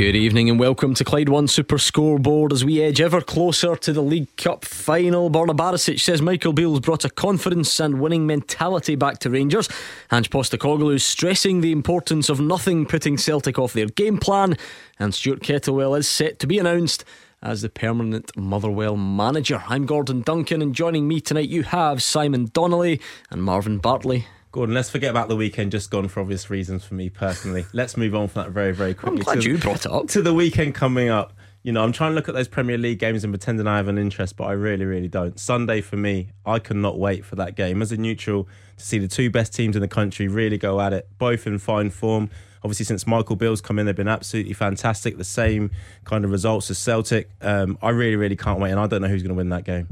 Good 0.00 0.16
evening 0.16 0.48
and 0.48 0.58
welcome 0.58 0.94
to 0.94 1.04
Clyde 1.04 1.28
One 1.28 1.46
Super 1.46 1.76
Scoreboard 1.76 2.54
as 2.54 2.64
we 2.64 2.80
edge 2.80 3.02
ever 3.02 3.20
closer 3.20 3.76
to 3.76 3.92
the 3.92 4.00
League 4.00 4.34
Cup 4.38 4.64
final. 4.64 5.30
Borna 5.30 5.54
Barisic 5.54 6.00
says 6.00 6.22
Michael 6.22 6.54
Beale's 6.54 6.80
brought 6.80 7.04
a 7.04 7.10
confidence 7.10 7.78
and 7.78 8.00
winning 8.00 8.26
mentality 8.26 8.96
back 8.96 9.18
to 9.18 9.28
Rangers. 9.28 9.68
Ange 10.10 10.30
Postecoglou 10.30 10.94
is 10.94 11.04
stressing 11.04 11.60
the 11.60 11.70
importance 11.70 12.30
of 12.30 12.40
nothing 12.40 12.86
putting 12.86 13.18
Celtic 13.18 13.58
off 13.58 13.74
their 13.74 13.88
game 13.88 14.16
plan. 14.16 14.56
And 14.98 15.14
Stuart 15.14 15.40
Kettlewell 15.40 15.98
is 15.98 16.08
set 16.08 16.38
to 16.38 16.46
be 16.46 16.58
announced 16.58 17.04
as 17.42 17.60
the 17.60 17.68
permanent 17.68 18.34
Motherwell 18.38 18.96
manager. 18.96 19.62
I'm 19.68 19.84
Gordon 19.84 20.22
Duncan 20.22 20.62
and 20.62 20.74
joining 20.74 21.08
me 21.08 21.20
tonight 21.20 21.50
you 21.50 21.62
have 21.64 22.02
Simon 22.02 22.48
Donnelly 22.54 23.02
and 23.30 23.42
Marvin 23.42 23.76
Bartley. 23.76 24.24
Gordon, 24.52 24.74
let's 24.74 24.90
forget 24.90 25.10
about 25.10 25.28
the 25.28 25.36
weekend 25.36 25.70
just 25.70 25.90
gone 25.90 26.08
for 26.08 26.20
obvious 26.20 26.50
reasons 26.50 26.84
for 26.84 26.94
me 26.94 27.08
personally. 27.08 27.66
Let's 27.72 27.96
move 27.96 28.16
on 28.16 28.26
from 28.26 28.42
that 28.42 28.50
very, 28.50 28.72
very 28.72 28.94
quickly. 28.94 29.18
I'm 29.18 29.24
glad 29.24 29.42
to, 29.42 29.48
you 29.48 29.58
brought 29.58 29.86
up. 29.86 30.08
To 30.08 30.22
the 30.22 30.34
weekend 30.34 30.74
coming 30.74 31.08
up. 31.08 31.32
You 31.62 31.72
know, 31.72 31.84
I'm 31.84 31.92
trying 31.92 32.12
to 32.12 32.14
look 32.14 32.26
at 32.28 32.34
those 32.34 32.48
Premier 32.48 32.78
League 32.78 32.98
games 32.98 33.22
and 33.22 33.32
pretending 33.32 33.66
I 33.66 33.76
have 33.76 33.86
an 33.86 33.98
interest, 33.98 34.36
but 34.36 34.44
I 34.44 34.52
really, 34.52 34.86
really 34.86 35.08
don't. 35.08 35.38
Sunday 35.38 35.82
for 35.82 35.96
me, 35.96 36.30
I 36.46 36.58
cannot 36.58 36.98
wait 36.98 37.24
for 37.24 37.36
that 37.36 37.54
game. 37.54 37.82
As 37.82 37.92
a 37.92 37.98
neutral, 37.98 38.48
to 38.78 38.84
see 38.84 38.98
the 38.98 39.06
two 39.06 39.30
best 39.30 39.54
teams 39.54 39.76
in 39.76 39.82
the 39.82 39.88
country 39.88 40.26
really 40.26 40.56
go 40.56 40.80
at 40.80 40.94
it, 40.94 41.06
both 41.18 41.46
in 41.46 41.58
fine 41.58 41.90
form. 41.90 42.30
Obviously, 42.64 42.86
since 42.86 43.06
Michael 43.06 43.36
Beale's 43.36 43.60
come 43.60 43.78
in, 43.78 43.86
they've 43.86 43.94
been 43.94 44.08
absolutely 44.08 44.54
fantastic. 44.54 45.18
The 45.18 45.24
same 45.24 45.70
kind 46.04 46.24
of 46.24 46.30
results 46.30 46.70
as 46.70 46.78
Celtic. 46.78 47.30
Um, 47.42 47.78
I 47.82 47.90
really, 47.90 48.16
really 48.16 48.36
can't 48.36 48.58
wait, 48.58 48.70
and 48.70 48.80
I 48.80 48.86
don't 48.86 49.02
know 49.02 49.08
who's 49.08 49.22
going 49.22 49.34
to 49.34 49.36
win 49.36 49.50
that 49.50 49.64
game. 49.64 49.88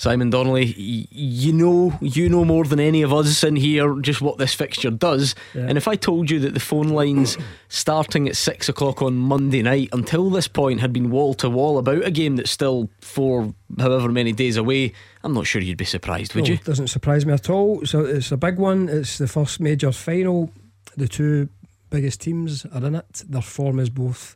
Simon 0.00 0.30
Donnelly, 0.30 0.64
you 1.10 1.52
know, 1.52 1.92
you 2.00 2.30
know 2.30 2.42
more 2.42 2.64
than 2.64 2.80
any 2.80 3.02
of 3.02 3.12
us 3.12 3.44
in 3.44 3.54
here 3.54 4.00
just 4.00 4.22
what 4.22 4.38
this 4.38 4.54
fixture 4.54 4.90
does. 4.90 5.34
Yeah. 5.54 5.66
And 5.68 5.76
if 5.76 5.86
I 5.86 5.94
told 5.94 6.30
you 6.30 6.40
that 6.40 6.54
the 6.54 6.58
phone 6.58 6.88
lines 6.88 7.36
starting 7.68 8.26
at 8.26 8.34
six 8.34 8.70
o'clock 8.70 9.02
on 9.02 9.18
Monday 9.18 9.60
night 9.60 9.90
until 9.92 10.30
this 10.30 10.48
point 10.48 10.80
had 10.80 10.90
been 10.90 11.10
wall 11.10 11.34
to 11.34 11.50
wall 11.50 11.76
about 11.76 12.02
a 12.02 12.10
game 12.10 12.36
that's 12.36 12.50
still 12.50 12.88
four, 13.02 13.54
however 13.78 14.08
many 14.08 14.32
days 14.32 14.56
away, 14.56 14.94
I'm 15.22 15.34
not 15.34 15.46
sure 15.46 15.60
you'd 15.60 15.76
be 15.76 15.84
surprised, 15.84 16.34
would 16.34 16.44
no, 16.44 16.48
you? 16.48 16.54
It 16.54 16.64
doesn't 16.64 16.88
surprise 16.88 17.26
me 17.26 17.34
at 17.34 17.50
all. 17.50 17.84
So 17.84 18.06
it's 18.06 18.32
a 18.32 18.38
big 18.38 18.56
one. 18.56 18.88
It's 18.88 19.18
the 19.18 19.28
first 19.28 19.60
major 19.60 19.92
final. 19.92 20.50
The 20.96 21.08
two 21.08 21.50
biggest 21.90 22.22
teams 22.22 22.64
are 22.64 22.86
in 22.86 22.94
it. 22.94 23.22
Their 23.28 23.42
form 23.42 23.78
is 23.78 23.90
both 23.90 24.34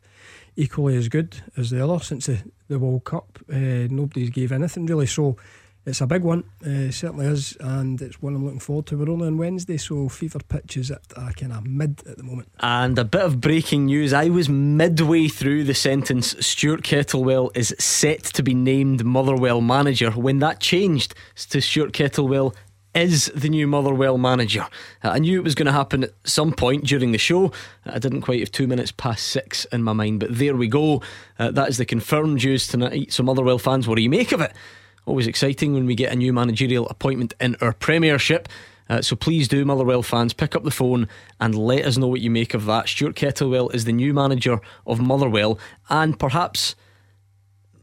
equally 0.55 0.95
as 0.95 1.09
good 1.09 1.37
as 1.57 1.71
the 1.71 1.83
other 1.83 2.03
since 2.03 2.27
the, 2.27 2.43
the 2.67 2.79
World 2.79 3.03
Cup. 3.03 3.39
Uh, 3.51 3.87
nobody's 3.89 4.29
gave 4.29 4.51
anything 4.51 4.85
really, 4.85 5.07
so 5.07 5.37
it's 5.85 6.01
a 6.01 6.07
big 6.07 6.23
one. 6.23 6.43
Uh, 6.65 6.89
certainly 6.89 7.27
is, 7.27 7.55
and 7.59 8.01
it's 8.01 8.19
one 8.21 8.35
I'm 8.35 8.43
looking 8.43 8.59
forward 8.59 8.87
to. 8.87 8.97
We're 8.97 9.11
only 9.11 9.27
on 9.27 9.37
Wednesday, 9.37 9.77
so 9.77 10.09
fever 10.09 10.39
pitch 10.39 10.77
is 10.77 10.89
at 10.89 11.03
a 11.15 11.31
kind 11.33 11.53
of 11.53 11.67
mid 11.67 12.01
at 12.07 12.17
the 12.17 12.23
moment. 12.23 12.49
And 12.59 12.97
a 12.97 13.05
bit 13.05 13.21
of 13.21 13.39
breaking 13.39 13.85
news: 13.85 14.11
I 14.11 14.29
was 14.29 14.49
midway 14.49 15.27
through 15.27 15.65
the 15.65 15.75
sentence. 15.75 16.35
Stuart 16.45 16.81
Kettlewell 16.81 17.55
is 17.55 17.75
set 17.77 18.23
to 18.23 18.41
be 18.41 18.55
named 18.55 19.05
Motherwell 19.05 19.61
manager. 19.61 20.11
When 20.11 20.39
that 20.39 20.59
changed 20.59 21.13
to 21.49 21.61
Stuart 21.61 21.93
Kettlewell 21.93 22.55
is 22.95 23.31
the 23.35 23.49
new 23.49 23.67
Motherwell 23.67 24.17
manager. 24.17 24.67
Uh, 25.03 25.09
I 25.09 25.19
knew 25.19 25.39
it 25.39 25.43
was 25.43 25.55
going 25.55 25.65
to 25.65 25.71
happen 25.71 26.05
at 26.05 26.13
some 26.23 26.53
point 26.53 26.85
during 26.85 27.11
the 27.11 27.17
show. 27.17 27.51
I 27.85 27.99
didn't 27.99 28.21
quite 28.21 28.39
have 28.39 28.51
two 28.51 28.67
minutes 28.67 28.91
past 28.91 29.27
six 29.27 29.65
in 29.65 29.83
my 29.83 29.93
mind, 29.93 30.21
but 30.21 30.37
there 30.37 30.55
we 30.55 30.67
go. 30.67 31.01
Uh, 31.37 31.51
that 31.51 31.69
is 31.69 31.77
the 31.77 31.85
confirmed 31.85 32.43
news 32.43 32.67
tonight. 32.67 33.11
So, 33.11 33.23
Motherwell 33.23 33.59
fans, 33.59 33.87
what 33.87 33.95
do 33.95 34.01
you 34.01 34.09
make 34.09 34.31
of 34.31 34.41
it? 34.41 34.53
Always 35.05 35.27
exciting 35.27 35.73
when 35.73 35.85
we 35.85 35.93
get 35.93 36.11
a 36.11 36.15
new 36.15 36.33
managerial 36.33 36.87
appointment 36.87 37.33
in 37.39 37.55
our 37.61 37.73
Premiership. 37.73 38.49
Uh, 38.89 39.01
so 39.01 39.15
please 39.15 39.47
do, 39.47 39.65
Motherwell 39.65 40.03
fans, 40.03 40.33
pick 40.33 40.55
up 40.55 40.63
the 40.63 40.71
phone 40.71 41.07
and 41.39 41.55
let 41.55 41.85
us 41.85 41.97
know 41.97 42.07
what 42.07 42.21
you 42.21 42.29
make 42.29 42.53
of 42.53 42.65
that. 42.65 42.87
Stuart 42.87 43.15
Kettlewell 43.15 43.73
is 43.73 43.85
the 43.85 43.91
new 43.91 44.13
manager 44.13 44.59
of 44.85 44.99
Motherwell, 44.99 45.59
and 45.89 46.19
perhaps 46.19 46.75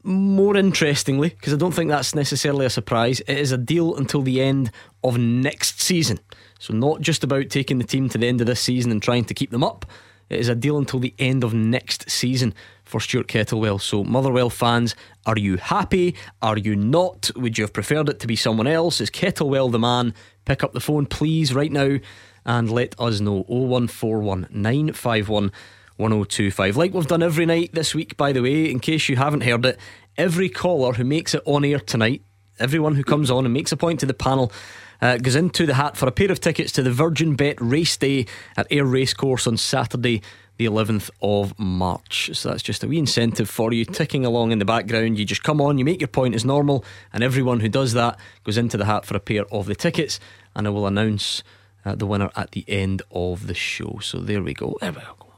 more 0.02 0.56
interestingly, 0.56 1.30
because 1.30 1.52
I 1.52 1.56
don't 1.56 1.72
think 1.72 1.90
that's 1.90 2.14
necessarily 2.14 2.66
a 2.66 2.70
surprise, 2.70 3.20
it 3.20 3.38
is 3.38 3.52
a 3.52 3.58
deal 3.58 3.96
until 3.96 4.22
the 4.22 4.40
end 4.40 4.70
of 5.04 5.18
next 5.18 5.80
season. 5.80 6.18
So, 6.58 6.74
not 6.74 7.00
just 7.00 7.24
about 7.24 7.50
taking 7.50 7.78
the 7.78 7.84
team 7.84 8.08
to 8.10 8.18
the 8.18 8.28
end 8.28 8.40
of 8.40 8.46
this 8.46 8.60
season 8.60 8.90
and 8.90 9.02
trying 9.02 9.24
to 9.26 9.34
keep 9.34 9.50
them 9.50 9.64
up, 9.64 9.86
it 10.28 10.40
is 10.40 10.48
a 10.48 10.54
deal 10.54 10.78
until 10.78 11.00
the 11.00 11.14
end 11.18 11.44
of 11.44 11.52
next 11.52 12.10
season 12.10 12.54
for 12.84 13.00
Stuart 13.00 13.28
Kettlewell. 13.28 13.80
So, 13.80 14.04
Motherwell 14.04 14.50
fans, 14.50 14.94
are 15.26 15.38
you 15.38 15.56
happy? 15.56 16.14
Are 16.40 16.56
you 16.58 16.76
not? 16.76 17.30
Would 17.36 17.58
you 17.58 17.64
have 17.64 17.72
preferred 17.72 18.08
it 18.08 18.20
to 18.20 18.26
be 18.26 18.36
someone 18.36 18.66
else? 18.66 19.00
Is 19.00 19.10
Kettlewell 19.10 19.70
the 19.70 19.78
man? 19.78 20.14
Pick 20.44 20.64
up 20.64 20.72
the 20.72 20.80
phone, 20.80 21.06
please, 21.06 21.54
right 21.54 21.70
now 21.70 21.98
and 22.44 22.70
let 22.70 22.98
us 22.98 23.20
know 23.20 23.42
0141 23.42 24.48
951 24.50 25.52
1025. 25.96 26.76
Like 26.76 26.94
we've 26.94 27.06
done 27.06 27.22
every 27.22 27.46
night 27.46 27.70
this 27.72 27.94
week, 27.94 28.16
by 28.16 28.32
the 28.32 28.42
way, 28.42 28.70
in 28.70 28.80
case 28.80 29.08
you 29.08 29.16
haven't 29.16 29.42
heard 29.42 29.64
it, 29.64 29.78
every 30.16 30.48
caller 30.48 30.92
who 30.92 31.04
makes 31.04 31.34
it 31.34 31.42
on 31.44 31.64
air 31.64 31.78
tonight, 31.78 32.22
everyone 32.58 32.94
who 32.94 33.04
comes 33.04 33.30
on 33.30 33.44
and 33.44 33.54
makes 33.54 33.72
a 33.72 33.76
point 33.76 34.00
to 34.00 34.06
the 34.06 34.14
panel. 34.14 34.52
Uh, 35.00 35.16
goes 35.16 35.34
into 35.34 35.66
the 35.66 35.74
hat 35.74 35.96
for 35.96 36.06
a 36.06 36.12
pair 36.12 36.30
of 36.30 36.38
tickets 36.38 36.70
to 36.70 36.80
the 36.80 36.92
Virgin 36.92 37.34
Bet 37.34 37.60
race 37.60 37.96
day 37.96 38.24
at 38.56 38.68
Ayr 38.70 38.84
Racecourse 38.84 39.48
on 39.48 39.56
Saturday, 39.56 40.22
the 40.58 40.66
11th 40.66 41.10
of 41.20 41.58
March. 41.58 42.30
So 42.34 42.50
that's 42.50 42.62
just 42.62 42.84
a 42.84 42.86
wee 42.86 42.98
incentive 42.98 43.50
for 43.50 43.72
you, 43.72 43.84
ticking 43.84 44.24
along 44.24 44.52
in 44.52 44.60
the 44.60 44.64
background. 44.64 45.18
You 45.18 45.24
just 45.24 45.42
come 45.42 45.60
on, 45.60 45.76
you 45.76 45.84
make 45.84 46.00
your 46.00 46.06
point 46.06 46.36
as 46.36 46.44
normal, 46.44 46.84
and 47.12 47.24
everyone 47.24 47.58
who 47.58 47.68
does 47.68 47.94
that 47.94 48.16
goes 48.44 48.56
into 48.56 48.76
the 48.76 48.84
hat 48.84 49.04
for 49.04 49.16
a 49.16 49.20
pair 49.20 49.44
of 49.46 49.66
the 49.66 49.74
tickets. 49.74 50.20
And 50.54 50.68
I 50.68 50.70
will 50.70 50.86
announce 50.86 51.42
uh, 51.84 51.96
the 51.96 52.06
winner 52.06 52.30
at 52.36 52.52
the 52.52 52.64
end 52.68 53.02
of 53.10 53.48
the 53.48 53.54
show. 53.54 53.98
So 54.00 54.18
there 54.18 54.42
we 54.42 54.54
go. 54.54 54.78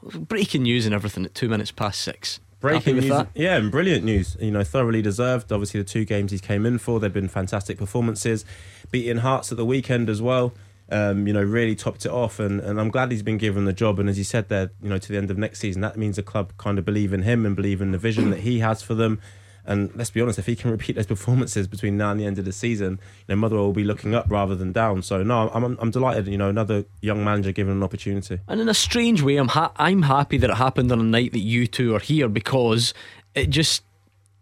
Breaking 0.05 0.63
news 0.63 0.85
and 0.85 0.93
everything 0.93 1.25
at 1.25 1.33
two 1.33 1.49
minutes 1.49 1.71
past 1.71 2.01
six. 2.01 2.39
Breaking 2.59 2.95
news, 2.95 3.09
that? 3.09 3.27
yeah, 3.35 3.57
and 3.57 3.71
brilliant 3.71 4.03
news. 4.03 4.37
You 4.39 4.51
know, 4.51 4.63
thoroughly 4.63 5.01
deserved. 5.01 5.51
Obviously, 5.51 5.81
the 5.81 5.87
two 5.87 6.05
games 6.05 6.31
he 6.31 6.39
came 6.39 6.65
in 6.65 6.77
for, 6.77 6.99
they've 6.99 7.13
been 7.13 7.27
fantastic 7.27 7.77
performances. 7.77 8.45
Beating 8.91 9.17
Hearts 9.17 9.51
at 9.51 9.57
the 9.57 9.65
weekend 9.65 10.09
as 10.09 10.21
well. 10.21 10.53
Um, 10.89 11.27
you 11.27 11.33
know, 11.33 11.41
really 11.41 11.75
topped 11.75 12.05
it 12.05 12.11
off, 12.11 12.39
and, 12.39 12.61
and 12.61 12.79
I'm 12.79 12.89
glad 12.89 13.11
he's 13.11 13.23
been 13.23 13.39
given 13.39 13.65
the 13.65 13.73
job. 13.73 13.99
And 13.99 14.07
as 14.07 14.17
you 14.17 14.23
said 14.23 14.49
there, 14.49 14.71
you 14.81 14.89
know, 14.89 14.99
to 14.99 15.11
the 15.11 15.17
end 15.17 15.31
of 15.31 15.37
next 15.37 15.59
season, 15.59 15.81
that 15.81 15.97
means 15.97 16.15
the 16.15 16.23
club 16.23 16.53
kind 16.57 16.77
of 16.77 16.85
believe 16.85 17.11
in 17.11 17.23
him 17.23 17.45
and 17.45 17.55
believe 17.55 17.81
in 17.81 17.91
the 17.91 17.97
vision 17.97 18.29
that 18.29 18.41
he 18.41 18.59
has 18.59 18.81
for 18.83 18.93
them. 18.93 19.19
And 19.67 19.95
let's 19.95 20.09
be 20.09 20.21
honest, 20.21 20.39
if 20.39 20.45
he 20.45 20.55
can 20.55 20.71
repeat 20.71 20.95
those 20.95 21.05
performances 21.05 21.67
between 21.67 21.97
now 21.97 22.11
and 22.11 22.19
the 22.19 22.25
end 22.25 22.37
of 22.39 22.45
the 22.45 22.51
season, 22.51 22.99
you 23.27 23.29
know, 23.29 23.35
Motherwell 23.35 23.65
will 23.65 23.73
be 23.73 23.83
looking 23.83 24.13
up 24.13 24.25
rather 24.29 24.55
than 24.55 24.71
down. 24.71 25.01
So 25.01 25.23
no, 25.23 25.49
I'm, 25.49 25.63
I'm, 25.63 25.77
I'm 25.79 25.91
delighted. 25.91 26.27
You 26.27 26.37
know, 26.37 26.49
another 26.49 26.85
young 27.01 27.23
manager 27.23 27.51
given 27.51 27.73
an 27.73 27.83
opportunity. 27.83 28.39
And 28.47 28.61
in 28.61 28.69
a 28.69 28.73
strange 28.73 29.21
way, 29.21 29.37
I'm 29.37 29.47
ha- 29.47 29.71
I'm 29.77 30.03
happy 30.03 30.37
that 30.37 30.49
it 30.49 30.55
happened 30.55 30.91
on 30.91 30.99
a 30.99 31.03
night 31.03 31.31
that 31.31 31.39
you 31.39 31.67
two 31.67 31.95
are 31.95 31.99
here 31.99 32.29
because 32.29 32.93
it 33.33 33.49
just 33.49 33.83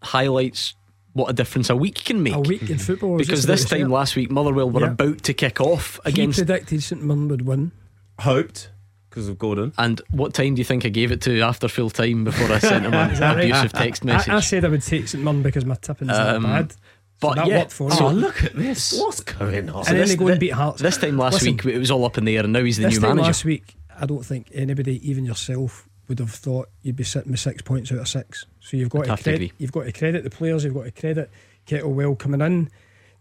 highlights 0.01 0.75
what 1.13 1.29
a 1.29 1.34
difference 1.34 1.69
a 1.69 1.75
week 1.75 2.03
can 2.03 2.22
make. 2.23 2.34
A 2.34 2.40
week 2.40 2.69
in 2.69 2.78
football. 2.78 3.17
Because 3.17 3.45
this 3.45 3.66
time 3.66 3.90
last 3.90 4.16
week, 4.16 4.31
Motherwell 4.31 4.69
were 4.69 4.85
about 4.85 5.23
to 5.23 5.34
kick 5.34 5.61
off 5.61 6.00
against. 6.05 6.40
He 6.40 6.45
predicted 6.45 6.84
St 6.84 7.01
Mirren 7.01 7.28
would 7.29 7.44
win. 7.44 7.72
Hoped 8.19 8.69
because 9.13 9.28
of 9.28 9.38
Gordon. 9.38 9.74
And 9.78 10.01
what 10.09 10.34
time 10.34 10.56
do 10.56 10.59
you 10.59 10.66
think 10.66 10.85
I 10.85 10.90
gave 10.90 11.12
it 11.12 11.22
to 11.22 11.41
after 11.41 11.68
full 11.68 11.91
time 11.91 12.24
before 12.24 12.51
I 12.51 12.57
sent 12.57 12.85
him 12.85 12.94
an 12.94 13.22
abusive 13.40 13.72
text 13.72 14.03
message? 14.03 14.29
I, 14.29 14.38
I, 14.38 14.40
said 14.40 14.66
I 14.66 14.69
would 14.69 14.81
take 14.81 15.07
St 15.07 15.24
Mirren 15.24 15.44
because 15.44 15.66
my 15.66 15.75
tipping's 15.75 16.18
um, 16.18 16.44
bad. 16.44 16.74
But 17.19 17.38
so 17.38 17.46
yeah, 17.46 17.68
oh, 17.79 18.12
look 18.12 18.44
at 18.44 18.56
this. 18.56 19.00
What's 19.00 19.22
going 19.22 19.69
on? 19.69 19.85
So 19.85 19.91
and 19.91 20.00
then 20.00 20.07
they 20.07 20.16
go 20.16 20.28
and 20.28 20.40
beat 20.40 20.50
Hearts. 20.50 20.81
This 20.81 20.97
time 20.97 21.18
last 21.18 21.34
Listen, 21.34 21.53
week, 21.53 21.66
it 21.66 21.78
was 21.78 21.91
all 21.91 22.03
up 22.06 22.18
in 22.18 22.25
the 22.25 22.35
air, 22.35 22.44
and 22.44 22.52
now 22.52 22.63
he's 22.63 22.78
the 22.78 22.90
new 22.90 23.00
manager. 23.00 23.22
Last 23.22 23.46
week, 23.46 23.75
I 23.97 24.06
don't 24.06 24.25
think 24.25 24.50
anybody, 24.53 25.07
even 25.09 25.23
yourself, 25.23 25.87
would 26.08 26.20
have 26.20 26.32
thought 26.32 26.70
you'd 26.82 26.97
be 26.97 27.03
sitting 27.05 27.32
with 27.32 27.40
six 27.40 27.61
points 27.61 27.91
out 27.91 27.99
of 27.99 28.08
six. 28.08 28.46
So 28.59 28.76
you've 28.76 28.90
got 28.90 29.05
to, 29.05 29.16
credit, 29.16 29.49
to 29.49 29.55
you've 29.58 29.72
got 29.72 29.84
to 29.84 29.93
credit 29.93 30.23
the 30.23 30.29
players. 30.32 30.66
You've 30.66 30.73
got 30.73 30.84
to 30.84 30.91
credit 30.91 31.29
Kettlewell 31.66 32.17
coming 32.17 32.41
in, 32.41 32.70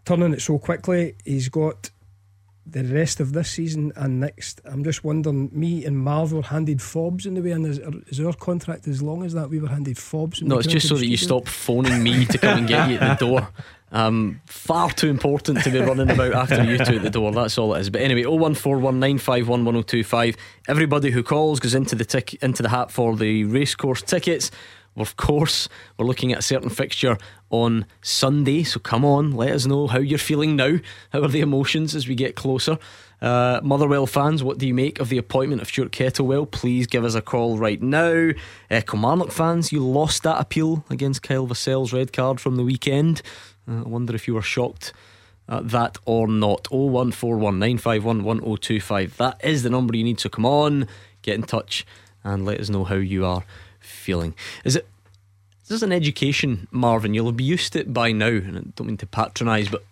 turning 0.03 0.33
it 0.33 0.41
so 0.41 0.57
quickly. 0.57 1.15
He's 1.23 1.47
got 1.47 1.89
the 2.65 2.83
rest 2.83 3.19
of 3.19 3.33
this 3.33 3.51
season 3.51 3.91
and 3.95 4.19
next. 4.19 4.61
I'm 4.65 4.83
just 4.83 5.03
wondering, 5.03 5.49
me 5.51 5.85
and 5.85 5.97
Marv 5.97 6.31
were 6.31 6.41
handed 6.41 6.81
fobs 6.81 7.25
in 7.25 7.33
the 7.33 7.41
way, 7.41 7.51
and 7.51 7.65
is, 7.65 7.79
is 8.07 8.19
our 8.19 8.33
contract 8.33 8.87
as 8.87 9.01
long 9.01 9.23
as 9.23 9.33
that? 9.33 9.49
We 9.49 9.59
were 9.59 9.67
handed 9.67 9.97
fobs. 9.97 10.41
No, 10.41 10.59
it's 10.59 10.67
just 10.67 10.87
so 10.87 10.95
that 10.95 11.07
you 11.07 11.17
stop 11.17 11.47
phoning 11.47 12.03
me 12.03 12.25
to 12.25 12.37
come 12.37 12.59
and 12.59 12.67
get 12.67 12.89
you 12.89 12.97
at 12.97 13.19
the 13.19 13.25
door. 13.25 13.49
Um, 13.93 14.41
far 14.47 14.89
too 14.89 15.07
important 15.07 15.63
to 15.63 15.69
be 15.69 15.79
running 15.79 16.09
about 16.09 16.33
after 16.33 16.63
you 16.63 16.79
two 16.79 16.95
at 16.95 17.03
the 17.03 17.11
door. 17.11 17.31
That's 17.31 17.59
all 17.59 17.75
it 17.75 17.81
is. 17.81 17.91
But 17.91 18.01
anyway, 18.01 18.23
01419511025. 18.23 20.35
Everybody 20.67 21.11
who 21.11 21.21
calls 21.21 21.59
goes 21.59 21.75
into 21.75 21.93
the 21.93 22.03
tick 22.03 22.33
into 22.41 22.63
the 22.63 22.69
hat 22.69 22.89
for 22.89 23.15
the 23.15 23.43
racecourse 23.43 24.01
tickets. 24.01 24.49
Of 24.95 25.15
course, 25.15 25.69
we're 25.97 26.07
looking 26.07 26.33
at 26.33 26.39
a 26.39 26.43
certain 26.43 26.69
fixture 26.69 27.19
on 27.53 27.85
Sunday. 28.01 28.63
So 28.63 28.79
come 28.79 29.05
on, 29.05 29.31
let 29.31 29.51
us 29.51 29.67
know 29.67 29.85
how 29.85 29.99
you're 29.99 30.17
feeling 30.17 30.55
now. 30.55 30.79
How 31.11 31.21
are 31.21 31.27
the 31.27 31.41
emotions 31.41 31.93
as 31.93 32.07
we 32.07 32.15
get 32.15 32.35
closer? 32.35 32.79
Uh, 33.21 33.59
Motherwell 33.63 34.07
fans, 34.07 34.43
what 34.43 34.57
do 34.57 34.65
you 34.65 34.73
make 34.73 34.99
of 34.99 35.09
the 35.09 35.19
appointment 35.19 35.61
of 35.61 35.67
Stuart 35.67 35.91
Kettlewell? 35.91 36.49
Please 36.49 36.87
give 36.87 37.05
us 37.05 37.13
a 37.13 37.21
call 37.21 37.59
right 37.59 37.79
now. 37.79 38.31
Uh, 38.71 38.81
Kilmarnock 38.81 39.31
fans, 39.31 39.71
you 39.71 39.85
lost 39.85 40.23
that 40.23 40.41
appeal 40.41 40.83
against 40.89 41.21
Kyle 41.21 41.45
Vassell's 41.47 41.93
red 41.93 42.11
card 42.11 42.41
from 42.41 42.55
the 42.55 42.63
weekend. 42.63 43.21
Uh, 43.69 43.81
I 43.81 43.87
wonder 43.87 44.15
if 44.15 44.27
you 44.27 44.33
were 44.33 44.41
shocked 44.41 44.91
at 45.47 45.69
that 45.69 45.99
or 46.05 46.27
not. 46.27 46.63
01419511025. 46.71 49.17
That 49.17 49.39
is 49.45 49.61
the 49.61 49.69
number 49.69 49.95
you 49.95 50.03
need. 50.03 50.19
So 50.19 50.29
come 50.29 50.47
on, 50.47 50.87
get 51.21 51.35
in 51.35 51.43
touch 51.43 51.85
and 52.23 52.45
let 52.45 52.59
us 52.59 52.69
know 52.69 52.83
how 52.83 52.95
you 52.95 53.27
are 53.27 53.43
feeling. 53.79 54.33
Is 54.65 54.75
it? 54.75 54.87
This 55.63 55.77
is 55.77 55.83
an 55.83 55.93
education, 55.93 56.67
Marvin. 56.71 57.13
You'll 57.13 57.31
be 57.31 57.43
used 57.43 57.73
to 57.73 57.79
it 57.79 57.93
by 57.93 58.11
now, 58.11 58.27
and 58.27 58.57
I 58.57 58.61
don't 58.75 58.87
mean 58.87 58.97
to 58.97 59.07
patronise, 59.07 59.69
but 59.69 59.83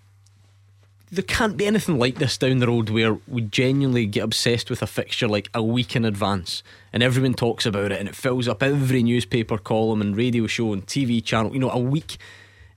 there 1.11 1.23
can't 1.23 1.57
be 1.57 1.65
anything 1.65 1.99
like 1.99 2.15
this 2.15 2.37
down 2.37 2.59
the 2.59 2.67
road 2.67 2.89
where 2.89 3.13
we 3.27 3.41
genuinely 3.41 4.05
get 4.05 4.23
obsessed 4.23 4.69
with 4.69 4.81
a 4.81 4.87
fixture 4.87 5.27
like 5.27 5.49
a 5.53 5.61
week 5.61 5.93
in 5.95 6.05
advance 6.05 6.63
and 6.93 7.03
everyone 7.03 7.33
talks 7.33 7.65
about 7.65 7.91
it 7.91 7.99
and 7.99 8.07
it 8.07 8.15
fills 8.15 8.47
up 8.47 8.63
every 8.63 9.03
newspaper 9.03 9.57
column 9.57 9.99
and 9.99 10.15
radio 10.15 10.47
show 10.47 10.71
and 10.71 10.87
TV 10.87 11.21
channel, 11.21 11.53
you 11.53 11.59
know, 11.59 11.69
a 11.69 11.77
week 11.77 12.17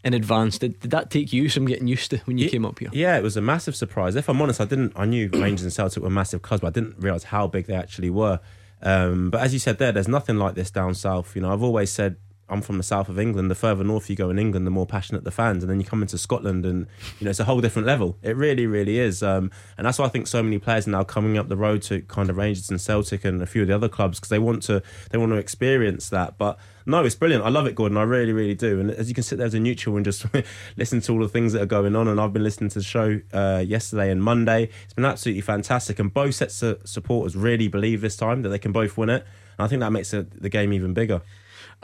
in 0.03 0.15
advance. 0.15 0.59
Did, 0.59 0.81
did 0.81 0.91
that 0.91 1.11
take 1.11 1.33
you 1.33 1.49
some 1.49 1.65
getting 1.65 1.87
used 1.87 2.11
to 2.11 2.19
when 2.25 2.37
you 2.37 2.49
came 2.51 2.65
up 2.65 2.81
here? 2.81 2.91
Yeah, 2.93 3.17
it 3.17 3.23
was 3.23 3.37
a 3.37 3.41
massive 3.41 3.77
surprise. 3.77 4.17
If 4.17 4.29
I'm 4.29 4.43
honest, 4.43 4.61
I 4.61 4.65
didn't. 4.65 4.93
I 4.97 5.05
knew 5.05 5.31
Rangers 5.33 5.63
and 5.63 5.73
Celtic 5.73 6.03
were 6.03 6.11
massive 6.11 6.43
clubs, 6.43 6.61
but 6.61 6.69
I 6.69 6.71
didn't 6.71 6.99
realise 6.99 7.25
how 7.25 7.47
big 7.47 7.67
they 7.67 7.75
actually 7.75 8.11
were. 8.11 8.41
Um, 8.83 9.31
but 9.31 9.43
as 9.43 9.53
you 9.53 9.61
said 9.61 9.79
there, 9.79 9.93
there's 9.93 10.09
nothing 10.09 10.39
like 10.39 10.57
this 10.57 10.73
down 10.73 10.95
south. 10.95 11.37
You 11.37 11.43
know, 11.43 11.53
I've 11.53 11.63
always 11.63 11.91
said 11.91 12.17
I'm 12.49 12.61
from 12.61 12.77
the 12.77 12.83
south 12.83 13.09
of 13.09 13.19
England. 13.19 13.51
The 13.51 13.55
further 13.55 13.85
north 13.85 14.11
you 14.11 14.17
go 14.17 14.29
in 14.29 14.39
England, 14.39 14.67
the 14.67 14.71
more 14.71 14.87
passionate 14.87 15.25
the 15.25 15.31
fans. 15.31 15.63
And 15.63 15.71
then 15.71 15.81
you 15.81 15.87
come 15.87 16.03
into 16.03 16.19
Scotland, 16.19 16.67
and 16.67 16.87
you 17.19 17.25
know 17.25 17.31
it's 17.31 17.41
a 17.41 17.45
whole 17.45 17.61
different 17.61 17.87
level. 17.87 18.19
It 18.23 18.37
really, 18.37 18.67
really 18.67 18.99
is. 18.99 19.23
Um, 19.23 19.51
and 19.79 19.87
that's 19.87 19.99
why 19.99 20.05
I 20.05 20.09
think 20.09 20.27
so 20.27 20.43
many 20.43 20.59
players 20.59 20.87
are 20.87 20.91
now 20.91 21.05
coming 21.05 21.39
up 21.39 21.49
the 21.49 21.57
road 21.57 21.83
to 21.83 22.03
kind 22.03 22.29
of 22.29 22.37
Rangers 22.37 22.69
and 22.69 22.81
Celtic 22.81 23.25
and 23.25 23.41
a 23.41 23.47
few 23.47 23.63
of 23.63 23.69
the 23.69 23.75
other 23.75 23.89
clubs 23.89 24.19
because 24.19 24.29
they 24.29 24.39
want 24.39 24.63
to 24.65 24.83
they 25.11 25.19
want 25.19 25.33
to 25.33 25.39
experience 25.39 26.11
that. 26.11 26.37
But 26.37 26.59
no, 26.87 27.03
it's 27.03 27.15
brilliant. 27.15 27.45
I 27.45 27.49
love 27.49 27.67
it, 27.67 27.75
Gordon. 27.75 27.97
I 27.97 28.03
really, 28.03 28.33
really 28.33 28.55
do. 28.55 28.79
And 28.79 28.91
as 28.91 29.09
you 29.09 29.15
can 29.15 29.25
sit 29.25 29.39
there 29.39 29.47
as 29.47 29.55
a 29.55 29.61
neutral 29.61 29.97
and 29.97 30.05
just 30.05 30.27
listen 30.77 31.01
to 31.03 31.13
all 31.13 31.21
the 31.21 31.29
things 31.29 31.55
that 31.55 31.63
are 31.63 31.67
going 31.67 31.97
on, 31.97 32.09
and 32.09 32.21
I've 32.21 32.35
been 32.35 32.45
listening 32.45 32.69
to 32.71 32.81
the 32.81 32.85
show 32.85 33.21
uh, 33.33 33.65
yesterday 33.67 34.11
and 34.11 34.23
Monday. 34.23 34.69
It's 34.85 34.93
been 34.93 35.07
absolutely 35.07 35.41
fantastic. 35.41 35.99
And 35.99 36.13
both 36.13 36.35
sets 36.35 36.63
of 36.63 36.83
supporters 36.85 37.37
really 37.37 37.69
believe 37.69 38.03
this 38.03 38.17
time 38.17 38.43
that 38.43 38.51
they 38.51 38.59
can 38.59 38.73
both 38.73 38.99
win 38.99 39.09
it. 39.09 39.25
And 39.59 39.65
I 39.65 39.69
think 39.69 39.81
that 39.81 39.93
makes 39.93 40.11
the 40.11 40.25
game 40.51 40.73
even 40.73 40.93
bigger. 40.93 41.23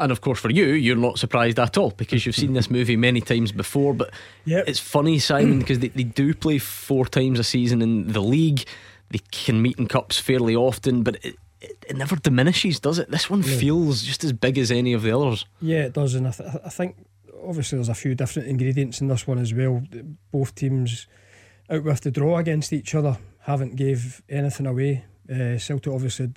And 0.00 0.10
of 0.10 0.22
course, 0.22 0.40
for 0.40 0.50
you, 0.50 0.66
you're 0.66 0.96
not 0.96 1.18
surprised 1.18 1.58
at 1.58 1.76
all 1.76 1.90
because 1.90 2.24
you've 2.24 2.34
seen 2.34 2.54
this 2.54 2.70
movie 2.70 2.96
many 2.96 3.20
times 3.20 3.52
before. 3.52 3.94
But 3.94 4.10
yep. 4.44 4.64
it's 4.66 4.80
funny, 4.80 5.18
Simon, 5.18 5.58
because 5.58 5.78
they, 5.78 5.88
they 5.88 6.04
do 6.04 6.34
play 6.34 6.58
four 6.58 7.06
times 7.06 7.38
a 7.38 7.44
season 7.44 7.82
in 7.82 8.12
the 8.12 8.20
league. 8.20 8.64
They 9.10 9.20
can 9.30 9.60
meet 9.60 9.78
in 9.78 9.86
cups 9.86 10.18
fairly 10.18 10.56
often, 10.56 11.02
but 11.02 11.16
it, 11.24 11.36
it, 11.60 11.84
it 11.88 11.96
never 11.96 12.16
diminishes, 12.16 12.80
does 12.80 12.98
it? 12.98 13.10
This 13.10 13.28
one 13.28 13.42
yeah. 13.42 13.56
feels 13.56 14.02
just 14.02 14.24
as 14.24 14.32
big 14.32 14.56
as 14.56 14.70
any 14.70 14.92
of 14.94 15.02
the 15.02 15.16
others. 15.16 15.44
Yeah, 15.60 15.82
it 15.82 15.92
does. 15.92 16.14
And 16.14 16.26
I, 16.26 16.30
th- 16.30 16.48
I 16.64 16.70
think 16.70 16.96
obviously 17.46 17.76
there's 17.76 17.88
a 17.88 17.94
few 17.94 18.14
different 18.14 18.48
ingredients 18.48 19.00
in 19.00 19.08
this 19.08 19.26
one 19.26 19.38
as 19.38 19.52
well. 19.52 19.82
Both 20.32 20.54
teams 20.54 21.06
out 21.68 21.84
with 21.84 22.00
the 22.00 22.10
draw 22.10 22.38
against 22.38 22.72
each 22.72 22.94
other 22.94 23.18
haven't 23.40 23.76
gave 23.76 24.22
anything 24.28 24.66
away. 24.66 25.04
Uh, 25.30 25.58
Celtic 25.58 25.92
obviously 25.92 26.30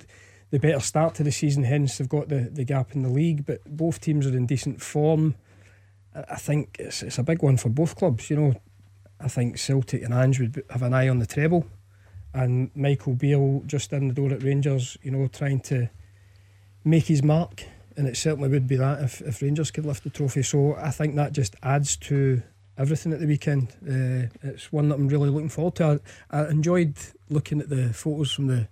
the 0.54 0.60
better 0.60 0.78
start 0.78 1.16
to 1.16 1.24
the 1.24 1.32
season, 1.32 1.64
hence 1.64 1.98
they've 1.98 2.08
got 2.08 2.28
the, 2.28 2.48
the 2.48 2.62
gap 2.62 2.94
in 2.94 3.02
the 3.02 3.08
league. 3.08 3.44
But 3.44 3.64
both 3.64 4.00
teams 4.00 4.24
are 4.24 4.36
in 4.36 4.46
decent 4.46 4.80
form. 4.80 5.34
I 6.14 6.36
think 6.36 6.76
it's, 6.78 7.02
it's 7.02 7.18
a 7.18 7.24
big 7.24 7.42
one 7.42 7.56
for 7.56 7.70
both 7.70 7.96
clubs. 7.96 8.30
You 8.30 8.36
know, 8.36 8.54
I 9.18 9.26
think 9.26 9.58
Celtic 9.58 10.04
and 10.04 10.14
Ange 10.14 10.38
would 10.38 10.62
have 10.70 10.82
an 10.82 10.94
eye 10.94 11.08
on 11.08 11.18
the 11.18 11.26
treble, 11.26 11.66
and 12.32 12.70
Michael 12.76 13.14
Beale 13.14 13.64
just 13.66 13.92
in 13.92 14.06
the 14.06 14.14
door 14.14 14.30
at 14.30 14.44
Rangers. 14.44 14.96
You 15.02 15.10
know, 15.10 15.26
trying 15.26 15.58
to 15.62 15.90
make 16.84 17.06
his 17.06 17.24
mark, 17.24 17.64
and 17.96 18.06
it 18.06 18.16
certainly 18.16 18.48
would 18.48 18.68
be 18.68 18.76
that 18.76 19.02
if, 19.02 19.22
if 19.22 19.42
Rangers 19.42 19.72
could 19.72 19.84
lift 19.84 20.04
the 20.04 20.10
trophy. 20.10 20.44
So 20.44 20.76
I 20.76 20.92
think 20.92 21.16
that 21.16 21.32
just 21.32 21.56
adds 21.64 21.96
to 21.96 22.44
everything 22.78 23.12
at 23.12 23.18
the 23.18 23.26
weekend. 23.26 23.70
Uh, 23.82 24.28
it's 24.44 24.70
one 24.70 24.88
that 24.90 24.94
I'm 24.94 25.08
really 25.08 25.30
looking 25.30 25.48
forward 25.48 25.74
to. 25.76 26.00
I, 26.30 26.42
I 26.42 26.48
enjoyed 26.48 26.94
looking 27.28 27.60
at 27.60 27.70
the 27.70 27.92
photos 27.92 28.30
from 28.30 28.46
the 28.46 28.68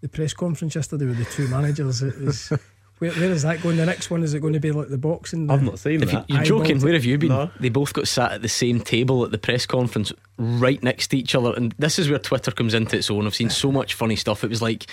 the 0.00 0.08
press 0.08 0.34
conference 0.34 0.74
yesterday 0.74 1.06
with 1.06 1.18
the 1.18 1.24
two 1.24 1.48
managers. 1.48 2.02
It 2.02 2.18
was. 2.18 2.52
Where, 3.00 3.12
where 3.12 3.30
is 3.30 3.42
that 3.42 3.62
going? 3.62 3.78
The 3.78 3.86
next 3.86 4.10
one 4.10 4.22
is 4.22 4.34
it 4.34 4.40
going 4.40 4.52
to 4.52 4.60
be 4.60 4.72
like 4.72 4.88
the 4.88 4.98
boxing? 4.98 5.50
I've 5.50 5.62
not 5.62 5.78
seen 5.78 6.00
that. 6.00 6.28
You, 6.28 6.36
are 6.36 6.44
joking. 6.44 6.80
Where 6.80 6.92
have 6.92 7.06
you 7.06 7.16
been? 7.16 7.30
No. 7.30 7.50
They 7.58 7.70
both 7.70 7.94
got 7.94 8.06
sat 8.06 8.32
at 8.32 8.42
the 8.42 8.48
same 8.48 8.78
table 8.78 9.24
at 9.24 9.30
the 9.30 9.38
press 9.38 9.64
conference, 9.64 10.12
right 10.36 10.82
next 10.82 11.08
to 11.08 11.16
each 11.16 11.34
other. 11.34 11.54
And 11.54 11.74
this 11.78 11.98
is 11.98 12.10
where 12.10 12.18
Twitter 12.18 12.50
comes 12.50 12.74
into 12.74 12.98
its 12.98 13.10
own. 13.10 13.26
I've 13.26 13.34
seen 13.34 13.48
so 13.48 13.72
much 13.72 13.94
funny 13.94 14.16
stuff. 14.16 14.44
It 14.44 14.50
was 14.50 14.60
like, 14.60 14.84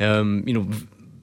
um, 0.00 0.42
you 0.44 0.54
know, 0.54 0.68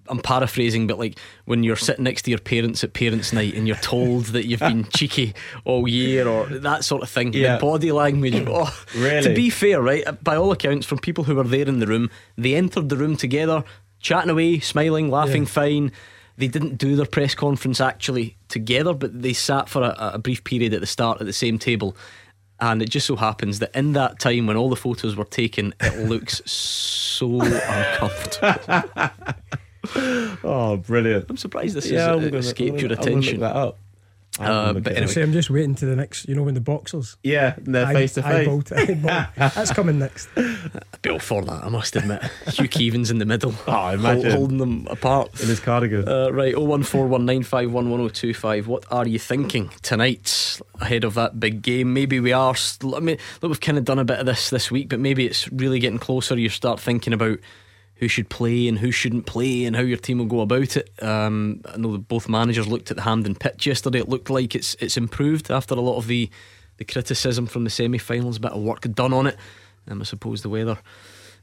I'm 0.09 0.19
paraphrasing, 0.19 0.87
but 0.87 0.99
like 0.99 1.17
when 1.45 1.63
you're 1.63 1.75
sitting 1.75 2.03
next 2.03 2.23
to 2.23 2.31
your 2.31 2.39
parents 2.39 2.83
at 2.83 2.93
parents' 2.93 3.33
night 3.33 3.53
and 3.53 3.67
you're 3.67 3.77
told 3.77 4.25
that 4.27 4.45
you've 4.45 4.59
been 4.59 4.85
cheeky 4.95 5.33
all 5.65 5.87
year 5.87 6.27
or 6.27 6.45
that 6.47 6.83
sort 6.83 7.03
of 7.03 7.09
thing. 7.09 7.33
Yeah. 7.33 7.55
The 7.55 7.61
body 7.61 7.91
language. 7.91 8.47
Oh, 8.49 8.85
really? 8.95 9.21
To 9.21 9.33
be 9.35 9.49
fair, 9.49 9.79
right? 9.81 10.05
Uh, 10.07 10.13
by 10.13 10.35
all 10.35 10.51
accounts, 10.51 10.85
from 10.85 10.97
people 10.97 11.23
who 11.23 11.35
were 11.35 11.43
there 11.43 11.67
in 11.67 11.79
the 11.79 11.85
room, 11.85 12.09
they 12.35 12.55
entered 12.55 12.89
the 12.89 12.97
room 12.97 13.15
together, 13.15 13.63
chatting 13.99 14.31
away, 14.31 14.59
smiling, 14.59 15.11
laughing, 15.11 15.43
yeah. 15.43 15.49
fine. 15.49 15.91
They 16.37 16.47
didn't 16.47 16.77
do 16.77 16.95
their 16.95 17.05
press 17.05 17.35
conference 17.35 17.79
actually 17.79 18.37
together, 18.47 18.93
but 18.93 19.21
they 19.21 19.33
sat 19.33 19.69
for 19.69 19.83
a, 19.83 20.11
a 20.13 20.17
brief 20.17 20.43
period 20.43 20.73
at 20.73 20.79
the 20.79 20.87
start 20.87 21.21
at 21.21 21.27
the 21.27 21.33
same 21.33 21.59
table. 21.59 21.95
And 22.59 22.81
it 22.81 22.89
just 22.89 23.07
so 23.07 23.15
happens 23.15 23.59
that 23.59 23.75
in 23.75 23.93
that 23.93 24.19
time 24.19 24.47
when 24.47 24.57
all 24.57 24.69
the 24.69 24.75
photos 24.75 25.15
were 25.15 25.25
taken, 25.25 25.73
it 25.79 25.97
looks 26.09 26.41
so 26.49 27.41
uncomfortable. 27.41 29.11
oh, 29.95 30.81
brilliant! 30.85 31.25
I'm 31.29 31.37
surprised 31.37 31.75
this 31.75 31.89
yeah, 31.89 32.15
has 32.15 32.45
escaped 32.45 32.81
your 32.81 32.93
attention. 32.93 33.39
that 33.41 33.55
up. 33.55 33.77
Uh, 34.39 34.73
but 34.73 34.95
anyway. 34.95 35.11
See, 35.11 35.21
I'm 35.21 35.33
just 35.33 35.49
waiting 35.49 35.75
to 35.75 35.85
the 35.85 35.95
next. 35.95 36.27
You 36.29 36.35
know 36.35 36.43
when 36.43 36.53
the 36.53 36.61
boxers. 36.61 37.17
Yeah, 37.23 37.55
they're 37.57 37.87
face 37.87 38.13
to 38.13 38.23
face. 38.23 38.69
That's 39.35 39.73
coming 39.73 39.99
next. 39.99 40.29
I'd 40.37 41.01
be 41.01 41.09
all 41.09 41.19
for 41.19 41.43
that. 41.43 41.63
I 41.63 41.69
must 41.69 41.95
admit. 41.95 42.23
Hugh 42.47 42.69
Keevins 42.69 43.11
in 43.11 43.17
the 43.17 43.25
middle. 43.25 43.53
Oh, 43.67 43.89
imagine 43.89 44.31
holding 44.31 44.57
them 44.57 44.87
apart 44.89 45.39
in 45.41 45.47
his 45.47 45.59
cardigan. 45.59 46.07
Uh, 46.07 46.31
right, 46.31 46.55
oh 46.55 46.63
one 46.63 46.83
four 46.83 47.07
one 47.07 47.25
nine 47.25 47.43
five 47.43 47.71
one 47.71 47.89
one 47.89 47.99
zero 47.99 48.05
oh 48.05 48.09
two 48.09 48.33
five. 48.33 48.67
What 48.67 48.83
are 48.91 49.07
you 49.07 49.19
thinking 49.19 49.69
tonight 49.83 50.59
ahead 50.81 51.03
of 51.03 51.13
that 51.13 51.39
big 51.39 51.61
game? 51.61 51.93
Maybe 51.93 52.19
we 52.19 52.33
are. 52.33 52.55
I 52.83 52.99
mean, 52.99 53.17
look, 53.41 53.49
we've 53.49 53.61
kind 53.61 53.77
of 53.77 53.85
done 53.85 53.99
a 53.99 54.05
bit 54.05 54.19
of 54.19 54.25
this 54.25 54.49
this 54.49 54.71
week, 54.71 54.89
but 54.89 54.99
maybe 54.99 55.25
it's 55.25 55.51
really 55.51 55.79
getting 55.79 55.99
closer. 55.99 56.37
You 56.37 56.49
start 56.49 56.79
thinking 56.79 57.13
about 57.13 57.39
who 57.99 58.07
should 58.07 58.29
play 58.29 58.67
and 58.67 58.79
who 58.79 58.91
shouldn't 58.91 59.25
play 59.25 59.65
and 59.65 59.75
how 59.75 59.81
your 59.81 59.97
team 59.97 60.19
will 60.19 60.25
go 60.25 60.39
about 60.39 60.77
it. 60.77 60.89
Um, 61.03 61.61
I 61.65 61.75
know 61.77 61.91
that 61.91 62.07
both 62.07 62.29
managers 62.29 62.67
looked 62.67 62.91
at 62.91 62.97
the 62.97 63.03
Hampden 63.03 63.35
pitch 63.35 63.67
yesterday. 63.67 63.99
It 63.99 64.09
looked 64.09 64.29
like 64.29 64.55
it's 64.55 64.75
it's 64.79 64.97
improved 64.97 65.51
after 65.51 65.75
a 65.75 65.81
lot 65.81 65.97
of 65.97 66.07
the, 66.07 66.29
the 66.77 66.85
criticism 66.85 67.45
from 67.45 67.65
the 67.65 67.69
semi 67.69 67.97
finals. 67.97 68.37
A 68.37 68.39
bit 68.39 68.53
of 68.53 68.61
work 68.61 68.89
done 68.93 69.11
on 69.13 69.27
it. 69.27 69.35
Um, 69.87 70.01
I 70.01 70.05
suppose 70.05 70.43
the 70.43 70.49
weather 70.49 70.77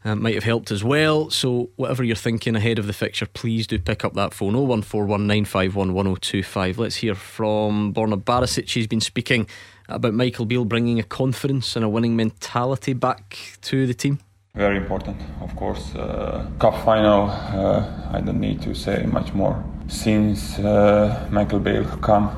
um, 0.04 0.22
might 0.22 0.34
have 0.34 0.44
helped 0.44 0.70
as 0.70 0.82
well. 0.82 1.28
So, 1.28 1.68
whatever 1.76 2.02
you're 2.02 2.16
thinking 2.16 2.56
ahead 2.56 2.78
of 2.78 2.86
the 2.86 2.94
fixture, 2.94 3.26
please 3.26 3.66
do 3.66 3.78
pick 3.78 4.02
up 4.02 4.14
that 4.14 4.32
phone 4.32 4.54
01419511025. 4.54 6.78
Let's 6.78 6.96
hear 6.96 7.14
from 7.14 7.92
Borna 7.92 8.22
Barisic. 8.22 8.70
He's 8.70 8.86
been 8.86 9.02
speaking 9.02 9.46
about 9.90 10.14
Michael 10.14 10.46
Beale 10.46 10.64
bringing 10.64 10.98
a 10.98 11.04
confidence 11.04 11.76
and 11.76 11.84
a 11.84 11.88
winning 11.88 12.16
mentality 12.16 12.94
back 12.94 13.58
to 13.60 13.86
the 13.86 13.94
team 13.94 14.20
very 14.56 14.78
important, 14.78 15.20
of 15.42 15.54
course. 15.54 15.94
Uh, 15.94 16.46
cup 16.58 16.74
final, 16.84 17.28
uh, 17.28 18.10
I 18.12 18.20
don't 18.20 18.40
need 18.40 18.62
to 18.62 18.74
say 18.74 19.04
much 19.04 19.34
more. 19.34 19.62
Since 19.88 20.58
uh, 20.58 21.28
Michael 21.30 21.60
Beale 21.60 21.84
come 22.00 22.30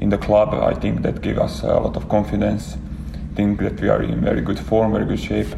in 0.00 0.10
the 0.10 0.18
club, 0.18 0.52
I 0.54 0.74
think 0.74 1.02
that 1.02 1.22
give 1.22 1.38
us 1.38 1.62
a 1.62 1.78
lot 1.78 1.96
of 1.96 2.08
confidence. 2.08 2.76
Think 3.36 3.60
that 3.60 3.80
we 3.80 3.88
are 3.88 4.02
in 4.02 4.20
very 4.20 4.40
good 4.40 4.58
form, 4.58 4.92
very 4.92 5.06
good 5.06 5.20
shape. 5.20 5.48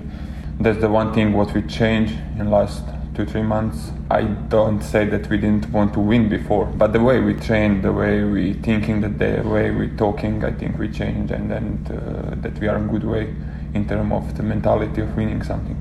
That's 0.61 0.81
the 0.81 0.89
one 0.89 1.15
thing 1.15 1.33
what 1.33 1.55
we 1.55 1.63
changed 1.63 2.15
in 2.39 2.51
last 2.51 2.85
two 3.19 3.27
three 3.27 3.43
months. 3.43 3.91
I 4.11 4.23
don't 4.23 4.81
say 4.81 5.05
that 5.07 5.29
we 5.29 5.39
didn't 5.39 5.69
want 5.73 5.93
to 5.95 6.01
win 6.01 6.29
before, 6.29 6.67
but 6.67 6.93
the 6.93 7.01
way 7.01 7.19
we 7.19 7.35
train, 7.35 7.83
the 7.83 7.93
way 7.93 8.23
we 8.23 8.53
thinking, 8.53 9.01
the 9.01 9.43
way 9.45 9.73
we 9.73 9.89
talking, 9.89 10.45
I 10.45 10.53
think 10.53 10.79
we 10.79 10.89
changed, 10.89 11.33
and 11.33 11.51
then 11.51 11.67
uh, 11.91 12.37
that 12.43 12.59
we 12.61 12.69
are 12.69 12.77
in 12.77 12.87
good 12.87 13.03
way 13.03 13.35
in 13.75 13.89
terms 13.89 14.13
of 14.13 14.37
the 14.37 14.45
mentality 14.45 15.01
of 15.01 15.17
winning 15.17 15.43
something. 15.43 15.77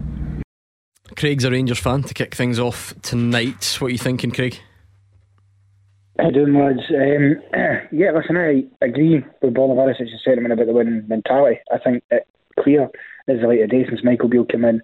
Craig's 1.16 1.44
a 1.44 1.52
Rangers 1.52 1.80
fan 1.80 2.02
to 2.04 2.14
kick 2.14 2.34
things 2.34 2.60
off 2.60 2.96
tonight. 3.04 3.78
What 3.80 3.90
are 3.90 3.92
you 3.92 4.00
thinking, 4.00 4.32
Craig? 4.32 4.60
How 6.20 6.32
doing, 6.32 6.56
lads? 6.56 6.80
Um, 6.90 7.36
yeah, 7.92 8.12
listen, 8.14 8.38
I 8.38 8.64
agree 8.84 9.24
with 9.44 9.54
Bolivaris' 9.54 10.10
sentiment 10.26 10.54
about 10.54 10.66
the 10.66 10.74
winning 10.74 11.08
mentality. 11.08 11.60
I 11.72 11.78
think 11.78 12.04
it 12.10 12.28
clear 12.60 12.90
as 13.28 13.40
the 13.42 13.48
light 13.48 13.62
of 13.62 13.70
day 13.70 13.86
since 13.88 14.04
Michael 14.04 14.30
Beale 14.30 14.46
came 14.46 14.66
in. 14.66 14.82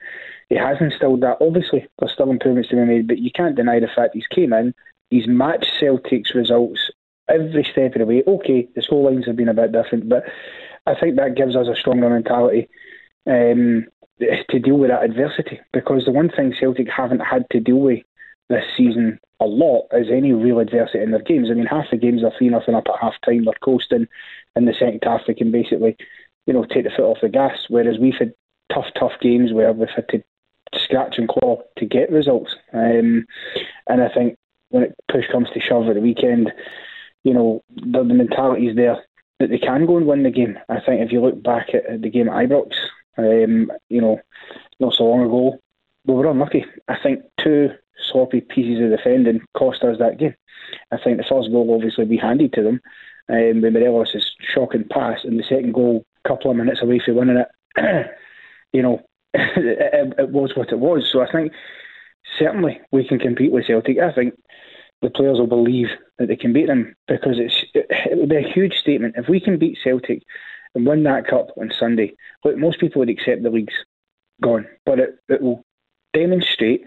He 0.49 0.55
has 0.55 0.77
instilled 0.79 1.21
that. 1.21 1.37
Obviously, 1.41 1.87
there's 1.99 2.13
still 2.13 2.31
improvements 2.31 2.69
to 2.69 2.75
be 2.75 2.85
made, 2.85 3.07
but 3.07 3.19
you 3.19 3.31
can't 3.31 3.55
deny 3.55 3.79
the 3.79 3.87
fact 3.87 4.13
he's 4.13 4.27
came 4.27 4.53
in, 4.53 4.73
he's 5.09 5.27
matched 5.27 5.71
Celtic's 5.79 6.35
results 6.35 6.91
every 7.29 7.63
step 7.63 7.95
of 7.95 7.99
the 7.99 8.05
way. 8.05 8.23
Okay, 8.27 8.67
the 8.75 8.81
score 8.81 9.09
lines 9.09 9.25
have 9.25 9.35
been 9.35 9.49
a 9.49 9.53
bit 9.53 9.71
different, 9.71 10.09
but 10.09 10.23
I 10.85 10.95
think 10.99 11.15
that 11.15 11.35
gives 11.35 11.55
us 11.55 11.67
a 11.67 11.75
stronger 11.75 12.09
mentality 12.09 12.69
um, 13.25 13.85
to 14.19 14.59
deal 14.59 14.77
with 14.77 14.89
that 14.89 15.03
adversity. 15.03 15.59
Because 15.71 16.05
the 16.05 16.11
one 16.11 16.29
thing 16.29 16.53
Celtic 16.59 16.89
haven't 16.89 17.21
had 17.21 17.45
to 17.51 17.59
deal 17.59 17.77
with 17.77 18.03
this 18.49 18.65
season 18.75 19.19
a 19.39 19.45
lot 19.45 19.87
is 19.91 20.07
any 20.09 20.31
real 20.31 20.59
adversity 20.59 21.03
in 21.03 21.11
their 21.11 21.21
games. 21.21 21.49
I 21.49 21.53
mean, 21.53 21.65
half 21.65 21.85
the 21.91 21.97
games 21.97 22.23
are 22.23 22.31
3 22.37 22.49
nothing 22.49 22.75
up 22.75 22.87
at 22.87 22.99
half 23.01 23.15
time, 23.25 23.45
they're 23.45 23.53
coasting. 23.63 24.07
In 24.55 24.65
the 24.65 24.73
second 24.73 25.01
half, 25.03 25.21
they 25.25 25.33
can 25.33 25.51
basically, 25.51 25.97
you 26.45 26.53
know, 26.53 26.65
take 26.65 26.83
the 26.83 26.91
foot 26.91 27.05
off 27.05 27.21
the 27.21 27.29
gas. 27.29 27.65
Whereas 27.67 27.97
we've 27.97 28.17
had 28.17 28.33
tough, 28.71 28.85
tough 28.97 29.13
games 29.21 29.51
where 29.51 29.71
we've 29.73 29.89
had 29.89 30.07
to 30.09 30.23
scratch 30.83 31.17
and 31.17 31.27
claw 31.27 31.61
to 31.77 31.85
get 31.85 32.11
results. 32.11 32.55
Um, 32.73 33.25
and 33.87 34.01
I 34.01 34.09
think 34.13 34.37
when 34.69 34.83
it 34.83 34.95
push 35.11 35.25
comes 35.31 35.49
to 35.53 35.59
shove 35.59 35.87
at 35.87 35.95
the 35.95 36.01
weekend, 36.01 36.51
you 37.23 37.33
know, 37.33 37.63
the, 37.75 38.03
the 38.03 38.13
mentality 38.13 38.67
is 38.67 38.75
there 38.75 38.97
that 39.39 39.49
they 39.49 39.59
can 39.59 39.85
go 39.85 39.97
and 39.97 40.05
win 40.05 40.23
the 40.23 40.31
game. 40.31 40.57
I 40.69 40.79
think 40.79 41.01
if 41.01 41.11
you 41.11 41.21
look 41.21 41.41
back 41.41 41.69
at, 41.73 42.01
the 42.01 42.09
game 42.09 42.29
at 42.29 42.49
Ibrox, 42.49 42.73
um, 43.17 43.71
you 43.89 44.01
know, 44.01 44.19
not 44.79 44.93
so 44.93 45.05
long 45.05 45.25
ago, 45.25 45.59
we 46.05 46.13
were 46.13 46.29
unlucky. 46.29 46.65
I 46.87 46.97
think 47.01 47.23
two 47.39 47.69
sloppy 48.11 48.41
pieces 48.41 48.83
of 48.83 48.97
defending 48.97 49.41
cost 49.55 49.83
us 49.83 49.97
that 49.99 50.17
game. 50.17 50.35
I 50.91 50.97
think 50.97 51.17
the 51.17 51.23
first 51.23 51.51
goal 51.51 51.73
obviously 51.73 52.05
we 52.05 52.17
handed 52.17 52.53
to 52.53 52.63
them 52.63 52.81
um, 53.29 53.61
with 53.61 53.73
Morelos' 53.73 54.35
shocking 54.39 54.85
pass, 54.89 55.19
and 55.23 55.39
the 55.39 55.43
second 55.43 55.73
goal, 55.73 56.05
a 56.23 56.27
couple 56.27 56.51
of 56.51 56.57
minutes 56.57 56.81
away 56.81 56.99
from 57.03 57.15
winning 57.15 57.37
it. 57.37 58.07
you 58.73 58.81
know, 58.81 59.01
it, 59.57 60.13
it, 60.17 60.29
was 60.29 60.51
what 60.55 60.71
it 60.71 60.79
was. 60.79 61.09
So 61.11 61.21
I 61.21 61.31
think 61.31 61.53
certainly 62.37 62.79
we 62.91 63.07
can 63.07 63.19
compete 63.19 63.51
with 63.51 63.65
Celtic. 63.65 63.97
I 63.99 64.11
think 64.13 64.35
the 65.01 65.09
players 65.09 65.39
will 65.39 65.47
believe 65.47 65.87
that 66.17 66.27
they 66.27 66.35
can 66.35 66.53
beat 66.53 66.67
them 66.67 66.95
because 67.07 67.37
it's 67.37 67.65
it, 67.73 68.17
would 68.17 68.29
be 68.29 68.37
a 68.37 68.53
huge 68.53 68.73
statement 68.73 69.15
if 69.17 69.27
we 69.27 69.39
can 69.39 69.57
beat 69.57 69.77
Celtic 69.83 70.23
and 70.75 70.85
win 70.85 71.03
that 71.03 71.27
cup 71.27 71.47
on 71.57 71.71
Sunday. 71.77 72.13
Look, 72.43 72.57
most 72.57 72.79
people 72.79 72.99
would 72.99 73.09
accept 73.09 73.43
the 73.43 73.49
league's 73.49 73.73
gone, 74.41 74.67
but 74.85 74.99
it, 74.99 75.15
it 75.29 75.41
will 75.41 75.63
demonstrate 76.13 76.83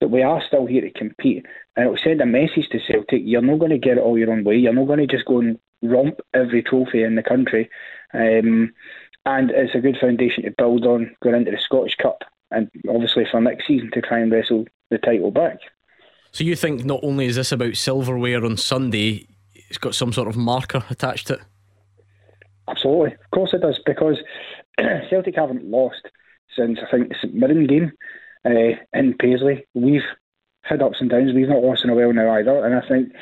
that 0.00 0.08
we 0.08 0.22
are 0.22 0.42
still 0.46 0.66
here 0.66 0.82
to 0.82 0.90
compete, 0.92 1.44
and 1.76 1.86
it 1.86 1.88
will 1.88 1.98
send 2.02 2.20
a 2.20 2.26
message 2.26 2.68
to 2.70 2.80
Celtic: 2.80 3.22
you're 3.24 3.42
not 3.42 3.58
going 3.58 3.72
to 3.72 3.78
get 3.78 3.98
it 3.98 4.02
all 4.02 4.16
your 4.18 4.30
own 4.30 4.44
way. 4.44 4.56
You're 4.56 4.72
not 4.72 4.86
going 4.86 5.00
to 5.00 5.06
just 5.06 5.26
go 5.26 5.40
and 5.40 5.58
romp 5.82 6.20
every 6.34 6.62
trophy 6.62 7.02
in 7.02 7.16
the 7.16 7.22
country. 7.22 7.68
Um, 8.14 8.72
and 9.28 9.50
it's 9.50 9.74
a 9.74 9.80
good 9.80 9.98
foundation 10.00 10.44
to 10.44 10.54
build 10.56 10.86
on 10.86 11.14
going 11.22 11.36
into 11.36 11.50
the 11.50 11.58
Scottish 11.58 11.96
Cup 11.96 12.22
and 12.50 12.70
obviously 12.88 13.26
for 13.30 13.40
next 13.42 13.66
season 13.66 13.90
to 13.92 14.00
try 14.00 14.20
and 14.20 14.32
wrestle 14.32 14.64
the 14.90 14.96
title 14.96 15.30
back. 15.30 15.58
So 16.32 16.44
you 16.44 16.56
think 16.56 16.86
not 16.86 17.00
only 17.02 17.26
is 17.26 17.36
this 17.36 17.52
about 17.52 17.76
silverware 17.76 18.42
on 18.42 18.56
Sunday, 18.56 19.26
it's 19.54 19.76
got 19.76 19.94
some 19.94 20.14
sort 20.14 20.28
of 20.28 20.36
marker 20.36 20.82
attached 20.88 21.26
to 21.26 21.34
it? 21.34 21.40
Absolutely, 22.68 23.12
of 23.12 23.30
course 23.32 23.50
it 23.52 23.60
does, 23.60 23.78
because 23.84 24.16
Celtic 25.10 25.36
haven't 25.36 25.64
lost 25.64 26.08
since 26.56 26.78
I 26.82 26.90
think 26.90 27.10
the 27.10 27.14
St 27.20 27.34
Mirren 27.34 27.66
game 27.66 27.92
uh, 28.46 28.78
in 28.94 29.14
Paisley. 29.18 29.66
We've 29.74 30.02
had 30.62 30.80
ups 30.80 30.98
and 31.00 31.10
downs. 31.10 31.34
We've 31.34 31.48
not 31.48 31.62
lost 31.62 31.84
in 31.84 31.90
a 31.90 31.94
while 31.94 32.12
now 32.14 32.32
either, 32.32 32.64
and 32.64 32.74
I 32.74 32.86
think 32.86 33.12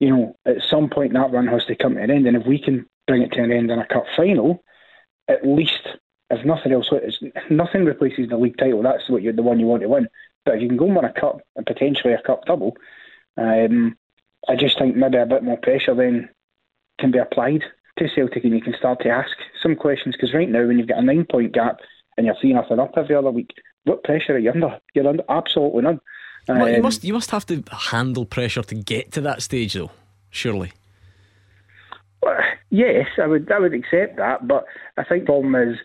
you 0.00 0.10
know 0.10 0.36
at 0.46 0.56
some 0.70 0.88
point 0.88 1.12
that 1.12 1.32
run 1.32 1.46
has 1.48 1.64
to 1.66 1.76
come 1.76 1.94
to 1.94 2.02
an 2.02 2.10
end. 2.10 2.26
And 2.26 2.36
if 2.36 2.46
we 2.46 2.58
can 2.58 2.86
bring 3.06 3.22
it 3.22 3.32
to 3.32 3.42
an 3.42 3.52
end 3.52 3.70
in 3.70 3.78
a 3.78 3.86
cup 3.86 4.04
final, 4.16 4.62
at 5.28 5.46
least, 5.46 5.88
if 6.30 6.44
nothing 6.44 6.72
else, 6.72 6.90
nothing 7.50 7.84
replaces 7.84 8.28
the 8.28 8.36
league 8.36 8.58
title. 8.58 8.82
That's 8.82 9.08
what 9.08 9.22
you're 9.22 9.32
the 9.32 9.42
one 9.42 9.60
you 9.60 9.66
want 9.66 9.82
to 9.82 9.88
win. 9.88 10.08
But 10.44 10.56
if 10.56 10.62
you 10.62 10.68
can 10.68 10.76
go 10.76 10.86
and 10.86 10.96
win 10.96 11.04
a 11.04 11.12
cup 11.12 11.40
and 11.56 11.64
potentially 11.64 12.12
a 12.12 12.22
cup 12.22 12.44
double, 12.44 12.76
um, 13.36 13.96
I 14.48 14.56
just 14.56 14.78
think 14.78 14.96
maybe 14.96 15.16
a 15.16 15.26
bit 15.26 15.42
more 15.42 15.56
pressure 15.56 15.94
then 15.94 16.28
can 17.00 17.10
be 17.10 17.18
applied 17.18 17.64
to 17.98 18.08
Celtic, 18.14 18.44
and 18.44 18.52
you 18.52 18.60
can 18.60 18.74
start 18.78 19.00
to 19.00 19.08
ask 19.08 19.36
some 19.62 19.76
questions. 19.76 20.14
Because 20.16 20.34
right 20.34 20.48
now, 20.48 20.66
when 20.66 20.78
you've 20.78 20.88
got 20.88 20.98
a 20.98 21.02
nine 21.02 21.24
point 21.24 21.52
gap 21.52 21.78
and 22.16 22.26
you're 22.26 22.36
three 22.40 22.52
nothing 22.52 22.78
up 22.78 22.92
every 22.96 23.14
other 23.14 23.30
week, 23.30 23.50
what 23.84 24.04
pressure 24.04 24.34
are 24.34 24.38
you 24.38 24.50
under? 24.50 24.78
You're 24.94 25.08
under 25.08 25.24
absolutely 25.28 25.82
none. 25.82 26.00
Well, 26.46 26.68
you 26.68 26.76
um, 26.76 26.82
must 26.82 27.04
you 27.04 27.14
must 27.14 27.30
have 27.30 27.46
to 27.46 27.64
handle 27.70 28.26
pressure 28.26 28.62
to 28.62 28.74
get 28.74 29.12
to 29.12 29.20
that 29.22 29.42
stage, 29.42 29.74
though. 29.74 29.90
Surely. 30.30 30.72
Well, 32.22 32.38
yes, 32.74 33.06
I 33.22 33.26
would 33.26 33.50
I 33.50 33.58
would 33.58 33.74
accept 33.74 34.16
that, 34.16 34.46
but 34.46 34.64
I 34.96 35.04
think 35.04 35.22
the 35.22 35.26
problem 35.26 35.54
is, 35.54 35.78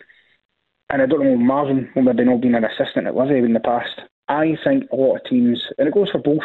and 0.90 1.02
I 1.02 1.06
don't 1.06 1.24
know 1.24 1.38
Marvin 1.38 1.90
will 1.96 2.04
maybe 2.04 2.26
not 2.26 2.42
been 2.42 2.56
an 2.56 2.66
assistant 2.66 3.08
at 3.08 3.14
Livi 3.14 3.46
in 3.46 3.54
the 3.54 3.60
past. 3.60 4.02
I 4.28 4.58
think 4.64 4.86
a 4.92 4.96
lot 4.96 5.18
of 5.18 5.24
teams, 5.26 5.66
and 5.78 5.88
it 5.88 5.94
goes 5.94 6.10
for 6.10 6.20
both 6.20 6.44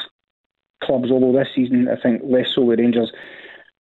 clubs, 0.82 1.10
although 1.10 1.32
this 1.32 1.48
season 1.54 1.88
I 1.88 2.00
think 2.00 2.22
less 2.24 2.54
so 2.54 2.62
with 2.62 2.78
Rangers, 2.78 3.12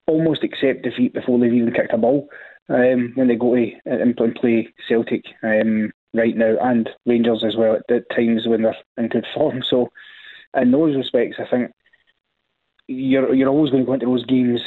almost 0.08 0.44
accept 0.44 0.84
defeat 0.84 1.14
before 1.14 1.40
they've 1.40 1.54
even 1.54 1.74
kicked 1.74 1.94
a 1.94 1.98
ball 1.98 2.30
um, 2.70 3.12
when 3.16 3.28
they 3.28 3.36
go 3.36 3.56
to 3.56 3.72
and 3.86 4.16
play 4.36 4.74
Celtic 4.88 5.26
um, 5.44 5.92
right 6.14 6.36
now, 6.36 6.56
and 6.62 6.90
Rangers 7.06 7.44
as 7.44 7.56
well 7.58 7.76
at, 7.76 7.96
at 7.96 8.10
times 8.10 8.48
when 8.48 8.64
they're 8.64 8.78
in 8.98 9.10
good 9.10 9.26
form. 9.34 9.64
So, 9.64 9.92
in 10.56 10.72
those 10.72 10.96
respects, 10.96 11.38
I 11.40 11.50
think 11.50 11.72
you're 12.88 13.34
you're 13.34 13.50
always 13.50 13.72
going 13.72 13.84
to 13.84 13.88
go 13.88 13.94
into 13.94 14.06
those 14.06 14.26
games 14.26 14.62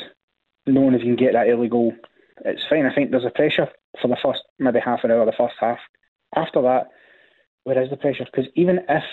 knowing 0.66 0.94
if 0.94 1.02
you 1.02 1.16
can 1.16 1.24
get 1.24 1.32
that 1.32 1.48
early 1.48 1.68
goal, 1.68 1.94
it's 2.44 2.66
fine. 2.68 2.86
I 2.86 2.94
think 2.94 3.10
there's 3.10 3.24
a 3.24 3.30
pressure 3.30 3.68
for 4.00 4.08
the 4.08 4.16
first 4.22 4.42
maybe 4.58 4.80
half 4.84 5.04
an 5.04 5.10
hour, 5.10 5.24
the 5.24 5.32
first 5.36 5.54
half. 5.60 5.78
After 6.34 6.62
that, 6.62 6.88
where 7.64 7.82
is 7.82 7.90
the 7.90 7.96
pressure? 7.96 8.24
Because 8.24 8.50
even 8.54 8.80
if 8.88 9.04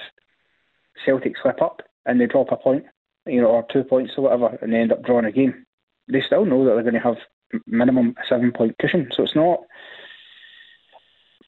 Celtic 1.05 1.33
slip 1.41 1.61
up 1.61 1.81
and 2.05 2.19
they 2.19 2.25
drop 2.25 2.51
a 2.51 2.57
point, 2.57 2.85
you 3.25 3.41
know, 3.41 3.47
or 3.47 3.65
two 3.71 3.83
points 3.83 4.13
or 4.17 4.23
whatever, 4.23 4.57
and 4.61 4.73
they 4.73 4.77
end 4.77 4.91
up 4.91 5.03
drawing 5.03 5.25
a 5.25 5.31
game, 5.31 5.65
they 6.11 6.21
still 6.21 6.45
know 6.45 6.65
that 6.65 6.73
they're 6.73 6.83
going 6.83 6.93
to 6.93 6.99
have 6.99 7.17
minimum 7.65 8.15
seven 8.27 8.51
point 8.51 8.77
cushion. 8.79 9.09
So 9.11 9.23
it's 9.23 9.35
not. 9.35 9.61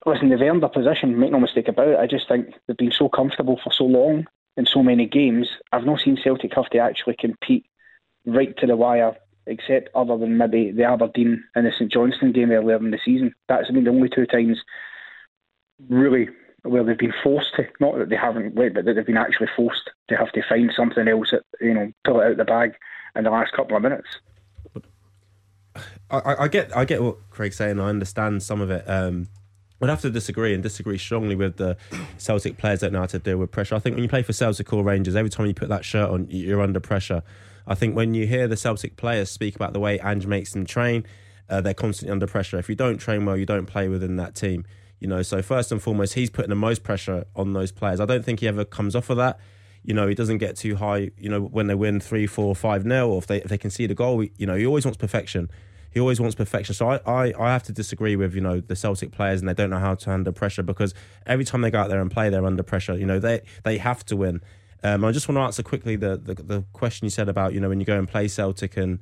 Listen, 0.05 0.29
they've 0.29 0.41
earned 0.41 0.61
their 0.61 0.69
position. 0.69 1.19
Make 1.19 1.31
no 1.31 1.39
mistake 1.39 1.67
about 1.67 1.87
it. 1.87 1.99
I 1.99 2.05
just 2.07 2.27
think 2.27 2.53
they've 2.67 2.77
been 2.77 2.91
so 2.91 3.09
comfortable 3.09 3.59
for 3.63 3.71
so 3.71 3.85
long 3.85 4.27
in 4.55 4.65
so 4.65 4.83
many 4.83 5.07
games. 5.07 5.49
I've 5.71 5.85
not 5.85 5.99
seen 5.99 6.17
Celtic 6.23 6.53
have 6.53 6.69
to 6.69 6.77
actually 6.77 7.15
compete 7.19 7.65
right 8.25 8.55
to 8.57 8.67
the 8.67 8.75
wire 8.75 9.15
except 9.47 9.89
other 9.95 10.17
than 10.17 10.37
maybe 10.37 10.71
the 10.71 10.83
Aberdeen 10.83 11.43
and 11.55 11.65
the 11.65 11.71
St 11.71 11.91
Johnstone 11.91 12.31
game 12.31 12.51
earlier 12.51 12.77
in 12.77 12.91
the 12.91 12.99
season. 13.03 13.33
That's 13.47 13.69
been 13.71 13.83
the 13.83 13.91
only 13.91 14.09
two 14.09 14.25
times 14.25 14.61
really 15.89 16.29
where 16.63 16.83
they've 16.83 16.97
been 16.97 17.13
forced 17.23 17.55
to, 17.55 17.67
not 17.79 17.97
that 17.97 18.09
they 18.09 18.15
haven't 18.15 18.55
but 18.55 18.73
that 18.73 18.93
they've 18.93 19.05
been 19.05 19.17
actually 19.17 19.49
forced 19.55 19.91
to 20.07 20.17
have 20.17 20.31
to 20.31 20.41
find 20.49 20.71
something 20.75 21.07
else, 21.07 21.31
that, 21.31 21.43
you 21.61 21.73
know, 21.73 21.91
pull 22.03 22.19
it 22.19 22.25
out 22.25 22.31
of 22.31 22.37
the 22.37 22.45
bag 22.45 22.73
in 23.15 23.23
the 23.23 23.29
last 23.29 23.53
couple 23.53 23.77
of 23.77 23.83
minutes. 23.83 24.07
I, 26.09 26.35
I 26.39 26.47
get 26.47 26.75
I 26.75 26.85
get 26.85 27.03
what 27.03 27.29
Craig's 27.29 27.57
saying. 27.57 27.79
I 27.79 27.89
understand 27.89 28.41
some 28.43 28.61
of 28.61 28.71
it. 28.71 28.87
Um, 28.87 29.27
I'd 29.81 29.89
have 29.89 30.01
to 30.01 30.09
disagree 30.09 30.53
and 30.53 30.63
disagree 30.63 30.97
strongly 30.97 31.35
with 31.35 31.57
the 31.57 31.77
Celtic 32.17 32.57
players 32.57 32.79
that 32.79 32.91
know 32.91 33.01
how 33.01 33.05
to 33.07 33.19
deal 33.19 33.37
with 33.37 33.51
pressure. 33.51 33.75
I 33.75 33.79
think 33.79 33.95
when 33.95 34.03
you 34.03 34.09
play 34.09 34.23
for 34.23 34.33
Celtic 34.33 34.71
or 34.71 34.83
Rangers, 34.83 35.15
every 35.15 35.29
time 35.29 35.47
you 35.47 35.53
put 35.53 35.69
that 35.69 35.83
shirt 35.83 36.09
on, 36.09 36.27
you're 36.29 36.61
under 36.61 36.79
pressure. 36.79 37.21
I 37.67 37.75
think 37.75 37.95
when 37.95 38.13
you 38.13 38.27
hear 38.27 38.47
the 38.47 38.57
Celtic 38.57 38.95
players 38.95 39.29
speak 39.29 39.55
about 39.55 39.73
the 39.73 39.79
way 39.79 39.99
Ange 39.99 40.27
makes 40.27 40.53
them 40.53 40.65
train, 40.65 41.05
uh, 41.49 41.61
they're 41.61 41.73
constantly 41.73 42.11
under 42.11 42.27
pressure. 42.27 42.57
If 42.57 42.69
you 42.69 42.75
don't 42.75 42.97
train 42.97 43.25
well, 43.25 43.37
you 43.37 43.45
don't 43.45 43.65
play 43.65 43.87
within 43.87 44.15
that 44.17 44.35
team. 44.35 44.65
You 44.99 45.07
know, 45.07 45.21
so 45.21 45.41
first 45.41 45.71
and 45.71 45.81
foremost, 45.81 46.13
he's 46.13 46.29
putting 46.29 46.49
the 46.49 46.55
most 46.55 46.83
pressure 46.83 47.25
on 47.35 47.53
those 47.53 47.71
players. 47.71 47.99
I 47.99 48.05
don't 48.05 48.23
think 48.23 48.39
he 48.39 48.47
ever 48.47 48.65
comes 48.65 48.95
off 48.95 49.09
of 49.09 49.17
that. 49.17 49.39
You 49.83 49.93
know, 49.93 50.07
he 50.07 50.15
doesn't 50.15 50.39
get 50.39 50.55
too 50.55 50.77
high. 50.77 51.11
You 51.17 51.29
know, 51.29 51.41
when 51.41 51.67
they 51.67 51.75
win 51.75 51.99
three, 51.99 52.25
four, 52.25 52.55
five 52.55 52.85
nil, 52.85 53.11
or 53.11 53.19
if 53.19 53.27
they 53.27 53.37
if 53.37 53.49
they 53.49 53.57
concede 53.57 53.91
a 53.91 53.93
goal, 53.93 54.23
you 54.23 54.47
know, 54.47 54.55
he 54.55 54.65
always 54.65 54.85
wants 54.85 54.97
perfection. 54.97 55.49
He 55.91 55.99
always 55.99 56.19
wants 56.19 56.35
perfection. 56.35 56.73
So 56.75 56.89
I, 56.89 56.99
I, 57.05 57.33
I 57.39 57.53
have 57.53 57.63
to 57.63 57.71
disagree 57.71 58.15
with 58.15 58.33
you 58.33 58.41
know 58.41 58.61
the 58.61 58.75
Celtic 58.75 59.11
players, 59.11 59.41
and 59.41 59.47
they 59.47 59.53
don't 59.53 59.69
know 59.69 59.79
how 59.79 59.95
to 59.95 60.09
handle 60.09 60.33
pressure 60.33 60.63
because 60.63 60.93
every 61.27 61.45
time 61.45 61.61
they 61.61 61.69
go 61.69 61.79
out 61.79 61.89
there 61.89 62.01
and 62.01 62.09
play, 62.09 62.29
they're 62.29 62.45
under 62.45 62.63
pressure. 62.63 62.97
You 62.97 63.05
know, 63.05 63.19
they 63.19 63.41
they 63.63 63.77
have 63.77 64.03
to 64.05 64.15
win. 64.15 64.41
Um, 64.85 65.03
I 65.03 65.11
just 65.11 65.27
want 65.27 65.37
to 65.37 65.41
answer 65.41 65.63
quickly 65.63 65.95
the, 65.95 66.15
the, 66.15 66.35
the 66.35 66.63
question 66.71 67.05
you 67.05 67.09
said 67.09 67.27
about 67.27 67.53
you 67.53 67.59
know 67.59 67.69
when 67.69 67.79
you 67.79 67.87
go 67.87 67.97
and 67.97 68.07
play 68.07 68.27
Celtic 68.27 68.77
and 68.77 68.99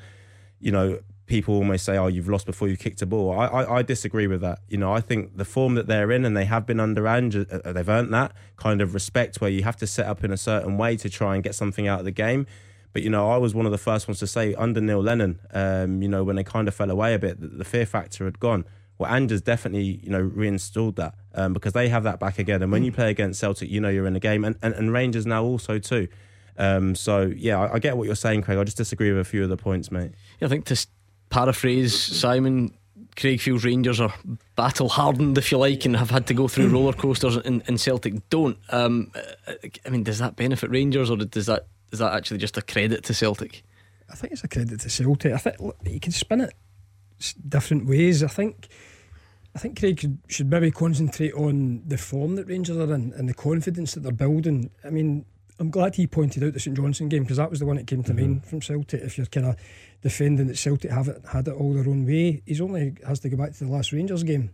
you 0.61 0.71
know 0.71 0.99
people 1.25 1.55
almost 1.55 1.83
say 1.83 1.97
oh 1.97 2.07
you've 2.07 2.29
lost 2.29 2.45
before 2.45 2.69
you 2.69 2.77
kicked 2.77 3.01
a 3.01 3.05
ball. 3.05 3.37
I, 3.37 3.47
I, 3.47 3.77
I 3.79 3.81
disagree 3.81 4.27
with 4.27 4.39
that. 4.39 4.59
You 4.69 4.77
know 4.77 4.93
I 4.93 5.01
think 5.01 5.35
the 5.35 5.43
form 5.43 5.75
that 5.75 5.87
they're 5.87 6.09
in 6.09 6.23
and 6.23 6.37
they 6.37 6.45
have 6.45 6.65
been 6.65 6.79
under 6.79 7.05
uh, 7.05 7.73
they've 7.73 7.89
earned 7.89 8.13
that 8.13 8.31
kind 8.55 8.79
of 8.79 8.93
respect 8.93 9.41
where 9.41 9.49
you 9.49 9.63
have 9.63 9.75
to 9.75 9.87
set 9.87 10.05
up 10.05 10.23
in 10.23 10.31
a 10.31 10.37
certain 10.37 10.77
way 10.77 10.95
to 10.95 11.09
try 11.09 11.35
and 11.35 11.43
get 11.43 11.53
something 11.53 11.85
out 11.85 11.99
of 11.99 12.05
the 12.05 12.11
game. 12.11 12.47
But 12.93 13.01
you 13.01 13.09
know, 13.09 13.29
I 13.29 13.35
was 13.35 13.53
one 13.53 13.65
of 13.65 13.73
the 13.73 13.77
first 13.77 14.07
ones 14.07 14.19
to 14.19 14.27
say 14.27 14.53
under 14.53 14.79
Neil 14.79 15.03
Lennon, 15.03 15.41
um, 15.51 16.01
you 16.01 16.07
know, 16.07 16.23
when 16.23 16.37
they 16.37 16.45
kind 16.45 16.69
of 16.69 16.73
fell 16.73 16.91
away 16.91 17.13
a 17.13 17.19
bit, 17.19 17.37
the 17.41 17.65
fear 17.65 17.85
factor 17.85 18.23
had 18.23 18.39
gone. 18.39 18.63
Well, 18.97 19.11
Ange's 19.11 19.41
definitely, 19.41 19.99
you 20.03 20.09
know, 20.09 20.21
reinstalled 20.21 20.97
that 20.97 21.15
um, 21.33 21.53
because 21.53 21.73
they 21.73 21.89
have 21.89 22.03
that 22.03 22.19
back 22.19 22.39
again. 22.39 22.61
And 22.61 22.71
when 22.71 22.83
you 22.83 22.91
play 22.91 23.09
against 23.09 23.39
Celtic, 23.39 23.69
you 23.69 23.81
know 23.81 23.89
you're 23.89 24.05
in 24.05 24.13
the 24.13 24.19
game, 24.19 24.45
and, 24.45 24.55
and, 24.61 24.73
and 24.73 24.93
Rangers 24.93 25.25
now 25.25 25.43
also 25.43 25.79
too. 25.79 26.07
Um, 26.57 26.95
so 26.95 27.31
yeah, 27.35 27.59
I, 27.59 27.75
I, 27.75 27.79
get 27.79 27.97
what 27.97 28.05
you're 28.05 28.15
saying, 28.15 28.43
Craig. 28.43 28.57
I 28.59 28.63
just 28.63 28.77
disagree 28.77 29.11
with 29.11 29.21
a 29.21 29.23
few 29.23 29.43
of 29.43 29.49
the 29.49 29.57
points, 29.57 29.91
mate. 29.91 30.11
Yeah, 30.39 30.45
I 30.45 30.49
think 30.49 30.65
to 30.65 30.87
paraphrase 31.29 31.99
Simon, 31.99 32.77
Craig 33.15 33.41
feels 33.41 33.65
Rangers 33.65 33.99
are 33.99 34.13
battle 34.55 34.89
hardened, 34.89 35.37
if 35.39 35.51
you 35.51 35.57
like, 35.57 35.85
and 35.85 35.97
have 35.97 36.11
had 36.11 36.27
to 36.27 36.35
go 36.35 36.47
through 36.47 36.69
roller 36.69 36.93
coasters, 36.93 37.37
and, 37.37 37.63
and 37.67 37.81
Celtic 37.81 38.29
don't. 38.29 38.57
Um, 38.69 39.11
I 39.85 39.89
mean, 39.89 40.03
does 40.03 40.19
that 40.19 40.35
benefit 40.35 40.69
Rangers, 40.69 41.09
or 41.09 41.17
does 41.17 41.47
that 41.47 41.65
is 41.91 41.99
that 41.99 42.13
actually 42.13 42.37
just 42.37 42.57
a 42.57 42.61
credit 42.61 43.03
to 43.05 43.13
Celtic? 43.13 43.63
I 44.09 44.15
think 44.15 44.33
it's 44.33 44.43
a 44.43 44.47
credit 44.47 44.79
to 44.81 44.89
Celtic. 44.89 45.33
I 45.33 45.37
think 45.37 45.57
you 45.85 45.99
can 45.99 46.11
spin 46.11 46.41
it 46.41 46.53
different 47.31 47.87
ways. 47.87 48.23
I 48.23 48.27
think. 48.27 48.67
I 49.55 49.59
think 49.59 49.77
Craig 49.79 50.17
should 50.29 50.49
maybe 50.49 50.71
concentrate 50.71 51.31
on 51.33 51.83
the 51.85 51.99
form 51.99 52.37
that 52.37 52.47
Rangers 52.47 52.75
are 52.75 52.91
in 52.91 53.13
and 53.15 53.29
the 53.29 53.35
confidence 53.35 53.93
that 53.93 53.99
they're 54.01 54.11
building. 54.11 54.71
I 54.83 54.89
mean, 54.89 55.25
I'm 55.59 55.69
glad 55.69 55.95
he 55.95 56.07
pointed 56.07 56.43
out 56.43 56.53
the 56.53 56.59
St 56.59 56.75
Johnstone 56.75 57.09
game 57.09 57.23
because 57.23 57.37
that 57.37 57.49
was 57.49 57.59
the 57.59 57.65
one 57.65 57.75
that 57.75 57.87
came 57.87 58.03
to 58.03 58.13
mm-hmm. 58.13 58.21
mind 58.21 58.45
from 58.45 58.61
Celtic. 58.61 59.01
If 59.01 59.17
you're 59.17 59.27
kind 59.27 59.45
of 59.45 59.55
defending 60.01 60.47
that 60.47 60.57
Celtic 60.57 60.89
have 60.89 61.07
it, 61.07 61.21
had 61.31 61.47
it 61.47 61.53
all 61.53 61.73
their 61.73 61.87
own 61.87 62.05
way, 62.05 62.41
he's 62.45 62.61
only 62.61 62.95
has 63.05 63.19
to 63.21 63.29
go 63.29 63.37
back 63.37 63.53
to 63.53 63.65
the 63.65 63.71
last 63.71 63.93
Rangers 63.93 64.23
game 64.23 64.49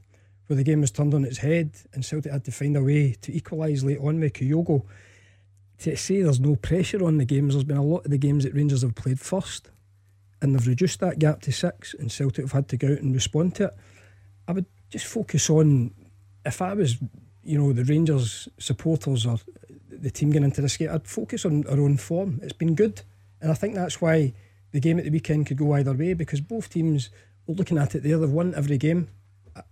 where 0.47 0.57
the 0.57 0.63
game 0.63 0.81
was 0.81 0.91
turned 0.91 1.13
on 1.13 1.23
its 1.23 1.37
head 1.37 1.71
and 1.93 2.03
Celtic 2.03 2.31
had 2.31 2.43
to 2.45 2.51
find 2.51 2.75
a 2.75 2.83
way 2.83 3.13
to 3.21 3.35
equalise 3.35 3.83
late 3.83 3.99
on 3.99 4.19
with 4.19 4.33
Kyogo. 4.33 4.85
To 5.79 5.95
say 5.95 6.21
there's 6.21 6.41
no 6.41 6.55
pressure 6.57 7.05
on 7.05 7.17
the 7.17 7.25
games, 7.25 7.53
there's 7.53 7.63
been 7.63 7.77
a 7.77 7.83
lot 7.83 8.03
of 8.03 8.11
the 8.11 8.17
games 8.17 8.43
that 8.43 8.53
Rangers 8.53 8.81
have 8.81 8.95
played 8.95 9.19
first 9.19 9.69
and 10.41 10.55
they've 10.55 10.67
reduced 10.67 10.99
that 10.99 11.19
gap 11.19 11.41
to 11.41 11.51
six 11.51 11.93
and 11.93 12.11
Celtic 12.11 12.45
have 12.45 12.51
had 12.51 12.69
to 12.69 12.77
go 12.77 12.87
out 12.87 12.99
and 12.99 13.13
respond 13.13 13.55
to 13.55 13.65
it. 13.65 13.77
I 14.47 14.53
would 14.53 14.65
just 14.89 15.05
focus 15.05 15.49
on 15.49 15.93
if 16.45 16.61
I 16.61 16.73
was, 16.73 16.97
you 17.43 17.57
know, 17.57 17.73
the 17.73 17.83
Rangers 17.83 18.47
supporters 18.57 19.25
or 19.25 19.37
the 19.89 20.09
team 20.09 20.31
getting 20.31 20.45
into 20.45 20.61
this 20.61 20.77
game, 20.77 20.89
I'd 20.91 21.07
focus 21.07 21.45
on 21.45 21.65
our 21.67 21.79
own 21.79 21.97
form. 21.97 22.39
It's 22.41 22.53
been 22.53 22.75
good. 22.75 23.01
And 23.41 23.51
I 23.51 23.53
think 23.53 23.75
that's 23.75 24.01
why 24.01 24.33
the 24.71 24.79
game 24.79 24.97
at 24.97 25.05
the 25.05 25.11
weekend 25.11 25.47
could 25.47 25.57
go 25.57 25.73
either 25.73 25.93
way 25.93 26.13
because 26.13 26.41
both 26.41 26.69
teams 26.69 27.09
were 27.47 27.55
looking 27.55 27.77
at 27.77 27.95
it 27.95 28.03
there. 28.03 28.17
They've 28.17 28.29
won 28.29 28.53
every 28.55 28.77
game 28.77 29.09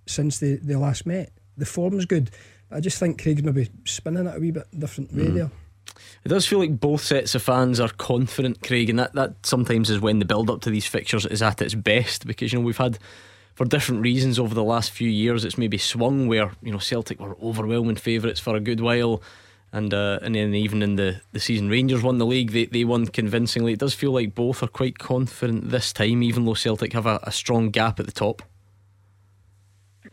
since 0.06 0.40
they, 0.40 0.56
they 0.56 0.76
last 0.76 1.06
met. 1.06 1.32
The 1.56 1.66
form's 1.66 2.06
good. 2.06 2.32
I 2.70 2.80
just 2.80 3.00
think 3.00 3.22
Craig's 3.22 3.44
maybe 3.44 3.70
spinning 3.86 4.28
it 4.28 4.36
a 4.36 4.40
wee 4.40 4.52
bit 4.52 4.68
different 4.78 5.14
way 5.14 5.26
mm. 5.26 5.34
there. 5.36 5.52
It 6.24 6.30
does 6.30 6.46
feel 6.46 6.60
like 6.60 6.80
both 6.80 7.04
sets 7.04 7.36
of 7.36 7.42
fans 7.42 7.80
are 7.80 7.90
confident, 7.90 8.62
Craig, 8.62 8.90
and 8.90 9.00
that, 9.00 9.14
that 9.14 9.46
sometimes 9.46 9.90
is 9.90 10.00
when 10.00 10.20
the 10.20 10.26
build 10.26 10.50
up 10.50 10.62
to 10.62 10.70
these 10.70 10.88
fixtures 10.88 11.26
is 11.26 11.42
at 11.42 11.62
its 11.62 11.76
best 11.76 12.28
because 12.28 12.52
you 12.52 12.60
know 12.60 12.66
we've 12.66 12.78
had 12.78 13.00
for 13.56 13.66
different 13.66 14.02
reasons 14.02 14.38
over 14.38 14.54
the 14.54 14.64
last 14.64 14.92
few 14.92 15.10
years 15.10 15.44
it's 15.44 15.58
maybe 15.58 15.78
swung 15.78 16.28
where 16.28 16.52
you 16.62 16.72
know 16.72 16.78
Celtic 16.78 17.20
were 17.20 17.38
overwhelming 17.42 17.96
favourites 17.96 18.40
for 18.40 18.56
a 18.56 18.60
good 18.60 18.82
while 18.82 19.22
and 19.72 19.94
uh, 19.94 20.20
and 20.22 20.36
then 20.36 20.54
even 20.54 20.84
in 20.84 20.96
the, 20.96 21.22
the 21.32 21.40
season 21.40 21.68
Rangers 21.68 22.04
won 22.04 22.20
the 22.20 22.26
league 22.26 22.52
they, 22.52 22.66
they 22.66 22.84
won 22.84 23.08
convincingly 23.08 23.74
it 23.74 23.80
does 23.80 23.96
feel 23.96 24.12
like 24.12 24.36
both 24.36 24.62
are 24.62 24.68
quite 24.68 25.00
confident 25.00 25.72
this 25.72 25.92
time 25.92 26.22
even 26.22 26.46
though 26.46 26.54
Celtic 26.54 26.94
have 26.94 27.08
a, 27.08 27.20
a 27.24 27.32
strong 27.32 27.72
gap 27.72 28.00
at 28.00 28.06
the 28.06 28.12
top 28.12 28.44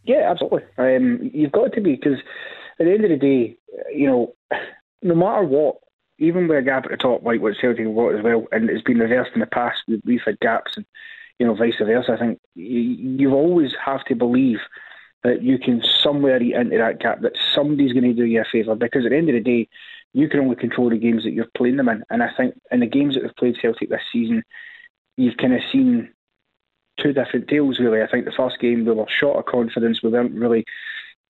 yeah, 0.04 0.30
absolutely. 0.30 0.62
Um, 0.76 1.30
you've 1.32 1.52
got 1.52 1.72
to 1.72 1.80
be 1.80 1.96
because 1.96 2.18
at 2.78 2.84
the 2.84 2.92
end 2.92 3.04
of 3.04 3.10
the 3.10 3.16
day, 3.16 3.56
you 3.92 4.06
know, 4.06 4.34
no 5.02 5.14
matter 5.14 5.44
what, 5.44 5.76
even 6.24 6.48
with 6.48 6.58
a 6.58 6.62
gap 6.62 6.84
at 6.84 6.90
the 6.90 6.96
top, 6.96 7.22
like 7.22 7.40
what 7.40 7.56
Celtic 7.60 7.86
have 7.86 7.94
got 7.94 8.14
as 8.14 8.22
well, 8.22 8.46
and 8.52 8.70
it's 8.70 8.82
been 8.82 8.98
reversed 8.98 9.32
in 9.34 9.40
the 9.40 9.46
past. 9.46 9.82
We've 10.04 10.20
had 10.24 10.40
gaps, 10.40 10.76
and 10.76 10.86
you 11.38 11.46
know, 11.46 11.54
vice 11.54 11.74
versa. 11.78 12.12
I 12.12 12.18
think 12.18 12.40
you, 12.54 12.80
you 12.80 13.34
always 13.34 13.72
have 13.84 14.04
to 14.06 14.14
believe 14.14 14.58
that 15.24 15.42
you 15.42 15.58
can 15.58 15.82
somewhere 16.02 16.40
eat 16.42 16.54
into 16.54 16.76
that 16.76 17.00
gap, 17.00 17.22
that 17.22 17.36
somebody's 17.54 17.92
going 17.92 18.04
to 18.04 18.12
do 18.12 18.24
you 18.24 18.42
a 18.42 18.44
favour. 18.44 18.74
Because 18.74 19.06
at 19.06 19.10
the 19.10 19.16
end 19.16 19.30
of 19.30 19.34
the 19.34 19.40
day, 19.40 19.68
you 20.12 20.28
can 20.28 20.40
only 20.40 20.54
control 20.54 20.90
the 20.90 20.98
games 20.98 21.24
that 21.24 21.32
you're 21.32 21.46
playing 21.56 21.76
them 21.76 21.88
in. 21.88 22.04
And 22.10 22.22
I 22.22 22.28
think 22.36 22.54
in 22.70 22.80
the 22.80 22.86
games 22.86 23.14
that 23.14 23.22
we've 23.22 23.36
played 23.36 23.56
Celtic 23.60 23.88
this 23.88 24.02
season, 24.12 24.42
you've 25.16 25.38
kind 25.38 25.54
of 25.54 25.62
seen 25.72 26.12
two 27.00 27.12
different 27.12 27.48
tales, 27.48 27.80
really. 27.80 28.02
I 28.02 28.06
think 28.06 28.26
the 28.26 28.32
first 28.32 28.60
game 28.60 28.84
we 28.84 28.92
were 28.92 29.06
short 29.08 29.38
of 29.38 29.46
confidence. 29.46 30.02
We 30.02 30.10
weren't 30.10 30.34
really 30.34 30.64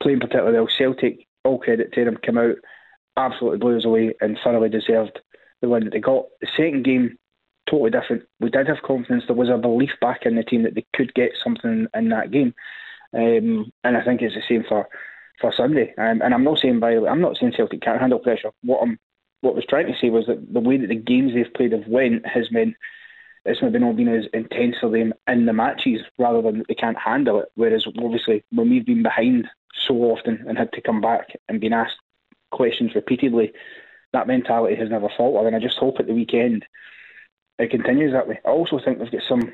playing 0.03 0.21
particularly 0.21 0.59
well. 0.59 0.69
Celtic, 0.77 1.27
all 1.45 1.59
credit 1.59 1.93
to 1.93 2.05
them, 2.05 2.19
came 2.23 2.37
out, 2.37 2.57
absolutely 3.17 3.59
blew 3.59 3.77
us 3.77 3.85
away 3.85 4.15
and 4.21 4.39
thoroughly 4.43 4.69
deserved 4.69 5.21
the 5.61 5.69
win 5.69 5.85
that 5.85 5.93
they 5.93 6.01
got. 6.01 6.27
The 6.41 6.49
second 6.57 6.85
game, 6.85 7.19
totally 7.69 7.91
different. 7.91 8.25
We 8.41 8.51
did 8.51 8.69
have 8.69 8.83
confidence. 8.83 9.25
There 9.27 9.37
was 9.37 9.49
a 9.49 9.57
belief 9.57 9.91
back 10.01 10.27
in 10.27 10.37
the 10.37 10.43
team 10.43 10.63
that 10.65 10.75
they 10.75 10.87
could 10.95 11.15
get 11.15 11.33
something 11.43 11.87
in 11.95 12.09
that 12.11 12.31
game. 12.31 12.55
Um, 13.13 13.73
and 13.85 13.97
I 13.97 14.05
think 14.05 14.23
it's 14.23 14.35
the 14.35 14.43
same 14.49 14.65
for 14.69 14.89
for 15.41 15.53
Sunday. 15.53 15.95
Um, 15.99 16.23
and 16.23 16.33
I'm 16.35 16.45
not 16.45 16.59
saying 16.59 16.81
by 16.81 16.93
I'm 16.97 17.21
not 17.21 17.37
saying 17.37 17.53
Celtic 17.57 17.81
can't 17.81 18.01
handle 18.01 18.19
pressure. 18.19 18.51
What 18.63 18.83
I'm 18.83 18.99
what 19.41 19.53
I 19.53 19.57
was 19.57 19.67
trying 19.69 19.87
to 19.87 19.99
say 20.01 20.11
was 20.11 20.27
that 20.27 20.53
the 20.53 20.61
way 20.61 20.79
that 20.79 20.89
the 20.89 20.95
games 20.95 21.33
they've 21.35 21.53
played 21.55 21.73
have 21.73 21.87
went 21.87 22.27
has 22.27 22.51
meant 22.51 22.75
it's 23.45 23.61
maybe 23.61 23.79
not 23.79 23.97
been 23.97 24.09
as 24.09 24.25
intense 24.33 24.77
for 24.81 24.89
them 24.89 25.13
in 25.29 25.45
the 25.45 25.53
matches 25.53 26.01
rather 26.19 26.41
than 26.41 26.65
they 26.67 26.75
can't 26.75 26.99
handle 26.99 27.41
it. 27.41 27.49
Whereas 27.55 27.87
obviously 27.87 28.43
when 28.51 28.71
we've 28.71 28.87
been 28.87 29.03
behind 29.03 29.47
so 29.87 29.95
often 29.97 30.45
and 30.49 30.57
had 30.57 30.73
to 30.73 30.81
come 30.81 31.01
back 31.01 31.29
and 31.49 31.61
been 31.61 31.73
asked 31.73 31.99
questions 32.55 32.95
repeatedly, 32.95 33.53
that 34.13 34.27
mentality 34.27 34.77
has 34.77 34.89
never 34.89 35.09
faltered. 35.17 35.47
And 35.47 35.57
I 35.57 35.59
just 35.59 35.79
hope 35.79 35.97
at 35.99 36.07
the 36.07 36.15
weekend 36.15 36.65
it 37.59 37.71
continues 37.71 38.13
that 38.13 38.27
way. 38.27 38.41
I 38.45 38.49
also 38.49 38.81
think 38.83 38.99
we've 38.99 39.11
got 39.11 39.23
some 39.29 39.53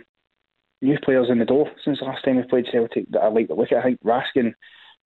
new 0.81 0.99
players 1.03 1.29
in 1.29 1.39
the 1.39 1.45
door 1.45 1.71
since 1.85 1.99
the 1.99 2.07
last 2.07 2.25
time 2.25 2.37
we 2.37 2.43
played 2.43 2.69
Celtic 2.71 3.11
that 3.11 3.21
I 3.21 3.29
like 3.29 3.49
look 3.51 3.73
at. 3.73 3.79
I 3.79 3.83
think 3.83 4.01
Raskin 4.03 4.55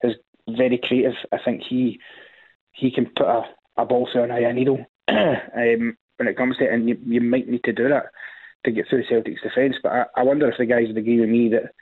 is 0.03 0.15
very 0.49 0.79
creative. 0.79 1.15
I 1.33 1.39
think 1.45 1.63
he 1.63 2.01
he 2.73 2.91
can 2.91 3.07
put 3.07 3.27
a, 3.27 3.43
a 3.77 3.85
ball 3.85 4.09
through 4.11 4.25
an 4.25 4.31
eye 4.31 4.51
needle 4.53 4.85
um, 5.09 5.97
when 6.17 6.29
it 6.29 6.37
comes 6.37 6.57
to 6.59 6.65
it, 6.65 6.73
and 6.73 6.89
you, 6.89 6.99
you 7.07 7.21
might 7.21 7.49
need 7.49 7.65
to 7.65 7.73
do 7.73 7.89
that 7.89 8.07
to 8.65 8.71
get 8.71 8.89
through 8.89 9.05
Celtic's 9.09 9.43
defence. 9.43 9.77
But 9.83 9.93
I, 9.93 10.05
I 10.17 10.23
wonder 10.23 10.49
if 10.49 10.59
the 10.59 10.67
guys 10.67 10.89
would 10.89 10.99
agree 10.99 11.21
with 11.21 11.29
me 11.29 11.51
that 11.51 11.73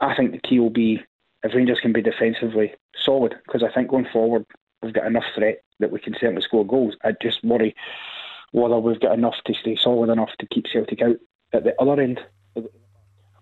I 0.00 0.14
think 0.14 0.32
the 0.32 0.48
key 0.48 0.60
will 0.60 0.70
be 0.70 1.00
if 1.42 1.54
Rangers 1.54 1.78
can 1.80 1.92
be 1.92 2.02
defensively 2.02 2.74
solid, 3.04 3.34
because 3.46 3.62
I 3.62 3.72
think 3.72 3.88
going 3.88 4.08
forward 4.12 4.44
we've 4.82 4.94
got 4.94 5.06
enough 5.06 5.24
threat 5.36 5.62
that 5.80 5.90
we 5.90 6.00
can 6.00 6.14
certainly 6.20 6.42
score 6.42 6.66
goals. 6.66 6.94
I 7.04 7.12
just 7.20 7.44
worry 7.44 7.74
whether 8.52 8.78
we've 8.78 9.00
got 9.00 9.14
enough 9.14 9.34
to 9.46 9.54
stay 9.60 9.76
solid 9.82 10.10
enough 10.10 10.30
to 10.40 10.46
keep 10.46 10.66
Celtic 10.72 11.02
out 11.02 11.16
at 11.52 11.64
the 11.64 11.74
other 11.80 12.00
end. 12.00 12.20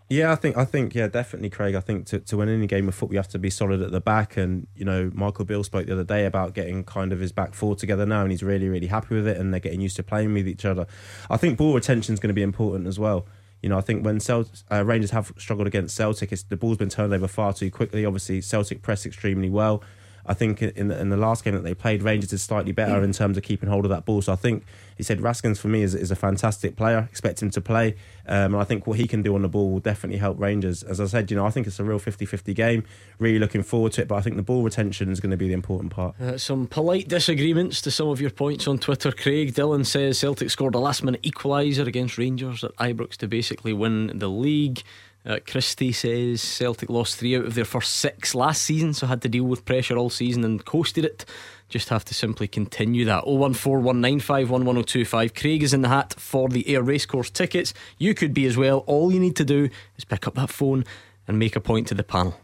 Yeah, 0.09 0.31
I 0.31 0.37
think 0.37 0.57
I 0.57 0.64
think 0.64 0.94
yeah, 0.94 1.09
definitely, 1.09 1.51
Craig. 1.51 1.75
I 1.75 1.81
think 1.81 2.07
to, 2.07 2.20
to 2.20 2.37
win 2.37 2.49
any 2.49 2.68
game 2.68 2.87
of 2.87 2.94
football, 2.94 3.14
you 3.14 3.18
have 3.18 3.29
to 3.29 3.40
be 3.40 3.51
solid 3.51 3.83
at 3.83 3.90
the 3.90 4.01
back. 4.01 4.37
And 4.37 4.68
you 4.77 4.85
know, 4.85 5.11
Michael 5.12 5.44
Beale 5.44 5.64
spoke 5.64 5.87
the 5.87 5.92
other 5.92 6.05
day 6.05 6.27
about 6.27 6.55
getting 6.55 6.85
kind 6.85 7.12
of 7.12 7.18
his 7.18 7.33
back 7.33 7.55
four 7.55 7.75
together 7.75 8.07
now, 8.07 8.22
and 8.22 8.31
he's 8.31 8.42
really 8.42 8.68
really 8.68 8.87
happy 8.87 9.16
with 9.16 9.27
it, 9.27 9.37
and 9.37 9.53
they're 9.53 9.61
getting 9.61 9.81
used 9.81 9.96
to 9.96 10.05
playing 10.05 10.33
with 10.33 10.46
each 10.46 10.64
other. 10.64 10.87
I 11.29 11.37
think 11.37 11.59
ball 11.59 11.75
retention 11.75 12.14
is 12.14 12.20
going 12.20 12.29
to 12.29 12.35
be 12.35 12.42
important 12.42 12.87
as 12.87 13.01
well. 13.01 13.27
You 13.62 13.70
know, 13.70 13.79
I 13.79 13.81
think 13.81 14.05
when 14.05 14.20
Celt- 14.20 14.62
uh, 14.70 14.85
Rangers 14.85 15.11
have 15.11 15.33
struggled 15.38 15.66
against 15.66 15.96
Celtic, 15.96 16.31
the 16.31 16.57
ball's 16.57 16.77
been 16.77 16.88
turned 16.88 17.12
over 17.12 17.27
far 17.27 17.53
too 17.53 17.70
quickly. 17.70 18.05
Obviously, 18.05 18.40
Celtic 18.40 18.83
press 18.83 19.07
extremely 19.07 19.51
well. 19.51 19.83
I 20.27 20.35
think 20.35 20.61
in 20.62 20.89
the, 20.89 21.01
in 21.01 21.09
the 21.09 21.17
last 21.17 21.45
game 21.45 21.55
that 21.55 21.62
they 21.62 21.75
played, 21.75 22.03
Rangers 22.03 22.33
is 22.33 22.43
slightly 22.43 22.73
better 22.73 23.03
in 23.03 23.12
terms 23.12 23.37
of 23.37 23.43
keeping 23.43 23.69
hold 23.69 23.85
of 23.85 23.91
that 23.91 24.05
ball. 24.05 24.23
So 24.23 24.33
I 24.33 24.37
think 24.37 24.65
he 24.97 25.03
said 25.03 25.21
Raskins 25.21 25.59
for 25.59 25.69
me 25.69 25.83
is, 25.83 25.95
is 25.95 26.11
a 26.11 26.17
fantastic 26.17 26.75
player. 26.77 27.09
Expect 27.11 27.43
him 27.43 27.51
to 27.51 27.61
play. 27.61 27.97
Um, 28.27 28.55
and 28.55 28.57
I 28.57 28.65
think 28.65 28.87
what 28.87 28.99
he 28.99 29.07
can 29.07 29.23
do 29.23 29.35
on 29.35 29.43
the 29.43 29.49
ball 29.49 29.71
will 29.71 29.81
definitely 29.81 30.19
help 30.19 30.39
Rangers. 30.41 30.83
As 30.83 31.01
I 31.01 31.07
said, 31.07 31.31
you 31.31 31.37
know, 31.37 31.47
I 31.47 31.51
think 31.51 31.67
it's 31.67 31.79
a 31.79 31.85
real 31.85 31.99
50 31.99 32.27
50 32.27 32.55
game. 32.55 32.85
Really 33.19 33.39
looking 33.39 33.62
forward 33.62 33.93
to 33.93 34.03
it. 34.03 34.09
But 34.09 34.17
I 34.17 34.21
think 34.21 34.37
the 34.37 34.43
ball 34.43 34.62
retention 34.62 35.11
is 35.11 35.21
going 35.21 35.31
to 35.31 35.37
be 35.37 35.49
the 35.49 35.55
important 35.55 35.93
part. 35.93 36.21
Uh, 36.21 36.39
some 36.39 36.67
polite 36.67 37.09
disagreements 37.09 37.81
to 37.83 37.91
some 37.91 38.09
of 38.09 38.21
your 38.21 38.31
points 38.31 38.67
on 38.67 38.79
Twitter, 38.79 39.12
Craig. 39.12 39.55
Dylan 39.55 39.87
says 39.87 40.19
Celtic 40.19 40.51
scored 40.51 40.75
a 40.75 40.79
last 40.79 41.05
minute 41.05 41.23
equaliser 41.23 41.87
against 41.87 42.19
Rangers 42.19 42.65
at 42.65 42.75
Ibrox 42.77 43.17
to 43.19 43.29
basically 43.29 43.73
win 43.73 44.19
the 44.19 44.29
league. 44.29 44.83
Uh, 45.27 45.39
Christie 45.45 45.93
says 45.93 46.41
Celtic 46.41 46.89
lost 46.89 47.17
three 47.17 47.37
out 47.37 47.47
of 47.47 47.55
their 47.55 47.65
first 47.65 47.95
six 47.95 48.33
last 48.35 48.62
season, 48.62 48.95
so 48.95 49.09
had 49.09 49.23
to 49.23 49.29
deal 49.29 49.43
with 49.45 49.65
pressure 49.65 49.97
all 49.97 50.09
season 50.09 50.45
and 50.45 50.65
coasted 50.65 51.05
it. 51.05 51.25
Just 51.69 51.89
have 51.89 52.05
to 52.05 52.15
simply 52.15 52.47
continue 52.47 53.05
that. 53.07 53.25
01419511025. 53.25 55.35
Craig 55.35 55.65
is 55.65 55.75
in 55.75 55.83
the 55.83 55.89
hat 55.89 56.15
for 56.17 56.49
the 56.49 56.69
Ayr 56.69 56.83
Racecourse 56.83 57.31
tickets. 57.31 57.75
You 57.99 58.15
could 58.15 58.33
be 58.33 58.47
as 58.47 58.57
well. 58.57 58.85
All 58.87 59.12
you 59.12 59.19
need 59.19 59.35
to 59.37 59.45
do 59.45 59.69
is 59.97 60.05
pick 60.05 60.29
up 60.29 60.35
that 60.35 60.51
phone 60.51 60.85
and 61.27 61.41
make 61.41 61.57
a 61.57 61.61
point 61.61 61.89
to 61.89 61.95
the 61.95 62.05
panel. 62.05 62.39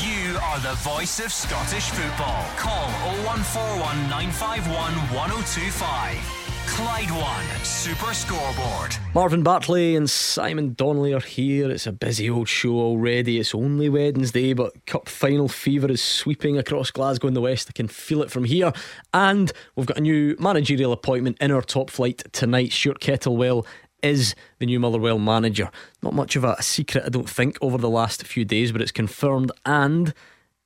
You 0.00 0.38
are 0.42 0.58
the 0.60 0.72
voice 0.76 1.20
of 1.20 1.30
Scottish 1.30 1.90
football. 1.90 2.46
Call 2.56 2.88
0141 3.26 4.08
951 4.08 4.94
1025. 5.14 6.45
Clyde 6.66 7.10
One 7.10 7.64
Super 7.64 8.12
Scoreboard. 8.12 8.96
Marvin 9.14 9.42
Bartley 9.42 9.96
and 9.96 10.10
Simon 10.10 10.74
Donnelly 10.74 11.14
are 11.14 11.20
here. 11.20 11.70
It's 11.70 11.86
a 11.86 11.92
busy 11.92 12.28
old 12.28 12.48
show 12.48 12.74
already. 12.74 13.38
It's 13.38 13.54
only 13.54 13.88
Wednesday, 13.88 14.52
but 14.52 14.84
Cup 14.86 15.08
final 15.08 15.48
fever 15.48 15.90
is 15.90 16.02
sweeping 16.02 16.58
across 16.58 16.90
Glasgow 16.90 17.28
in 17.28 17.34
the 17.34 17.40
West. 17.40 17.68
I 17.70 17.72
can 17.72 17.88
feel 17.88 18.22
it 18.22 18.30
from 18.30 18.44
here. 18.44 18.72
And 19.14 19.52
we've 19.76 19.86
got 19.86 19.98
a 19.98 20.02
new 20.02 20.36
managerial 20.38 20.92
appointment 20.92 21.38
in 21.40 21.50
our 21.52 21.62
top 21.62 21.88
flight 21.88 22.24
tonight. 22.32 22.72
Stuart 22.72 23.00
Kettlewell 23.00 23.64
is 24.02 24.34
the 24.58 24.66
new 24.66 24.80
Motherwell 24.80 25.18
manager. 25.18 25.70
Not 26.02 26.14
much 26.14 26.36
of 26.36 26.44
a 26.44 26.60
secret, 26.62 27.04
I 27.06 27.08
don't 27.08 27.30
think, 27.30 27.56
over 27.60 27.78
the 27.78 27.88
last 27.88 28.26
few 28.26 28.44
days, 28.44 28.72
but 28.72 28.82
it's 28.82 28.92
confirmed 28.92 29.52
and 29.64 30.12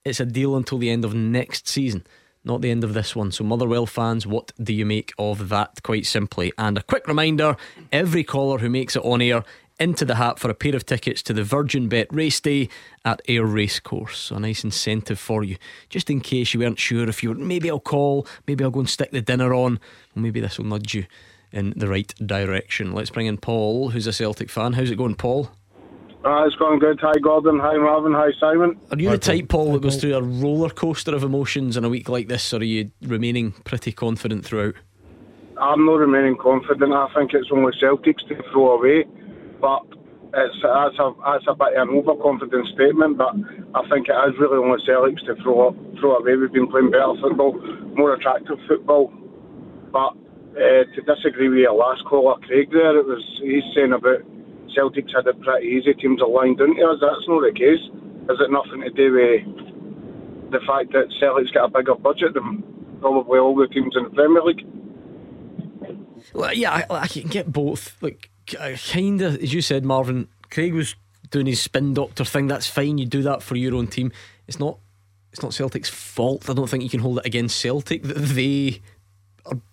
it's 0.04 0.20
a 0.20 0.26
deal 0.26 0.56
until 0.56 0.78
the 0.78 0.90
end 0.90 1.04
of 1.04 1.14
next 1.14 1.68
season 1.68 2.04
not 2.44 2.60
the 2.60 2.70
end 2.70 2.84
of 2.84 2.94
this 2.94 3.14
one. 3.14 3.32
So, 3.32 3.44
Motherwell 3.44 3.86
fans, 3.86 4.26
what 4.26 4.52
do 4.62 4.72
you 4.72 4.86
make 4.86 5.12
of 5.18 5.48
that? 5.50 5.82
Quite 5.82 6.06
simply. 6.06 6.52
And 6.56 6.78
a 6.78 6.82
quick 6.82 7.06
reminder 7.06 7.56
every 7.92 8.24
caller 8.24 8.58
who 8.58 8.70
makes 8.70 8.96
it 8.96 9.04
on 9.04 9.20
air 9.20 9.44
into 9.78 10.04
the 10.04 10.16
hat 10.16 10.38
for 10.38 10.50
a 10.50 10.54
pair 10.54 10.76
of 10.76 10.84
tickets 10.84 11.22
to 11.22 11.32
the 11.32 11.42
Virgin 11.42 11.88
Bet 11.88 12.12
race 12.12 12.38
day 12.38 12.68
at 13.04 13.22
Ayr 13.28 13.46
Racecourse. 13.46 14.18
So 14.18 14.36
a 14.36 14.40
nice 14.40 14.62
incentive 14.62 15.18
for 15.18 15.42
you, 15.42 15.56
just 15.88 16.10
in 16.10 16.20
case 16.20 16.52
you 16.52 16.60
weren't 16.60 16.78
sure 16.78 17.08
if 17.08 17.22
you 17.22 17.30
were 17.30 17.34
maybe 17.34 17.70
I'll 17.70 17.80
call, 17.80 18.26
maybe 18.46 18.62
I'll 18.62 18.70
go 18.70 18.80
and 18.80 18.88
stick 18.88 19.10
the 19.10 19.22
dinner 19.22 19.54
on, 19.54 19.80
maybe 20.14 20.40
this 20.40 20.58
will 20.58 20.66
nudge 20.66 20.94
you 20.94 21.06
in 21.50 21.72
the 21.76 21.88
right 21.88 22.14
direction. 22.24 22.92
Let's 22.92 23.10
bring 23.10 23.26
in 23.26 23.38
Paul, 23.38 23.90
who's 23.90 24.06
a 24.06 24.12
Celtic 24.12 24.50
fan. 24.50 24.74
How's 24.74 24.90
it 24.90 24.96
going, 24.96 25.14
Paul? 25.14 25.50
Uh, 26.22 26.44
it's 26.44 26.56
going 26.56 26.78
good. 26.78 27.00
Hi, 27.00 27.14
Gordon. 27.22 27.58
Hi, 27.60 27.78
Marvin. 27.78 28.12
Hi, 28.12 28.30
Simon. 28.38 28.78
Are 28.90 28.98
you 28.98 29.08
Hi, 29.08 29.14
the 29.14 29.18
type, 29.18 29.48
Paul, 29.48 29.72
that 29.72 29.82
goes 29.82 29.96
through 29.96 30.14
a 30.14 30.22
roller 30.22 30.68
coaster 30.68 31.14
of 31.14 31.22
emotions 31.22 31.78
in 31.78 31.84
a 31.84 31.88
week 31.88 32.10
like 32.10 32.28
this, 32.28 32.52
or 32.52 32.58
are 32.58 32.62
you 32.62 32.90
remaining 33.00 33.52
pretty 33.64 33.90
confident 33.90 34.44
throughout? 34.44 34.74
I'm 35.58 35.86
not 35.86 35.94
remaining 35.94 36.36
confident. 36.36 36.92
I 36.92 37.08
think 37.14 37.32
it's 37.32 37.48
only 37.50 37.72
Celtics 37.82 38.26
to 38.28 38.36
throw 38.52 38.72
away, 38.72 39.04
but 39.62 39.82
it's 40.34 40.56
that's 40.62 40.98
a 40.98 41.12
that's 41.24 41.44
a 41.48 41.54
bit 41.54 41.76
of 41.76 41.88
an 41.88 41.96
overconfident 41.96 42.68
statement. 42.68 43.16
But 43.16 43.34
I 43.74 43.88
think 43.88 44.08
it 44.08 44.16
is 44.28 44.38
really 44.38 44.58
only 44.58 44.78
Celtics 44.86 45.24
to 45.24 45.36
throw 45.42 45.74
throw 46.00 46.16
away. 46.16 46.36
We've 46.36 46.52
been 46.52 46.68
playing 46.68 46.90
better 46.90 47.14
football, 47.20 47.58
more 47.96 48.12
attractive 48.12 48.58
football. 48.68 49.10
But 49.90 50.12
uh, 50.52 50.84
to 50.84 51.00
disagree 51.06 51.48
with 51.48 51.58
your 51.58 51.74
last 51.74 52.04
caller, 52.04 52.36
Craig, 52.46 52.70
there, 52.72 52.98
it 52.98 53.06
was 53.06 53.24
he's 53.42 53.64
saying 53.74 53.92
about 53.92 54.20
Celtics 54.76 55.14
had 55.14 55.26
it 55.26 55.40
pretty 55.40 55.66
easy. 55.68 55.94
Teams 55.94 56.22
are 56.22 56.28
lined 56.28 56.60
into 56.60 56.82
us. 56.86 56.98
That's 57.00 57.28
not 57.28 57.40
the 57.40 57.52
case. 57.52 57.82
Is 58.30 58.38
it 58.40 58.50
nothing 58.50 58.80
to 58.82 58.90
do 58.90 59.12
with 59.12 60.50
the 60.52 60.60
fact 60.66 60.92
that 60.92 61.08
Celtics 61.20 61.52
got 61.52 61.66
a 61.66 61.68
bigger 61.68 61.94
budget 61.94 62.34
than 62.34 62.62
probably 63.00 63.38
all 63.38 63.56
the 63.56 63.66
teams 63.68 63.94
in 63.96 64.04
the 64.04 64.10
Premier 64.10 64.42
League? 64.42 64.66
Well, 66.34 66.52
yeah, 66.54 66.84
I, 66.90 66.94
I 66.94 67.06
can 67.06 67.28
get 67.28 67.52
both. 67.52 67.96
Like, 68.02 68.30
uh, 68.58 68.76
kind 68.92 69.22
of, 69.22 69.42
as 69.42 69.52
you 69.52 69.62
said, 69.62 69.84
Marvin. 69.84 70.28
Craig 70.50 70.74
was 70.74 70.96
doing 71.30 71.46
his 71.46 71.62
spin 71.62 71.94
doctor 71.94 72.24
thing. 72.24 72.46
That's 72.46 72.66
fine. 72.66 72.98
You 72.98 73.06
do 73.06 73.22
that 73.22 73.42
for 73.42 73.56
your 73.56 73.74
own 73.74 73.86
team. 73.86 74.12
It's 74.46 74.58
not. 74.58 74.78
It's 75.32 75.42
not 75.42 75.54
Celtic's 75.54 75.88
fault. 75.88 76.50
I 76.50 76.54
don't 76.54 76.68
think 76.68 76.82
you 76.82 76.90
can 76.90 77.00
hold 77.00 77.18
it 77.18 77.26
against 77.26 77.60
Celtic 77.60 78.02
that 78.02 78.18
they 78.18 78.82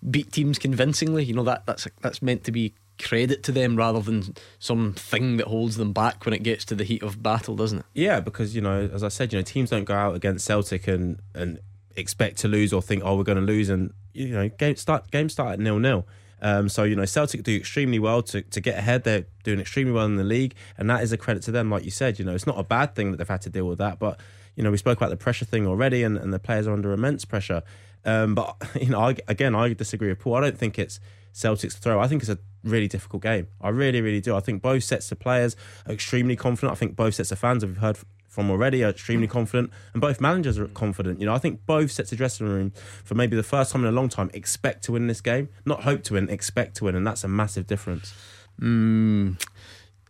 beat 0.08 0.32
teams 0.32 0.58
convincingly. 0.58 1.24
You 1.24 1.34
know 1.34 1.42
that 1.44 1.66
that's 1.66 1.88
that's 2.00 2.22
meant 2.22 2.44
to 2.44 2.52
be 2.52 2.74
credit 2.98 3.42
to 3.44 3.52
them 3.52 3.76
rather 3.76 4.00
than 4.00 4.34
some 4.58 4.92
thing 4.92 5.36
that 5.36 5.46
holds 5.46 5.76
them 5.76 5.92
back 5.92 6.24
when 6.24 6.34
it 6.34 6.42
gets 6.42 6.64
to 6.66 6.74
the 6.74 6.84
heat 6.84 7.02
of 7.02 7.22
battle, 7.22 7.56
doesn't 7.56 7.80
it? 7.80 7.84
Yeah, 7.94 8.20
because 8.20 8.54
you 8.54 8.60
know, 8.60 8.90
as 8.92 9.02
I 9.02 9.08
said, 9.08 9.32
you 9.32 9.38
know, 9.38 9.42
teams 9.42 9.70
don't 9.70 9.84
go 9.84 9.94
out 9.94 10.14
against 10.14 10.44
Celtic 10.44 10.88
and 10.88 11.20
and 11.34 11.58
expect 11.96 12.38
to 12.38 12.48
lose 12.48 12.72
or 12.72 12.80
think, 12.80 13.02
oh, 13.04 13.16
we're 13.16 13.24
going 13.24 13.38
to 13.38 13.44
lose, 13.44 13.68
and 13.68 13.92
you 14.12 14.28
know, 14.28 14.48
game 14.48 14.76
start 14.76 15.10
game 15.10 15.28
start 15.28 15.54
at 15.54 15.60
nil 15.60 15.78
nil. 15.78 16.06
Um, 16.40 16.68
so 16.68 16.84
you 16.84 16.94
know, 16.94 17.04
Celtic 17.04 17.42
do 17.42 17.56
extremely 17.56 17.98
well 17.98 18.22
to, 18.22 18.42
to 18.42 18.60
get 18.60 18.78
ahead. 18.78 19.04
They're 19.04 19.26
doing 19.42 19.60
extremely 19.60 19.92
well 19.92 20.06
in 20.06 20.16
the 20.16 20.24
league, 20.24 20.54
and 20.76 20.88
that 20.90 21.02
is 21.02 21.12
a 21.12 21.16
credit 21.16 21.42
to 21.44 21.50
them. 21.50 21.70
Like 21.70 21.84
you 21.84 21.90
said, 21.90 22.18
you 22.18 22.24
know, 22.24 22.34
it's 22.34 22.46
not 22.46 22.58
a 22.58 22.62
bad 22.62 22.94
thing 22.94 23.10
that 23.10 23.16
they've 23.16 23.28
had 23.28 23.42
to 23.42 23.50
deal 23.50 23.66
with 23.66 23.78
that. 23.78 23.98
But 23.98 24.20
you 24.54 24.62
know, 24.62 24.70
we 24.70 24.76
spoke 24.76 24.98
about 24.98 25.10
the 25.10 25.16
pressure 25.16 25.44
thing 25.44 25.66
already, 25.66 26.02
and, 26.02 26.16
and 26.16 26.32
the 26.32 26.38
players 26.38 26.66
are 26.66 26.72
under 26.72 26.92
immense 26.92 27.24
pressure. 27.24 27.62
Um, 28.04 28.34
but 28.34 28.56
you 28.80 28.90
know, 28.90 29.00
I, 29.00 29.16
again, 29.26 29.54
I 29.54 29.72
disagree 29.72 30.08
with 30.08 30.20
Paul. 30.20 30.36
I 30.36 30.40
don't 30.42 30.58
think 30.58 30.78
it's 30.78 31.00
Celtics 31.38 31.78
throw. 31.78 32.00
I 32.00 32.08
think 32.08 32.22
it's 32.22 32.30
a 32.30 32.38
really 32.64 32.88
difficult 32.88 33.22
game. 33.22 33.46
I 33.60 33.68
really, 33.68 34.00
really 34.00 34.20
do. 34.20 34.34
I 34.34 34.40
think 34.40 34.60
both 34.60 34.82
sets 34.82 35.12
of 35.12 35.20
players 35.20 35.54
are 35.86 35.92
extremely 35.92 36.34
confident. 36.34 36.72
I 36.72 36.74
think 36.74 36.96
both 36.96 37.14
sets 37.14 37.30
of 37.30 37.38
fans, 37.38 37.64
we've 37.64 37.76
heard 37.76 37.96
from 38.26 38.50
already, 38.50 38.82
are 38.82 38.90
extremely 38.90 39.28
confident, 39.28 39.70
and 39.92 40.00
both 40.00 40.20
managers 40.20 40.58
are 40.58 40.66
confident. 40.66 41.20
You 41.20 41.26
know, 41.26 41.34
I 41.34 41.38
think 41.38 41.64
both 41.64 41.92
sets 41.92 42.10
of 42.10 42.18
dressing 42.18 42.48
room, 42.48 42.72
for 43.04 43.14
maybe 43.14 43.36
the 43.36 43.44
first 43.44 43.70
time 43.70 43.82
in 43.82 43.88
a 43.88 43.92
long 43.92 44.08
time, 44.08 44.30
expect 44.34 44.82
to 44.84 44.92
win 44.92 45.06
this 45.06 45.20
game. 45.20 45.48
Not 45.64 45.84
hope 45.84 46.02
to 46.04 46.14
win, 46.14 46.28
expect 46.28 46.76
to 46.78 46.84
win, 46.84 46.96
and 46.96 47.06
that's 47.06 47.22
a 47.22 47.28
massive 47.28 47.68
difference. 47.68 48.12
Mm, 48.60 49.40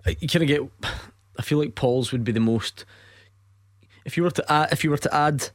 you 0.06 0.28
kind 0.28 0.42
of 0.42 0.48
get. 0.48 0.62
I 1.38 1.42
feel 1.42 1.58
like 1.58 1.74
Paul's 1.74 2.10
would 2.10 2.24
be 2.24 2.32
the 2.32 2.40
most. 2.40 2.86
If 4.06 4.16
you 4.16 4.22
were 4.22 4.30
to 4.30 4.50
add, 4.50 4.72
if 4.72 4.82
you 4.82 4.90
were 4.90 4.98
to 4.98 5.14
add 5.14 5.50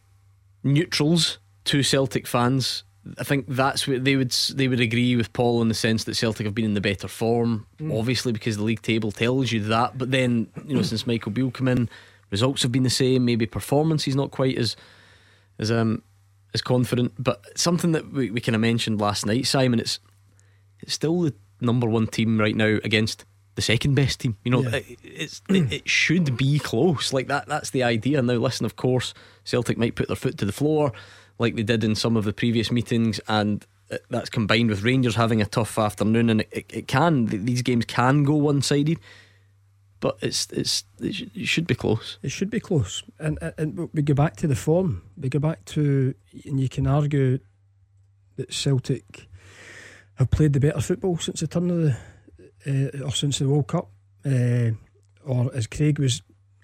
neutrals 0.64 1.40
to 1.66 1.82
Celtic 1.82 2.28
fans 2.28 2.84
I 3.18 3.24
think 3.24 3.46
that's 3.50 3.88
what 3.88 4.06
they 4.06 4.16
would 4.16 4.32
they 4.32 4.68
would 4.68 4.80
agree 4.80 5.16
with 5.16 5.34
Paul 5.34 5.62
in 5.62 5.68
the 5.68 5.74
sense 5.74 6.06
that 6.06 6.16
Celtic 6.16 6.46
have 6.46 6.56
been 6.56 6.66
in 6.66 6.74
the 6.74 6.82
better 6.82 7.10
form, 7.10 7.66
mm. 7.78 7.98
obviously 7.98 8.32
because 8.32 8.56
the 8.56 8.63
league 8.63 8.82
table 8.82 9.12
tells 9.12 9.52
you 9.52 9.60
that. 9.66 9.98
But 9.98 10.12
then 10.12 10.48
you 10.66 10.76
know 10.76 10.82
since 10.82 11.06
Michael 11.06 11.32
Beale 11.32 11.52
come 11.52 11.68
in, 11.68 11.89
results 12.32 12.63
have 12.63 12.72
been 12.72 12.84
the 12.84 12.89
same. 12.89 13.26
Maybe 13.26 13.46
performance 13.46 14.08
is 14.08 14.16
not 14.16 14.32
quite 14.32 14.58
as 14.58 14.78
as 15.60 15.70
um 15.70 16.02
as 16.54 16.62
confident. 16.62 17.13
But 17.20 17.42
something 17.58 17.92
that 17.92 18.12
we, 18.12 18.32
we 18.32 18.39
kind 18.39 18.56
of 18.56 18.62
mentioned 18.62 19.02
last 19.02 19.26
night, 19.26 19.48
Simon, 19.48 19.80
it's 19.80 20.00
it's 20.80 20.94
still 20.94 21.22
the 21.22 21.34
number 21.60 21.88
one 21.88 22.08
team 22.08 22.39
right 22.39 22.56
now 22.56 22.80
against 22.86 23.26
the 23.56 23.62
second 23.62 23.96
best 23.96 24.22
team. 24.22 24.38
You 24.46 24.52
know, 24.52 24.63
yeah. 24.63 24.78
it, 24.78 25.00
it's 25.04 25.42
it, 25.50 25.74
it, 25.74 25.89
should 25.89 26.38
be 26.38 26.58
close. 26.58 27.12
Like 27.12 27.28
that. 27.28 27.48
That's 27.48 27.72
the 27.72 27.84
idea. 27.84 28.22
Now, 28.22 28.36
listen, 28.36 28.66
of 28.66 28.78
course, 28.78 29.13
Celtic 29.44 29.78
might 29.78 29.96
put 29.96 30.08
their 30.08 30.16
foot 30.16 30.38
to 30.38 30.46
the 30.46 30.54
floor 30.54 30.94
like 31.39 31.56
they 31.56 31.63
did 31.63 31.84
in 31.84 31.96
some 31.96 32.17
of 32.17 32.26
the 32.26 32.34
previous 32.34 32.72
meetings, 32.72 33.19
and 33.28 33.65
that's 34.10 34.30
combined 34.30 34.69
with 34.69 34.84
Rangers 34.84 35.15
having 35.15 35.41
a 35.41 35.46
tough 35.46 35.78
afternoon, 35.78 36.30
and 36.30 36.41
it, 36.52 36.65
it 36.69 36.88
can 36.88 37.26
these 37.26 37.62
games 37.62 37.86
can 37.86 38.24
go 38.24 38.36
one 38.36 38.62
sided. 38.62 39.00
But 40.00 40.17
it's 40.22 40.48
it's 40.52 40.84
it 41.00 41.48
should 41.48 41.67
be 41.67 41.76
close. 41.76 42.17
It 42.22 42.30
should 42.30 42.50
be 42.50 42.60
close, 42.60 43.04
and 43.19 43.39
and 43.58 43.89
we 43.93 44.02
go 44.02 44.13
back 44.13 44.36
to 44.38 44.48
the 44.48 44.56
form. 44.56 45.04
We 45.17 45.30
go 45.30 45.39
back 45.39 45.63
to, 45.65 46.13
and 46.46 46.60
you 46.60 46.69
can 46.69 46.88
argue 46.88 47.39
that 48.36 48.54
Celtic 48.54 49.28
have 50.15 50.30
played 50.30 50.54
the 50.54 50.60
better 50.60 50.82
football 50.82 51.17
since 51.17 51.39
the 51.39 51.48
turn 51.48 51.69
of 51.69 51.78
the 51.78 51.98
uh, 52.67 53.06
or 53.06 53.12
since 53.12 53.39
the 53.39 53.48
World 53.48 53.67
Cup, 53.67 53.89
uh, 54.26 54.72
or 55.26 55.54
as 55.56 55.67
Craig 55.67 56.00
was 56.00 56.22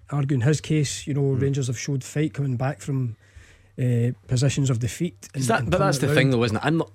arguing 0.09 0.41
his 0.41 0.59
case, 0.59 1.07
you 1.07 1.13
know, 1.13 1.21
mm. 1.21 1.41
Rangers 1.41 1.67
have 1.67 1.79
showed 1.79 2.03
fight 2.03 2.33
coming 2.33 2.57
back 2.57 2.81
from 2.81 3.15
uh, 3.79 4.11
positions 4.27 4.69
of 4.69 4.79
defeat. 4.79 5.29
And, 5.33 5.43
that, 5.45 5.61
and 5.61 5.71
but 5.71 5.79
that's 5.79 5.99
the 5.99 6.07
round. 6.07 6.17
thing, 6.17 6.29
though, 6.31 6.43
isn't 6.43 6.57
it? 6.57 6.65
I'm 6.65 6.77
not. 6.77 6.91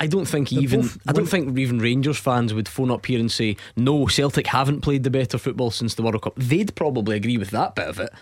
I 0.00 0.06
don't 0.06 0.26
think 0.26 0.50
They're 0.50 0.60
even 0.60 0.90
I 1.06 1.12
don't 1.12 1.26
think 1.26 1.56
even 1.56 1.78
Rangers 1.78 2.18
fans 2.18 2.52
would 2.52 2.68
phone 2.68 2.90
up 2.90 3.06
here 3.06 3.20
and 3.20 3.30
say 3.30 3.56
no 3.76 4.06
Celtic 4.06 4.48
haven't 4.48 4.80
played 4.80 5.04
the 5.04 5.10
better 5.10 5.38
football 5.38 5.70
since 5.70 5.94
the 5.94 6.02
World 6.02 6.20
Cup. 6.20 6.34
They'd 6.36 6.74
probably 6.74 7.16
agree 7.16 7.38
with 7.38 7.50
that 7.50 7.74
bit 7.74 7.86
of 7.86 8.00
it. 8.00 8.12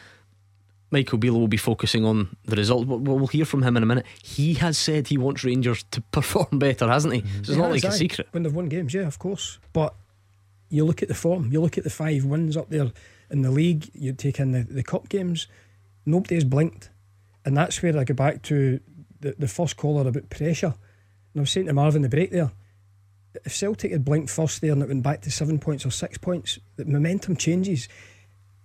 Michael 0.90 1.16
Beale 1.16 1.40
will 1.40 1.48
be 1.48 1.56
focusing 1.56 2.04
on 2.04 2.36
the 2.44 2.54
result. 2.54 2.86
We'll 2.86 3.26
hear 3.26 3.46
from 3.46 3.62
him 3.62 3.78
in 3.78 3.82
a 3.82 3.86
minute. 3.86 4.04
He 4.22 4.54
has 4.54 4.76
said 4.76 5.08
he 5.08 5.16
wants 5.16 5.42
Rangers 5.42 5.84
to 5.90 6.00
perform 6.12 6.58
better, 6.58 6.86
hasn't 6.86 7.14
he? 7.14 7.20
So 7.42 7.52
it's 7.52 7.56
not 7.56 7.70
like 7.70 7.84
a 7.84 7.92
secret. 7.92 8.28
When 8.32 8.42
they've 8.42 8.54
won 8.54 8.68
games, 8.68 8.92
yeah, 8.92 9.06
of 9.06 9.18
course. 9.18 9.58
But 9.72 9.94
you 10.68 10.84
look 10.84 11.02
at 11.02 11.08
the 11.08 11.14
form, 11.14 11.50
you 11.50 11.62
look 11.62 11.78
at 11.78 11.84
the 11.84 11.90
five 11.90 12.26
wins 12.26 12.56
up 12.56 12.68
there 12.68 12.92
in 13.30 13.42
the 13.42 13.50
league, 13.50 13.90
you 13.94 14.12
take 14.12 14.38
in 14.38 14.52
the, 14.52 14.62
the 14.62 14.82
cup 14.82 15.08
games, 15.08 15.46
nobody 16.04 16.34
has 16.34 16.44
blinked. 16.44 16.90
And 17.44 17.56
that's 17.56 17.82
where 17.82 17.96
I 17.98 18.04
go 18.04 18.14
back 18.14 18.42
to 18.42 18.80
the, 19.20 19.34
the 19.38 19.48
first 19.48 19.76
caller 19.76 20.06
about 20.08 20.30
pressure. 20.30 20.74
And 21.34 21.40
I 21.40 21.40
was 21.40 21.50
saying 21.50 21.66
to 21.66 21.72
Marvin 21.72 22.02
the 22.02 22.08
break 22.08 22.30
there, 22.30 22.52
if 23.44 23.54
Celtic 23.54 23.92
had 23.92 24.04
blinked 24.04 24.30
first 24.30 24.60
there 24.60 24.72
and 24.72 24.82
it 24.82 24.88
went 24.88 25.02
back 25.02 25.22
to 25.22 25.30
seven 25.30 25.58
points 25.58 25.86
or 25.86 25.90
six 25.90 26.18
points, 26.18 26.58
the 26.76 26.84
momentum 26.84 27.36
changes. 27.36 27.88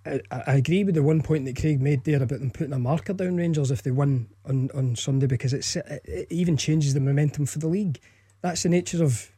I, 0.06 0.22
I 0.32 0.56
agree 0.56 0.84
with 0.84 0.96
the 0.96 1.04
one 1.04 1.22
point 1.22 1.46
that 1.46 1.60
Craig 1.60 1.82
made 1.82 2.04
there 2.04 2.22
about 2.22 2.40
them 2.40 2.52
putting 2.52 2.74
a 2.74 2.80
marker 2.80 3.13
down 3.13 3.38
Rangers 3.38 3.72
if 3.72 3.84
they 3.84 3.92
win 3.92 4.28
on, 4.46 4.70
on 4.74 4.96
Sunday 4.96 5.28
because 5.28 5.54
it's, 5.54 5.76
it, 5.76 6.02
it 6.04 6.28
even 6.30 6.58
changes 6.58 6.94
the 6.94 7.00
momentum 7.00 7.46
for 7.46 7.60
the 7.60 7.68
league. 7.68 8.00
That's 8.42 8.63
the 8.63 8.70
nature 8.70 9.04
of 9.04 9.32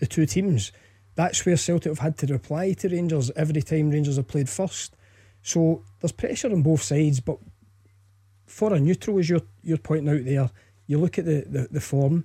the 0.00 0.06
two 0.06 0.26
teams. 0.26 0.72
That's 1.14 1.44
where 1.44 1.56
Celtic 1.56 1.90
have 1.90 1.98
had 1.98 2.18
to 2.18 2.26
reply 2.32 2.72
to 2.74 2.88
Rangers 2.88 3.30
every 3.34 3.62
time 3.62 3.90
Rangers 3.90 4.16
have 4.16 4.28
played 4.28 4.48
first. 4.48 4.94
So 5.42 5.84
there's 6.00 6.12
pressure 6.12 6.52
on 6.52 6.62
both 6.62 6.82
sides, 6.82 7.20
but 7.20 7.38
for 8.48 8.74
a 8.74 8.80
neutral, 8.80 9.18
as 9.18 9.28
you're 9.28 9.42
you're 9.62 9.78
pointing 9.78 10.08
out 10.08 10.24
there, 10.24 10.50
you 10.86 10.98
look 10.98 11.18
at 11.18 11.24
the, 11.24 11.44
the, 11.46 11.68
the 11.70 11.80
form. 11.80 12.24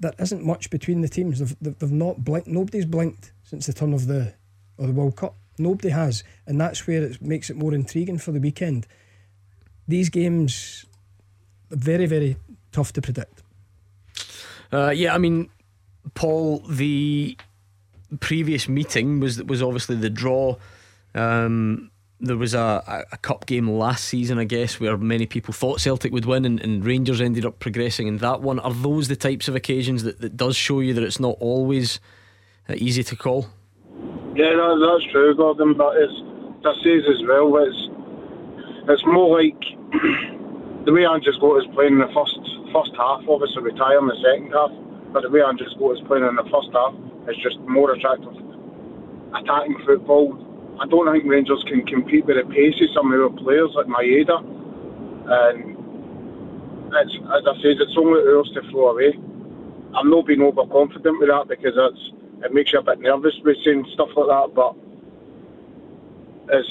There 0.00 0.12
isn't 0.18 0.44
much 0.44 0.70
between 0.70 1.00
the 1.00 1.08
teams. 1.08 1.38
They've, 1.38 1.78
they've, 1.78 1.92
not 1.92 2.24
blinked. 2.24 2.48
Nobody's 2.48 2.86
blinked 2.86 3.32
since 3.42 3.66
the 3.66 3.72
turn 3.72 3.92
of 3.92 4.06
the 4.06 4.34
of 4.78 4.86
the 4.86 4.92
World 4.92 5.16
Cup. 5.16 5.34
Nobody 5.58 5.88
has, 5.90 6.22
and 6.46 6.60
that's 6.60 6.86
where 6.86 7.02
it 7.02 7.20
makes 7.20 7.50
it 7.50 7.56
more 7.56 7.74
intriguing 7.74 8.18
for 8.18 8.30
the 8.32 8.40
weekend. 8.40 8.86
These 9.88 10.08
games 10.08 10.86
are 11.72 11.76
very 11.76 12.06
very 12.06 12.36
tough 12.72 12.92
to 12.94 13.02
predict. 13.02 13.42
Uh, 14.72 14.90
yeah, 14.90 15.14
I 15.14 15.18
mean, 15.18 15.48
Paul, 16.14 16.58
the 16.68 17.36
previous 18.20 18.68
meeting 18.68 19.20
was 19.20 19.42
was 19.42 19.62
obviously 19.62 19.96
the 19.96 20.10
draw. 20.10 20.56
Um, 21.14 21.90
there 22.20 22.36
was 22.36 22.54
a, 22.54 23.06
a, 23.12 23.16
cup 23.18 23.46
game 23.46 23.68
last 23.68 24.04
season, 24.04 24.38
I 24.38 24.44
guess, 24.44 24.80
where 24.80 24.96
many 24.96 25.26
people 25.26 25.54
thought 25.54 25.80
Celtic 25.80 26.12
would 26.12 26.24
win 26.24 26.44
and, 26.44 26.60
and, 26.60 26.84
Rangers 26.84 27.20
ended 27.20 27.46
up 27.46 27.60
progressing 27.60 28.08
in 28.08 28.18
that 28.18 28.40
one. 28.40 28.58
Are 28.58 28.72
those 28.72 29.06
the 29.08 29.16
types 29.16 29.46
of 29.46 29.54
occasions 29.54 30.02
that, 30.02 30.20
that 30.20 30.36
does 30.36 30.56
show 30.56 30.80
you 30.80 30.94
that 30.94 31.04
it's 31.04 31.20
not 31.20 31.36
always 31.38 32.00
uh, 32.68 32.74
easy 32.76 33.04
to 33.04 33.16
call? 33.16 33.46
Yeah, 34.34 34.50
that, 34.50 34.98
that's 35.00 35.12
true, 35.12 35.34
Gordon, 35.36 35.74
but 35.74 35.96
it's, 35.96 36.14
that 36.64 36.74
says 36.82 37.06
as 37.06 37.22
well, 37.26 37.54
it's, 37.62 38.90
it's 38.90 39.06
more 39.06 39.38
like 39.38 39.58
the 40.86 40.92
way 40.92 41.06
Andrew 41.06 41.32
Scott 41.34 41.62
is 41.62 41.70
playing 41.74 41.94
in 41.94 41.98
the 42.00 42.12
first 42.14 42.38
first 42.72 42.92
half, 42.98 43.22
obviously 43.28 43.62
retire 43.62 43.98
in 43.98 44.08
the 44.08 44.18
second 44.20 44.52
half, 44.52 44.70
but 45.12 45.22
the 45.22 45.30
way 45.30 45.40
Andrew 45.40 45.66
Scott 45.70 45.96
is 45.96 46.02
playing 46.06 46.26
in 46.26 46.36
the 46.36 46.44
first 46.50 46.68
half 46.74 46.92
is 47.30 47.36
just 47.42 47.58
more 47.64 47.92
attractive 47.92 48.34
attacking 49.34 49.76
football 49.86 50.47
I 50.80 50.86
don't 50.86 51.10
think 51.12 51.24
Rangers 51.26 51.64
can 51.66 51.84
compete 51.84 52.24
with 52.26 52.36
the 52.36 52.54
pace 52.54 52.80
of 52.80 52.88
some 52.94 53.12
of 53.12 53.20
our 53.20 53.30
players 53.30 53.70
like 53.74 53.86
Maeda. 53.86 54.38
And 55.28 55.76
it's, 56.94 57.14
as 57.16 57.44
I 57.46 57.54
said, 57.60 57.80
it's 57.82 57.96
only 57.98 58.20
ours 58.20 58.50
to 58.54 58.62
throw 58.70 58.90
away. 58.90 59.18
I'm 59.94 60.10
not 60.10 60.26
being 60.26 60.42
overconfident 60.42 61.18
with 61.18 61.28
that 61.28 61.48
because 61.48 61.74
that's 61.74 62.12
it 62.44 62.54
makes 62.54 62.72
you 62.72 62.78
a 62.78 62.82
bit 62.82 63.00
nervous 63.00 63.34
with 63.42 63.56
saying 63.64 63.86
stuff 63.94 64.10
like 64.16 64.28
that. 64.28 64.54
But 64.54 64.74
as 66.54 66.64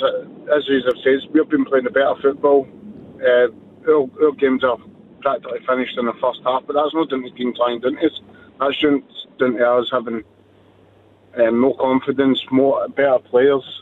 as 0.56 0.68
have 0.86 1.04
said, 1.04 1.30
we've 1.34 1.50
been 1.50 1.66
playing 1.66 1.88
a 1.88 1.92
better 1.92 2.16
football. 2.22 2.68
Uh, 3.20 3.48
our, 3.90 4.08
our 4.24 4.32
games 4.34 4.64
are 4.64 4.78
practically 5.22 5.60
finished 5.68 5.98
in 5.98 6.06
the 6.06 6.14
first 6.22 6.42
half, 6.46 6.64
but 6.66 6.74
that's 6.74 6.94
not 6.94 7.10
down 7.10 7.24
to 7.24 7.32
team 7.32 7.54
playing, 7.54 7.82
down 7.82 7.98
to 7.98 8.10
That's 8.60 8.82
down 8.82 9.54
to 9.54 9.70
us 9.70 9.90
having 9.92 10.24
um, 11.38 11.60
more 11.60 11.76
confidence, 11.78 12.44
more 12.52 12.88
better 12.90 13.20
players, 13.20 13.82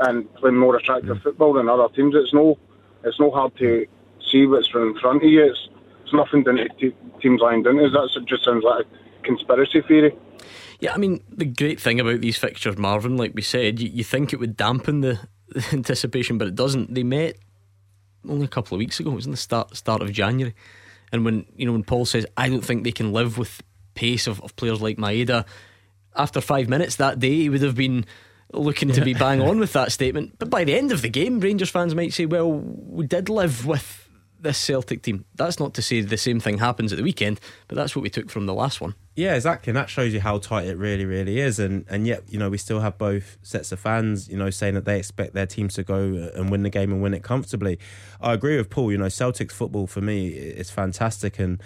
and 0.00 0.32
playing 0.34 0.56
more 0.56 0.76
attractive 0.76 1.22
football 1.22 1.54
than 1.54 1.68
other 1.68 1.88
teams. 1.94 2.14
It's 2.14 2.32
no, 2.32 2.58
it's 3.04 3.18
no 3.20 3.30
hard 3.30 3.56
to 3.58 3.86
see 4.30 4.46
what's 4.46 4.68
in 4.74 4.98
front 5.00 5.22
of 5.22 5.30
you. 5.30 5.44
It's, 5.44 5.68
it's 6.04 6.12
nothing 6.12 6.44
to 6.44 6.68
t- 6.78 6.94
teams 7.20 7.40
lying 7.40 7.62
down. 7.62 7.76
That 7.76 8.24
just 8.26 8.44
sounds 8.44 8.64
like 8.64 8.84
a 8.84 9.22
conspiracy 9.22 9.82
theory. 9.82 10.16
Yeah, 10.80 10.92
I 10.92 10.98
mean, 10.98 11.22
the 11.28 11.46
great 11.46 11.80
thing 11.80 12.00
about 12.00 12.20
these 12.20 12.36
fixtures, 12.36 12.76
Marvin, 12.76 13.16
like 13.16 13.32
we 13.34 13.42
said, 13.42 13.80
you, 13.80 13.88
you 13.88 14.04
think 14.04 14.32
it 14.32 14.40
would 14.40 14.56
dampen 14.56 15.00
the, 15.00 15.18
the, 15.48 15.64
anticipation, 15.72 16.38
but 16.38 16.48
it 16.48 16.54
doesn't. 16.54 16.94
They 16.94 17.02
met 17.02 17.36
only 18.28 18.44
a 18.44 18.48
couple 18.48 18.74
of 18.74 18.78
weeks 18.78 19.00
ago. 19.00 19.12
It 19.12 19.16
was 19.16 19.26
in 19.26 19.30
the 19.30 19.36
start 19.36 19.76
start 19.76 20.02
of 20.02 20.12
January, 20.12 20.54
and 21.12 21.24
when 21.24 21.46
you 21.56 21.66
know 21.66 21.72
when 21.72 21.84
Paul 21.84 22.04
says, 22.04 22.26
"I 22.36 22.48
don't 22.48 22.64
think 22.64 22.84
they 22.84 22.92
can 22.92 23.12
live 23.12 23.38
with 23.38 23.62
pace 23.94 24.26
of, 24.26 24.42
of 24.42 24.54
players 24.56 24.82
like 24.82 24.98
Maeda," 24.98 25.46
after 26.14 26.40
five 26.40 26.68
minutes 26.68 26.96
that 26.96 27.18
day, 27.18 27.34
he 27.34 27.48
would 27.48 27.62
have 27.62 27.74
been 27.74 28.04
looking 28.52 28.92
to 28.92 29.00
be 29.00 29.14
bang 29.14 29.40
on 29.40 29.58
with 29.58 29.72
that 29.72 29.92
statement. 29.98 30.38
But 30.38 30.50
by 30.50 30.64
the 30.64 30.74
end 30.74 30.92
of 30.92 31.02
the 31.02 31.08
game, 31.08 31.40
Rangers 31.40 31.70
fans 31.70 31.94
might 31.94 32.12
say, 32.12 32.26
"Well, 32.26 32.52
we 32.52 33.06
did 33.06 33.28
live 33.28 33.66
with." 33.66 34.02
This 34.38 34.58
Celtic 34.58 35.00
team. 35.00 35.24
That's 35.34 35.58
not 35.58 35.72
to 35.74 35.82
say 35.82 36.02
the 36.02 36.18
same 36.18 36.40
thing 36.40 36.58
happens 36.58 36.92
at 36.92 36.98
the 36.98 37.02
weekend, 37.02 37.40
but 37.68 37.74
that's 37.74 37.96
what 37.96 38.02
we 38.02 38.10
took 38.10 38.30
from 38.30 38.44
the 38.44 38.52
last 38.52 38.82
one. 38.82 38.94
Yeah, 39.16 39.34
exactly, 39.34 39.70
and 39.70 39.76
that 39.78 39.88
shows 39.88 40.12
you 40.12 40.20
how 40.20 40.38
tight 40.38 40.66
it 40.66 40.76
really, 40.76 41.06
really 41.06 41.40
is. 41.40 41.58
And 41.58 41.86
and 41.88 42.06
yet, 42.06 42.22
you 42.28 42.38
know, 42.38 42.50
we 42.50 42.58
still 42.58 42.80
have 42.80 42.98
both 42.98 43.38
sets 43.42 43.72
of 43.72 43.80
fans, 43.80 44.28
you 44.28 44.36
know, 44.36 44.50
saying 44.50 44.74
that 44.74 44.84
they 44.84 44.98
expect 44.98 45.32
their 45.32 45.46
teams 45.46 45.74
to 45.74 45.82
go 45.82 46.30
and 46.34 46.50
win 46.50 46.62
the 46.64 46.70
game 46.70 46.92
and 46.92 47.02
win 47.02 47.14
it 47.14 47.22
comfortably. 47.22 47.78
I 48.20 48.34
agree 48.34 48.58
with 48.58 48.68
Paul. 48.68 48.92
You 48.92 48.98
know, 48.98 49.08
Celtic's 49.08 49.54
football 49.54 49.86
for 49.86 50.02
me 50.02 50.28
is 50.28 50.70
fantastic, 50.70 51.38
and 51.38 51.60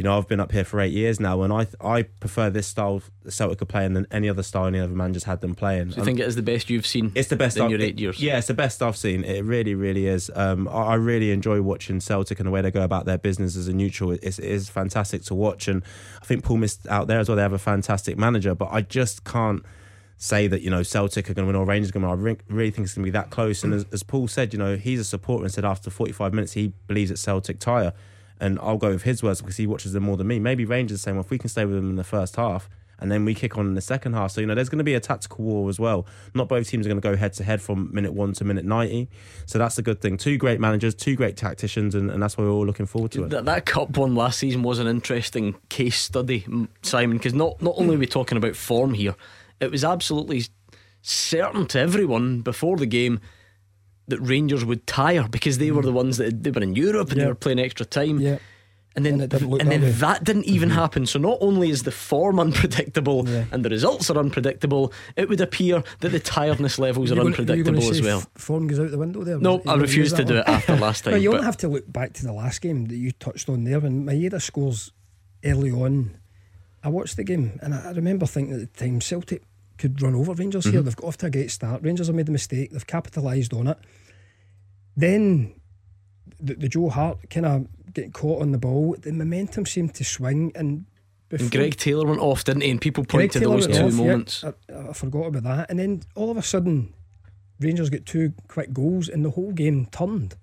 you 0.00 0.04
know, 0.04 0.16
I've 0.16 0.26
been 0.26 0.40
up 0.40 0.50
here 0.50 0.64
for 0.64 0.80
eight 0.80 0.94
years 0.94 1.20
now, 1.20 1.42
and 1.42 1.52
I 1.52 1.66
I 1.78 2.04
prefer 2.04 2.48
this 2.48 2.66
style 2.66 3.02
Celtic 3.28 3.60
are 3.60 3.66
playing 3.66 3.92
than 3.92 4.06
any 4.10 4.30
other 4.30 4.42
style 4.42 4.64
any 4.64 4.78
other 4.78 4.94
man 4.94 5.12
just 5.12 5.26
had 5.26 5.42
them 5.42 5.54
playing. 5.54 5.90
So 5.90 5.98
you 5.98 6.04
think 6.06 6.20
it 6.20 6.26
is 6.26 6.36
the 6.36 6.42
best 6.42 6.70
you've 6.70 6.86
seen? 6.86 7.12
It's 7.14 7.28
the 7.28 7.36
best 7.36 7.58
in 7.58 7.64
I've, 7.64 7.70
your 7.70 7.82
eight 7.82 8.00
years. 8.00 8.18
yeah, 8.18 8.38
it's 8.38 8.46
the 8.46 8.54
best 8.54 8.82
I've 8.82 8.96
seen. 8.96 9.24
It 9.24 9.44
really, 9.44 9.74
really 9.74 10.06
is. 10.06 10.30
Um, 10.34 10.68
I, 10.68 10.84
I, 10.84 10.94
really 10.94 11.32
enjoy 11.32 11.60
watching 11.60 12.00
Celtic 12.00 12.40
and 12.40 12.46
the 12.46 12.50
way 12.50 12.62
they 12.62 12.70
go 12.70 12.80
about 12.80 13.04
their 13.04 13.18
business 13.18 13.56
as 13.56 13.68
a 13.68 13.74
neutral. 13.74 14.12
It's, 14.12 14.38
it 14.38 14.46
is 14.46 14.70
fantastic 14.70 15.22
to 15.24 15.34
watch, 15.34 15.68
and 15.68 15.82
I 16.22 16.24
think 16.24 16.44
Paul 16.44 16.56
missed 16.56 16.88
out 16.88 17.06
there 17.06 17.20
as 17.20 17.28
well. 17.28 17.36
They 17.36 17.42
have 17.42 17.52
a 17.52 17.58
fantastic 17.58 18.16
manager, 18.16 18.54
but 18.54 18.70
I 18.72 18.80
just 18.80 19.24
can't 19.24 19.62
say 20.16 20.46
that 20.46 20.62
you 20.62 20.70
know 20.70 20.82
Celtic 20.82 21.28
are 21.28 21.34
going 21.34 21.46
to 21.46 21.52
win 21.52 21.56
or 21.56 21.66
Rangers 21.66 21.90
are 21.90 22.00
going 22.00 22.08
to 22.08 22.24
win. 22.24 22.38
I 22.48 22.54
really 22.54 22.70
think 22.70 22.86
it's 22.86 22.94
going 22.94 23.04
to 23.04 23.06
be 23.06 23.10
that 23.10 23.28
close. 23.28 23.64
And 23.64 23.74
as, 23.74 23.84
as 23.92 24.02
Paul 24.02 24.28
said, 24.28 24.54
you 24.54 24.58
know, 24.58 24.76
he's 24.76 25.00
a 25.00 25.04
supporter 25.04 25.44
and 25.44 25.52
said 25.52 25.66
after 25.66 25.90
45 25.90 26.32
minutes 26.32 26.54
he 26.54 26.72
believes 26.86 27.10
it's 27.10 27.20
Celtic 27.20 27.58
tire 27.58 27.92
and 28.40 28.58
I'll 28.60 28.78
go 28.78 28.90
with 28.90 29.02
his 29.02 29.22
words 29.22 29.40
because 29.40 29.56
he 29.56 29.66
watches 29.66 29.92
them 29.92 30.04
more 30.04 30.16
than 30.16 30.26
me. 30.26 30.38
Maybe 30.38 30.64
Rangers 30.64 31.02
saying, 31.02 31.16
well, 31.16 31.24
if 31.24 31.30
we 31.30 31.38
can 31.38 31.48
stay 31.48 31.64
with 31.64 31.76
them 31.76 31.90
in 31.90 31.96
the 31.96 32.04
first 32.04 32.36
half 32.36 32.68
and 33.00 33.10
then 33.10 33.24
we 33.24 33.34
kick 33.34 33.56
on 33.56 33.66
in 33.66 33.74
the 33.74 33.80
second 33.80 34.12
half. 34.12 34.30
So, 34.32 34.40
you 34.40 34.46
know, 34.46 34.54
there's 34.54 34.68
going 34.68 34.78
to 34.78 34.84
be 34.84 34.94
a 34.94 35.00
tactical 35.00 35.44
war 35.44 35.68
as 35.68 35.80
well. 35.80 36.06
Not 36.34 36.48
both 36.48 36.68
teams 36.68 36.86
are 36.86 36.90
going 36.90 37.00
to 37.00 37.08
go 37.08 37.16
head 37.16 37.32
to 37.34 37.44
head 37.44 37.62
from 37.62 37.90
minute 37.92 38.12
one 38.12 38.32
to 38.34 38.44
minute 38.44 38.64
90. 38.64 39.08
So 39.46 39.58
that's 39.58 39.78
a 39.78 39.82
good 39.82 40.00
thing. 40.00 40.16
Two 40.16 40.36
great 40.36 40.60
managers, 40.60 40.94
two 40.94 41.16
great 41.16 41.36
tacticians, 41.36 41.94
and, 41.94 42.10
and 42.10 42.22
that's 42.22 42.36
why 42.36 42.44
we're 42.44 42.50
all 42.50 42.66
looking 42.66 42.86
forward 42.86 43.10
to 43.12 43.24
it. 43.24 43.30
That, 43.30 43.46
that 43.46 43.66
Cup 43.66 43.96
one 43.96 44.14
last 44.14 44.38
season 44.38 44.62
was 44.62 44.78
an 44.78 44.86
interesting 44.86 45.54
case 45.68 45.98
study, 45.98 46.46
Simon, 46.82 47.16
because 47.16 47.34
not, 47.34 47.60
not 47.62 47.74
only 47.78 47.96
are 47.96 47.98
we 47.98 48.06
talking 48.06 48.36
about 48.36 48.54
form 48.54 48.94
here, 48.94 49.16
it 49.60 49.70
was 49.70 49.84
absolutely 49.84 50.44
certain 51.02 51.66
to 51.66 51.78
everyone 51.78 52.40
before 52.42 52.76
the 52.76 52.86
game 52.86 53.20
that 54.10 54.20
Rangers 54.20 54.64
would 54.64 54.86
tire 54.86 55.26
because 55.28 55.58
they 55.58 55.70
were 55.70 55.82
the 55.82 55.92
ones 55.92 56.18
that 56.18 56.42
they 56.42 56.50
were 56.50 56.62
in 56.62 56.76
Europe 56.76 57.08
and 57.10 57.18
yep. 57.18 57.24
they 57.24 57.28
were 57.28 57.34
playing 57.34 57.58
extra 57.58 57.86
time. 57.86 58.20
Yeah. 58.20 58.38
And 58.96 59.06
then, 59.06 59.20
and, 59.20 59.32
and 59.32 59.70
then 59.70 59.98
that 60.00 60.24
didn't 60.24 60.46
even 60.46 60.68
mm-hmm. 60.68 60.78
happen. 60.78 61.06
So 61.06 61.20
not 61.20 61.38
only 61.40 61.70
is 61.70 61.84
the 61.84 61.92
form 61.92 62.40
unpredictable 62.46 63.28
yeah. 63.28 63.44
and 63.52 63.64
the 63.64 63.70
results 63.70 64.10
are 64.10 64.18
unpredictable, 64.18 64.92
it 65.16 65.28
would 65.28 65.40
appear 65.40 65.84
that 66.00 66.08
the 66.08 66.18
tiredness 66.18 66.78
levels 66.78 67.12
are, 67.12 67.18
are 67.18 67.26
unpredictable 67.26 67.88
as 67.88 68.02
well. 68.02 68.24
Form 68.34 68.66
goes 68.66 68.80
out 68.80 68.90
the 68.90 68.98
window 68.98 69.22
there. 69.22 69.38
No, 69.38 69.62
I 69.66 69.74
refuse 69.76 70.12
to 70.14 70.24
do 70.24 70.38
it 70.38 70.44
after 70.48 70.76
last 70.76 71.04
time. 71.04 71.20
you 71.20 71.32
only 71.32 71.44
have 71.44 71.56
to 71.58 71.68
look 71.68 71.90
back 71.90 72.14
to 72.14 72.24
the 72.24 72.32
last 72.32 72.60
game 72.62 72.86
that 72.86 72.96
you 72.96 73.12
touched 73.12 73.48
on 73.48 73.62
there 73.62 73.78
when 73.78 74.04
Maeda 74.04 74.42
scores 74.42 74.92
early 75.44 75.70
on. 75.70 76.16
I 76.82 76.88
watched 76.88 77.16
the 77.16 77.24
game 77.24 77.60
and 77.62 77.74
I 77.74 77.92
remember 77.92 78.26
thinking 78.26 78.54
at 78.54 78.60
the 78.60 78.66
time 78.66 79.00
Celtic 79.00 79.42
could 79.78 80.02
run 80.02 80.14
over 80.14 80.34
Rangers 80.34 80.64
mm-hmm. 80.64 80.72
here. 80.72 80.82
They've 80.82 80.96
got 80.96 81.06
off 81.06 81.16
to 81.18 81.26
a 81.26 81.30
great 81.30 81.50
start. 81.50 81.82
Rangers 81.82 82.08
have 82.08 82.16
made 82.16 82.28
a 82.28 82.32
mistake. 82.32 82.70
They've 82.70 82.86
capitalised 82.86 83.54
on 83.54 83.68
it. 83.68 83.78
Then 84.96 85.54
the, 86.40 86.54
the 86.54 86.68
Joe 86.68 86.88
Hart 86.88 87.30
kind 87.30 87.46
of 87.46 87.66
getting 87.92 88.12
caught 88.12 88.42
on 88.42 88.52
the 88.52 88.58
ball, 88.58 88.96
the 88.98 89.12
momentum 89.12 89.66
seemed 89.66 89.94
to 89.94 90.04
swing. 90.04 90.52
And, 90.54 90.86
and 91.30 91.50
Greg 91.50 91.76
Taylor 91.76 92.06
went 92.06 92.20
off, 92.20 92.44
didn't 92.44 92.62
he? 92.62 92.70
And 92.70 92.80
people 92.80 93.04
point 93.04 93.32
Greg 93.32 93.42
to 93.42 93.48
those 93.48 93.66
two 93.66 93.84
off, 93.84 93.94
moments. 93.94 94.44
Yeah, 94.44 94.76
I, 94.76 94.88
I, 94.88 94.92
forgot 94.92 95.26
about 95.26 95.44
that. 95.44 95.70
And 95.70 95.78
then 95.78 96.02
all 96.14 96.30
of 96.30 96.36
a 96.36 96.42
sudden, 96.42 96.92
Rangers 97.60 97.90
get 97.90 98.06
two 98.06 98.32
quick 98.48 98.72
goals, 98.72 99.08
and 99.08 99.24
the 99.24 99.30
whole 99.30 99.52
game 99.52 99.86
turned. 99.86 100.36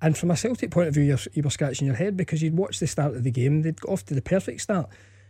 And 0.00 0.16
from 0.16 0.30
a 0.30 0.36
Celtic 0.36 0.70
point 0.70 0.88
of 0.88 0.94
view, 0.94 1.02
you're, 1.02 1.18
you 1.32 1.42
were 1.42 1.50
scratching 1.50 1.86
your 1.86 1.96
head 1.96 2.16
because 2.16 2.40
you'd 2.40 2.56
watched 2.56 2.80
the 2.80 2.86
start 2.86 3.16
of 3.16 3.24
the 3.24 3.32
game, 3.32 3.62
they'd 3.62 3.80
got 3.80 3.90
off 3.90 4.04
to 4.06 4.14
the 4.14 4.22
perfect 4.22 4.60
start. 4.60 4.88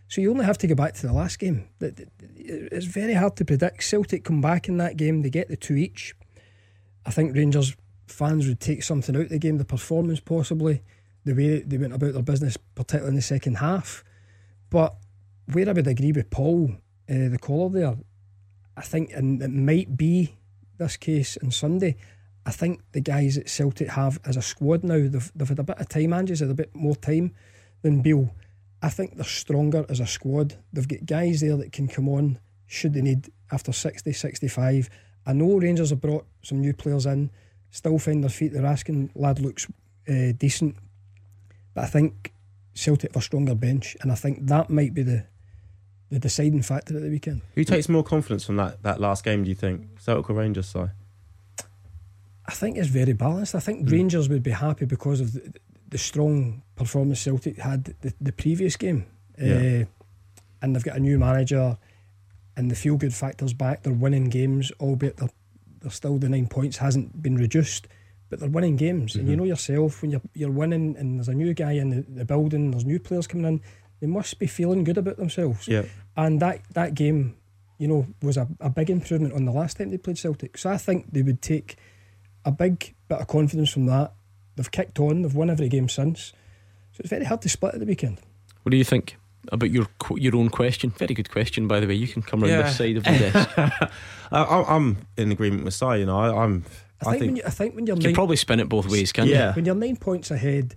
So 0.08 0.20
you 0.20 0.30
only 0.30 0.44
have 0.44 0.58
to 0.58 0.66
go 0.66 0.74
back 0.74 0.94
to 0.94 1.06
the 1.06 1.12
last 1.12 1.38
game. 1.38 1.68
It's 1.80 2.86
very 2.86 3.14
hard 3.14 3.36
to 3.36 3.44
predict. 3.44 3.82
Celtic 3.82 4.24
come 4.24 4.40
back 4.40 4.68
in 4.68 4.78
that 4.78 4.96
game, 4.96 5.22
they 5.22 5.30
get 5.30 5.48
the 5.48 5.56
two 5.56 5.74
each. 5.74 6.14
I 7.06 7.10
think 7.10 7.34
Rangers 7.34 7.74
fans 8.10 8.46
would 8.46 8.60
take 8.60 8.82
something 8.82 9.16
out 9.16 9.22
of 9.22 9.28
the 9.28 9.38
game, 9.38 9.58
the 9.58 9.64
performance 9.64 10.20
possibly, 10.20 10.82
the 11.24 11.34
way 11.34 11.62
they 11.62 11.78
went 11.78 11.92
about 11.92 12.12
their 12.12 12.22
business, 12.22 12.56
particularly 12.74 13.10
in 13.10 13.16
the 13.16 13.22
second 13.22 13.56
half. 13.56 14.04
But 14.70 14.94
where 15.52 15.68
I 15.68 15.72
would 15.72 15.86
agree 15.86 16.12
with 16.12 16.30
Paul, 16.30 16.72
uh, 17.08 17.28
the 17.28 17.38
caller 17.40 17.70
there, 17.70 17.96
I 18.76 18.82
think, 18.82 19.10
and 19.12 19.42
it 19.42 19.50
might 19.50 19.96
be 19.96 20.36
this 20.78 20.96
case 20.96 21.36
on 21.42 21.50
Sunday. 21.50 21.96
I 22.46 22.50
think 22.50 22.80
the 22.92 23.00
guys 23.00 23.36
at 23.36 23.48
Celtic 23.48 23.88
have 23.88 24.20
as 24.24 24.36
a 24.36 24.42
squad 24.42 24.84
now, 24.84 25.08
they've, 25.08 25.32
they've 25.34 25.48
had 25.48 25.58
a 25.58 25.64
bit 25.64 25.78
of 25.78 25.88
time, 25.88 26.12
Ange's 26.12 26.40
had 26.40 26.50
a 26.50 26.54
bit 26.54 26.74
more 26.74 26.96
time 26.96 27.34
than 27.82 28.02
Beale. 28.02 28.34
I 28.80 28.88
think 28.90 29.16
they're 29.16 29.24
stronger 29.24 29.84
as 29.88 30.00
a 30.00 30.06
squad. 30.06 30.56
They've 30.72 30.86
got 30.86 31.04
guys 31.04 31.40
there 31.40 31.56
that 31.56 31.72
can 31.72 31.88
come 31.88 32.08
on 32.08 32.38
should 32.66 32.94
they 32.94 33.02
need 33.02 33.30
after 33.50 33.72
60, 33.72 34.12
65. 34.12 34.88
I 35.26 35.32
know 35.32 35.58
Rangers 35.58 35.90
have 35.90 36.00
brought 36.00 36.26
some 36.42 36.60
new 36.60 36.72
players 36.72 37.06
in 37.06 37.30
still 37.70 37.98
find 37.98 38.22
their 38.22 38.30
feet. 38.30 38.52
They're 38.52 38.66
asking 38.66 39.10
lad 39.14 39.40
looks 39.40 39.66
uh, 40.08 40.32
decent, 40.36 40.76
but 41.74 41.84
I 41.84 41.86
think 41.86 42.32
Celtic 42.74 43.12
have 43.12 43.22
a 43.22 43.24
stronger 43.24 43.54
bench, 43.54 43.96
and 44.00 44.12
I 44.12 44.14
think 44.14 44.46
that 44.46 44.70
might 44.70 44.94
be 44.94 45.02
the 45.02 45.24
the 46.10 46.18
deciding 46.18 46.62
factor 46.62 46.96
at 46.96 47.02
the 47.02 47.10
weekend. 47.10 47.42
Who 47.54 47.64
takes 47.64 47.88
more 47.88 48.02
confidence 48.02 48.44
from 48.44 48.56
that, 48.56 48.82
that 48.82 48.98
last 48.98 49.24
game? 49.24 49.42
Do 49.44 49.50
you 49.50 49.54
think 49.54 50.00
Celtic 50.00 50.30
or 50.30 50.34
Rangers? 50.34 50.66
Side? 50.68 50.90
I 52.46 52.52
think 52.52 52.78
it's 52.78 52.88
very 52.88 53.12
balanced. 53.12 53.54
I 53.54 53.60
think 53.60 53.86
mm. 53.86 53.92
Rangers 53.92 54.28
would 54.28 54.42
be 54.42 54.52
happy 54.52 54.86
because 54.86 55.20
of 55.20 55.34
the, 55.34 55.52
the 55.88 55.98
strong 55.98 56.62
performance 56.76 57.20
Celtic 57.20 57.58
had 57.58 57.84
the, 58.00 58.14
the 58.20 58.32
previous 58.32 58.76
game, 58.76 59.04
yeah. 59.38 59.82
uh, 59.82 59.84
and 60.62 60.74
they've 60.74 60.84
got 60.84 60.96
a 60.96 61.00
new 61.00 61.18
manager, 61.18 61.76
and 62.56 62.70
the 62.70 62.74
feel 62.74 62.96
good 62.96 63.14
factors 63.14 63.52
back. 63.52 63.82
They're 63.82 63.92
winning 63.92 64.30
games, 64.30 64.72
albeit 64.80 65.18
they're 65.18 65.28
they're 65.80 65.90
still 65.90 66.18
the 66.18 66.28
nine 66.28 66.48
points 66.48 66.78
hasn't 66.78 67.22
been 67.22 67.36
reduced, 67.36 67.88
but 68.28 68.40
they're 68.40 68.48
winning 68.48 68.76
games. 68.76 69.12
Mm-hmm. 69.12 69.20
And 69.20 69.28
you 69.28 69.34
mm-hmm. 69.34 69.44
know 69.44 69.48
yourself 69.48 70.02
when 70.02 70.10
you're 70.10 70.22
you're 70.34 70.50
winning 70.50 70.96
and 70.96 71.18
there's 71.18 71.28
a 71.28 71.34
new 71.34 71.54
guy 71.54 71.72
in 71.72 71.90
the, 71.90 72.04
the 72.08 72.24
building, 72.24 72.70
there's 72.70 72.84
new 72.84 72.98
players 72.98 73.26
coming 73.26 73.46
in, 73.46 73.60
they 74.00 74.06
must 74.06 74.38
be 74.38 74.46
feeling 74.46 74.84
good 74.84 74.98
about 74.98 75.16
themselves. 75.16 75.66
Yeah. 75.68 75.84
And 76.16 76.40
that 76.40 76.60
that 76.72 76.94
game, 76.94 77.36
you 77.78 77.88
know, 77.88 78.06
was 78.22 78.36
a, 78.36 78.48
a 78.60 78.70
big 78.70 78.90
improvement 78.90 79.34
on 79.34 79.44
the 79.44 79.52
last 79.52 79.76
time 79.76 79.90
they 79.90 79.98
played 79.98 80.18
Celtic. 80.18 80.58
So 80.58 80.70
I 80.70 80.76
think 80.76 81.12
they 81.12 81.22
would 81.22 81.42
take 81.42 81.76
a 82.44 82.52
big 82.52 82.94
bit 83.08 83.20
of 83.20 83.26
confidence 83.26 83.70
from 83.70 83.86
that. 83.86 84.12
They've 84.56 84.70
kicked 84.70 84.98
on, 84.98 85.22
they've 85.22 85.34
won 85.34 85.50
every 85.50 85.68
game 85.68 85.88
since. 85.88 86.32
So 86.92 87.00
it's 87.00 87.10
very 87.10 87.24
hard 87.24 87.42
to 87.42 87.48
split 87.48 87.74
at 87.74 87.80
the 87.80 87.86
weekend. 87.86 88.18
What 88.62 88.70
do 88.70 88.76
you 88.76 88.84
think? 88.84 89.16
About 89.52 89.70
your 89.70 89.86
your 90.16 90.36
own 90.36 90.48
question. 90.48 90.90
Very 90.90 91.14
good 91.14 91.30
question, 91.30 91.68
by 91.68 91.80
the 91.80 91.86
way. 91.86 91.94
You 91.94 92.08
can 92.08 92.22
come 92.22 92.42
around 92.42 92.50
yeah. 92.50 92.62
this 92.62 92.76
side 92.76 92.96
of 92.96 93.04
the 93.04 93.10
desk. 93.10 93.92
I, 94.32 94.76
am 94.76 95.06
in 95.16 95.32
agreement 95.32 95.64
with 95.64 95.74
Si. 95.74 95.86
You 95.98 96.06
know, 96.06 96.18
I, 96.18 96.44
am 96.44 96.64
I, 97.04 97.10
I 97.10 97.10
think, 97.10 97.20
think, 97.20 97.20
when 97.20 97.36
you, 97.36 97.42
I 97.46 97.50
think 97.50 97.74
when 97.74 97.86
you're 97.86 97.96
you 97.96 98.02
nine, 98.02 98.10
can 98.10 98.14
probably 98.14 98.36
spin 98.36 98.60
it 98.60 98.68
both 98.68 98.88
ways, 98.88 99.12
can 99.12 99.26
yeah. 99.26 99.48
you? 99.48 99.52
When 99.54 99.64
you're 99.64 99.74
nine 99.74 99.96
points 99.96 100.30
ahead 100.30 100.76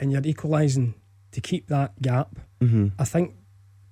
and 0.00 0.12
you're 0.12 0.22
equalising 0.24 0.94
to 1.32 1.40
keep 1.40 1.68
that 1.68 2.00
gap, 2.00 2.36
mm-hmm. 2.60 2.88
I 2.98 3.04
think 3.04 3.34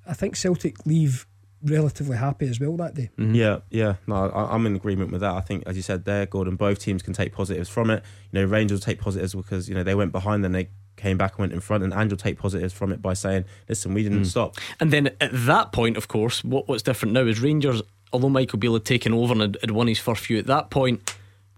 I 0.07 0.15
think 0.15 0.37
Celtic 0.37 0.87
leave 0.87 1.27
relatively 1.63 2.17
happy 2.17 2.49
as 2.49 2.61
well 2.61 2.77
that 2.77 2.95
day. 2.95 3.11
Mm-hmm. 3.19 3.35
Yeah, 3.35 3.59
yeah. 3.71 3.95
No, 4.07 4.29
I, 4.31 4.55
am 4.55 4.67
in 4.67 4.77
agreement 4.77 5.11
with 5.11 5.21
that. 5.21 5.35
I 5.35 5.41
think, 5.41 5.65
as 5.67 5.77
you 5.77 5.83
said 5.83 6.05
there, 6.05 6.27
Gordon, 6.27 6.57
both 6.57 6.79
teams 6.79 7.03
can 7.03 7.13
take 7.13 7.33
positives 7.33 7.69
from 7.69 7.91
it. 7.91 8.03
You 8.33 8.41
know, 8.41 8.47
Rangers 8.47 8.81
take 8.81 9.01
positives 9.01 9.35
because 9.35 9.69
you 9.69 9.75
know 9.75 9.83
they 9.83 9.95
went 9.95 10.13
behind 10.13 10.45
and 10.45 10.55
they 10.55 10.69
came 10.97 11.17
back 11.17 11.33
and 11.33 11.41
went 11.41 11.53
in 11.53 11.61
front, 11.61 11.85
and 11.85 11.93
Ange 11.93 12.13
will 12.13 12.19
take 12.19 12.39
positives 12.39 12.73
from 12.73 12.93
it 12.93 13.01
by 13.03 13.15
saying, 13.15 13.45
"Listen, 13.69 13.95
we 13.95 14.03
didn't 14.03 14.23
mm. 14.23 14.27
stop." 14.27 14.57
And 14.81 14.93
then 14.93 15.11
at 15.21 15.31
that 15.33 15.73
point, 15.73 15.97
of 15.97 16.09
course, 16.09 16.45
what, 16.45 16.69
what's 16.69 16.83
different 16.83 17.15
now 17.15 17.27
is 17.27 17.41
Rangers, 17.41 17.83
although 18.13 18.29
Michael 18.29 18.59
Beale 18.59 18.75
had 18.75 18.85
taken 18.85 19.13
over 19.13 19.33
and 19.33 19.43
had, 19.43 19.59
had 19.61 19.71
won 19.71 19.87
his 19.87 19.99
first 19.99 20.25
few, 20.25 20.39
at 20.39 20.47
that 20.47 20.71
point 20.71 21.03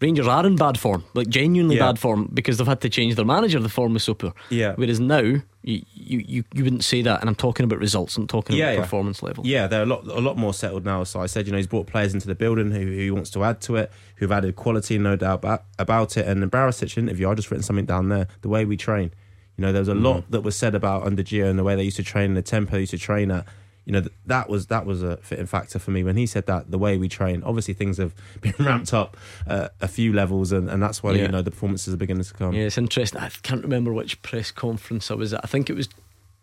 Rangers 0.00 0.28
are 0.28 0.46
in 0.46 0.54
bad 0.54 0.78
form, 0.78 1.04
like 1.14 1.28
genuinely 1.28 1.76
yeah. 1.76 1.86
bad 1.86 1.98
form, 1.98 2.30
because 2.32 2.58
they've 2.58 2.66
had 2.66 2.80
to 2.82 2.88
change 2.88 3.16
their 3.16 3.24
manager. 3.24 3.58
The 3.58 3.68
form 3.68 3.94
was 3.94 4.04
super. 4.04 4.32
Yeah. 4.48 4.74
Whereas 4.76 5.00
now, 5.00 5.18
you, 5.18 5.42
you, 5.62 5.84
you, 5.94 6.44
you 6.54 6.64
wouldn't 6.64 6.84
say 6.84 7.02
that, 7.02 7.20
and 7.20 7.28
I'm 7.28 7.34
talking 7.34 7.64
about 7.64 7.80
results. 7.80 8.16
I'm 8.16 8.28
talking 8.28 8.56
yeah, 8.56 8.66
about 8.66 8.74
yeah. 8.74 8.82
performance 8.82 9.24
level. 9.24 9.44
Yeah, 9.44 9.66
they're 9.66 9.82
a 9.82 9.86
lot 9.86 10.06
a 10.06 10.20
lot 10.20 10.36
more 10.36 10.54
settled 10.54 10.84
now. 10.84 11.02
So 11.02 11.20
I 11.20 11.26
said, 11.26 11.46
you 11.46 11.52
know, 11.52 11.58
he's 11.58 11.66
brought 11.66 11.88
players 11.88 12.14
into 12.14 12.28
the 12.28 12.36
building 12.36 12.70
who, 12.70 12.78
who 12.78 12.92
he 12.92 13.10
wants 13.10 13.30
to 13.30 13.42
add 13.42 13.60
to 13.62 13.74
it, 13.74 13.90
who've 14.16 14.30
added 14.30 14.54
quality, 14.54 14.98
no 14.98 15.16
doubt 15.16 15.40
about, 15.40 15.64
about 15.80 16.16
it. 16.16 16.28
And 16.28 16.44
in 16.44 16.50
Barisic 16.50 16.96
interview, 16.96 17.28
I 17.28 17.34
just 17.34 17.50
written 17.50 17.64
something 17.64 17.86
down 17.86 18.08
there. 18.08 18.28
The 18.42 18.48
way 18.48 18.64
we 18.64 18.76
train, 18.76 19.10
you 19.58 19.62
know, 19.62 19.72
there 19.72 19.80
was 19.80 19.88
a 19.88 19.92
mm. 19.92 20.04
lot 20.04 20.30
that 20.30 20.42
was 20.42 20.56
said 20.56 20.76
about 20.76 21.02
under 21.02 21.22
Gio 21.22 21.50
and 21.50 21.58
the 21.58 21.64
way 21.64 21.74
they 21.74 21.82
used 21.82 21.96
to 21.96 22.04
train, 22.04 22.26
and 22.26 22.36
the 22.36 22.42
tempo 22.42 22.72
they 22.72 22.80
used 22.80 22.92
to 22.92 22.98
train 22.98 23.30
at. 23.30 23.44
You 23.84 23.92
know 23.92 24.04
that 24.26 24.50
was 24.50 24.66
that 24.66 24.84
was 24.84 25.02
a 25.02 25.16
fitting 25.16 25.46
factor 25.46 25.78
for 25.78 25.90
me 25.92 26.04
when 26.04 26.14
he 26.14 26.26
said 26.26 26.44
that 26.44 26.70
the 26.70 26.76
way 26.76 26.98
we 26.98 27.08
train. 27.08 27.42
Obviously 27.42 27.72
things 27.72 27.96
have 27.96 28.14
been 28.42 28.54
ramped 28.58 28.92
up 28.92 29.16
uh, 29.46 29.68
a 29.80 29.88
few 29.88 30.12
levels 30.12 30.52
and, 30.52 30.68
and 30.68 30.82
that's 30.82 31.02
why 31.02 31.12
yeah. 31.12 31.22
you 31.22 31.28
know 31.28 31.40
the 31.40 31.50
performances 31.50 31.94
are 31.94 31.96
beginning 31.96 32.22
to 32.22 32.34
come. 32.34 32.52
Yeah 32.52 32.64
it's 32.64 32.76
interesting. 32.76 33.18
I 33.18 33.30
can't 33.42 33.62
remember 33.62 33.94
which 33.94 34.20
press 34.20 34.50
conference 34.50 35.10
I 35.10 35.14
was 35.14 35.32
at. 35.32 35.42
I 35.42 35.46
think 35.46 35.70
it 35.70 35.72
was 35.72 35.88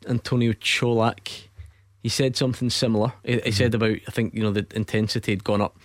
Antonio 0.07 0.53
Colak. 0.53 1.43
He 2.01 2.09
said 2.09 2.35
something 2.35 2.71
similar. 2.71 3.13
He, 3.23 3.33
he 3.33 3.37
mm-hmm. 3.37 3.51
said 3.51 3.75
about 3.75 3.97
I 4.07 4.11
think 4.11 4.33
you 4.33 4.41
know 4.41 4.51
the 4.51 4.65
intensity 4.73 5.31
had 5.31 5.43
gone 5.43 5.61
up. 5.61 5.77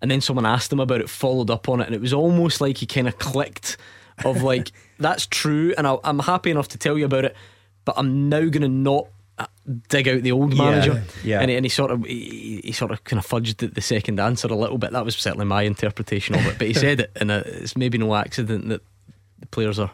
And 0.00 0.10
then 0.10 0.22
someone 0.22 0.46
asked 0.46 0.72
him 0.72 0.80
about 0.80 1.02
it 1.02 1.10
followed 1.10 1.50
up 1.50 1.68
on 1.68 1.82
it 1.82 1.86
and 1.86 1.94
it 1.94 2.00
was 2.00 2.14
almost 2.14 2.62
like 2.62 2.78
he 2.78 2.86
kind 2.86 3.06
of 3.06 3.18
clicked 3.18 3.76
of 4.24 4.42
like 4.42 4.72
that's 4.98 5.26
true 5.26 5.74
and 5.76 5.86
i 5.86 5.96
I'm 6.04 6.20
happy 6.20 6.50
enough 6.50 6.68
to 6.68 6.78
tell 6.78 6.96
you 6.96 7.04
about 7.04 7.24
it 7.24 7.36
but 7.84 7.94
I'm 7.98 8.28
now 8.28 8.40
going 8.40 8.62
to 8.62 8.68
not 8.68 9.08
uh, 9.38 9.46
dig 9.88 10.08
out 10.08 10.22
the 10.22 10.32
old 10.32 10.56
manager. 10.56 11.02
Yeah, 11.22 11.36
yeah. 11.36 11.40
And, 11.40 11.50
he, 11.50 11.56
and 11.56 11.64
he 11.64 11.68
sort 11.68 11.90
of 11.90 12.04
he, 12.04 12.60
he, 12.64 12.72
sort 12.72 12.90
of 12.90 13.02
kind 13.04 13.18
of 13.18 13.26
fudged 13.26 13.58
the, 13.58 13.66
the, 13.66 13.80
second 13.80 14.20
answer 14.20 14.48
a 14.48 14.54
little 14.54 14.78
bit. 14.78 14.92
That 14.92 15.04
was 15.04 15.16
certainly 15.16 15.46
my 15.46 15.62
interpretation 15.62 16.34
of 16.34 16.46
it. 16.46 16.58
But 16.58 16.68
he 16.68 16.74
said 16.74 17.00
it, 17.00 17.12
and 17.16 17.30
uh, 17.30 17.42
it's 17.44 17.76
maybe 17.76 17.98
no 17.98 18.14
accident 18.14 18.68
that 18.68 18.82
the 19.38 19.46
players 19.46 19.78
are. 19.78 19.90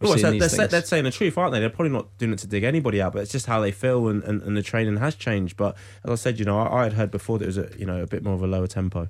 Well, 0.00 0.18
saying 0.18 0.40
they're, 0.40 0.48
they're, 0.48 0.66
they're, 0.66 0.82
saying 0.82 1.04
the 1.04 1.12
truth, 1.12 1.38
aren't 1.38 1.52
they? 1.52 1.60
They're 1.60 1.70
probably 1.70 1.92
not 1.92 2.18
doing 2.18 2.32
it 2.32 2.40
to 2.40 2.48
dig 2.48 2.64
anybody 2.64 3.00
out, 3.00 3.12
but 3.12 3.22
it's 3.22 3.30
just 3.30 3.46
how 3.46 3.60
they 3.60 3.70
feel, 3.70 4.08
and, 4.08 4.24
and, 4.24 4.42
and 4.42 4.56
the 4.56 4.62
training 4.62 4.96
has 4.96 5.14
changed. 5.14 5.56
But 5.56 5.76
as 6.02 6.10
I 6.10 6.14
said, 6.16 6.40
you 6.40 6.44
know, 6.44 6.58
I, 6.58 6.80
I 6.80 6.82
had 6.84 6.94
heard 6.94 7.12
before 7.12 7.38
that 7.38 7.44
it 7.44 7.46
was 7.46 7.58
a 7.58 7.70
you 7.78 7.86
know 7.86 8.02
a 8.02 8.06
bit 8.08 8.24
more 8.24 8.34
of 8.34 8.42
a 8.42 8.48
lower 8.48 8.66
tempo. 8.66 9.08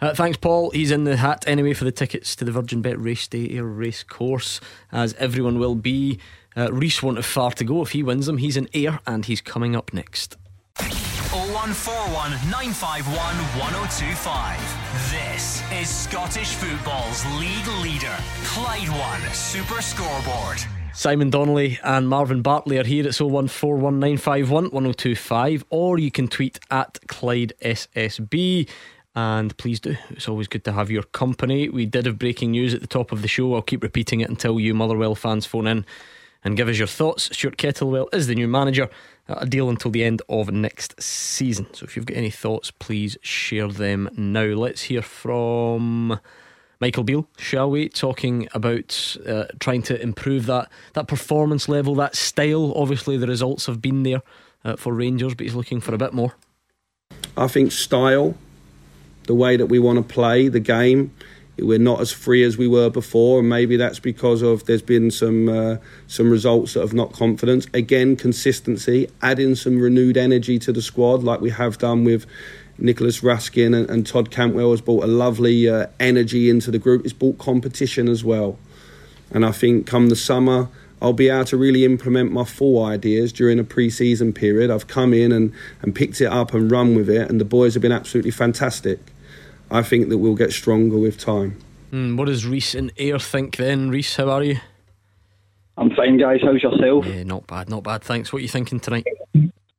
Uh, 0.00 0.14
thanks, 0.14 0.36
Paul. 0.36 0.70
He's 0.70 0.90
in 0.90 1.04
the 1.04 1.16
hat 1.16 1.44
anyway 1.46 1.74
for 1.74 1.84
the 1.84 1.92
tickets 1.92 2.36
to 2.36 2.44
the 2.44 2.52
Virgin 2.52 2.82
Bet 2.82 3.00
Race 3.00 3.26
Day 3.26 3.48
Ayr 3.50 3.64
Race 3.64 4.04
Course, 4.04 4.60
as 4.92 5.14
everyone 5.14 5.58
will 5.58 5.74
be. 5.74 6.18
Uh, 6.56 6.72
Reese 6.72 7.02
won't 7.02 7.16
have 7.16 7.26
far 7.26 7.50
to 7.52 7.64
go 7.64 7.82
if 7.82 7.90
he 7.90 8.02
wins 8.02 8.26
them. 8.26 8.38
He's 8.38 8.56
in 8.56 8.68
Ayr 8.74 9.00
and 9.06 9.24
he's 9.24 9.40
coming 9.40 9.74
up 9.74 9.92
next. 9.92 10.36
0141 10.78 12.30
951 12.50 13.16
1025. 13.58 15.10
This 15.10 15.62
is 15.72 15.88
Scottish 15.88 16.54
football's 16.54 17.24
league 17.38 17.66
leader, 17.82 18.14
Clyde 18.44 18.88
One 18.88 19.20
Super 19.32 19.82
Scoreboard. 19.82 20.58
Simon 20.94 21.30
Donnelly 21.30 21.78
and 21.84 22.08
Marvin 22.08 22.42
Bartley 22.42 22.78
are 22.78 22.84
here 22.84 23.04
at 23.04 23.12
01419511025, 23.12 25.62
or 25.70 25.98
you 25.98 26.10
can 26.10 26.26
tweet 26.26 26.58
at 26.70 26.98
Clyde 27.06 27.52
SSB. 27.62 28.68
And 29.18 29.56
please 29.56 29.80
do. 29.80 29.96
It's 30.10 30.28
always 30.28 30.46
good 30.46 30.62
to 30.62 30.72
have 30.72 30.92
your 30.92 31.02
company. 31.02 31.68
We 31.68 31.86
did 31.86 32.06
have 32.06 32.20
breaking 32.20 32.52
news 32.52 32.72
at 32.72 32.80
the 32.80 32.86
top 32.86 33.10
of 33.10 33.20
the 33.20 33.26
show. 33.26 33.52
I'll 33.52 33.62
keep 33.62 33.82
repeating 33.82 34.20
it 34.20 34.28
until 34.28 34.60
you 34.60 34.74
Motherwell 34.74 35.16
fans 35.16 35.44
phone 35.44 35.66
in 35.66 35.84
and 36.44 36.56
give 36.56 36.68
us 36.68 36.78
your 36.78 36.86
thoughts. 36.86 37.24
Stuart 37.36 37.56
Kettlewell 37.56 38.06
is 38.14 38.28
the 38.28 38.36
new 38.36 38.46
manager. 38.46 38.88
A 39.26 39.44
deal 39.44 39.70
until 39.70 39.90
the 39.90 40.04
end 40.04 40.22
of 40.28 40.52
next 40.52 41.02
season. 41.02 41.66
So 41.72 41.82
if 41.82 41.96
you've 41.96 42.06
got 42.06 42.16
any 42.16 42.30
thoughts, 42.30 42.70
please 42.70 43.16
share 43.20 43.66
them 43.66 44.08
now. 44.16 44.44
Let's 44.44 44.82
hear 44.82 45.02
from 45.02 46.20
Michael 46.80 47.02
Beale, 47.02 47.26
shall 47.38 47.68
we? 47.72 47.88
Talking 47.88 48.46
about 48.54 49.16
uh, 49.26 49.46
trying 49.58 49.82
to 49.82 50.00
improve 50.00 50.46
that 50.46 50.70
that 50.92 51.08
performance 51.08 51.68
level, 51.68 51.96
that 51.96 52.14
style. 52.14 52.72
Obviously, 52.76 53.16
the 53.16 53.26
results 53.26 53.66
have 53.66 53.82
been 53.82 54.04
there 54.04 54.22
uh, 54.64 54.76
for 54.76 54.94
Rangers, 54.94 55.34
but 55.34 55.42
he's 55.42 55.56
looking 55.56 55.80
for 55.80 55.92
a 55.92 55.98
bit 55.98 56.12
more. 56.12 56.36
I 57.36 57.48
think 57.48 57.72
style, 57.72 58.36
the 59.28 59.34
way 59.34 59.56
that 59.56 59.66
we 59.66 59.78
want 59.78 59.96
to 59.96 60.14
play 60.14 60.48
the 60.48 60.60
game 60.60 61.12
we're 61.60 61.78
not 61.78 62.00
as 62.00 62.12
free 62.12 62.44
as 62.44 62.56
we 62.56 62.68
were 62.68 62.90
before, 62.90 63.40
and 63.40 63.48
maybe 63.48 63.76
that's 63.76 63.98
because 63.98 64.42
of 64.42 64.64
there's 64.66 64.82
been 64.82 65.10
some 65.10 65.48
uh, 65.48 65.76
some 66.06 66.30
results 66.30 66.74
that 66.74 66.80
have 66.80 66.94
not 66.94 67.12
confidence. 67.12 67.66
Again, 67.74 68.16
consistency, 68.16 69.10
adding 69.22 69.54
some 69.54 69.80
renewed 69.80 70.16
energy 70.16 70.58
to 70.60 70.72
the 70.72 70.82
squad, 70.82 71.22
like 71.24 71.40
we 71.40 71.50
have 71.50 71.78
done 71.78 72.04
with 72.04 72.26
Nicolas 72.78 73.20
Raskin 73.20 73.76
and, 73.76 73.90
and 73.90 74.06
Todd 74.06 74.30
Cantwell, 74.30 74.70
has 74.70 74.80
brought 74.80 75.04
a 75.04 75.08
lovely 75.08 75.68
uh, 75.68 75.86
energy 75.98 76.48
into 76.48 76.70
the 76.70 76.78
group. 76.78 77.04
It's 77.04 77.12
brought 77.12 77.38
competition 77.38 78.08
as 78.08 78.24
well, 78.24 78.58
and 79.30 79.44
I 79.44 79.52
think 79.52 79.86
come 79.86 80.08
the 80.08 80.16
summer. 80.16 80.68
I'll 81.00 81.12
be 81.12 81.28
able 81.28 81.44
to 81.44 81.56
really 81.56 81.84
implement 81.84 82.32
my 82.32 82.42
full 82.42 82.84
ideas 82.84 83.32
during 83.32 83.60
a 83.60 83.64
pre-season 83.64 84.32
period. 84.32 84.68
I've 84.68 84.88
come 84.88 85.14
in 85.14 85.30
and, 85.30 85.52
and 85.80 85.94
picked 85.94 86.20
it 86.20 86.26
up 86.26 86.52
and 86.54 86.68
run 86.72 86.96
with 86.96 87.08
it, 87.08 87.30
and 87.30 87.40
the 87.40 87.44
boys 87.44 87.74
have 87.74 87.82
been 87.82 87.92
absolutely 87.92 88.32
fantastic. 88.32 88.98
I 89.70 89.82
think 89.82 90.08
that 90.08 90.18
we'll 90.18 90.34
get 90.34 90.52
stronger 90.52 90.98
with 90.98 91.18
time. 91.18 91.58
Mm, 91.92 92.16
what 92.16 92.26
does 92.26 92.46
Reese 92.46 92.74
and 92.74 92.92
Ayr 92.98 93.18
think 93.18 93.56
then? 93.56 93.90
Reese, 93.90 94.16
how 94.16 94.28
are 94.30 94.42
you? 94.42 94.58
I'm 95.76 95.90
fine, 95.90 96.18
guys. 96.18 96.40
How's 96.42 96.62
yourself? 96.62 97.06
Yeah, 97.06 97.22
not 97.22 97.46
bad, 97.46 97.68
not 97.68 97.84
bad. 97.84 98.02
Thanks. 98.02 98.32
What 98.32 98.40
are 98.40 98.42
you 98.42 98.48
thinking 98.48 98.80
tonight? 98.80 99.06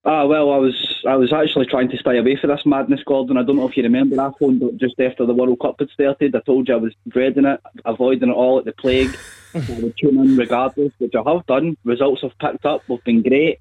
Ah, 0.06 0.26
well, 0.26 0.52
I 0.52 0.58
was 0.58 1.04
I 1.08 1.16
was 1.18 1.34
actually 1.34 1.66
trying 1.66 1.90
to 1.90 1.98
stay 1.98 2.18
away 2.18 2.38
from 2.38 2.52
this 2.52 2.66
madness, 2.66 3.02
Gordon. 3.06 3.38
I 3.38 3.44
don't 3.44 3.58
know 3.58 3.68
if 3.68 3.76
you 3.76 3.84
remember 3.84 4.20
I 4.20 4.32
phoned 4.40 4.64
just 4.80 5.00
after 5.00 5.26
the 5.26 5.34
World 5.34 5.60
Cup 5.60 5.76
had 5.78 5.90
started. 5.90 6.36
I 6.36 6.40
told 6.40 6.68
you 6.68 6.76
I 6.76 6.78
was 6.78 6.94
dreading 7.08 7.46
it, 7.46 7.60
avoiding 7.84 8.30
it 8.30 8.34
all 8.34 8.60
at 8.60 8.66
the 8.66 8.72
plague. 8.72 9.16
I 9.54 9.80
would 9.82 9.98
tune 9.98 10.20
in 10.20 10.38
regardless, 10.38 10.94
which 11.00 11.14
I 11.16 11.30
have 11.30 11.46
done. 11.48 11.76
Results 11.84 12.22
have 12.22 12.38
picked 12.40 12.66
up. 12.66 12.82
We've 12.88 13.04
been 13.04 13.22
great. 13.22 13.60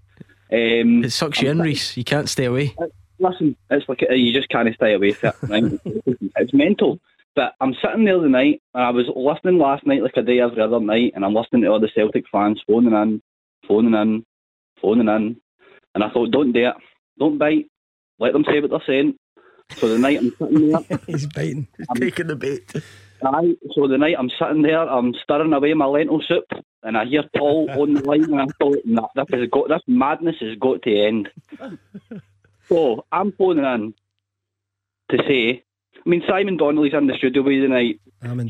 Um, 0.51 1.05
it 1.05 1.11
sucks 1.11 1.43
you 1.43 1.51
in, 1.51 1.61
Reese. 1.61 1.97
You 1.97 2.05
can't 2.05 2.29
stay 2.29 2.45
away 2.45 2.75
listen, 3.19 3.57
it's 3.71 3.89
like 3.89 4.05
uh, 4.09 4.15
you 4.15 4.33
just 4.33 4.49
can't 4.49 4.73
stay 4.75 4.95
away 4.95 5.13
from 5.13 5.33
it. 5.43 5.81
It's 6.37 6.55
mental. 6.55 6.99
But 7.35 7.55
I'm 7.61 7.75
sitting 7.83 8.05
there 8.05 8.19
the 8.19 8.29
night, 8.29 8.63
and 8.75 8.83
I 8.83 8.91
was 8.91 9.07
listening 9.15 9.59
last 9.61 9.87
night 9.87 10.03
like 10.03 10.17
I 10.17 10.23
do 10.23 10.41
every 10.41 10.61
other 10.61 10.81
night, 10.81 11.13
and 11.15 11.25
I'm 11.25 11.35
listening 11.35 11.63
to 11.63 11.69
all 11.69 11.81
the 11.81 11.89
Celtic 11.95 12.25
fans 12.33 12.61
phoning 12.67 12.93
in, 12.93 13.23
phoning 13.67 13.95
in, 13.95 14.25
phoning 14.83 15.09
in, 15.09 15.37
and 15.95 16.05
I 16.05 16.11
thought, 16.11 16.33
don't 16.33 16.53
do 16.53 16.67
it, 16.67 16.75
don't 17.19 17.39
bite, 17.39 17.67
let 18.19 18.33
them 18.33 18.45
say 18.45 18.61
what 18.61 18.71
they're 18.71 18.81
saying. 18.87 19.15
So 19.77 19.89
the 19.89 19.99
night 19.99 20.19
I'm 20.19 20.35
sitting 20.37 20.73
there, 20.73 20.99
he's 21.07 21.27
biting, 21.27 21.69
he's 21.77 21.87
I'm, 21.91 22.01
taking 22.01 22.27
the 22.27 22.37
bait. 22.37 22.73
Aye, 23.23 23.55
so 23.73 23.87
the 23.87 23.99
night 23.99 24.17
I'm 24.19 24.31
sitting 24.31 24.63
there, 24.63 24.89
I'm 24.89 25.15
stirring 25.23 25.53
away 25.53 25.75
my 25.75 25.87
lentil 25.87 26.23
soup, 26.27 26.45
and 26.83 26.97
I 26.97 27.05
hear 27.05 27.23
Paul 27.37 27.71
on 27.71 27.95
the 27.95 28.03
line, 28.03 28.25
and 28.25 28.41
I 28.41 28.47
thought, 28.59 28.79
nah, 28.85 29.09
this, 29.15 29.27
has 29.33 29.49
got, 29.51 29.69
this 29.69 29.83
madness 29.87 30.37
has 30.41 30.57
got 30.59 30.83
to 30.83 31.07
end. 31.07 31.29
So 32.69 33.05
I'm 33.11 33.33
phoning 33.33 33.65
in 33.65 33.95
to 35.11 35.25
say, 35.27 35.65
I 35.97 36.09
mean, 36.09 36.23
Simon 36.29 36.57
Donnelly's 36.57 36.95
in 36.95 37.07
the 37.07 37.15
studio 37.17 37.43
with 37.43 37.55
you 37.55 37.63
tonight. 37.63 38.01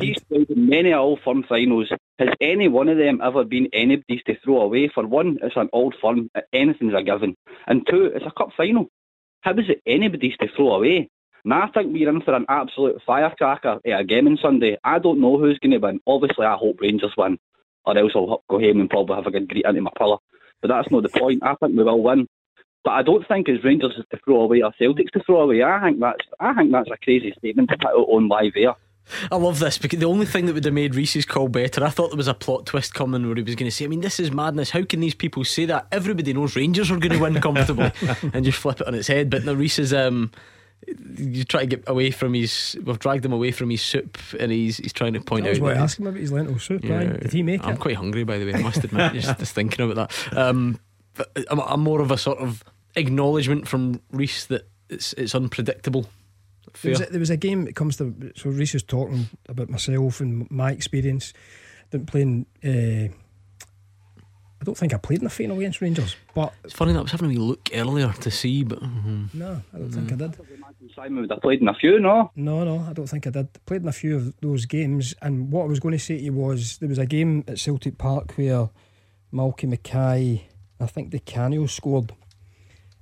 He's 0.00 0.18
played 0.20 0.50
in 0.50 0.68
many 0.68 0.92
Old 0.92 1.20
Firm 1.24 1.44
finals. 1.48 1.88
Has 2.18 2.28
any 2.40 2.68
one 2.68 2.88
of 2.88 2.98
them 2.98 3.20
ever 3.22 3.44
been 3.44 3.68
anybody's 3.72 4.22
to 4.24 4.36
throw 4.44 4.62
away? 4.62 4.90
For 4.92 5.06
one, 5.06 5.38
it's 5.42 5.56
an 5.56 5.68
Old 5.72 5.94
Firm, 6.00 6.30
uh, 6.34 6.40
anything's 6.52 6.94
a 6.94 7.02
given. 7.02 7.36
And 7.66 7.86
two, 7.88 8.06
it's 8.06 8.26
a 8.26 8.32
cup 8.36 8.50
final. 8.56 8.86
How 9.42 9.52
is 9.52 9.68
it 9.68 9.82
anybody's 9.86 10.36
to 10.38 10.48
throw 10.56 10.74
away? 10.74 11.10
And 11.44 11.54
I 11.54 11.68
think 11.68 11.92
we're 11.92 12.08
in 12.08 12.22
for 12.22 12.34
an 12.34 12.46
absolute 12.48 13.00
firecracker 13.06 13.78
eh, 13.84 13.92
at 13.92 14.00
a 14.00 14.04
game 14.04 14.26
on 14.26 14.38
Sunday. 14.42 14.76
I 14.84 14.98
don't 14.98 15.20
know 15.20 15.38
who's 15.38 15.58
going 15.58 15.72
to 15.72 15.78
win. 15.78 16.00
Obviously, 16.06 16.44
I 16.44 16.56
hope 16.56 16.80
Rangers 16.80 17.14
win, 17.16 17.38
or 17.84 17.96
else 17.96 18.12
I'll 18.14 18.42
go 18.48 18.58
home 18.58 18.80
and 18.80 18.90
probably 18.90 19.16
have 19.16 19.26
a 19.26 19.30
good 19.30 19.48
greet 19.48 19.64
into 19.64 19.80
my 19.80 19.90
pillow. 19.96 20.20
But 20.60 20.68
that's 20.68 20.90
not 20.90 21.04
the 21.04 21.08
point. 21.08 21.42
I 21.42 21.54
think 21.54 21.76
we 21.76 21.84
will 21.84 22.02
win. 22.02 22.26
But 22.88 22.94
I 22.94 23.02
don't 23.02 23.28
think 23.28 23.50
as 23.50 23.62
Rangers 23.62 23.92
is 23.98 24.06
to 24.12 24.18
throw 24.24 24.40
away 24.40 24.62
or 24.62 24.72
Celtics 24.80 25.10
to 25.10 25.22
throw 25.22 25.42
away. 25.42 25.62
I 25.62 25.78
think 25.82 26.00
that's 26.00 26.24
I 26.40 26.54
think 26.54 26.72
that's 26.72 26.88
a 26.90 26.96
crazy 26.96 27.34
statement 27.36 27.68
to 27.68 27.76
put 27.76 27.88
out 27.88 28.08
on 28.08 28.28
live 28.28 28.52
air. 28.56 28.76
I 29.30 29.36
love 29.36 29.58
this 29.58 29.76
because 29.76 29.98
the 29.98 30.06
only 30.06 30.24
thing 30.24 30.46
that 30.46 30.54
would 30.54 30.64
have 30.64 30.72
made 30.72 30.94
Reese's 30.94 31.26
call 31.26 31.48
better, 31.48 31.84
I 31.84 31.90
thought 31.90 32.08
there 32.08 32.16
was 32.16 32.28
a 32.28 32.32
plot 32.32 32.64
twist 32.64 32.94
coming 32.94 33.26
where 33.26 33.36
he 33.36 33.42
was 33.42 33.56
going 33.56 33.70
to 33.70 33.76
say, 33.76 33.84
I 33.84 33.88
mean, 33.88 34.00
this 34.00 34.18
is 34.18 34.32
madness. 34.32 34.70
How 34.70 34.84
can 34.84 35.00
these 35.00 35.14
people 35.14 35.44
say 35.44 35.66
that? 35.66 35.86
Everybody 35.92 36.32
knows 36.32 36.56
Rangers 36.56 36.90
are 36.90 36.96
going 36.96 37.12
to 37.12 37.18
win 37.18 37.34
comfortably 37.42 37.92
and 38.32 38.42
just 38.42 38.56
flip 38.56 38.80
it 38.80 38.86
on 38.86 38.94
its 38.94 39.08
head. 39.08 39.28
But 39.28 39.44
now 39.44 39.52
Reese 39.52 39.78
is, 39.78 39.92
um, 39.92 40.30
you 40.86 41.44
try 41.44 41.60
to 41.60 41.66
get 41.66 41.84
away 41.86 42.10
from 42.10 42.32
his. 42.32 42.74
We've 42.82 42.98
dragged 42.98 43.26
him 43.26 43.34
away 43.34 43.50
from 43.50 43.68
his 43.68 43.82
soup, 43.82 44.16
and 44.40 44.50
he's 44.50 44.78
he's 44.78 44.94
trying 44.94 45.12
to 45.12 45.20
point 45.20 45.44
I 45.44 45.50
was 45.50 45.60
out. 45.60 45.68
I 45.68 45.74
ask 45.74 45.98
him 45.98 46.06
about 46.06 46.18
his 46.18 46.32
lentil 46.32 46.58
soup. 46.58 46.84
Yeah, 46.84 47.04
Did 47.04 47.32
he 47.34 47.42
make 47.42 47.64
I'm 47.64 47.68
it? 47.68 47.72
I'm 47.72 47.76
quite 47.76 47.96
hungry, 47.96 48.24
by 48.24 48.38
the 48.38 48.46
way. 48.46 48.54
I 48.54 48.62
must 48.62 48.82
admit, 48.82 49.12
just, 49.12 49.38
just 49.38 49.54
thinking 49.54 49.90
about 49.90 50.08
that. 50.08 50.38
Um, 50.38 50.80
but 51.18 51.30
I'm, 51.50 51.60
I'm 51.60 51.80
more 51.80 52.00
of 52.00 52.10
a 52.10 52.16
sort 52.16 52.38
of 52.38 52.64
acknowledgement 52.98 53.68
from 53.68 54.00
Reese 54.10 54.46
that 54.46 54.68
it's 54.88 55.12
it's 55.14 55.34
unpredictable. 55.34 56.06
There 56.82 56.90
was, 56.90 57.00
a, 57.00 57.06
there 57.06 57.18
was, 57.18 57.30
a, 57.30 57.36
game 57.36 57.64
that 57.64 57.74
comes 57.74 57.96
to 57.96 58.32
so 58.36 58.50
Reese 58.50 58.74
was 58.74 58.82
talking 58.82 59.26
about 59.48 59.70
myself 59.70 60.20
and 60.20 60.48
my 60.50 60.70
experience. 60.70 61.32
Didn't 61.90 62.06
playing 62.06 62.46
uh, 62.62 63.12
I 64.60 64.64
don't 64.64 64.76
think 64.76 64.92
I 64.92 64.98
played 64.98 65.20
in 65.20 65.24
the 65.24 65.30
final 65.30 65.58
against 65.58 65.80
Rangers. 65.80 66.16
But 66.34 66.52
it's 66.64 66.74
funny 66.74 66.92
that 66.92 66.98
I 66.98 67.02
was 67.02 67.12
having 67.12 67.26
a 67.26 67.28
wee 67.30 67.36
look 67.36 67.68
earlier 67.72 68.12
to 68.12 68.30
see, 68.30 68.64
but 68.64 68.80
mm-hmm. 68.80 69.26
no, 69.38 69.62
I 69.72 69.78
don't 69.78 69.88
mm-hmm. 69.88 70.06
think 70.06 70.12
I 70.12 70.26
did. 70.26 70.36
Simon 70.94 71.20
would 71.20 71.30
have 71.30 71.42
played 71.42 71.60
in 71.60 71.68
a 71.68 71.74
few, 71.74 72.00
no? 72.00 72.32
No, 72.34 72.64
no, 72.64 72.80
I 72.88 72.92
don't 72.92 73.06
think 73.06 73.26
I 73.26 73.30
did. 73.30 73.52
Played 73.66 73.82
in 73.82 73.88
a 73.88 73.92
few 73.92 74.16
of 74.16 74.40
those 74.40 74.64
games, 74.64 75.14
and 75.22 75.52
what 75.52 75.64
I 75.64 75.66
was 75.66 75.80
going 75.80 75.92
to 75.92 75.98
say 75.98 76.16
to 76.16 76.22
you 76.22 76.32
was 76.32 76.78
there 76.78 76.88
was 76.88 76.98
a 76.98 77.06
game 77.06 77.44
at 77.46 77.58
Celtic 77.58 77.98
Park 77.98 78.32
where 78.34 78.70
Malky 79.32 79.68
Mackay, 79.68 80.48
I 80.80 80.86
think 80.86 81.10
Di 81.10 81.20
Canio 81.20 81.66
scored, 81.66 82.12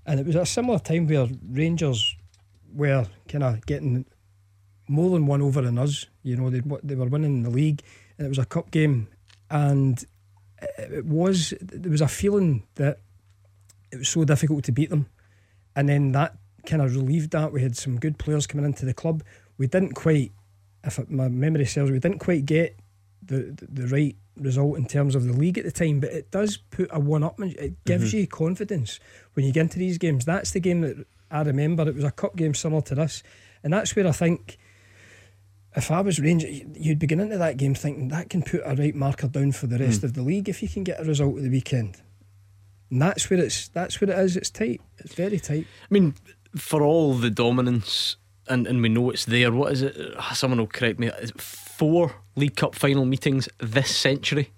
and 0.06 0.20
it 0.20 0.26
was 0.26 0.36
a 0.36 0.46
similar 0.46 0.78
time 0.78 1.06
where 1.06 1.26
Rangers 1.50 2.16
were 2.72 3.06
kind 3.28 3.44
of 3.44 3.66
getting 3.66 4.04
more 4.88 5.10
than 5.10 5.26
one 5.26 5.42
over 5.42 5.66
in 5.66 5.78
us. 5.78 6.06
You 6.22 6.36
know, 6.36 6.50
they 6.50 6.62
they 6.82 6.94
were 6.94 7.06
winning 7.06 7.42
the 7.42 7.50
league, 7.50 7.82
and 8.16 8.26
it 8.26 8.28
was 8.28 8.38
a 8.38 8.46
cup 8.46 8.70
game, 8.70 9.08
and 9.50 10.04
it 10.78 11.04
was 11.04 11.52
there 11.60 11.90
was 11.90 12.00
a 12.00 12.08
feeling 12.08 12.62
that 12.76 13.00
it 13.90 13.98
was 13.98 14.08
so 14.08 14.24
difficult 14.24 14.64
to 14.64 14.72
beat 14.72 14.90
them, 14.90 15.06
and 15.74 15.88
then 15.88 16.12
that 16.12 16.36
kind 16.64 16.82
of 16.82 16.94
relieved 16.94 17.32
that. 17.32 17.52
We 17.52 17.62
had 17.62 17.76
some 17.76 17.98
good 17.98 18.18
players 18.18 18.46
coming 18.46 18.66
into 18.66 18.86
the 18.86 18.94
club. 18.94 19.22
We 19.58 19.66
didn't 19.66 19.94
quite, 19.94 20.32
if 20.84 21.08
my 21.08 21.28
memory 21.28 21.64
serves, 21.64 21.90
we 21.90 21.98
didn't 21.98 22.18
quite 22.18 22.44
get 22.44 22.78
the, 23.22 23.54
the, 23.56 23.82
the 23.82 23.86
right 23.88 24.16
result 24.36 24.76
in 24.76 24.86
terms 24.86 25.14
of 25.14 25.24
the 25.24 25.32
league 25.32 25.58
at 25.58 25.64
the 25.64 25.72
time, 25.72 26.00
but 26.00 26.10
it 26.10 26.30
does 26.30 26.56
put 26.56 26.88
a 26.92 27.00
one 27.00 27.22
up. 27.22 27.40
It 27.40 27.84
gives 27.84 28.08
mm-hmm. 28.08 28.18
you 28.18 28.26
confidence 28.26 29.00
when 29.34 29.46
you 29.46 29.52
get 29.52 29.62
into 29.62 29.78
these 29.78 29.98
games. 29.98 30.24
That's 30.24 30.50
the 30.50 30.60
game 30.60 30.82
that 30.82 31.06
I 31.30 31.42
remember. 31.42 31.88
It 31.88 31.94
was 31.94 32.04
a 32.04 32.10
cup 32.10 32.36
game 32.36 32.54
similar 32.54 32.82
to 32.82 32.94
this, 32.94 33.22
and 33.62 33.72
that's 33.72 33.94
where 33.96 34.06
I 34.06 34.12
think 34.12 34.58
if 35.76 35.90
I 35.90 36.00
was 36.00 36.18
Rangers, 36.18 36.62
you'd 36.74 36.98
begin 36.98 37.20
into 37.20 37.36
that 37.38 37.58
game 37.58 37.74
thinking 37.74 38.08
that 38.08 38.30
can 38.30 38.42
put 38.42 38.62
a 38.64 38.74
right 38.74 38.94
marker 38.94 39.28
down 39.28 39.52
for 39.52 39.66
the 39.66 39.78
rest 39.78 40.00
mm. 40.00 40.04
of 40.04 40.14
the 40.14 40.22
league 40.22 40.48
if 40.48 40.62
you 40.62 40.68
can 40.68 40.84
get 40.84 41.00
a 41.00 41.04
result 41.04 41.36
at 41.36 41.42
the 41.42 41.50
weekend. 41.50 42.00
And 42.90 43.02
that's 43.02 43.28
where 43.28 43.40
it's 43.40 43.68
that's 43.68 44.00
where 44.00 44.10
it 44.10 44.18
is. 44.18 44.36
It's 44.36 44.50
tight. 44.50 44.80
It's 44.98 45.14
very 45.14 45.38
tight. 45.38 45.66
I 45.82 45.86
mean, 45.90 46.14
for 46.56 46.82
all 46.82 47.14
the 47.14 47.30
dominance, 47.30 48.16
and, 48.48 48.66
and 48.66 48.80
we 48.80 48.88
know 48.88 49.10
it's 49.10 49.24
there. 49.24 49.52
What 49.52 49.72
is 49.72 49.82
it? 49.82 49.96
Someone 50.34 50.58
will 50.58 50.66
correct 50.66 50.98
me. 50.98 51.08
Is 51.08 51.32
four 51.76 52.16
League 52.36 52.56
Cup 52.56 52.74
final 52.74 53.04
meetings 53.04 53.48
this 53.58 53.94
century? 53.94 54.50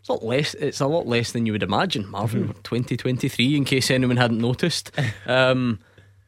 It's 0.00 0.08
a 0.08 0.12
lot 0.12 0.24
less. 0.24 0.54
It's 0.54 0.80
a 0.80 0.86
lot 0.86 1.06
less 1.06 1.32
than 1.32 1.46
you 1.46 1.52
would 1.52 1.62
imagine, 1.62 2.08
Marvin. 2.08 2.48
Mm-hmm. 2.48 2.60
Twenty 2.62 2.96
twenty 2.96 3.28
three, 3.28 3.56
in 3.56 3.64
case 3.64 3.90
anyone 3.90 4.16
hadn't 4.16 4.40
noticed. 4.40 4.90
Um, 5.26 5.80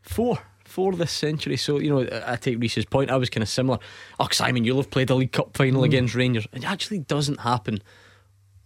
four 0.03 0.39
for 0.65 0.93
this 0.93 1.11
century. 1.11 1.57
So, 1.57 1.79
you 1.79 1.91
know, 1.91 2.23
I 2.27 2.37
take 2.37 2.59
Reese's 2.61 2.85
point. 2.85 3.11
I 3.11 3.17
was 3.17 3.29
kind 3.29 3.43
of 3.43 3.49
similar. 3.49 3.79
Oh, 4.21 4.29
Simon, 4.31 4.65
you'll 4.65 4.77
have 4.77 4.91
played 4.91 5.11
a 5.11 5.15
League 5.15 5.33
Cup 5.33 5.57
final 5.57 5.83
mm. 5.83 5.87
against 5.87 6.15
Rangers. 6.15 6.47
It 6.53 6.65
actually 6.65 7.01
doesn't 7.01 7.41
happen 7.41 7.83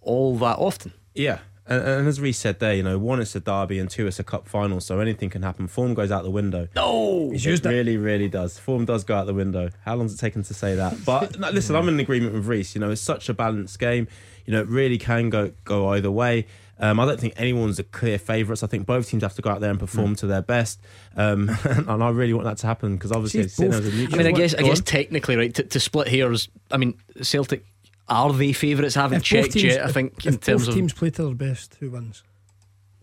all 0.03 0.37
that 0.39 0.59
often. 0.59 0.93
Yeah. 1.15 1.39
And, 1.67 1.83
and, 1.83 2.09
as 2.09 2.21
Reese 2.21 2.39
said 2.39 2.61
there, 2.61 2.75
you 2.75 2.83
know, 2.83 2.99
one 2.99 3.21
is 3.21 3.35
a 3.35 3.41
derby 3.41 3.79
and 3.79 3.89
two 3.89 4.07
is 4.07 4.19
a 4.19 4.25
cup 4.25 4.47
final, 4.47 4.81
so 4.81 5.01
anything 5.01 5.31
can 5.31 5.43
happen. 5.43 5.67
Form 5.67 5.95
goes 5.95 6.11
out 6.11 6.23
the 6.23 6.31
window. 6.31 6.69
No, 6.77 7.31
it 7.33 7.43
used 7.45 7.65
really, 7.65 7.97
really 7.97 8.29
does. 8.29 8.59
Form 8.59 8.85
does 8.85 9.03
go 9.05 9.17
out 9.17 9.27
the 9.27 9.35
window. 9.35 9.71
How 9.85 9.95
long's 9.95 10.13
it 10.15 10.19
taken 10.19 10.43
to 10.43 10.55
say 10.55 10.75
that? 10.75 10.95
But 11.05 11.39
no, 11.39 11.51
listen, 11.51 11.77
I'm 11.77 11.89
in 11.89 12.01
agreement 12.01 12.35
with 12.35 12.47
Reese. 12.47 12.75
You 12.75 12.81
know, 12.81 12.91
it's 12.91 13.01
such 13.01 13.29
a 13.29 13.35
balanced 13.35 13.79
game. 13.79 14.09
You 14.47 14.53
know, 14.53 14.61
it 14.61 14.69
really 14.69 14.99
can 14.99 15.31
go 15.31 15.53
go 15.65 15.89
either 15.89 16.11
way. 16.11 16.47
Um, 16.79 16.99
I 16.99 17.07
don't 17.07 17.21
think 17.21 17.35
anyone's 17.37 17.79
a 17.79 17.85
clear 17.85 18.19
favourites. 18.19 18.63
I 18.63 18.67
think 18.67 18.87
both 18.87 19.09
teams 19.09 19.23
have 19.23 19.35
to 19.35 19.43
go 19.43 19.51
out 19.51 19.61
there 19.61 19.71
and 19.71 19.79
perform 19.79 20.15
mm. 20.15 20.19
to 20.19 20.27
their 20.27 20.43
best, 20.43 20.81
um, 21.17 21.51
and 21.65 22.03
I 22.03 22.09
really 22.11 22.33
want 22.33 22.47
that 22.47 22.59
to 22.59 22.67
happen 22.67 22.97
because 22.97 23.13
obviously, 23.13 23.43
both, 23.43 24.13
I 24.13 24.17
mean, 24.17 24.27
I 24.27 24.33
guess, 24.33 24.55
I 24.55 24.63
guess 24.63 24.81
technically, 24.81 25.37
right, 25.37 25.55
to, 25.55 25.63
to 25.63 25.81
split 25.81 26.09
hairs. 26.09 26.49
I 26.71 26.77
mean, 26.79 26.99
Celtic 27.23 27.65
are 28.09 28.33
they 28.33 28.53
favourites? 28.53 28.97
I 28.97 29.03
haven't 29.03 29.19
if 29.19 29.25
checked 29.25 29.53
teams, 29.53 29.65
yet. 29.65 29.85
I 29.85 29.93
think 29.93 30.15
if, 30.19 30.27
in 30.27 30.35
if 30.35 30.41
terms 30.41 30.67
both 30.67 30.75
teams 30.75 30.93
play 30.93 31.11
to 31.11 31.25
their 31.25 31.35
best, 31.35 31.77
who 31.81 31.91
wins? 31.91 32.23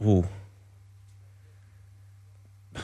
Oh, 0.03 0.25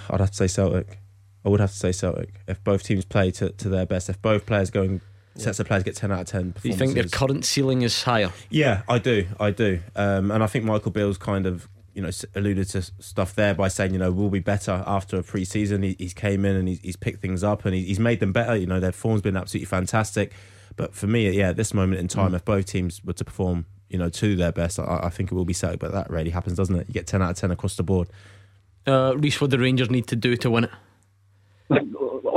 I'd 0.10 0.20
have 0.20 0.32
to 0.32 0.36
say 0.36 0.48
Celtic. 0.48 1.00
I 1.46 1.50
would 1.50 1.60
have 1.60 1.72
to 1.72 1.78
say 1.78 1.92
Celtic. 1.92 2.42
If 2.48 2.64
both 2.64 2.84
teams 2.84 3.06
play 3.06 3.32
to, 3.32 3.50
to 3.50 3.70
their 3.70 3.86
best, 3.86 4.10
if 4.10 4.22
both 4.22 4.46
players 4.46 4.70
going 4.70 5.02
sets 5.36 5.60
of 5.60 5.68
players 5.68 5.84
get 5.84 5.96
10 5.96 6.12
out 6.12 6.22
of 6.22 6.28
10 6.28 6.56
Do 6.62 6.70
you 6.70 6.76
think 6.76 6.96
their 6.96 7.04
current 7.04 7.46
ceiling 7.46 7.84
is 7.84 8.04
higher? 8.04 8.32
Yeah, 8.50 8.82
I 8.90 8.98
do. 8.98 9.28
I 9.40 9.52
do. 9.52 9.80
Um, 9.96 10.32
and 10.32 10.44
I 10.44 10.48
think 10.48 10.66
Michael 10.66 10.92
Beale's 10.92 11.18
kind 11.18 11.46
of 11.46 11.70
you 11.94 12.04
know 12.04 12.10
alluded 12.36 12.70
to 12.70 12.82
stuff 12.82 13.34
there 13.34 13.56
by 13.56 13.68
saying 13.68 13.92
you 13.92 13.98
know 13.98 14.12
we'll 14.12 14.30
be 14.30 14.40
better 14.40 14.84
after 14.86 15.18
a 15.18 15.24
pre-season 15.24 15.82
he, 15.82 15.96
he's 15.98 16.14
came 16.14 16.46
in 16.46 16.56
and 16.56 16.68
he's, 16.68 16.80
he's 16.82 16.96
picked 16.96 17.24
things 17.24 17.44
up 17.44 17.66
and 17.66 17.74
he's 17.74 18.00
made 18.00 18.20
them 18.20 18.32
better 18.32 18.56
you 18.56 18.68
know 18.68 18.80
their 18.80 18.92
form's 18.92 19.24
been 19.24 19.36
absolutely 19.36 19.66
fantastic 19.66 20.32
but 20.78 20.96
for 20.96 21.08
me 21.08 21.30
yeah 21.30 21.50
at 21.50 21.58
this 21.58 21.74
moment 21.74 22.00
in 22.00 22.08
time 22.08 22.32
mm. 22.32 22.36
if 22.36 22.46
both 22.46 22.66
teams 22.66 23.04
were 23.04 23.14
to 23.14 23.26
perform 23.26 23.66
you 23.90 23.98
know 23.98 24.10
to 24.10 24.36
their 24.36 24.52
best 24.52 24.80
I, 24.80 25.02
I, 25.04 25.10
think 25.10 25.32
it 25.32 25.36
will 25.36 25.46
be 25.46 25.54
Celtic 25.54 25.80
but 25.80 25.92
that 25.92 26.10
rarely 26.10 26.30
happens 26.30 26.56
doesn't 26.58 26.76
it 26.76 26.88
you 26.88 26.94
get 26.94 27.08
10 27.08 27.22
out 27.22 27.32
of 27.32 27.38
10 27.38 27.52
across 27.52 27.76
the 27.76 27.84
board 27.84 28.08
uh, 28.86 29.14
Reese 29.18 29.42
what 29.42 29.50
the 29.50 29.60
Rangers 29.60 29.90
need 29.90 30.08
to 30.08 30.16
do 30.16 30.38
to 30.38 30.50
win 30.50 30.66
it 30.66 30.72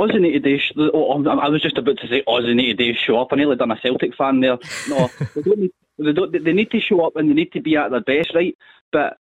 Aussie 0.01 0.19
need 0.19 0.33
to 0.33 0.39
do. 0.39 0.91
Oh, 0.93 1.23
I 1.27 1.49
was 1.49 1.61
just 1.61 1.77
about 1.77 1.97
to 1.99 2.07
say 2.07 2.23
Aussie 2.27 2.55
need 2.55 2.77
to 2.77 2.85
do 2.85 2.93
show 2.93 3.21
up. 3.21 3.29
I 3.31 3.35
nearly 3.35 3.55
done 3.55 3.71
a 3.71 3.79
Celtic 3.79 4.15
fan 4.15 4.39
there. 4.39 4.57
No, 4.89 5.09
they, 5.35 5.41
don't 5.41 5.59
need, 5.59 5.71
they, 5.97 6.13
don't, 6.13 6.43
they 6.43 6.53
need 6.53 6.71
to 6.71 6.79
show 6.79 7.05
up 7.05 7.15
and 7.15 7.29
they 7.29 7.33
need 7.33 7.51
to 7.53 7.61
be 7.61 7.77
at 7.77 7.91
their 7.91 8.01
best, 8.01 8.33
right? 8.33 8.57
But 8.91 9.17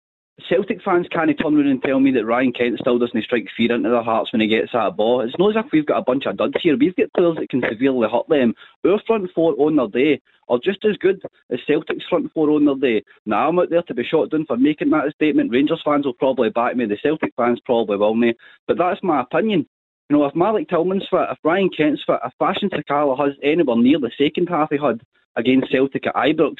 Celtic 0.47 0.81
fans 0.83 1.07
can't 1.11 1.29
turn 1.37 1.55
around 1.55 1.67
and 1.67 1.81
tell 1.81 1.99
me 1.99 2.11
that 2.11 2.25
Ryan 2.25 2.53
Kent 2.53 2.79
still 2.79 2.99
doesn't 2.99 3.23
strike 3.23 3.47
fear 3.57 3.73
into 3.73 3.89
their 3.89 4.03
hearts 4.03 4.31
when 4.31 4.41
he 4.41 4.47
gets 4.47 4.71
that 4.73 4.95
ball. 4.95 5.21
It's 5.21 5.37
not 5.39 5.57
as 5.57 5.65
if 5.65 5.71
we've 5.71 5.85
got 5.85 5.97
a 5.97 6.03
bunch 6.03 6.25
of 6.25 6.37
duds 6.37 6.53
here. 6.61 6.77
We've 6.77 6.95
got 6.95 7.13
players 7.13 7.37
that 7.37 7.49
can 7.49 7.61
severely 7.61 8.07
hurt 8.09 8.29
them. 8.29 8.53
Our 8.85 9.01
front 9.05 9.29
four 9.33 9.55
on 9.59 9.75
their 9.75 9.87
day 9.87 10.21
are 10.47 10.59
just 10.63 10.85
as 10.85 10.97
good 10.97 11.21
as 11.51 11.59
Celtic's 11.67 12.05
front 12.09 12.31
four 12.33 12.51
on 12.51 12.65
their 12.65 12.75
day. 12.75 13.03
Now 13.25 13.49
I'm 13.49 13.59
out 13.59 13.69
there 13.69 13.81
to 13.83 13.93
be 13.93 14.03
shot 14.03 14.29
down 14.29 14.45
for 14.45 14.57
making 14.57 14.91
that 14.91 15.11
statement. 15.15 15.51
Rangers 15.51 15.81
fans 15.83 16.05
will 16.05 16.13
probably 16.13 16.49
back 16.49 16.75
me. 16.75 16.85
The 16.85 16.97
Celtic 17.01 17.33
fans 17.35 17.59
probably 17.65 17.97
will 17.97 18.15
me. 18.15 18.33
But 18.67 18.77
that's 18.77 19.01
my 19.03 19.21
opinion. 19.21 19.67
You 20.09 20.17
know, 20.17 20.25
if 20.25 20.35
Malik 20.35 20.69
Tillman's 20.69 21.07
fit, 21.09 21.27
if 21.31 21.37
Ryan 21.43 21.69
Kent's 21.75 22.03
fit, 22.05 22.19
if 22.25 22.33
Fashion 22.39 22.69
Sakala 22.69 23.17
has 23.19 23.35
anywhere 23.43 23.77
near 23.77 23.99
the 23.99 24.11
second 24.17 24.47
half 24.47 24.69
he 24.71 24.77
had 24.77 25.01
against 25.35 25.71
Celtic 25.71 26.07
at 26.07 26.15
Ibrox, 26.15 26.55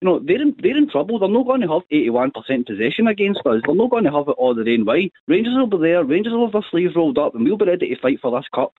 you 0.00 0.08
know, 0.08 0.20
they're 0.24 0.42
in, 0.42 0.54
they're 0.62 0.76
in 0.76 0.90
trouble. 0.90 1.18
They're 1.18 1.28
not 1.28 1.46
going 1.46 1.62
to 1.62 1.68
have 1.68 1.82
81% 1.90 2.66
possession 2.66 3.06
against 3.06 3.40
us. 3.46 3.62
They're 3.64 3.74
not 3.74 3.90
going 3.90 4.04
to 4.04 4.12
have 4.12 4.28
it 4.28 4.36
all 4.38 4.54
own 4.58 4.84
way. 4.84 5.10
Rangers 5.26 5.54
will 5.56 5.66
be 5.66 5.78
there. 5.78 6.04
Rangers 6.04 6.32
will 6.32 6.46
have 6.46 6.52
their 6.52 6.66
sleeves 6.70 6.94
rolled 6.94 7.18
up 7.18 7.34
and 7.34 7.44
we'll 7.44 7.56
be 7.56 7.64
ready 7.64 7.88
to 7.88 8.00
fight 8.00 8.20
for 8.20 8.30
this 8.38 8.48
cup. 8.54 8.74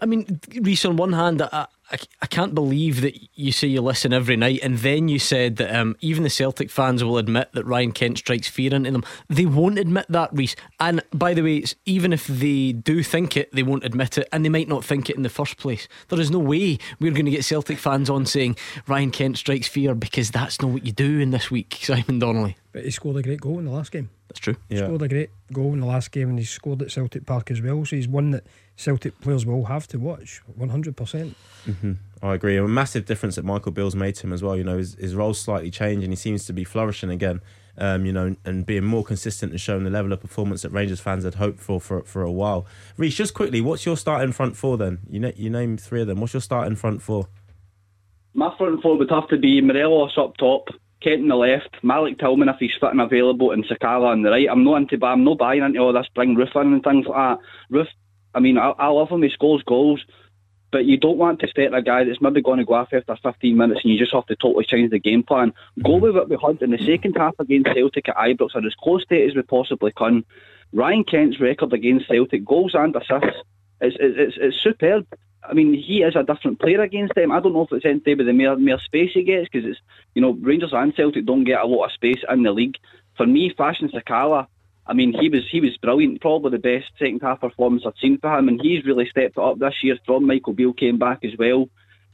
I 0.00 0.06
mean, 0.06 0.40
Reese, 0.60 0.84
on 0.84 0.96
one 0.96 1.12
hand, 1.12 1.42
I, 1.42 1.66
I, 1.90 1.98
I, 2.22 2.26
can't 2.26 2.54
believe 2.54 3.00
that 3.00 3.18
you 3.34 3.52
say 3.52 3.66
you 3.68 3.80
listen 3.80 4.12
every 4.12 4.36
night, 4.36 4.60
and 4.62 4.78
then 4.78 5.08
you 5.08 5.18
said 5.18 5.56
that 5.56 5.74
um, 5.74 5.96
even 6.00 6.22
the 6.22 6.30
Celtic 6.30 6.70
fans 6.70 7.02
will 7.02 7.18
admit 7.18 7.50
that 7.52 7.64
Ryan 7.64 7.92
Kent 7.92 8.18
strikes 8.18 8.48
fear 8.48 8.72
into 8.72 8.90
them. 8.90 9.04
They 9.28 9.46
won't 9.46 9.78
admit 9.78 10.06
that, 10.08 10.30
Reese. 10.32 10.54
And 10.78 11.02
by 11.12 11.34
the 11.34 11.42
way, 11.42 11.64
even 11.86 12.12
if 12.12 12.26
they 12.26 12.72
do 12.72 13.02
think 13.02 13.36
it, 13.36 13.52
they 13.52 13.62
won't 13.62 13.84
admit 13.84 14.18
it, 14.18 14.28
and 14.32 14.44
they 14.44 14.48
might 14.48 14.68
not 14.68 14.84
think 14.84 15.10
it 15.10 15.16
in 15.16 15.22
the 15.22 15.28
first 15.28 15.56
place. 15.56 15.88
There 16.08 16.20
is 16.20 16.30
no 16.30 16.38
way 16.38 16.78
we're 17.00 17.12
going 17.12 17.24
to 17.24 17.30
get 17.30 17.44
Celtic 17.44 17.78
fans 17.78 18.08
on 18.08 18.26
saying 18.26 18.56
Ryan 18.86 19.10
Kent 19.10 19.38
strikes 19.38 19.68
fear 19.68 19.94
because 19.94 20.30
that's 20.30 20.60
not 20.60 20.70
what 20.70 20.86
you 20.86 20.92
do 20.92 21.18
in 21.18 21.30
this 21.30 21.50
week, 21.50 21.78
Simon 21.82 22.18
Donnelly. 22.18 22.56
But 22.72 22.84
he 22.84 22.90
scored 22.90 23.16
a 23.16 23.22
great 23.22 23.40
goal 23.40 23.58
in 23.58 23.64
the 23.64 23.72
last 23.72 23.90
game. 23.90 24.10
That's 24.28 24.38
true. 24.38 24.54
He 24.68 24.76
yeah. 24.76 24.84
scored 24.84 25.02
a 25.02 25.08
great 25.08 25.30
goal 25.52 25.72
in 25.72 25.80
the 25.80 25.86
last 25.86 26.12
game, 26.12 26.28
and 26.28 26.38
he 26.38 26.44
scored 26.44 26.82
at 26.82 26.92
Celtic 26.92 27.26
Park 27.26 27.50
as 27.50 27.60
well. 27.60 27.84
So 27.84 27.96
he's 27.96 28.06
one 28.06 28.30
that 28.30 28.44
Celtic 28.80 29.20
players 29.20 29.44
will 29.44 29.66
have 29.66 29.86
to 29.88 29.98
watch 29.98 30.40
100%. 30.58 30.96
percent 30.96 31.36
mm-hmm. 31.66 31.92
I 32.22 32.34
agree. 32.34 32.56
A 32.56 32.66
massive 32.66 33.04
difference 33.04 33.36
that 33.36 33.44
Michael 33.44 33.72
Beale's 33.72 33.94
made 33.94 34.14
to 34.16 34.26
him 34.26 34.32
as 34.32 34.42
well. 34.42 34.56
You 34.56 34.64
know, 34.64 34.78
his, 34.78 34.94
his 34.94 35.14
role's 35.14 35.38
slightly 35.38 35.70
changed 35.70 36.02
and 36.02 36.10
he 36.10 36.16
seems 36.16 36.46
to 36.46 36.54
be 36.54 36.64
flourishing 36.64 37.10
again. 37.10 37.40
Um, 37.76 38.04
you 38.04 38.12
know, 38.12 38.36
and 38.44 38.66
being 38.66 38.84
more 38.84 39.04
consistent 39.04 39.52
and 39.52 39.60
showing 39.60 39.84
the 39.84 39.90
level 39.90 40.12
of 40.12 40.20
performance 40.20 40.62
that 40.62 40.70
Rangers 40.70 41.00
fans 41.00 41.24
had 41.24 41.34
hoped 41.34 41.60
for 41.60 41.80
for, 41.80 42.02
for 42.02 42.22
a 42.22 42.32
while. 42.32 42.66
Reece, 42.96 43.14
just 43.14 43.32
quickly, 43.32 43.60
what's 43.60 43.86
your 43.86 43.96
starting 43.96 44.32
front 44.32 44.56
four 44.56 44.76
then? 44.76 44.98
You 45.08 45.20
na- 45.20 45.32
you 45.36 45.48
name 45.48 45.78
three 45.78 46.02
of 46.02 46.06
them. 46.06 46.20
What's 46.20 46.34
your 46.34 46.42
starting 46.42 46.76
front 46.76 47.00
four? 47.00 47.28
My 48.34 48.54
front 48.58 48.82
four 48.82 48.98
would 48.98 49.10
have 49.10 49.28
to 49.28 49.38
be 49.38 49.60
Morelos 49.62 50.18
up 50.18 50.36
top, 50.36 50.68
Kent 51.02 51.22
on 51.22 51.28
the 51.28 51.36
left, 51.36 51.76
Malik 51.82 52.18
Tillman 52.18 52.50
if 52.50 52.56
he's 52.58 52.72
fit 52.78 52.90
and 52.90 53.00
available, 53.00 53.52
and 53.52 53.64
Sakala 53.64 54.08
on 54.08 54.22
the 54.22 54.30
right. 54.30 54.48
I'm 54.50 54.64
not 54.64 54.76
into, 54.76 54.98
I'm 55.04 55.24
not 55.24 55.38
buying 55.38 55.62
into 55.62 55.78
all 55.78 55.92
this 55.94 56.06
bring 56.14 56.36
Roofe 56.36 56.60
in 56.60 56.74
and 56.74 56.82
things 56.82 57.06
like 57.06 57.38
that. 57.38 57.38
Roofe 57.72 57.88
I 58.34 58.40
mean, 58.40 58.58
I, 58.58 58.70
I 58.70 58.88
love 58.88 59.08
him. 59.10 59.22
He 59.22 59.30
scores 59.30 59.62
goals, 59.62 60.04
but 60.70 60.84
you 60.84 60.96
don't 60.96 61.18
want 61.18 61.40
to 61.40 61.48
start 61.48 61.74
a 61.74 61.82
guy 61.82 62.04
that's 62.04 62.20
maybe 62.20 62.42
going 62.42 62.58
to 62.58 62.64
go 62.64 62.74
off 62.74 62.92
after 62.92 63.16
15 63.16 63.56
minutes 63.56 63.80
and 63.82 63.92
you 63.92 63.98
just 63.98 64.12
have 64.12 64.26
to 64.26 64.36
totally 64.36 64.64
change 64.64 64.90
the 64.90 64.98
game 64.98 65.22
plan. 65.22 65.52
Go 65.82 65.96
with 65.96 66.14
what 66.14 66.28
we 66.28 66.36
had 66.40 66.62
in 66.62 66.70
the 66.70 66.78
second 66.78 67.16
half 67.16 67.34
against 67.38 67.70
Celtic 67.74 68.08
at 68.08 68.16
Ibrox, 68.16 68.54
are 68.54 68.66
as 68.66 68.74
close 68.74 69.04
to 69.06 69.16
it 69.16 69.30
as 69.30 69.36
we 69.36 69.42
possibly 69.42 69.92
can. 69.92 70.24
Ryan 70.72 71.04
Kent's 71.04 71.40
record 71.40 71.72
against 71.72 72.08
Celtic, 72.08 72.44
goals 72.44 72.74
and 72.74 72.94
assists, 72.94 73.42
it's, 73.80 73.96
it's, 73.98 74.36
it's 74.38 74.62
superb. 74.62 75.06
I 75.42 75.54
mean, 75.54 75.74
he 75.74 76.02
is 76.02 76.14
a 76.16 76.22
different 76.22 76.60
player 76.60 76.82
against 76.82 77.14
them. 77.14 77.32
I 77.32 77.40
don't 77.40 77.54
know 77.54 77.62
if 77.62 77.72
it's 77.72 77.86
anything 77.86 78.18
with 78.18 78.26
the 78.26 78.32
mere, 78.32 78.56
mere 78.56 78.78
space 78.78 79.10
he 79.14 79.22
gets 79.22 79.48
because 79.50 79.68
it's, 79.68 79.80
you 80.14 80.20
know, 80.20 80.32
Rangers 80.32 80.72
and 80.72 80.94
Celtic 80.94 81.24
don't 81.24 81.44
get 81.44 81.60
a 81.60 81.66
lot 81.66 81.86
of 81.86 81.92
space 81.92 82.22
in 82.28 82.42
the 82.42 82.52
league. 82.52 82.76
For 83.16 83.26
me, 83.26 83.52
Fashion 83.56 83.88
Sakala 83.88 84.46
I 84.90 84.92
mean, 84.92 85.14
he 85.18 85.28
was 85.28 85.42
he 85.48 85.60
was 85.60 85.76
brilliant. 85.76 86.20
Probably 86.20 86.50
the 86.50 86.58
best 86.58 86.90
second 86.98 87.20
half 87.22 87.40
performance 87.40 87.84
I've 87.86 87.92
seen 88.02 88.18
for 88.18 88.36
him, 88.36 88.48
and 88.48 88.60
he's 88.60 88.84
really 88.84 89.06
stepped 89.08 89.38
up 89.38 89.60
this 89.60 89.74
year. 89.84 89.96
From 90.04 90.26
Michael 90.26 90.52
Beale 90.52 90.72
came 90.72 90.98
back 90.98 91.20
as 91.22 91.38
well, 91.38 91.68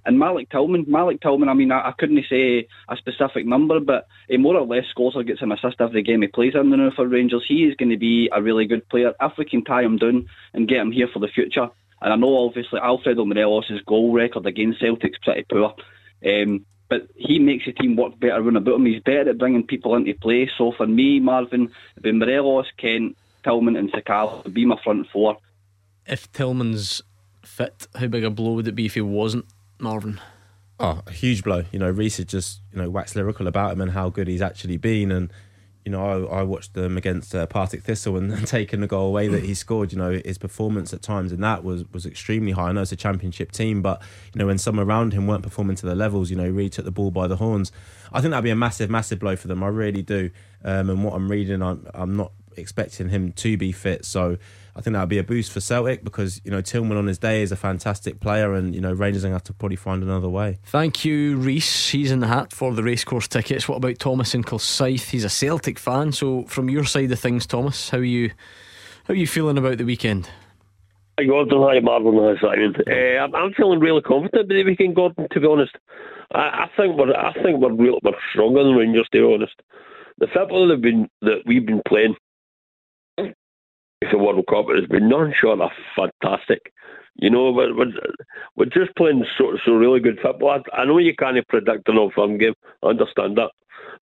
And 0.06 0.18
Malik 0.20 0.50
Tillman, 0.50 0.84
Malik 0.86 1.20
Tillman. 1.20 1.48
I 1.48 1.54
mean, 1.54 1.72
I, 1.72 1.88
I 1.88 1.92
couldn't 1.98 2.24
say 2.30 2.68
a 2.88 2.96
specific 2.96 3.44
number, 3.44 3.80
but 3.80 4.06
he 4.28 4.36
more 4.36 4.56
or 4.56 4.66
less 4.66 4.84
scores 4.90 5.16
or 5.16 5.24
gets 5.24 5.42
an 5.42 5.52
assist 5.52 5.80
every 5.80 6.02
game 6.02 6.22
he 6.22 6.28
plays 6.28 6.54
in 6.54 6.70
the 6.70 6.76
now 6.76 6.90
for 6.94 7.08
Rangers. 7.08 7.44
He 7.48 7.64
is 7.64 7.74
going 7.74 7.90
to 7.90 7.96
be 7.96 8.30
a 8.32 8.40
really 8.40 8.66
good 8.66 8.88
player 8.88 9.14
if 9.20 9.32
we 9.36 9.46
can 9.46 9.64
tie 9.64 9.82
him 9.82 9.96
down 9.96 10.28
and 10.52 10.68
get 10.68 10.78
him 10.78 10.92
here 10.92 11.08
for 11.12 11.18
the 11.18 11.28
future. 11.28 11.68
And 12.00 12.12
I 12.12 12.16
know 12.16 12.46
obviously 12.46 12.78
Alfredo 12.78 13.24
Morelos' 13.24 13.82
goal 13.86 14.12
record 14.12 14.46
against 14.46 14.80
Celtic's 14.80 15.18
pretty 15.24 15.44
poor. 15.50 15.74
Um, 16.24 16.66
but 16.88 17.08
he 17.16 17.38
makes 17.38 17.64
the 17.66 17.72
team 17.72 17.96
work 17.96 18.18
better 18.20 18.42
when 18.42 18.56
about 18.56 18.76
him. 18.76 18.86
He's 18.86 19.02
better 19.02 19.30
at 19.30 19.38
bringing 19.38 19.66
people 19.66 19.94
into 19.94 20.14
play. 20.14 20.50
So 20.56 20.72
for 20.76 20.86
me, 20.86 21.20
Marvin, 21.20 21.70
it'd 21.92 22.02
be 22.02 22.12
Morelos, 22.12 22.66
Kent, 22.76 23.16
Tillman, 23.44 23.76
and 23.76 23.92
Sakala 23.92 24.44
would 24.44 24.54
be 24.54 24.64
my 24.64 24.80
front 24.82 25.08
four. 25.12 25.38
If 26.06 26.30
Tillman's 26.32 27.02
fit, 27.44 27.86
how 27.94 28.06
big 28.06 28.24
a 28.24 28.30
blow 28.30 28.52
would 28.52 28.68
it 28.68 28.74
be 28.74 28.86
if 28.86 28.94
he 28.94 29.00
wasn't, 29.00 29.46
Marvin? 29.78 30.20
Oh, 30.78 31.02
a 31.06 31.12
huge 31.12 31.42
blow. 31.42 31.64
You 31.72 31.78
know, 31.78 31.90
Reese 31.90 32.18
had 32.18 32.28
just 32.28 32.60
you 32.72 32.78
know 32.78 32.90
waxed 32.90 33.16
lyrical 33.16 33.46
about 33.46 33.72
him 33.72 33.80
and 33.80 33.92
how 33.92 34.10
good 34.10 34.28
he's 34.28 34.42
actually 34.42 34.76
been, 34.76 35.10
and 35.10 35.32
you 35.86 35.92
know, 35.92 36.26
I, 36.28 36.40
I 36.40 36.42
watched 36.42 36.74
them 36.74 36.96
against 36.96 37.32
uh, 37.32 37.46
Partick 37.46 37.84
Thistle 37.84 38.16
and, 38.16 38.32
and 38.32 38.46
taking 38.46 38.80
the 38.80 38.88
goal 38.88 39.06
away 39.06 39.28
that 39.28 39.44
he 39.44 39.54
scored. 39.54 39.92
You 39.92 39.98
know, 39.98 40.20
his 40.24 40.36
performance 40.36 40.92
at 40.92 41.00
times 41.00 41.32
in 41.32 41.40
that 41.42 41.62
was 41.62 41.84
was 41.92 42.04
extremely 42.04 42.52
high. 42.52 42.68
I 42.68 42.72
know 42.72 42.82
it's 42.82 42.92
a 42.92 42.96
championship 42.96 43.52
team, 43.52 43.82
but 43.82 44.02
you 44.34 44.40
know, 44.40 44.46
when 44.46 44.58
some 44.58 44.80
around 44.80 45.12
him 45.12 45.28
weren't 45.28 45.44
performing 45.44 45.76
to 45.76 45.86
the 45.86 45.94
levels, 45.94 46.28
you 46.28 46.36
know, 46.36 46.44
he 46.44 46.50
really 46.50 46.68
took 46.68 46.84
the 46.84 46.90
ball 46.90 47.12
by 47.12 47.28
the 47.28 47.36
horns. 47.36 47.70
I 48.12 48.20
think 48.20 48.32
that'd 48.32 48.42
be 48.42 48.50
a 48.50 48.56
massive, 48.56 48.90
massive 48.90 49.20
blow 49.20 49.36
for 49.36 49.46
them. 49.46 49.62
I 49.62 49.68
really 49.68 50.02
do. 50.02 50.30
Um, 50.64 50.90
and 50.90 51.04
what 51.04 51.14
I'm 51.14 51.30
reading, 51.30 51.62
I'm 51.62 51.86
I'm 51.94 52.16
not 52.16 52.32
expecting 52.56 53.10
him 53.10 53.30
to 53.32 53.56
be 53.56 53.70
fit, 53.70 54.04
so 54.04 54.38
I 54.76 54.82
think 54.82 54.92
that 54.92 55.00
would 55.00 55.08
be 55.08 55.16
a 55.16 55.24
boost 55.24 55.52
for 55.52 55.60
Celtic 55.60 56.04
because 56.04 56.38
you 56.44 56.50
know 56.50 56.60
Tillman 56.60 56.98
on 56.98 57.06
his 57.06 57.18
day 57.18 57.40
is 57.40 57.50
a 57.50 57.56
fantastic 57.56 58.20
player, 58.20 58.52
and 58.52 58.74
you 58.74 58.80
know 58.82 58.92
Rangers 58.92 59.24
are 59.24 59.28
going 59.28 59.32
to 59.32 59.36
have 59.36 59.44
to 59.44 59.54
probably 59.54 59.76
find 59.76 60.02
another 60.02 60.28
way. 60.28 60.58
Thank 60.64 61.02
you, 61.02 61.38
Reiss. 61.38 61.88
He's 61.88 62.10
in 62.10 62.20
the 62.20 62.26
hat 62.26 62.52
for 62.52 62.74
the 62.74 62.82
racecourse 62.82 63.26
tickets. 63.26 63.66
What 63.66 63.76
about 63.76 63.98
Thomas 63.98 64.34
in 64.34 64.44
Kilsyth? 64.44 65.08
He's 65.08 65.24
a 65.24 65.30
Celtic 65.30 65.78
fan. 65.78 66.12
So 66.12 66.42
from 66.44 66.68
your 66.68 66.84
side 66.84 67.10
of 67.10 67.18
things, 67.18 67.46
Thomas, 67.46 67.88
how 67.88 67.98
are 67.98 68.04
you? 68.04 68.32
How 69.04 69.14
are 69.14 69.16
you 69.16 69.26
feeling 69.26 69.56
about 69.56 69.78
the 69.78 69.84
weekend? 69.84 70.28
Hi 71.18 71.24
Gordon, 71.24 71.62
hi 71.62 71.80
Marvin, 71.80 72.18
hi 72.18 72.34
Simon. 72.38 72.74
Uh, 72.86 73.24
I'm, 73.24 73.34
I'm 73.34 73.54
feeling 73.54 73.80
really 73.80 74.02
confident 74.02 74.48
with 74.48 74.58
the 74.58 74.64
weekend, 74.64 74.94
Gordon. 74.94 75.26
To 75.30 75.40
be 75.40 75.46
honest, 75.46 75.74
I, 76.34 76.66
I 76.66 76.70
think 76.76 76.98
we're 76.98 77.16
I 77.16 77.32
think 77.42 77.60
we're 77.60 77.72
real, 77.72 77.98
we're 78.02 78.12
stronger 78.30 78.62
than 78.62 78.74
Rangers. 78.74 79.08
To 79.12 79.26
be 79.26 79.34
honest, 79.34 79.54
the 80.18 80.26
football 80.34 80.68
that, 80.68 80.82
been, 80.82 81.08
that 81.22 81.42
we've 81.46 81.64
been 81.64 81.80
playing 81.88 82.16
the 84.00 84.18
World 84.18 84.44
Cup 84.48 84.66
It's 84.68 84.88
been 84.88 85.12
of 85.12 85.70
fantastic. 85.96 86.72
You 87.16 87.30
know, 87.30 87.50
we're, 87.50 87.74
we're, 87.74 87.92
we're 88.56 88.66
just 88.66 88.94
playing 88.96 89.24
so, 89.38 89.56
so 89.64 89.72
really 89.72 90.00
good 90.00 90.18
football. 90.22 90.62
I, 90.72 90.82
I 90.82 90.84
know 90.84 90.98
you 90.98 91.14
can't 91.14 91.46
predict 91.48 91.88
an 91.88 91.96
all-firm 91.96 92.36
game. 92.38 92.54
I 92.82 92.88
understand 92.88 93.38
that. 93.38 93.50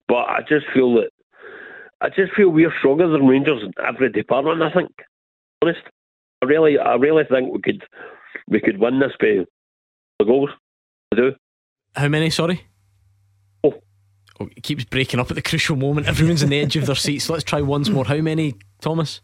But 0.07 0.27
I 0.27 0.39
just 0.47 0.65
feel 0.73 0.93
that 0.95 1.09
I 2.01 2.09
just 2.09 2.33
feel 2.35 2.49
we're 2.49 2.73
stronger 2.79 3.07
than 3.07 3.25
Rangers 3.25 3.63
in 3.63 3.71
every 3.83 4.11
department, 4.11 4.61
I 4.61 4.71
think. 4.71 4.91
Honest. 5.61 5.79
I 6.41 6.45
really 6.45 6.77
I 6.77 6.95
really 6.95 7.23
think 7.23 7.53
we 7.53 7.61
could 7.61 7.83
we 8.47 8.59
could 8.59 8.79
win 8.79 8.99
this 8.99 9.13
by 9.19 9.45
the 10.19 10.25
goals. 10.25 10.49
I 11.13 11.15
do. 11.15 11.31
How 11.95 12.09
many, 12.09 12.29
sorry? 12.29 12.67
Oh. 14.39 14.49
It 14.55 14.63
keeps 14.63 14.83
breaking 14.83 15.19
up 15.19 15.29
at 15.29 15.35
the 15.35 15.41
crucial 15.41 15.77
moment. 15.77 16.07
Everyone's 16.07 16.43
on 16.43 16.49
the 16.49 16.59
edge 16.59 16.75
of 16.75 16.85
their 16.85 16.95
seats. 16.95 17.29
Let's 17.29 17.43
try 17.43 17.61
once 17.61 17.89
more. 17.89 18.03
How 18.03 18.17
many 18.17 18.55
Thomas? 18.81 19.21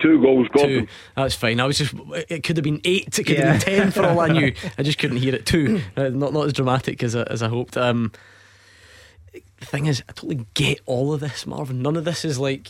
Two 0.00 0.20
goals, 0.20 0.48
Two. 0.56 0.86
That's 1.14 1.34
fine. 1.34 1.60
I 1.60 1.66
was 1.66 1.78
just. 1.78 1.94
It 2.28 2.42
could 2.42 2.56
have 2.56 2.64
been 2.64 2.80
eight. 2.84 3.18
It 3.18 3.24
could 3.24 3.38
yeah. 3.38 3.52
have 3.52 3.64
been 3.64 3.74
ten 3.74 3.90
for 3.92 4.04
all 4.04 4.18
I 4.18 4.28
knew. 4.28 4.52
I 4.78 4.82
just 4.82 4.98
couldn't 4.98 5.18
hear 5.18 5.34
it. 5.34 5.46
Two. 5.46 5.80
Uh, 5.96 6.08
not 6.08 6.32
not 6.32 6.46
as 6.46 6.52
dramatic 6.52 7.02
as 7.02 7.14
I, 7.14 7.22
as 7.24 7.42
I 7.42 7.48
hoped. 7.48 7.76
Um, 7.76 8.12
the 9.32 9.66
thing 9.66 9.86
is, 9.86 10.02
I 10.08 10.12
totally 10.12 10.46
get 10.54 10.80
all 10.86 11.12
of 11.12 11.20
this, 11.20 11.46
Marvin. 11.46 11.80
None 11.80 11.96
of 11.96 12.04
this 12.04 12.24
is 12.24 12.38
like. 12.38 12.68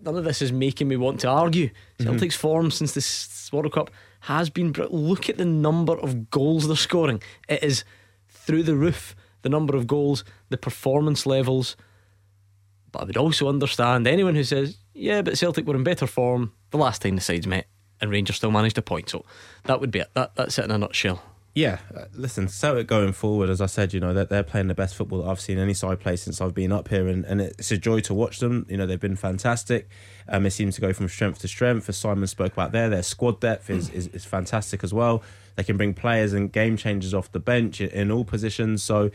None 0.00 0.16
of 0.16 0.24
this 0.24 0.42
is 0.42 0.52
making 0.52 0.88
me 0.88 0.96
want 0.96 1.20
to 1.20 1.28
argue. 1.28 1.68
Mm-hmm. 1.68 2.04
Celtic's 2.04 2.36
form 2.36 2.70
since 2.70 2.92
this 2.92 3.50
World 3.52 3.72
Cup 3.72 3.90
has 4.20 4.50
been. 4.50 4.72
Look 4.72 5.28
at 5.28 5.38
the 5.38 5.44
number 5.44 5.98
of 5.98 6.30
goals 6.30 6.66
they're 6.68 6.76
scoring. 6.76 7.22
It 7.48 7.62
is 7.62 7.84
through 8.28 8.64
the 8.64 8.76
roof. 8.76 9.16
The 9.44 9.50
number 9.50 9.76
of 9.76 9.86
goals, 9.86 10.24
the 10.48 10.56
performance 10.56 11.26
levels. 11.26 11.76
But 12.90 13.02
I 13.02 13.04
would 13.04 13.18
also 13.18 13.46
understand 13.46 14.06
anyone 14.06 14.34
who 14.34 14.42
says, 14.42 14.78
yeah, 14.94 15.20
but 15.20 15.36
Celtic 15.36 15.66
were 15.66 15.76
in 15.76 15.84
better 15.84 16.06
form 16.06 16.52
the 16.70 16.78
last 16.78 17.02
time 17.02 17.16
the 17.16 17.20
sides 17.20 17.46
met, 17.46 17.66
and 18.00 18.10
Rangers 18.10 18.36
still 18.36 18.50
managed 18.50 18.78
a 18.78 18.82
point. 18.82 19.10
So 19.10 19.26
that 19.64 19.80
would 19.80 19.90
be 19.90 19.98
it. 19.98 20.08
That, 20.14 20.34
that's 20.34 20.58
it 20.58 20.64
in 20.64 20.70
a 20.70 20.78
nutshell. 20.78 21.22
Yeah, 21.54 21.78
uh, 21.96 22.06
listen, 22.12 22.48
Celtic 22.48 22.88
going 22.88 23.12
forward, 23.12 23.48
as 23.48 23.60
I 23.60 23.66
said, 23.66 23.94
you 23.94 24.00
know, 24.00 24.12
they're, 24.12 24.24
they're 24.24 24.42
playing 24.42 24.66
the 24.66 24.74
best 24.74 24.96
football 24.96 25.28
I've 25.30 25.38
seen 25.38 25.56
any 25.56 25.72
side 25.72 26.00
play 26.00 26.16
since 26.16 26.40
I've 26.40 26.52
been 26.52 26.72
up 26.72 26.88
here, 26.88 27.06
and, 27.06 27.24
and 27.24 27.40
it's 27.40 27.70
a 27.70 27.78
joy 27.78 28.00
to 28.00 28.14
watch 28.14 28.40
them. 28.40 28.66
You 28.68 28.76
know, 28.76 28.86
they've 28.86 28.98
been 28.98 29.14
fantastic. 29.14 29.88
Um, 30.28 30.46
it 30.46 30.50
seems 30.50 30.74
to 30.74 30.80
go 30.80 30.92
from 30.92 31.08
strength 31.08 31.38
to 31.40 31.48
strength. 31.48 31.88
As 31.88 31.96
Simon 31.96 32.26
spoke 32.26 32.54
about 32.54 32.72
there, 32.72 32.88
their 32.88 33.04
squad 33.04 33.38
depth 33.38 33.70
is, 33.70 33.88
is, 33.90 34.08
is 34.08 34.24
fantastic 34.24 34.82
as 34.82 34.92
well. 34.92 35.22
They 35.54 35.62
can 35.62 35.76
bring 35.76 35.94
players 35.94 36.32
and 36.32 36.50
game 36.50 36.76
changers 36.76 37.14
off 37.14 37.30
the 37.30 37.38
bench 37.38 37.80
in, 37.80 37.88
in 37.90 38.10
all 38.10 38.24
positions. 38.24 38.82
So, 38.82 39.12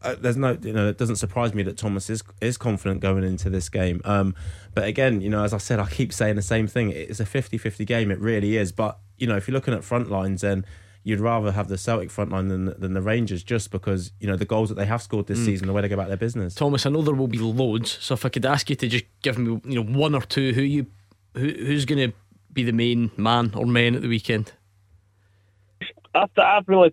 uh, 0.00 0.14
there's 0.18 0.38
no, 0.38 0.56
you 0.62 0.72
know, 0.72 0.88
it 0.88 0.96
doesn't 0.96 1.16
surprise 1.16 1.52
me 1.52 1.62
that 1.64 1.76
Thomas 1.76 2.08
is 2.08 2.22
is 2.40 2.56
confident 2.56 3.00
going 3.00 3.24
into 3.24 3.50
this 3.50 3.68
game. 3.68 4.00
Um, 4.06 4.34
but 4.74 4.84
again, 4.84 5.20
you 5.20 5.28
know, 5.28 5.44
as 5.44 5.52
I 5.52 5.58
said, 5.58 5.80
I 5.80 5.86
keep 5.86 6.14
saying 6.14 6.36
the 6.36 6.42
same 6.42 6.66
thing. 6.66 6.90
It's 6.90 7.20
a 7.20 7.26
50-50 7.26 7.86
game. 7.86 8.10
It 8.10 8.20
really 8.20 8.56
is. 8.56 8.72
But 8.72 8.98
you 9.18 9.26
know, 9.26 9.36
if 9.36 9.48
you're 9.48 9.54
looking 9.54 9.74
at 9.74 9.84
front 9.84 10.10
lines, 10.10 10.40
then 10.40 10.64
you'd 11.04 11.20
rather 11.20 11.52
have 11.52 11.68
the 11.68 11.78
Celtic 11.78 12.10
front 12.10 12.32
line 12.32 12.48
than, 12.48 12.74
than 12.80 12.94
the 12.94 13.02
Rangers, 13.02 13.44
just 13.44 13.70
because 13.70 14.10
you 14.18 14.26
know 14.26 14.36
the 14.36 14.44
goals 14.44 14.70
that 14.70 14.74
they 14.74 14.86
have 14.86 15.02
scored 15.02 15.26
this 15.26 15.38
mm. 15.38 15.44
season, 15.44 15.68
the 15.68 15.72
way 15.72 15.82
they 15.82 15.88
go 15.88 15.94
about 15.94 16.08
their 16.08 16.16
business. 16.16 16.54
Thomas, 16.54 16.86
I 16.86 16.90
know 16.90 17.02
there 17.02 17.14
will 17.14 17.28
be 17.28 17.38
loads. 17.38 17.98
So 18.00 18.14
if 18.14 18.24
I 18.24 18.30
could 18.30 18.46
ask 18.46 18.68
you 18.70 18.76
to 18.76 18.88
just 18.88 19.04
give 19.22 19.38
me, 19.38 19.60
you 19.64 19.82
know, 19.82 19.98
one 19.98 20.14
or 20.14 20.22
two, 20.22 20.52
who 20.54 20.62
you, 20.62 20.86
who, 21.34 21.46
who's 21.46 21.84
going 21.84 22.10
to 22.10 22.16
be 22.52 22.64
the 22.64 22.72
main 22.72 23.10
man 23.16 23.52
or 23.54 23.66
men 23.66 23.94
at 23.94 24.02
the 24.02 24.08
weekend? 24.08 24.52
I've, 26.14 26.30
I've 26.36 26.66
really 26.66 26.90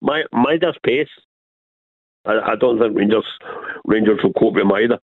my 0.00 0.22
my 0.32 0.56
just 0.56 0.82
pace. 0.82 1.08
I, 2.24 2.52
I 2.52 2.56
don't 2.56 2.78
think 2.78 2.96
Rangers 2.96 3.26
Rangers 3.84 4.20
will 4.22 4.32
cope 4.32 4.54
with 4.54 4.62
him 4.62 4.72
either. 4.72 4.98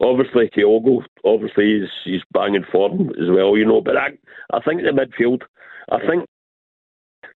Obviously, 0.00 0.48
Kyogo, 0.50 1.02
obviously 1.24 1.80
he's 1.80 1.90
he's 2.04 2.22
banging 2.32 2.64
form 2.70 3.10
as 3.10 3.28
well, 3.28 3.56
you 3.56 3.64
know. 3.64 3.80
But 3.80 3.96
I 3.96 4.10
I 4.52 4.60
think 4.60 4.82
the 4.82 4.90
midfield, 4.90 5.42
I 5.90 5.98
think 6.06 6.28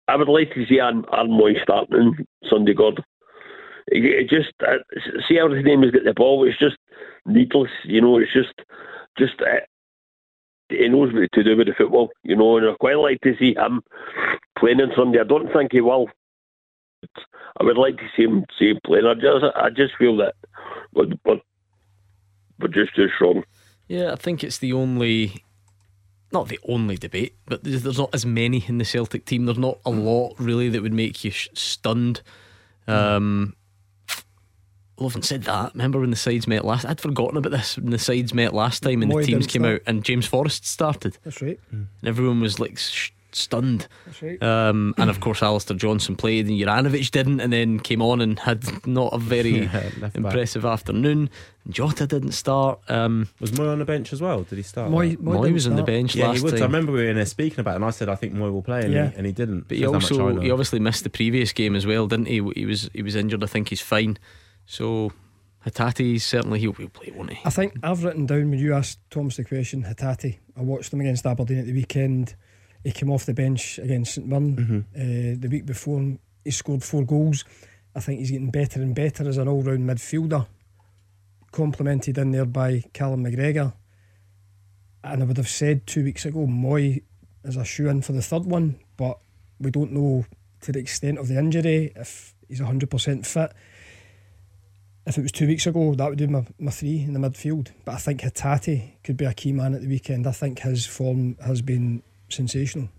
I 0.09 0.15
would 0.15 0.29
like 0.29 0.53
to 0.53 0.65
see 0.65 0.79
Aaron 0.79 1.03
Mooy 1.03 1.61
starting 1.61 2.25
Sunday 2.49 2.73
God. 2.73 3.03
It, 3.87 4.05
it 4.05 4.29
just 4.29 4.53
uh, 4.61 4.77
see 5.27 5.37
how 5.37 5.51
his 5.51 5.65
name 5.65 5.83
has 5.83 5.91
got 5.91 6.03
the 6.03 6.13
ball. 6.13 6.47
It's 6.47 6.59
just 6.59 6.77
needless, 7.25 7.71
you 7.83 8.01
know. 8.01 8.17
It's 8.17 8.33
just 8.33 8.53
just 9.17 9.41
uh, 9.41 9.61
he 10.69 10.87
knows 10.87 11.13
what 11.13 11.29
to 11.33 11.43
do 11.43 11.57
with 11.57 11.67
the 11.67 11.73
football, 11.77 12.09
you 12.23 12.35
know. 12.35 12.57
And 12.57 12.67
I 12.67 12.73
quite 12.79 12.97
like 12.97 13.21
to 13.21 13.35
see 13.37 13.55
him 13.55 13.81
playing 14.57 14.81
on 14.81 14.91
Sunday. 14.95 15.19
I 15.19 15.23
don't 15.23 15.51
think 15.53 15.71
he 15.71 15.81
will 15.81 16.07
I 17.59 17.63
would 17.63 17.77
like 17.77 17.97
to 17.97 18.07
see 18.15 18.23
him 18.23 18.45
see 18.57 18.69
him 18.69 18.79
playing. 18.85 19.05
I 19.05 19.13
just 19.13 19.45
I 19.55 19.69
just 19.69 19.95
feel 19.97 20.17
that, 20.17 20.35
but 20.93 21.07
but 21.23 21.39
but 22.57 22.71
just 22.71 22.95
too 22.95 23.07
strong. 23.15 23.43
Yeah, 23.87 24.11
I 24.13 24.15
think 24.15 24.43
it's 24.43 24.59
the 24.59 24.73
only, 24.73 25.43
not 26.31 26.47
the 26.47 26.59
only 26.67 26.95
debate, 26.97 27.35
but 27.45 27.63
there's, 27.63 27.83
there's 27.83 27.97
not 27.97 28.13
as 28.13 28.25
many 28.25 28.63
in 28.67 28.77
the 28.77 28.85
Celtic 28.85 29.25
team. 29.25 29.45
There's 29.45 29.57
not 29.57 29.79
a 29.85 29.89
lot 29.89 30.35
really 30.37 30.69
that 30.69 30.81
would 30.81 30.93
make 30.93 31.23
you 31.23 31.31
sh- 31.31 31.49
stunned. 31.53 32.21
Um, 32.87 33.55
I 34.99 35.03
haven't 35.03 35.23
said 35.25 35.43
that. 35.43 35.73
Remember 35.73 35.99
when 35.99 36.09
the 36.09 36.15
sides 36.15 36.47
met 36.47 36.65
last? 36.65 36.85
I'd 36.85 36.99
forgotten 36.99 37.37
about 37.37 37.51
this 37.51 37.77
when 37.77 37.91
the 37.91 37.99
sides 37.99 38.33
met 38.33 38.53
last 38.53 38.83
time 38.83 39.01
and 39.01 39.11
the 39.11 39.23
teams 39.23 39.47
came 39.47 39.61
start. 39.61 39.75
out 39.75 39.81
and 39.87 40.03
James 40.03 40.25
Forrest 40.25 40.65
started. 40.65 41.17
That's 41.23 41.41
right. 41.41 41.59
And 41.71 41.87
everyone 42.03 42.41
was 42.41 42.59
like. 42.59 42.77
Sh- 42.77 43.11
stunned. 43.35 43.87
Right. 44.21 44.41
Um, 44.41 44.93
and 44.97 45.09
of 45.09 45.19
course, 45.21 45.41
Alistair 45.41 45.77
Johnston 45.77 46.15
played, 46.15 46.47
and 46.47 46.59
Juranovic 46.59 47.11
didn't, 47.11 47.39
and 47.39 47.51
then 47.51 47.79
came 47.79 48.01
on 48.01 48.21
and 48.21 48.39
had 48.39 48.85
not 48.87 49.13
a 49.13 49.17
very 49.17 49.69
impressive 50.13 50.63
back. 50.63 50.73
afternoon. 50.73 51.29
Jota 51.69 52.07
didn't 52.07 52.31
start. 52.31 52.79
Um, 52.89 53.27
was 53.39 53.51
Mooy 53.51 53.71
on 53.71 53.79
the 53.79 53.85
bench 53.85 54.11
as 54.11 54.21
well? 54.21 54.43
Did 54.43 54.55
he 54.57 54.63
start? 54.63 54.91
Mooy, 54.91 55.17
Mooy, 55.17 55.53
was 55.53 55.67
on 55.67 55.75
the 55.75 55.83
bench 55.83 56.15
yeah, 56.15 56.27
last 56.27 56.37
he 56.37 56.43
would. 56.43 56.51
time. 56.53 56.61
I 56.61 56.65
remember 56.65 56.91
we 56.91 56.99
were 57.03 57.09
in 57.09 57.15
there 57.15 57.25
speaking 57.25 57.59
about 57.59 57.73
it, 57.73 57.75
and 57.77 57.85
I 57.85 57.91
said 57.91 58.09
I 58.09 58.15
think 58.15 58.33
Mooy 58.33 58.51
will 58.51 58.63
play, 58.63 58.81
and, 58.81 58.93
yeah. 58.93 59.09
he, 59.09 59.17
and 59.17 59.25
he 59.25 59.31
didn't. 59.31 59.67
But 59.67 59.77
he 59.77 59.85
also 59.85 60.39
he 60.39 60.49
obviously 60.51 60.79
missed 60.79 61.03
the 61.03 61.09
previous 61.09 61.53
game 61.53 61.75
as 61.75 61.85
well, 61.85 62.07
didn't 62.07 62.27
he? 62.27 62.41
He 62.55 62.65
was 62.65 62.89
he 62.93 63.01
was 63.01 63.15
injured. 63.15 63.43
I 63.43 63.47
think 63.47 63.69
he's 63.69 63.81
fine. 63.81 64.17
So 64.65 65.11
Hatate 65.65 66.21
certainly 66.21 66.59
he'll, 66.59 66.73
he'll 66.73 66.89
play, 66.89 67.11
won't 67.11 67.33
he? 67.33 67.39
I 67.43 67.49
think 67.49 67.73
I've 67.83 68.03
written 68.03 68.25
down 68.25 68.49
when 68.49 68.59
you 68.59 68.73
asked 68.73 68.99
Thomas 69.09 69.37
the 69.37 69.43
question. 69.43 69.83
Hatate. 69.83 70.39
I 70.55 70.61
watched 70.61 70.91
them 70.91 71.01
against 71.01 71.25
Aberdeen 71.25 71.59
at 71.59 71.65
the 71.65 71.73
weekend. 71.73 72.35
He 72.83 72.91
came 72.91 73.11
off 73.11 73.25
the 73.25 73.33
bench 73.33 73.77
against 73.79 74.15
St 74.15 74.27
Mirren 74.27 74.55
mm-hmm. 74.55 74.77
uh, 74.95 75.35
the 75.39 75.49
week 75.49 75.65
before. 75.65 76.17
He 76.43 76.51
scored 76.51 76.83
four 76.83 77.05
goals. 77.05 77.43
I 77.95 77.99
think 77.99 78.19
he's 78.19 78.31
getting 78.31 78.51
better 78.51 78.81
and 78.81 78.95
better 78.95 79.27
as 79.27 79.37
an 79.37 79.47
all 79.47 79.61
round 79.61 79.89
midfielder, 79.89 80.47
complemented 81.51 82.17
in 82.17 82.31
there 82.31 82.45
by 82.45 82.83
Callum 82.93 83.25
McGregor. 83.25 83.73
And 85.03 85.23
I 85.23 85.25
would 85.25 85.37
have 85.37 85.49
said 85.49 85.87
two 85.87 86.03
weeks 86.03 86.25
ago, 86.25 86.45
Mooy 86.45 87.03
is 87.43 87.57
a 87.57 87.65
shoe 87.65 87.89
in 87.89 88.01
for 88.01 88.13
the 88.13 88.21
third 88.21 88.45
one, 88.45 88.79
but 88.97 89.19
we 89.59 89.71
don't 89.71 89.91
know 89.91 90.25
to 90.61 90.71
the 90.71 90.79
extent 90.79 91.17
of 91.17 91.27
the 91.27 91.37
injury. 91.37 91.91
If 91.95 92.33
he's 92.47 92.59
hundred 92.59 92.89
percent 92.89 93.25
fit, 93.25 93.53
if 95.05 95.17
it 95.17 95.21
was 95.21 95.31
two 95.31 95.47
weeks 95.47 95.65
ago, 95.65 95.95
that 95.95 96.09
would 96.09 96.17
do 96.17 96.27
my, 96.27 96.45
my 96.59 96.71
three 96.71 96.99
in 96.99 97.13
the 97.13 97.19
midfield. 97.19 97.71
But 97.85 97.95
I 97.95 97.97
think 97.97 98.21
Hatate 98.21 98.93
could 99.03 99.17
be 99.17 99.25
a 99.25 99.33
key 99.33 99.53
man 99.53 99.73
at 99.73 99.81
the 99.81 99.87
weekend. 99.87 100.27
I 100.27 100.31
think 100.31 100.59
his 100.59 100.85
form 100.85 101.37
has 101.43 101.61
been 101.61 102.03
sensational. 102.33 102.89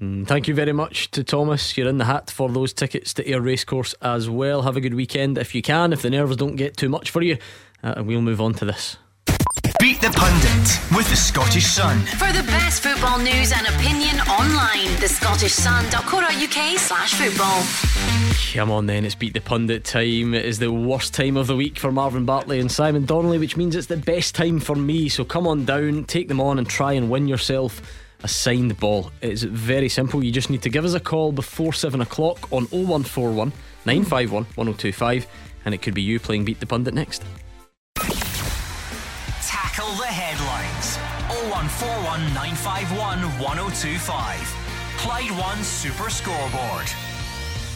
Mm, 0.00 0.26
thank 0.26 0.46
you 0.46 0.54
very 0.54 0.72
much 0.72 1.10
to 1.12 1.24
Thomas. 1.24 1.76
You're 1.76 1.88
in 1.88 1.98
the 1.98 2.04
hat 2.04 2.30
for 2.30 2.50
those 2.50 2.72
tickets 2.72 3.14
to 3.14 3.28
Ayr 3.28 3.40
Racecourse 3.40 3.94
as 4.02 4.28
well. 4.28 4.62
Have 4.62 4.76
a 4.76 4.80
good 4.80 4.94
weekend 4.94 5.38
if 5.38 5.54
you 5.54 5.62
can, 5.62 5.92
if 5.92 6.02
the 6.02 6.10
nerves 6.10 6.36
don't 6.36 6.56
get 6.56 6.76
too 6.76 6.88
much 6.88 7.10
for 7.10 7.22
you. 7.22 7.38
Uh, 7.82 7.94
and 7.96 8.06
we'll 8.06 8.20
move 8.20 8.40
on 8.40 8.52
to 8.54 8.64
this. 8.66 8.98
Beat 9.80 10.00
the 10.00 10.10
Pundit 10.10 10.96
with 10.96 11.08
the 11.08 11.16
Scottish 11.16 11.66
Sun. 11.66 11.98
For 12.00 12.32
the 12.32 12.42
best 12.44 12.82
football 12.82 13.18
news 13.18 13.52
and 13.52 13.66
opinion 13.66 14.20
online, 14.20 14.88
thescottishsun.co.uk 15.00 16.78
slash 16.78 17.14
football. 17.14 17.62
Come 18.54 18.70
on 18.70 18.86
then, 18.86 19.04
it's 19.04 19.14
Beat 19.14 19.34
the 19.34 19.40
Pundit 19.40 19.84
time. 19.84 20.34
It 20.34 20.44
is 20.44 20.58
the 20.58 20.72
worst 20.72 21.14
time 21.14 21.36
of 21.36 21.46
the 21.46 21.56
week 21.56 21.78
for 21.78 21.90
Marvin 21.90 22.24
Bartley 22.24 22.60
and 22.60 22.70
Simon 22.70 23.04
Donnelly, 23.04 23.38
which 23.38 23.56
means 23.56 23.74
it's 23.76 23.86
the 23.86 23.96
best 23.96 24.34
time 24.34 24.60
for 24.60 24.76
me. 24.76 25.08
So 25.08 25.24
come 25.24 25.46
on 25.46 25.64
down, 25.64 26.04
take 26.04 26.28
them 26.28 26.40
on, 26.40 26.58
and 26.58 26.68
try 26.68 26.92
and 26.92 27.10
win 27.10 27.28
yourself 27.28 27.82
a 28.22 28.28
signed 28.28 28.78
ball. 28.78 29.10
It's 29.20 29.42
very 29.42 29.88
simple. 29.88 30.24
You 30.24 30.32
just 30.32 30.50
need 30.50 30.62
to 30.62 30.70
give 30.70 30.84
us 30.84 30.94
a 30.94 31.00
call 31.00 31.32
before 31.32 31.72
7 31.72 32.00
o'clock 32.00 32.52
on 32.52 32.66
0141 32.66 33.52
951 33.84 34.44
1025, 34.54 35.26
and 35.64 35.74
it 35.74 35.82
could 35.82 35.94
be 35.94 36.02
you 36.02 36.18
playing 36.18 36.44
Beat 36.44 36.60
the 36.60 36.66
Pundit 36.66 36.94
next. 36.94 37.22
Tackle 39.42 39.92
the 39.94 40.06
headlines 40.06 40.96
0141 41.52 42.20
951 42.34 43.20
1025. 43.40 44.66
Clyde 44.98 45.30
One 45.38 45.62
Super 45.62 46.10
Scoreboard. 46.10 47.15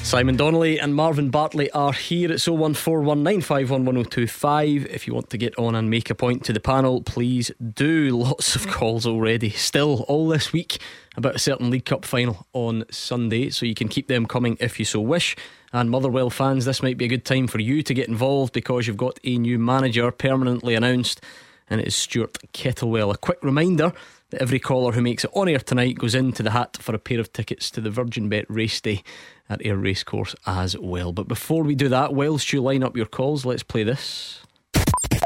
Simon 0.02 0.36
Donnelly 0.36 0.80
and 0.80 0.94
Marvin 0.94 1.28
Bartley 1.30 1.70
are 1.70 1.92
here. 1.92 2.32
It's 2.32 2.48
01419511025. 2.48 4.86
If 4.86 5.06
you 5.06 5.14
want 5.14 5.30
to 5.30 5.38
get 5.38 5.56
on 5.56 5.76
and 5.76 5.88
make 5.88 6.10
a 6.10 6.16
point 6.16 6.44
to 6.46 6.52
the 6.52 6.58
panel, 6.58 7.00
please 7.02 7.52
do. 7.74 8.08
Lots 8.16 8.56
of 8.56 8.66
calls 8.66 9.06
already. 9.06 9.50
Still, 9.50 10.04
all 10.08 10.26
this 10.26 10.52
week 10.52 10.78
about 11.16 11.36
a 11.36 11.38
certain 11.38 11.70
League 11.70 11.84
Cup 11.84 12.04
final 12.04 12.44
on 12.52 12.84
Sunday, 12.90 13.50
so 13.50 13.66
you 13.66 13.74
can 13.74 13.86
keep 13.86 14.08
them 14.08 14.26
coming 14.26 14.56
if 14.58 14.80
you 14.80 14.84
so 14.84 15.00
wish. 15.00 15.36
And 15.72 15.90
Motherwell 15.90 16.30
fans, 16.30 16.64
this 16.64 16.82
might 16.82 16.98
be 16.98 17.04
a 17.04 17.08
good 17.08 17.24
time 17.24 17.46
for 17.46 17.60
you 17.60 17.84
to 17.84 17.94
get 17.94 18.08
involved 18.08 18.52
because 18.52 18.88
you've 18.88 18.96
got 18.96 19.20
a 19.22 19.38
new 19.38 19.60
manager 19.60 20.10
permanently 20.10 20.74
announced, 20.74 21.20
and 21.68 21.80
it 21.80 21.86
is 21.86 21.94
Stuart 21.94 22.36
Kettlewell. 22.52 23.14
A 23.14 23.18
quick 23.18 23.38
reminder 23.44 23.92
that 24.30 24.42
every 24.42 24.58
caller 24.58 24.92
who 24.92 25.02
makes 25.02 25.24
it 25.24 25.30
on 25.34 25.48
air 25.48 25.58
tonight 25.58 25.98
goes 25.98 26.14
into 26.14 26.42
the 26.42 26.52
hat 26.52 26.78
for 26.80 26.94
a 26.94 26.98
pair 26.98 27.20
of 27.20 27.32
tickets 27.32 27.70
to 27.72 27.80
the 27.80 27.90
Virgin 27.90 28.28
Bet 28.28 28.46
race 28.48 28.80
day 28.80 29.02
at 29.50 29.60
Ayr 29.66 29.76
Racecourse 29.76 30.34
as 30.46 30.78
well. 30.78 31.12
But 31.12 31.28
before 31.28 31.62
we 31.62 31.74
do 31.74 31.88
that, 31.88 32.14
whilst 32.14 32.52
you 32.52 32.62
line 32.62 32.82
up 32.82 32.96
your 32.96 33.06
calls, 33.06 33.44
let's 33.44 33.62
play 33.64 33.82
this. 33.82 34.40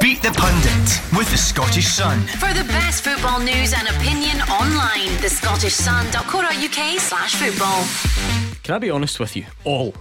Beat 0.00 0.22
the 0.22 0.30
Pundit 0.32 1.16
with 1.16 1.30
the 1.30 1.36
Scottish 1.36 1.86
Sun. 1.86 2.20
For 2.22 2.52
the 2.52 2.64
best 2.64 3.04
football 3.04 3.38
news 3.38 3.74
and 3.74 3.86
opinion 3.88 4.40
online, 4.42 5.20
the 5.20 5.28
Scottish 5.28 5.74
thescottishsun.co.uk 5.76 7.00
slash 7.00 7.34
football. 7.36 7.84
Can 8.62 8.74
I 8.74 8.78
be 8.78 8.90
honest 8.90 9.20
with 9.20 9.36
you? 9.36 9.44
All. 9.64 9.94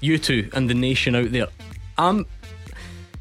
You 0.00 0.18
two 0.18 0.50
and 0.52 0.68
the 0.68 0.74
nation 0.74 1.14
out 1.14 1.30
there. 1.30 1.46
I'm. 1.96 2.26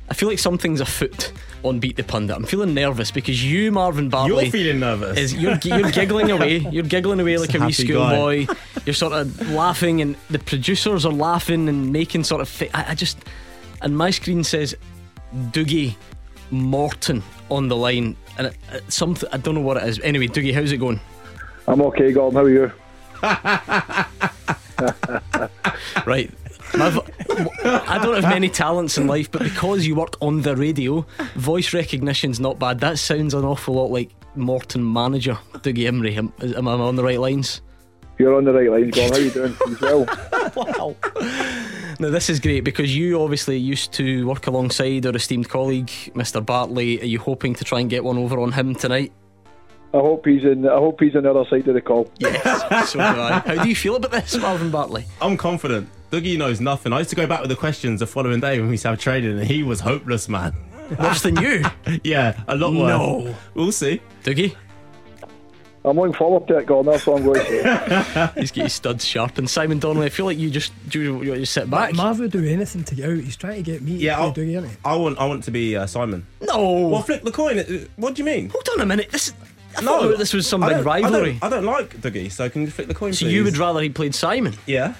I 0.10 0.14
feel 0.14 0.28
like 0.28 0.40
something's 0.40 0.82
afoot 0.82 1.32
on 1.64 1.80
Beat 1.80 1.96
the 1.96 2.04
Pundit. 2.04 2.36
I'm 2.36 2.46
feeling 2.46 2.74
nervous 2.74 3.12
because 3.12 3.44
you, 3.44 3.72
Marvin 3.72 4.10
Bartley, 4.10 4.44
You're 4.44 4.52
feeling 4.52 4.80
nervous. 4.80 5.18
Is 5.18 5.34
you're, 5.34 5.58
you're 5.64 5.92
giggling 5.92 6.32
away. 6.32 6.58
You're 6.58 6.84
giggling 6.84 7.20
away 7.20 7.38
like 7.38 7.54
a 7.54 7.60
wee 7.60 7.72
schoolboy. 7.72 8.48
You're 8.86 8.94
sort 8.94 9.14
of 9.14 9.52
laughing, 9.52 10.02
and 10.02 10.16
the 10.30 10.40
producers 10.40 11.06
are 11.06 11.14
laughing 11.14 11.70
and 11.70 11.92
making 11.92 12.24
sort 12.24 12.42
of. 12.42 12.50
Fi- 12.50 12.70
I, 12.74 12.92
I 12.92 12.96
just. 12.96 13.18
And 13.82 13.98
my 13.98 14.12
screen 14.12 14.44
says 14.44 14.76
Dougie 15.52 15.96
Morton 16.52 17.24
on 17.50 17.68
the 17.68 17.76
line, 17.76 18.16
and 18.38 18.48
it, 18.48 18.58
it, 18.72 18.92
something 18.92 19.30
I 19.32 19.38
don't 19.38 19.56
know 19.56 19.62
what 19.62 19.78
it 19.78 19.84
is. 19.84 20.00
Anyway, 20.02 20.28
Doogie, 20.28 20.54
how's 20.54 20.72
it 20.72 20.78
going? 20.78 21.00
I'm 21.68 21.82
okay, 21.82 22.12
Gordon. 22.12 22.38
How 22.38 22.44
are 22.44 22.50
you? 22.50 22.72
right. 26.06 26.32
I 26.74 28.00
don't 28.02 28.16
have 28.16 28.32
many 28.32 28.50
talents 28.50 28.98
in 28.98 29.08
life, 29.08 29.32
but 29.32 29.44
because 29.44 29.86
you 29.86 29.96
work 29.96 30.16
on 30.22 30.42
the 30.42 30.56
radio, 30.56 31.06
voice 31.36 31.74
recognition's 31.74 32.40
not 32.40 32.60
bad. 32.60 32.80
That 32.80 33.00
sounds 33.00 33.34
an 33.34 33.44
awful 33.44 33.76
lot 33.76 33.92
like 33.92 34.12
Morton 34.36 34.92
manager 34.92 35.38
Dougie 35.56 35.90
Imrie. 35.90 36.18
Am, 36.18 36.34
am 36.56 36.68
I 36.68 36.74
on 36.74 36.96
the 36.96 37.04
right 37.04 37.20
lines? 37.20 37.62
You're 38.18 38.36
on 38.36 38.46
the 38.46 38.54
right 38.54 38.70
lines, 38.70 38.96
Gordon. 38.96 39.14
How 39.14 39.20
are 39.20 39.24
you 39.24 39.32
doing? 39.32 39.56
well? 39.82 40.06
wow. 40.56 40.96
Now, 42.00 42.10
this 42.10 42.30
is 42.30 42.40
great 42.40 42.64
because 42.64 42.96
you 42.96 43.22
obviously 43.22 43.58
used 43.58 43.94
to 43.94 44.28
work 44.28 44.48
alongside 44.48 45.06
our 45.06 45.16
esteemed 45.16 45.50
colleague, 45.50 45.88
Mr. 45.88 46.46
Bartley. 46.46 47.02
Are 47.02 47.06
you 47.06 47.20
hoping 47.20 47.56
to 47.56 47.64
try 47.64 47.80
and 47.80 47.90
get 47.90 48.04
one 48.04 48.18
over 48.18 48.40
on 48.40 48.52
him 48.52 48.76
tonight? 48.76 49.12
I 49.94 49.98
hope 49.98 50.26
he's 50.26 50.44
in. 50.44 50.68
I 50.68 50.76
hope 50.76 51.02
he's 51.02 51.16
on 51.16 51.24
the 51.24 51.32
other 51.32 51.50
side 51.50 51.68
of 51.68 51.74
the 51.74 51.82
call. 51.82 52.10
Yes, 52.18 52.90
so 52.92 53.00
do 53.00 53.04
I. 53.04 53.40
How 53.46 53.64
do 53.64 53.70
you 53.70 53.76
feel 53.76 53.96
about 53.98 54.12
this, 54.12 54.38
Marvin 54.38 54.72
Bartley? 54.72 55.06
I'm 55.22 55.36
confident. 55.36 55.90
Dougie 56.12 56.38
knows 56.38 56.60
nothing. 56.60 56.92
I 56.92 57.00
used 57.00 57.10
to 57.12 57.16
go 57.16 57.26
back 57.26 57.40
with 57.40 57.50
the 57.50 57.56
questions 57.56 58.02
the 58.02 58.08
following 58.08 58.42
day 58.42 58.60
when 58.60 58.68
we 58.68 58.74
used 58.74 58.84
to 58.84 58.90
have 58.90 59.00
training, 59.00 59.40
and 59.40 59.48
he 59.48 59.64
was 59.64 59.80
hopeless, 59.80 60.28
man. 60.28 60.54
Worse 61.00 61.22
than 61.22 61.38
you? 61.38 61.64
yeah, 62.04 62.44
a 62.50 62.56
lot 62.56 62.74
worse. 62.74 62.90
No, 62.90 63.36
we'll 63.54 63.72
see. 63.72 64.02
Dougie. 64.24 64.56
I'm 65.84 65.98
looking 65.98 66.14
forward 66.14 66.48
to 66.50 66.58
it, 66.58 66.68
Gordon. 66.68 66.92
That's 66.92 67.08
what 67.08 67.20
I'm 67.20 67.26
going 67.26 67.40
to 67.40 68.04
say. 68.04 68.32
He's 68.40 68.52
got 68.52 68.64
his 68.64 68.74
studs 68.74 69.04
sharp. 69.04 69.38
And 69.40 69.50
Simon 69.50 69.80
Donnelly, 69.80 70.08
I 70.08 70.10
feel 70.10 70.26
like 70.26 70.38
you 70.38 70.52
just 70.52 70.74
you, 70.92 71.24
you 71.24 71.36
just 71.38 71.54
sit 71.54 71.70
back. 71.72 71.96
Marv 71.96 72.20
would 72.20 72.32
do 72.32 72.46
anything 72.46 72.84
to 72.84 72.94
get 72.94 73.10
out. 73.10 73.18
He's 73.18 73.38
trying 73.38 73.64
to 73.64 73.72
get 73.72 73.82
me. 73.82 73.94
Yeah, 73.94 74.32
to 74.32 74.32
do, 74.32 74.70
I 74.86 74.96
want. 74.96 75.18
I 75.18 75.26
want 75.26 75.46
to 75.46 75.52
be 75.52 75.76
uh, 75.76 75.88
Simon. 75.88 76.28
No. 76.42 76.88
Well, 76.88 77.02
flip 77.02 77.24
the 77.24 77.32
coin. 77.32 77.58
What 77.96 78.14
do 78.14 78.20
you 78.20 78.26
mean? 78.26 78.50
Hold 78.50 78.70
on 78.74 78.82
a 78.82 78.86
minute. 78.86 79.10
This. 79.12 79.34
I 79.76 79.82
no, 79.82 80.16
this 80.18 80.34
was 80.34 80.46
some 80.46 80.60
big 80.60 80.86
rivalry. 80.86 81.40
I 81.42 81.50
don't, 81.50 81.54
I 81.54 81.62
don't, 81.62 81.66
like 81.66 82.02
Dougie, 82.02 82.30
so 82.30 82.50
can 82.50 82.64
you 82.64 82.70
flip 82.70 82.90
the 82.90 82.94
coin? 82.94 83.14
So 83.14 83.26
please? 83.26 83.34
you 83.34 83.46
would 83.46 83.58
rather 83.58 83.80
he 83.80 83.88
played 83.88 84.14
Simon? 84.14 84.54
Yeah. 84.66 84.96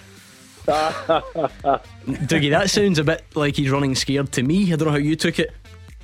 Dougie, 2.06 2.50
that 2.52 2.70
sounds 2.70 3.00
a 3.00 3.04
bit 3.04 3.24
like 3.36 3.56
he's 3.56 3.70
running 3.70 3.96
scared 3.96 4.32
to 4.34 4.44
me. 4.44 4.72
I 4.72 4.76
don't 4.76 4.88
know 4.88 4.92
how 4.92 4.98
you 4.98 5.16
took 5.16 5.40
it. 5.40 5.52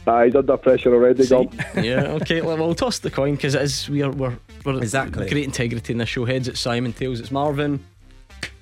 Ah, 0.05 0.24
he's 0.24 0.36
under 0.36 0.55
pressure 0.55 0.93
already, 0.93 1.28
Gordon. 1.28 1.59
yeah, 1.84 2.18
okay. 2.22 2.41
Well, 2.41 2.57
we'll 2.57 2.76
toss 2.76 2.99
the 2.99 3.11
coin 3.11 3.36
because 3.36 3.55
it 3.55 3.61
is 3.61 3.89
we 3.89 4.01
are 4.01 4.11
we're, 4.11 4.38
we're 4.63 4.78
exactly 4.78 5.30
great 5.30 5.43
integrity 5.43 5.93
in 5.93 5.99
this 5.99 6.09
show. 6.09 6.24
Heads 6.26 6.47
it's 6.47 6.59
Simon, 6.59 6.93
tails 6.93 7.20
it's 7.20 7.32
Marvin. 7.32 7.84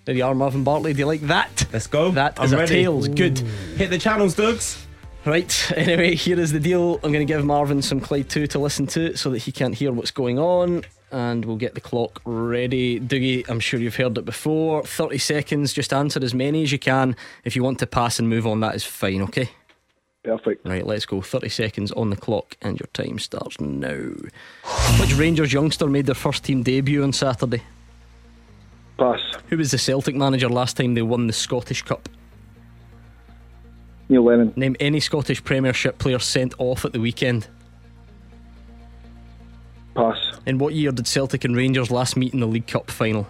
There 0.05 0.15
you 0.15 0.25
are, 0.25 0.35
Marvin 0.35 0.63
Bartley. 0.63 0.93
Do 0.93 0.99
you 0.99 1.05
like 1.07 1.21
that? 1.21 1.65
Let's 1.73 1.87
go. 1.87 2.11
That 2.11 2.39
I'm 2.39 2.45
is 2.45 2.53
ready. 2.53 2.63
a 2.63 2.67
tails. 2.83 3.07
Good. 3.07 3.39
Hit 3.77 3.89
the 3.89 3.97
channels, 3.97 4.35
Dougs. 4.35 4.85
Right, 5.25 5.71
anyway, 5.75 6.13
here 6.13 6.39
is 6.39 6.51
the 6.51 6.59
deal. 6.59 6.95
I'm 6.95 7.11
going 7.11 7.25
to 7.25 7.33
give 7.33 7.43
Marvin 7.43 7.81
some 7.81 7.99
Clyde 7.99 8.29
2 8.29 8.45
to 8.47 8.59
listen 8.59 8.85
to 8.87 9.17
so 9.17 9.31
that 9.31 9.39
he 9.39 9.51
can't 9.51 9.73
hear 9.73 9.91
what's 9.91 10.11
going 10.11 10.37
on. 10.37 10.83
And 11.11 11.45
we'll 11.45 11.55
get 11.55 11.75
the 11.75 11.81
clock 11.81 12.21
ready. 12.25 12.99
Dougie, 12.99 13.47
I'm 13.47 13.59
sure 13.59 13.79
you've 13.79 13.95
heard 13.95 14.17
it 14.17 14.25
before. 14.25 14.83
30 14.83 15.17
seconds, 15.17 15.71
just 15.71 15.93
answer 15.93 16.21
as 16.23 16.33
many 16.33 16.63
as 16.63 16.71
you 16.71 16.79
can. 16.79 17.15
If 17.43 17.55
you 17.55 17.63
want 17.63 17.79
to 17.79 17.87
pass 17.87 18.19
and 18.19 18.27
move 18.27 18.45
on, 18.45 18.59
that 18.61 18.75
is 18.75 18.83
fine, 18.83 19.21
okay? 19.23 19.49
Perfect. 20.23 20.65
Right, 20.67 20.85
let's 20.85 21.05
go. 21.05 21.21
30 21.21 21.49
seconds 21.49 21.91
on 21.91 22.09
the 22.09 22.15
clock, 22.15 22.57
and 22.61 22.79
your 22.79 22.87
time 22.93 23.19
starts 23.19 23.61
now. 23.61 24.13
Which 24.99 25.13
Rangers 25.13 25.53
youngster 25.53 25.87
made 25.87 26.07
their 26.07 26.15
first 26.15 26.43
team 26.43 26.63
debut 26.63 27.03
on 27.03 27.13
Saturday? 27.13 27.61
Pass. 28.97 29.21
Who 29.49 29.57
was 29.57 29.71
the 29.71 29.77
Celtic 29.77 30.15
manager 30.15 30.49
last 30.49 30.77
time 30.77 30.95
they 30.95 31.03
won 31.03 31.27
the 31.27 31.33
Scottish 31.33 31.83
Cup? 31.83 32.09
Neil 34.09 34.23
Lennon. 34.23 34.53
Name 34.55 34.75
any 34.79 34.99
Scottish 34.99 35.43
Premiership 35.43 35.97
player 35.97 36.19
sent 36.19 36.53
off 36.57 36.85
at 36.85 36.93
the 36.93 36.99
weekend. 36.99 37.47
Pass. 39.95 40.17
In 40.45 40.57
what 40.57 40.73
year 40.73 40.91
did 40.91 41.07
Celtic 41.07 41.43
and 41.45 41.55
Rangers 41.55 41.89
last 41.89 42.17
meet 42.17 42.33
in 42.33 42.39
the 42.41 42.45
League 42.47 42.67
Cup 42.67 42.91
final? 42.91 43.25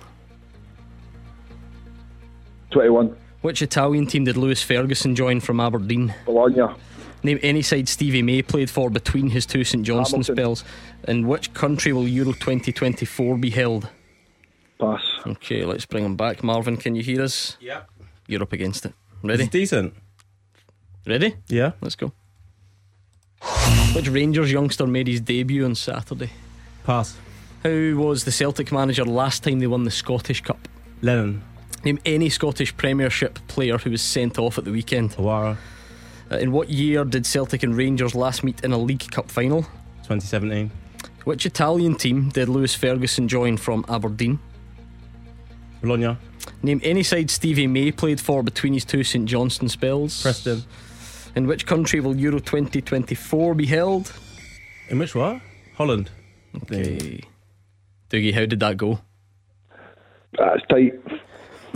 21. 2.72 3.16
Which 3.41 3.61
Italian 3.61 4.07
team 4.07 4.24
did 4.26 4.38
Lewis 4.38 4.61
Ferguson 4.63 5.16
join 5.16 5.39
from 5.39 5.59
Aberdeen? 5.59 6.13
Bologna. 6.26 6.74
Name 7.24 7.39
any 7.41 7.61
side 7.61 7.88
Stevie 7.88 8.22
May 8.22 8.41
played 8.41 8.70
for 8.70 8.89
between 8.89 9.30
his 9.30 9.45
two 9.45 9.63
St 9.63 9.84
Johnstone 9.86 10.22
Hamilton. 10.22 10.36
spells. 10.36 10.63
In 11.07 11.28
which 11.28 11.53
country 11.53 11.93
will 11.93 12.07
Euro 12.07 12.34
2024 12.34 13.38
be 13.38 13.49
held? 13.51 13.89
Pass. 14.80 15.01
Okay, 15.26 15.63
let's 15.63 15.86
bring 15.86 16.03
him 16.03 16.16
back. 16.16 16.43
Marvin, 16.43 16.78
can 16.78 16.95
you 16.95 17.03
hear 17.03 17.22
us? 17.22 17.57
Yeah. 17.59 17.84
You're 18.28 18.43
up 18.43 18.53
against 18.53 18.86
it. 18.86 18.93
Ready? 19.24 19.43
It's 19.43 19.51
decent. 19.51 19.93
Ready? 21.07 21.36
Yeah. 21.47 21.72
Let's 21.82 21.95
go. 21.95 22.11
Which 23.93 24.09
Rangers 24.09 24.51
youngster 24.51 24.86
made 24.88 25.07
his 25.07 25.22
debut 25.22 25.63
on 25.66 25.76
Saturday? 25.76 26.32
Pass. 26.86 27.18
How 27.64 27.70
was 27.96 28.26
the 28.26 28.32
Celtic 28.32 28.72
manager 28.72 29.04
last 29.06 29.44
time 29.44 29.60
they 29.60 29.68
won 29.68 29.86
the 29.86 29.92
Scottish 29.92 30.42
Cup? 30.42 30.68
Lennon. 31.02 31.42
Name 31.84 32.00
any 32.06 32.30
Scottish 32.30 32.76
Premiership 32.78 33.40
player 33.48 33.78
who 33.78 33.92
was 33.92 34.02
sent 34.02 34.38
off 34.38 34.58
at 34.58 34.66
the 34.66 34.72
weekend. 34.72 35.12
Owura. 35.12 35.58
Uh, 36.32 36.38
in 36.38 36.52
what 36.52 36.70
year 36.70 37.04
did 37.04 37.26
Celtic 37.26 37.64
and 37.64 37.76
Rangers 37.76 38.16
last 38.16 38.44
meet 38.44 38.64
in 38.64 38.72
a 38.72 38.78
League 38.78 39.10
Cup 39.12 39.30
final? 39.30 39.64
2017. 40.04 40.72
Which 41.24 41.46
Italian 41.46 41.96
team 41.96 42.30
did 42.30 42.50
Lewis 42.50 42.76
Ferguson 42.76 43.28
join 43.28 43.58
from 43.58 43.84
Aberdeen? 43.90 44.40
Bologna. 45.82 46.18
Name 46.62 46.82
any 46.84 47.04
side 47.04 47.32
Stevie 47.32 47.68
May 47.68 47.92
played 47.92 48.20
for 48.20 48.44
between 48.44 48.74
his 48.74 48.86
two 48.86 49.04
St 49.04 49.26
Johnstone 49.26 49.70
spells. 49.70 50.22
Preston. 50.22 50.64
In 51.36 51.48
which 51.48 51.66
country 51.66 52.00
will 52.00 52.16
Euro 52.16 52.40
2024 52.40 53.56
be 53.56 53.66
held? 53.66 54.14
In 54.90 55.00
which 55.00 55.16
what? 55.16 55.42
Holland. 55.76 56.10
Okay. 56.64 57.22
Dougie, 58.10 58.34
how 58.34 58.45
did 58.45 58.60
that 58.60 58.78
go? 58.78 58.99
That's 60.38 60.62
tight. 60.70 60.93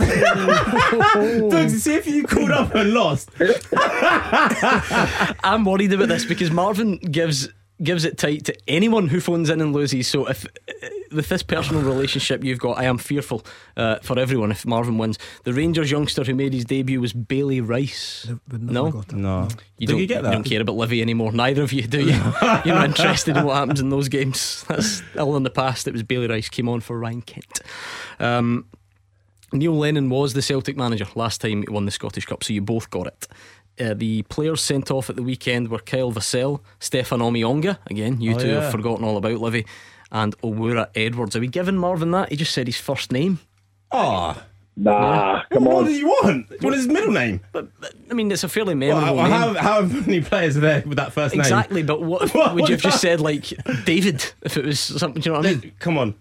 Doug, 0.00 1.70
see 1.70 1.94
if 1.94 2.06
you 2.06 2.24
called 2.24 2.50
up 2.50 2.74
and 2.74 2.92
lost. 2.92 3.30
I'm 5.44 5.64
worried 5.64 5.92
about 5.92 6.08
this 6.08 6.24
because 6.24 6.50
Marvin 6.50 6.96
gives 6.96 7.48
gives 7.82 8.04
it 8.04 8.18
tight 8.18 8.44
to 8.44 8.56
anyone 8.68 9.08
who 9.08 9.20
phones 9.20 9.50
in 9.50 9.60
and 9.60 9.72
loses. 9.72 10.06
So 10.08 10.26
if 10.26 10.46
with 11.12 11.28
this 11.28 11.42
personal 11.42 11.82
relationship 11.82 12.44
you've 12.44 12.58
got, 12.58 12.78
I 12.78 12.84
am 12.84 12.98
fearful 12.98 13.44
uh, 13.76 13.96
for 14.00 14.18
everyone 14.18 14.50
if 14.50 14.66
Marvin 14.66 14.98
wins. 14.98 15.18
The 15.44 15.52
Rangers 15.52 15.90
youngster 15.90 16.24
who 16.24 16.34
made 16.34 16.52
his 16.52 16.64
debut 16.64 17.00
was 17.00 17.12
Bailey 17.12 17.60
Rice. 17.60 18.30
No, 18.50 19.02
no. 19.12 19.48
You 19.78 19.86
Did 19.86 19.92
don't 19.92 20.00
you 20.00 20.06
get 20.06 20.22
that? 20.22 20.28
You 20.28 20.34
don't 20.34 20.44
care 20.44 20.60
about 20.60 20.76
Livi 20.76 21.00
anymore. 21.00 21.32
Neither 21.32 21.62
of 21.62 21.72
you 21.72 21.82
do 21.82 22.00
you? 22.00 22.06
You're 22.64 22.74
not 22.74 22.86
interested 22.86 23.36
in 23.36 23.44
what 23.44 23.54
happens 23.56 23.80
in 23.80 23.90
those 23.90 24.08
games. 24.08 24.64
That's 24.68 25.02
all 25.18 25.36
in 25.36 25.42
the 25.42 25.50
past. 25.50 25.88
It 25.88 25.92
was 25.92 26.02
Bailey 26.02 26.28
Rice 26.28 26.48
came 26.48 26.68
on 26.68 26.80
for 26.80 26.98
Ryan 26.98 27.22
Kent. 27.22 27.60
Um, 28.18 28.66
Neil 29.52 29.76
Lennon 29.76 30.10
was 30.10 30.34
the 30.34 30.42
Celtic 30.42 30.76
manager 30.76 31.06
last 31.16 31.40
time 31.40 31.62
he 31.62 31.72
won 31.72 31.84
the 31.84 31.90
Scottish 31.90 32.24
Cup, 32.24 32.44
so 32.44 32.52
you 32.52 32.60
both 32.60 32.88
got 32.90 33.08
it. 33.08 33.26
Uh, 33.78 33.94
the 33.94 34.22
players 34.24 34.60
sent 34.60 34.90
off 34.90 35.08
at 35.10 35.16
the 35.16 35.22
weekend 35.22 35.68
were 35.68 35.78
Kyle 35.78 36.12
Vassell, 36.12 36.60
Stéphane 36.80 37.20
Omeonga. 37.20 37.78
Again, 37.90 38.20
you 38.20 38.34
Oh, 38.34 38.38
two 38.38 38.48
yeah. 38.48 38.60
have 38.62 38.72
forgotten 38.72 39.04
all 39.04 39.16
about 39.16 39.38
Livi. 39.38 39.66
And 40.12 40.36
Owura 40.42 40.88
Edwards. 40.94 41.36
Are 41.36 41.40
we 41.40 41.46
giving 41.46 41.76
Marvin 41.76 42.10
that? 42.10 42.30
He 42.30 42.36
just 42.36 42.52
said 42.52 42.66
his 42.66 42.76
first 42.78 43.12
name. 43.12 43.38
Oh. 43.92 44.42
Nah, 44.76 45.42
come 45.52 45.64
What 45.64 45.76
on. 45.76 45.84
do 45.86 45.92
you 45.92 46.06
want? 46.06 46.46
What 46.62 46.72
is 46.72 46.80
his 46.84 46.88
middle 46.88 47.12
name? 47.12 47.40
But 47.52 47.68
I 48.10 48.14
mean, 48.14 48.30
it's 48.32 48.44
a 48.44 48.48
fairly 48.48 48.74
Well, 48.74 48.98
memorable 49.00 49.18
how, 49.22 49.46
name. 49.52 49.54
how, 49.56 49.80
how 49.80 49.82
many 49.82 50.20
players 50.22 50.56
are 50.56 50.60
there 50.60 50.82
with 50.86 50.96
that 50.96 51.12
first 51.12 51.34
name? 51.34 51.40
Exactly, 51.40 51.82
but 51.82 52.00
what, 52.02 52.30
What 52.34 52.54
would 52.54 52.68
you 52.68 52.76
have 52.76 52.84
was 52.84 52.92
just 52.92 53.00
said 53.02 53.20
like 53.20 53.52
David 53.84 54.24
if 54.42 54.56
it 54.56 54.64
was 54.64 54.80
something? 54.80 55.20
Do 55.20 55.28
you 55.30 55.34
know 55.34 55.40
what 55.40 55.46
I 55.48 55.54
mean? 55.54 55.72
Come 55.80 55.98
on. 55.98 56.14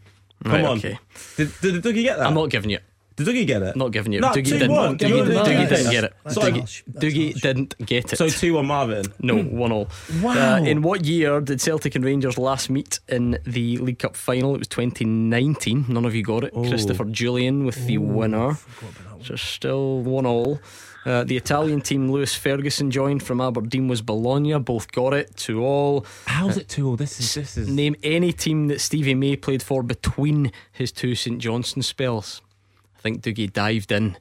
Come 0.44 0.52
Right, 0.54 0.66
on. 0.66 0.78
okay. 0.80 1.00
Did, 1.38 1.52
did 1.62 1.84
Dougie 1.84 2.04
get 2.04 2.18
that? 2.18 2.28
I'm 2.28 2.34
not 2.34 2.50
giving 2.50 2.70
you. 2.72 2.80
Did 3.20 3.28
Dougie 3.28 3.46
get 3.46 3.62
it? 3.62 3.76
Not 3.76 3.92
giving 3.92 4.14
you. 4.14 4.20
it. 4.20 4.22
No, 4.22 4.30
Dougie 4.30 4.44
2-1. 4.44 4.98
didn't. 4.98 4.98
Didn't 4.98 4.98
Dougie 4.98 5.46
get 5.46 5.72
it. 5.72 5.76
didn't 5.76 5.92
get 5.92 6.04
it. 6.06 6.14
Dougie, 6.26 6.58
harsh. 6.60 6.84
Dougie 6.90 7.42
didn't 7.42 7.86
get 7.86 8.14
it. 8.14 8.18
So 8.18 8.30
2 8.30 8.54
1 8.54 8.66
Marvin. 8.66 9.06
No, 9.20 9.38
one 9.38 9.72
all. 9.74 9.90
Wow. 10.22 10.56
Uh, 10.56 10.62
in 10.62 10.82
what 10.82 11.04
year 11.04 11.42
did 11.42 11.60
Celtic 11.60 11.96
and 11.96 12.06
Rangers 12.06 12.38
last 12.38 12.70
meet 12.70 13.00
in 13.10 13.38
the 13.46 13.78
League 13.80 14.00
Cup 14.00 14.16
final? 14.16 14.56
It 14.56 14.60
was 14.60 14.68
2019. 14.70 15.86
None 15.90 16.06
of 16.06 16.16
you 16.16 16.24
got 16.24 16.46
it. 16.46 16.54
Oh. 16.56 16.68
Christopher 16.68 17.06
Jullien 17.06 17.66
with 17.66 17.86
the 17.86 17.98
winner. 17.98 18.58
So 19.24 19.36
still 19.36 20.00
one 20.02 20.26
all. 20.26 20.62
Uh, 21.06 21.24
the 21.24 21.38
Italian 21.38 21.82
team 21.82 22.12
Lewis 22.12 22.36
Ferguson 22.36 22.92
joined 22.92 23.24
from 23.24 23.40
Aberdeen 23.42 23.88
was 23.88 24.02
Bologna. 24.02 24.58
Both 24.60 24.92
got 24.92 25.14
it. 25.14 25.36
Two 25.36 25.64
all. 25.64 26.06
How's 26.26 26.58
it 26.58 26.68
2 26.68 26.88
all? 26.88 26.96
This 26.98 27.20
is. 27.20 27.34
This 27.34 27.58
is... 27.58 27.70
Name 27.70 27.96
any 28.04 28.34
team 28.34 28.68
that 28.68 28.82
Stevie 28.82 29.16
May 29.16 29.36
played 29.36 29.64
for 29.64 29.82
between 29.82 30.52
his 30.72 30.92
two 30.92 31.16
St 31.16 31.40
Johnstone 31.40 31.84
spells. 31.84 32.42
I 33.00 33.02
think 33.02 33.22
Dougie 33.22 33.52
dived 33.52 33.92
in. 33.92 34.18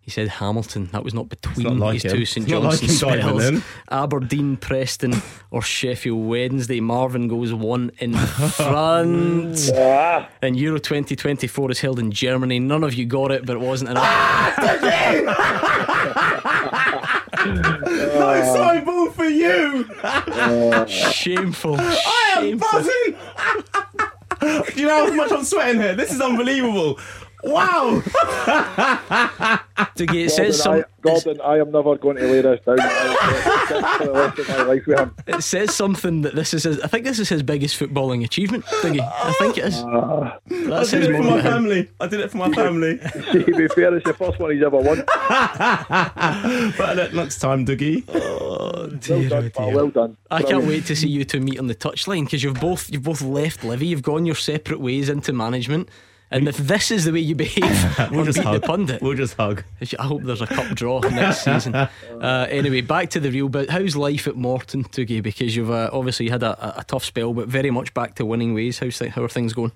He 0.00 0.10
said 0.10 0.28
Hamilton. 0.28 0.90
That 0.92 1.02
was 1.02 1.14
not 1.14 1.30
between 1.30 1.64
not 1.64 1.76
like 1.78 1.94
his 2.02 2.04
him. 2.04 2.10
two 2.18 2.24
St 2.26 2.44
It's 2.44 2.52
not 2.52 2.62
like 2.62 2.78
Johnstone 2.80 3.18
him 3.20 3.38
spells. 3.38 3.62
Aberdeen, 3.90 4.56
Preston, 4.58 5.14
or 5.50 5.62
Sheffield 5.62 6.26
Wednesday. 6.26 6.80
Marvin 6.80 7.26
goes 7.26 7.54
one 7.54 7.90
in 8.00 8.12
front. 8.16 9.70
Ah, 9.74 10.28
And 10.42 10.58
Euro 10.58 10.78
2024 10.78 11.70
is 11.70 11.80
held 11.80 11.98
in 11.98 12.10
Germany. 12.12 12.58
None 12.58 12.84
of 12.84 12.92
you 12.94 13.06
got 13.06 13.30
it, 13.30 13.46
but 13.46 13.56
it 13.56 13.60
wasn't 13.60 13.90
enough. 13.92 14.04
Nice 17.46 18.52
side 18.52 18.84
ball 18.84 19.10
for 19.10 19.24
you! 19.24 19.84
Shameful. 20.86 21.76
I 21.78 22.34
am 22.36 22.42
Shameful. 22.42 22.68
buzzing! 22.72 23.16
Do 24.74 24.80
you 24.80 24.86
know 24.86 25.06
how 25.06 25.14
much 25.14 25.32
I'm 25.32 25.44
sweating 25.44 25.80
here? 25.80 25.94
This 25.94 26.12
is 26.12 26.20
unbelievable. 26.20 26.98
Wow! 27.46 28.00
Dougie, 29.96 30.24
it 30.26 30.30
says 30.30 30.60
some. 30.62 30.84
Gordon, 31.02 31.32
I, 31.32 31.34
Gordon, 31.34 31.40
I 31.42 31.58
am 31.58 31.70
never 31.72 31.96
going 31.96 32.16
to 32.16 32.22
lay 32.26 32.40
this 32.40 32.60
down 32.64 32.78
for 32.78 34.04
the 34.06 34.12
rest 34.12 34.38
of 34.38 34.48
my 34.48 34.62
life 34.62 34.86
with 34.86 34.98
him. 34.98 35.14
It 35.26 35.42
says 35.42 35.74
something 35.74 36.22
that 36.22 36.34
this 36.34 36.54
is. 36.54 36.64
His, 36.64 36.80
I 36.80 36.86
think 36.86 37.04
this 37.04 37.18
is 37.18 37.28
his 37.28 37.42
biggest 37.42 37.78
footballing 37.78 38.24
achievement, 38.24 38.64
Dougie. 38.66 39.00
I 39.00 39.32
think 39.34 39.58
it 39.58 39.64
is. 39.66 39.74
Ah. 39.76 40.38
I 40.50 40.54
That 40.54 40.68
did 40.80 40.86
says 40.86 41.06
it 41.08 41.12
more 41.12 41.22
for 41.22 41.28
my 41.30 41.36
him. 41.36 41.42
family. 41.42 41.90
I 42.00 42.06
did 42.06 42.20
it 42.20 42.30
for 42.30 42.36
my 42.38 42.50
family. 42.52 42.98
to 43.32 43.44
be 43.44 43.68
fair, 43.68 43.94
it's 43.94 44.06
the 44.06 44.14
first 44.14 44.38
one 44.38 44.50
he's 44.52 44.62
ever 44.62 44.78
won. 44.78 45.04
but 46.78 46.98
at 46.98 47.12
lunchtime, 47.12 47.66
Dougie. 47.66 48.04
Oh, 48.08 48.88
well 49.08 49.28
done, 49.28 49.50
pal, 49.50 49.72
well 49.72 49.88
done. 49.90 50.16
I 50.30 50.42
can't 50.42 50.64
wait 50.64 50.86
to 50.86 50.96
see 50.96 51.08
you 51.08 51.24
two 51.24 51.40
meet 51.40 51.58
on 51.58 51.66
the 51.66 51.74
touchline 51.74 52.24
because 52.24 52.42
you've 52.42 52.60
both 52.60 52.90
you've 52.90 53.02
both 53.02 53.22
left 53.22 53.60
Livi. 53.60 53.86
You've 53.88 54.02
gone 54.02 54.24
your 54.26 54.34
separate 54.34 54.80
ways 54.80 55.08
into 55.08 55.32
management. 55.32 55.88
And 56.34 56.48
if 56.48 56.56
this 56.56 56.90
is 56.90 57.04
the 57.04 57.12
way 57.12 57.20
you 57.20 57.34
behave, 57.34 57.64
We'll 58.10 58.24
just 58.24 58.38
Beat 58.38 58.44
the 58.44 58.50
hug. 58.50 58.62
pundit. 58.62 59.00
We'll 59.00 59.14
just 59.14 59.36
hug. 59.36 59.62
I 59.98 60.02
hope 60.04 60.22
there's 60.22 60.42
a 60.42 60.46
cup 60.46 60.66
draw 60.74 60.98
next 61.10 61.44
season. 61.44 61.74
Uh, 61.74 61.88
anyway, 62.50 62.80
back 62.80 63.10
to 63.10 63.20
the 63.20 63.30
real 63.30 63.48
bit. 63.48 63.70
How's 63.70 63.96
life 63.96 64.26
at 64.26 64.34
Morton, 64.36 64.84
Dougie? 64.84 65.22
Because 65.22 65.54
you've 65.54 65.70
uh, 65.70 65.90
obviously 65.92 66.28
had 66.28 66.42
a, 66.42 66.52
a, 66.78 66.80
a 66.80 66.84
tough 66.84 67.04
spell, 67.04 67.32
but 67.32 67.48
very 67.48 67.70
much 67.70 67.94
back 67.94 68.16
to 68.16 68.26
winning 68.26 68.52
ways. 68.52 68.80
How's 68.80 68.98
th- 68.98 69.12
how 69.12 69.22
are 69.22 69.28
things 69.28 69.52
going? 69.52 69.72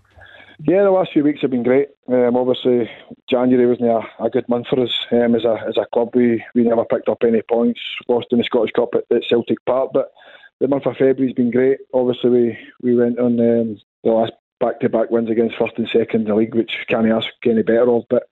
Yeah, 0.66 0.82
the 0.82 0.90
last 0.90 1.12
few 1.12 1.22
weeks 1.22 1.40
have 1.42 1.52
been 1.52 1.62
great. 1.62 1.88
Um, 2.08 2.34
obviously, 2.34 2.90
January 3.30 3.68
wasn't 3.68 3.90
a, 3.90 4.24
a 4.24 4.28
good 4.28 4.48
month 4.48 4.66
for 4.68 4.80
us 4.82 4.92
um, 5.12 5.36
as 5.36 5.44
a 5.44 5.56
as 5.68 5.76
a 5.76 5.86
club. 5.94 6.10
We 6.16 6.44
we 6.56 6.64
never 6.64 6.84
picked 6.84 7.08
up 7.08 7.18
any 7.24 7.42
points, 7.42 7.80
lost 8.08 8.26
in 8.32 8.38
the 8.38 8.44
Scottish 8.44 8.72
Cup 8.72 8.88
at, 8.94 9.04
at 9.16 9.22
Celtic 9.28 9.64
Park. 9.66 9.90
But 9.94 10.10
the 10.58 10.66
month 10.66 10.86
of 10.86 10.96
February's 10.96 11.34
been 11.34 11.52
great. 11.52 11.78
Obviously, 11.94 12.30
we 12.30 12.58
we 12.82 12.96
went 12.96 13.20
on 13.20 13.38
um, 13.38 13.78
the 14.02 14.10
last 14.10 14.32
back 14.60 14.80
to 14.80 14.88
back 14.88 15.10
wins 15.10 15.30
against 15.30 15.56
first 15.56 15.74
and 15.76 15.88
second 15.88 16.22
in 16.22 16.28
the 16.28 16.34
league, 16.34 16.54
which 16.54 16.72
can't 16.88 17.10
ask 17.10 17.28
any 17.44 17.62
better 17.62 17.90
of. 17.90 18.04
But 18.10 18.24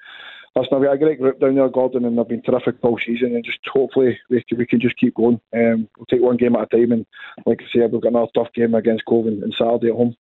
listen, 0.54 0.78
we've 0.78 0.88
got 0.88 0.94
a 0.94 0.98
great 0.98 1.20
group 1.20 1.40
down 1.40 1.54
there, 1.54 1.68
Gordon, 1.68 2.04
and 2.04 2.18
they've 2.18 2.28
been 2.28 2.42
terrific 2.42 2.76
all 2.82 2.98
season. 2.98 3.34
And 3.34 3.44
just 3.44 3.58
hopefully 3.66 4.18
we 4.30 4.42
can, 4.48 4.58
we 4.58 4.66
can 4.66 4.80
just 4.80 4.96
keep 4.96 5.14
going. 5.14 5.40
Um, 5.54 5.88
we'll 5.96 6.06
take 6.06 6.22
one 6.22 6.36
game 6.36 6.56
at 6.56 6.72
a 6.72 6.76
time. 6.76 6.92
And 6.92 7.06
like 7.44 7.60
I 7.62 7.64
say, 7.64 7.86
we've 7.86 8.00
got 8.00 8.10
another 8.10 8.30
tough 8.34 8.52
game 8.54 8.74
against 8.74 9.04
Cove 9.04 9.26
on 9.26 9.42
on 9.42 9.52
Saturday 9.52 9.88
at 9.88 9.96
home. 9.96 10.16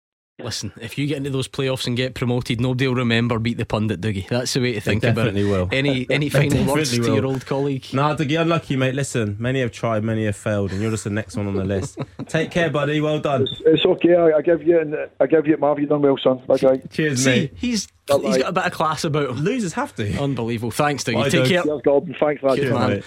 Listen, 0.43 0.71
if 0.81 0.97
you 0.97 1.07
get 1.07 1.17
into 1.17 1.29
those 1.29 1.47
playoffs 1.47 1.87
and 1.87 1.95
get 1.95 2.13
promoted, 2.13 2.59
nobody 2.61 2.87
will 2.87 2.95
remember 2.95 3.39
beat 3.39 3.57
the 3.57 3.65
pundit, 3.65 4.01
Dougie. 4.01 4.27
That's 4.27 4.53
the 4.53 4.61
way 4.61 4.73
to 4.73 4.81
think 4.81 5.03
about 5.03 5.27
it. 5.27 5.31
definitely 5.33 5.43
will. 5.51 5.69
Any 5.71 6.05
any 6.09 6.29
final 6.29 6.65
words 6.65 6.91
definitely 6.91 7.09
to 7.09 7.15
your 7.15 7.25
old 7.25 7.45
colleague? 7.45 7.85
Nah, 7.93 8.15
Dougie, 8.15 8.39
unlucky, 8.41 8.75
mate. 8.75 8.95
Listen, 8.95 9.35
many 9.39 9.61
have 9.61 9.71
tried, 9.71 10.03
many 10.03 10.25
have 10.25 10.35
failed, 10.35 10.71
and 10.71 10.81
you're 10.81 10.91
just 10.91 11.03
the 11.03 11.09
next 11.09 11.35
one 11.37 11.47
on 11.47 11.55
the 11.55 11.63
list. 11.63 11.97
Take 12.27 12.51
care, 12.51 12.69
buddy. 12.69 12.99
Well 13.01 13.19
done. 13.19 13.47
It's 13.65 13.85
okay. 13.85 14.15
I, 14.15 14.37
I 14.37 14.41
give 14.41 14.63
you, 14.63 15.07
I 15.19 15.25
give 15.27 15.47
you, 15.47 15.57
Marv. 15.57 15.79
You 15.79 15.87
done 15.87 16.01
well, 16.01 16.17
son. 16.17 16.41
Bye, 16.47 16.57
bye. 16.57 16.81
Cheers, 16.89 17.23
See, 17.23 17.29
mate. 17.29 17.53
he's 17.55 17.87
Bye-bye. 18.17 18.27
he's 18.27 18.37
got 18.37 18.49
a 18.49 18.51
bit 18.53 18.65
of 18.65 18.71
class 18.71 19.03
about 19.03 19.29
him. 19.29 19.37
Losers 19.37 19.73
have 19.73 19.95
to. 19.95 20.17
Unbelievable. 20.21 20.71
Thanks, 20.71 21.03
Dougie. 21.03 21.13
Bye, 21.15 21.29
Take 21.29 21.45
care. 21.49 21.63
Cheers, 21.63 21.81
Gordon. 21.83 22.15
Thanks 22.19 22.41
for 22.41 22.49
that. 22.55 22.57
Cheers, 22.57 22.71
man. 22.73 23.03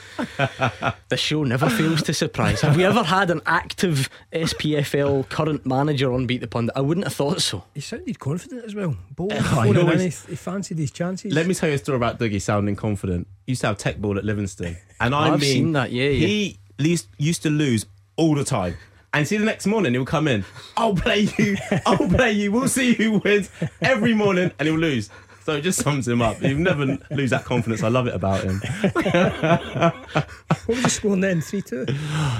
man. 0.83 0.93
The 1.09 1.17
show 1.17 1.45
never 1.45 1.69
fails 1.69 2.03
to 2.05 2.15
surprise. 2.15 2.61
Have 2.63 2.77
we 2.77 2.85
ever 2.85 3.03
had 3.03 3.31
an 3.31 3.41
active 3.47 4.09
SPFL 4.33 5.29
current 5.29 5.67
manager 5.67 6.13
on 6.13 6.27
Beat 6.27 6.41
the 6.41 6.47
Pundit? 6.49 6.73
I 6.77 6.81
wouldn't 6.81 7.07
have 7.07 7.15
thought 7.15 7.41
so. 7.41 7.65
He 7.75 7.81
sounded 7.81 8.19
confident 8.19 8.65
as 8.65 8.75
well. 8.75 8.97
Bold. 9.15 9.33
I 9.35 9.39
before 9.39 9.65
he 9.75 9.81
always- 9.81 10.25
he, 10.25 10.31
he 10.33 10.37
fancied 10.37 10.79
his 10.79 10.91
chances. 10.91 11.33
Let 11.33 11.47
me 11.47 11.55
tell 11.55 11.69
you 11.69 11.77
a 11.77 11.79
story 11.79 11.97
about 11.97 12.19
Dougie 12.19 12.41
sounding 12.41 12.77
confident. 12.77 13.27
He 13.47 13.53
used 13.53 13.61
to 13.63 13.69
have 13.69 13.79
teqball 13.79 14.17
at 14.17 14.25
Livingston, 14.25 14.77
and 15.01 15.15
I 15.15 15.29
I've 15.33 15.41
mean, 15.41 15.53
seen 15.53 15.73
that, 15.73 15.93
yeah, 15.93 16.05
yeah. 16.09 16.27
He 16.27 16.59
least, 16.79 17.09
used 17.19 17.43
to 17.43 17.51
lose 17.51 17.87
all 18.17 18.35
the 18.35 18.45
time. 18.45 18.77
And 19.15 19.27
see, 19.27 19.37
the 19.39 19.45
next 19.45 19.67
morning 19.67 19.95
he'll 19.95 20.05
come 20.05 20.29
in. 20.29 20.45
I'll 20.77 20.95
play 20.95 21.29
you. 21.39 21.57
I'll 21.87 22.09
play 22.09 22.33
you. 22.33 22.53
We'll 22.53 22.69
see 22.69 22.93
who 22.95 23.19
wins 23.25 23.49
every 23.81 24.13
morning, 24.13 24.51
and 24.59 24.69
he'll 24.69 24.79
lose. 24.79 25.09
So 25.45 25.57
it 25.57 25.61
just 25.61 25.83
sums 25.83 26.09
him 26.09 26.23
up. 26.23 26.39
He'll 26.39 26.57
never 26.57 26.99
lose 27.11 27.31
that 27.31 27.45
confidence. 27.45 27.83
I 27.83 27.89
love 27.89 28.07
it 28.07 28.15
about 28.15 28.45
him. 28.45 28.61
What 28.61 30.69
was 30.69 30.83
the 30.83 30.89
score 30.91 31.17
then? 31.17 31.41
3 31.43 31.61
2? 31.63 31.87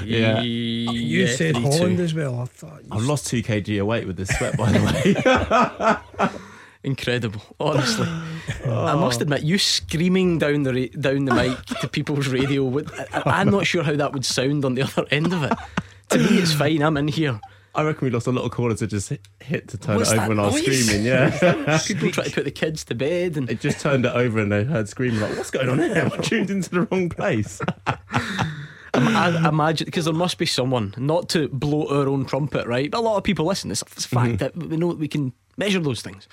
Yeah. 0.05 0.41
You 0.41 1.27
Yeah, 1.27 1.37
said 1.37 1.57
Holland 1.57 2.01
as 2.01 2.15
well. 2.15 2.41
I 2.41 2.45
thought. 2.47 2.83
You 2.83 2.89
I've 2.93 3.05
lost 3.05 3.27
two 3.27 3.43
kg 3.43 3.81
of 3.81 3.87
weight 3.87 4.07
with 4.07 4.17
this 4.17 4.31
sweat, 4.37 4.57
by 4.57 4.73
the 4.73 6.01
way. 6.19 6.29
Incredible, 6.83 7.41
honestly. 7.61 8.07
Oh. 8.67 8.85
I 8.87 8.95
must 8.95 9.21
admit, 9.23 9.43
you 9.43 9.59
screaming 9.59 10.39
down 10.39 10.63
the 10.65 10.73
ra- 10.75 11.01
down 11.01 11.25
the 11.27 11.35
mic 11.35 11.63
to 11.81 11.89
people's 11.89 12.29
radio. 12.29 12.65
Would, 12.65 12.91
I, 13.13 13.23
I'm 13.27 13.51
not 13.51 13.67
sure 13.67 13.83
how 13.83 13.97
that 13.97 14.13
would 14.13 14.25
sound 14.25 14.65
on 14.65 14.75
the 14.75 14.83
other 14.83 15.07
end 15.11 15.33
of 15.33 15.43
it. 15.45 15.53
To 16.15 16.21
me, 16.21 16.39
it's 16.39 16.53
fine. 16.53 16.81
I'm 16.83 16.97
in 16.97 17.09
here. 17.09 17.41
I 17.75 17.83
reckon 17.83 18.07
we 18.07 18.11
lost 18.11 18.29
a 18.29 18.33
lot 18.33 18.45
of 18.45 18.53
callers 18.53 18.79
to 18.79 18.87
just 18.87 19.09
hit, 19.09 19.27
hit 19.41 19.69
to 19.69 19.79
turn 19.79 19.97
What's 19.97 20.13
it 20.13 20.19
over 20.19 20.29
when 20.29 20.39
I 20.39 20.47
was 20.47 20.55
noise? 20.55 20.87
screaming. 20.87 21.05
Yeah. 21.05 21.79
People 21.87 22.13
try 22.13 22.25
to 22.25 22.31
put 22.31 22.45
the 22.45 22.53
kids 22.53 22.85
to 22.85 22.95
bed, 22.95 23.37
and 23.37 23.51
It 23.51 23.61
just 23.61 23.81
turned 23.81 24.07
it 24.07 24.15
over 24.15 24.39
and 24.39 24.53
they 24.53 24.63
heard 24.63 24.89
screaming 24.89 25.21
like, 25.21 25.37
"What's 25.37 25.51
going 25.51 25.69
on 25.69 25.81
here? 25.81 26.09
I 26.13 26.17
tuned 26.19 26.51
into 26.51 26.71
the 26.71 26.83
wrong 26.83 27.09
place." 27.09 27.61
I 28.95 29.49
imagine 29.49 29.87
because 29.87 30.05
there 30.05 30.15
must 30.15 30.39
be 30.39 30.47
someone 30.47 30.95
not 30.97 31.29
to 31.31 31.49
blow 31.49 31.89
our 31.89 32.09
own 32.09 32.25
trumpet, 32.27 32.65
right? 32.69 32.89
But 32.89 32.99
a 32.99 33.01
lot 33.01 33.17
of 33.17 33.25
people 33.25 33.45
listen. 33.45 33.73
It's, 33.73 33.83
it's 33.83 34.05
a 34.05 34.09
fact 34.09 34.35
mm-hmm. 34.35 34.37
that 34.37 34.57
we 34.57 34.77
know 34.77 34.91
that 34.91 34.99
we 34.99 35.09
can 35.09 35.33
measure 35.57 35.81
those 35.81 36.01
things. 36.01 36.29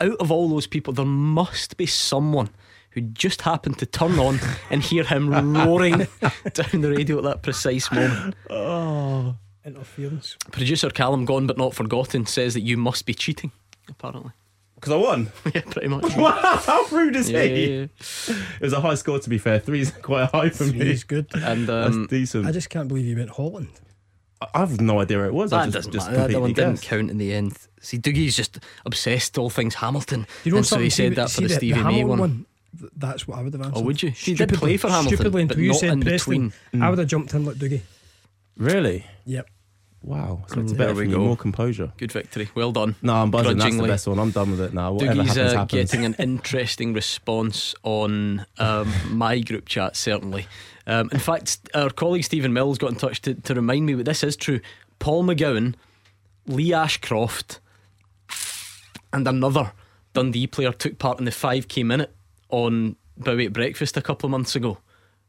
Out 0.00 0.16
of 0.16 0.32
all 0.32 0.48
those 0.48 0.66
people, 0.66 0.92
there 0.92 1.04
must 1.04 1.76
be 1.76 1.86
someone 1.86 2.50
who 2.94 3.00
just 3.02 3.42
happened 3.42 3.78
to 3.78 3.86
turn 3.86 4.18
on 4.18 4.40
and 4.70 4.82
hear 4.82 5.04
him 5.04 5.30
roaring 5.54 5.98
down 6.52 6.80
the 6.80 6.92
radio 6.96 7.18
at 7.18 7.24
that 7.24 7.42
precise 7.42 7.90
moment. 7.92 8.34
Oh, 8.50 9.36
interference. 9.64 10.36
Producer 10.52 10.90
Callum, 10.90 11.24
gone 11.24 11.46
but 11.46 11.58
not 11.58 11.74
forgotten, 11.74 12.26
says 12.26 12.54
that 12.54 12.60
you 12.62 12.76
must 12.76 13.04
be 13.06 13.14
cheating, 13.14 13.50
apparently. 13.88 14.32
Because 14.76 14.92
I 14.92 14.96
won. 14.96 15.32
yeah, 15.54 15.62
pretty 15.62 15.88
much. 15.88 16.14
Wow, 16.16 16.32
how 16.64 16.84
rude 16.92 17.16
is 17.16 17.30
Yeah, 17.30 17.42
he? 17.42 17.64
yeah, 17.64 17.86
yeah. 18.28 18.34
It 18.56 18.60
was 18.60 18.72
a 18.74 18.80
high 18.80 18.94
score, 18.96 19.18
to 19.18 19.30
be 19.30 19.38
fair. 19.38 19.58
Three's 19.58 19.90
quite 19.90 20.30
high 20.30 20.50
for 20.50 20.64
me. 20.64 20.84
He's 20.84 21.04
good. 21.04 21.26
And 21.34 21.68
um, 21.70 21.92
That's 22.02 22.10
decent. 22.10 22.46
I 22.46 22.52
just 22.52 22.68
can't 22.70 22.88
believe 22.88 23.06
you 23.06 23.16
went 23.16 23.30
Holland. 23.30 23.70
I 24.52 24.58
have 24.58 24.78
no 24.80 25.00
idea 25.00 25.16
where 25.18 25.26
it 25.26 25.32
was. 25.32 25.52
I 25.54 25.60
that 25.60 25.72
just, 25.72 25.74
doesn't 25.76 25.92
just 25.92 26.06
matter. 26.08 26.16
That 26.18 26.22
completely 26.24 26.40
one 26.42 26.52
didn't 26.52 26.70
guessed. 26.74 26.84
count 26.84 27.10
in 27.10 27.16
the 27.16 27.32
end. 27.32 27.56
See, 27.80 27.96
Dougie's 27.96 28.36
just 28.36 28.58
obsessed 28.84 29.38
all 29.38 29.48
things 29.48 29.76
Hamilton. 29.76 30.26
You 30.44 30.50
know 30.52 30.58
and 30.58 30.66
so 30.66 30.78
he 30.80 30.90
something? 30.90 31.12
said 31.12 31.16
that 31.16 31.30
See 31.30 31.36
for 31.36 31.40
the, 31.42 31.48
the- 31.48 31.54
Stevie 31.54 31.72
the 31.78 31.84
May 31.84 31.92
Hamilton 32.00 32.18
one. 32.18 32.46
Th- 32.78 32.90
That's 32.96 33.26
what 33.28 33.38
I 33.38 33.42
would 33.42 33.52
have 33.52 33.62
answered. 33.62 33.78
Oh, 33.80 33.82
would 33.82 34.02
you? 34.02 34.10
He 34.10 34.34
did 34.34 34.48
play 34.54 34.76
for 34.76 34.88
Hamilton, 34.88 35.16
Stupidly 35.16 35.44
but 35.44 35.52
until 35.56 35.62
you 35.64 35.70
not 35.72 35.80
said 35.80 35.92
in 35.92 36.00
Preston. 36.00 36.48
between. 36.70 36.82
I 36.82 36.90
would 36.90 36.98
have 36.98 37.08
jumped 37.08 37.34
in 37.34 37.44
like 37.44 37.56
Dougie. 37.56 37.80
Really? 38.56 39.06
Yep. 39.26 39.48
Wow. 40.02 40.40
Expected 40.44 40.68
There 40.68 40.76
better 40.76 40.94
we 40.94 41.04
from 41.04 41.10
you. 41.12 41.16
go. 41.16 41.24
More 41.24 41.36
composure. 41.36 41.92
Good 41.96 42.12
victory. 42.12 42.50
Well 42.54 42.72
done. 42.72 42.94
No, 43.00 43.14
I'm 43.14 43.30
buzzing. 43.30 43.56
That's 43.56 43.76
the 43.76 43.82
best 43.86 44.06
one. 44.06 44.18
I'm 44.18 44.30
done 44.32 44.50
with 44.50 44.60
it 44.60 44.74
now. 44.74 44.92
Whatever 44.92 45.14
Dougie's 45.22 45.34
happens, 45.34 45.52
uh, 45.54 45.58
happens. 45.58 45.90
getting 45.90 46.04
an 46.04 46.14
interesting 46.18 46.92
response 46.92 47.74
on 47.84 48.44
um, 48.58 48.92
my 49.10 49.40
group 49.40 49.66
chat, 49.66 49.96
certainly. 49.96 50.46
Um, 50.86 51.08
in 51.10 51.18
fact, 51.18 51.58
our 51.74 51.88
colleague 51.88 52.24
Stephen 52.24 52.52
Mills 52.52 52.76
got 52.76 52.90
in 52.90 52.96
touch 52.96 53.22
to, 53.22 53.32
to 53.34 53.54
remind 53.54 53.86
me 53.86 53.94
that 53.94 54.04
this 54.04 54.22
is 54.22 54.36
true. 54.36 54.60
Paul 54.98 55.24
McGowan, 55.24 55.74
Lee 56.46 56.74
Ashcroft, 56.74 57.60
and 59.12 59.26
another 59.26 59.72
Dundee 60.12 60.46
player 60.46 60.72
took 60.72 60.98
part 60.98 61.18
in 61.18 61.24
the 61.24 61.30
5k 61.30 61.84
minute 61.84 62.14
on 62.48 62.96
Bowie 63.16 63.46
at 63.46 63.52
Breakfast 63.52 63.96
a 63.96 64.02
couple 64.02 64.26
of 64.26 64.30
months 64.30 64.56
ago. 64.56 64.78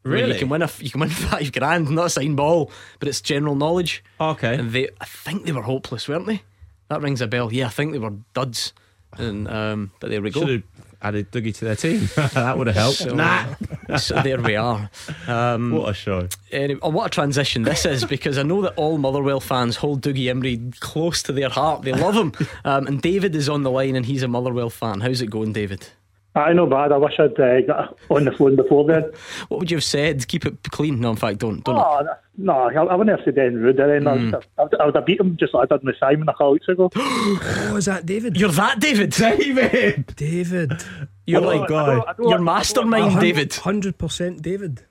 Really? 0.03 0.33
You 0.33 0.39
can 0.39 0.49
win 0.49 0.61
a 0.61 0.69
you 0.79 0.91
can 0.91 0.99
win 0.99 1.09
five 1.09 1.51
grand, 1.51 1.89
not 1.89 2.05
a 2.05 2.09
signed 2.09 2.37
ball, 2.37 2.71
but 2.99 3.07
it's 3.07 3.21
general 3.21 3.55
knowledge. 3.55 4.03
Okay. 4.21 4.55
And 4.55 4.71
they, 4.71 4.89
I 5.01 5.05
think 5.05 5.45
they 5.45 5.51
were 5.51 5.63
hopeless, 5.63 6.07
weren't 6.07 6.27
they? 6.27 6.43
That 6.89 7.01
rings 7.01 7.21
a 7.21 7.27
bell. 7.27 7.51
Yeah, 7.51 7.65
I 7.65 7.69
think 7.69 7.91
they 7.91 7.99
were 7.99 8.13
duds. 8.33 8.73
And 9.17 9.47
um, 9.47 9.91
but 9.99 10.09
there 10.11 10.21
we 10.21 10.29
go. 10.29 10.41
Should 10.41 10.49
have 10.49 10.63
added 11.01 11.31
Dougie 11.31 11.55
to 11.55 11.65
their 11.65 11.75
team. 11.75 12.07
that 12.33 12.57
would 12.57 12.67
have 12.67 12.75
helped. 12.75 12.97
So, 12.97 13.13
nah. 13.15 13.45
so 13.97 14.21
there 14.21 14.39
we 14.41 14.55
are. 14.55 14.89
Um, 15.27 15.71
What 15.71 15.89
a 15.89 15.93
show. 15.93 16.27
Anyway, 16.51 16.79
oh, 16.83 16.89
what 16.89 17.07
a 17.07 17.09
transition 17.09 17.63
this 17.63 17.85
is 17.85 18.05
because 18.05 18.37
I 18.37 18.43
know 18.43 18.61
that 18.63 18.73
all 18.75 18.97
Motherwell 18.97 19.39
fans 19.39 19.77
hold 19.77 20.01
Dougie 20.01 20.25
Imrie 20.25 20.77
close 20.79 21.23
to 21.23 21.31
their 21.31 21.49
heart. 21.49 21.83
They 21.83 21.93
love 21.93 22.15
him. 22.15 22.33
Um, 22.65 22.87
and 22.87 22.99
David 23.01 23.35
is 23.35 23.47
on 23.47 23.61
the 23.63 23.69
line 23.69 23.95
and 23.95 24.05
he's 24.05 24.23
a 24.23 24.27
Motherwell 24.27 24.71
fan. 24.71 25.01
How's 25.01 25.21
it 25.21 25.27
going, 25.29 25.53
David? 25.53 25.87
I 26.35 26.51
know 26.53 26.65
bad. 26.65 26.91
I 26.91 26.97
wish 26.97 27.13
I'd 27.17 27.39
uh, 27.39 27.61
got 27.61 27.97
on 28.09 28.25
the 28.25 28.31
phone 28.33 28.55
before 28.57 28.85
then. 28.85 29.09
What 29.47 29.59
would 29.61 29.71
you 29.71 29.77
have 29.77 29.83
said? 29.85 30.27
Keep 30.27 30.45
it 30.45 30.63
clean. 30.71 30.99
No, 30.99 31.11
in 31.11 31.15
fact, 31.15 31.39
don't. 31.39 31.63
Don't. 31.63 31.77
Oh, 31.77 32.05
no, 32.37 32.51
I, 32.53 32.73
I 32.73 32.95
wouldn't 32.95 33.17
have 33.17 33.23
said 33.25 33.37
anything 33.37 33.59
rude 33.61 33.79
or 33.79 33.95
anything. 33.95 34.07
I, 34.07 34.17
Mm. 34.17 34.33
would, 34.33 34.45
I, 34.57 34.63
would, 34.63 34.81
I 34.81 34.85
would 34.87 34.95
have 34.95 35.05
beat 35.05 35.19
him 35.21 35.37
just 35.39 35.53
like 35.53 35.71
I 35.71 35.77
did 35.77 35.85
with 35.85 35.95
Simon 35.99 36.27
a 36.27 36.33
couple 36.33 36.51
weeks 36.51 36.67
ago. 36.67 36.89
Oh, 36.95 37.75
is 37.77 37.85
that 37.85 38.05
David? 38.05 38.37
You're 38.37 38.51
that 38.51 38.79
David. 38.79 39.09
David. 39.17 40.15
David. 40.17 40.71
You're 41.25 41.39
I 41.41 41.43
don't- 41.43 41.61
like 41.61 41.71
I 41.71 41.85
don't- 41.85 41.89
I 42.09 42.13
don't- 42.13 42.29
You're 42.29 42.37
don't- 42.37 42.43
mastermind, 42.43 43.19
David. 43.21 43.53
Hundred 43.55 43.97
percent, 43.97 44.41
David. 44.41 44.83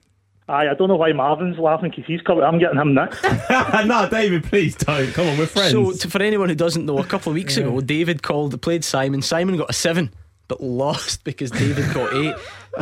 Aye, 0.48 0.68
I 0.68 0.74
don't 0.74 0.88
know 0.88 0.96
why 0.96 1.10
Marvin's 1.12 1.58
laughing 1.58 1.88
because 1.90 2.04
he's 2.06 2.20
coming. 2.20 2.44
I'm 2.44 2.58
getting 2.58 2.78
him 2.78 2.92
next. 2.94 3.22
no, 3.86 4.08
David, 4.10 4.44
please 4.44 4.74
don't. 4.76 5.10
Come 5.14 5.26
on, 5.28 5.38
we're 5.38 5.46
friends. 5.46 5.72
So, 5.72 5.92
to, 5.92 6.10
for 6.10 6.22
anyone 6.22 6.50
who 6.50 6.54
doesn't 6.54 6.84
know, 6.84 6.98
a 6.98 7.04
couple 7.04 7.30
of 7.30 7.34
weeks 7.34 7.56
ago, 7.56 7.80
David 7.80 8.22
called, 8.22 8.60
played 8.60 8.84
Simon. 8.84 9.22
Simon 9.22 9.56
got 9.56 9.70
a 9.70 9.72
seven, 9.72 10.12
but 10.48 10.60
lost 10.62 11.24
because 11.24 11.50
David 11.50 11.92
got 11.94 12.12
eight. 12.14 12.34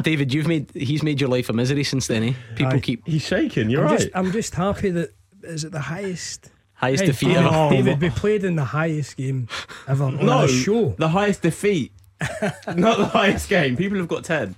David, 0.02 0.32
you've 0.32 0.46
made 0.46 0.70
he's 0.74 1.02
made 1.02 1.20
your 1.20 1.30
life 1.30 1.48
a 1.48 1.52
misery 1.52 1.84
since 1.84 2.06
then. 2.06 2.22
Eh? 2.22 2.32
People 2.56 2.74
Aye. 2.74 2.80
keep 2.80 3.06
He's 3.06 3.22
shaking. 3.26 3.70
You're 3.70 3.82
I'm 3.84 3.90
right. 3.90 3.98
just, 4.00 4.10
I'm 4.14 4.32
just 4.32 4.54
happy 4.54 4.90
that 4.90 5.12
is 5.42 5.64
it 5.64 5.72
the 5.72 5.80
highest. 5.80 6.50
highest 6.74 7.02
Hey, 7.02 7.06
defeat 7.06 7.28
David, 7.28 7.46
ever. 7.46 7.70
David, 7.70 8.00
we 8.00 8.10
played 8.22 8.44
in 8.44 8.56
the 8.56 8.64
highest 8.64 9.16
game 9.16 9.48
ever 9.86 10.04
on 10.04 10.24
no, 10.24 10.44
a 10.44 10.48
show. 10.48 10.94
the 10.98 11.08
highest 11.08 11.42
defeat, 11.42 11.92
not 12.74 12.98
the 12.98 13.06
highest 13.12 13.48
game. 13.48 13.76
People 13.76 13.98
have 13.98 14.08
got 14.08 14.24
ten. 14.24 14.54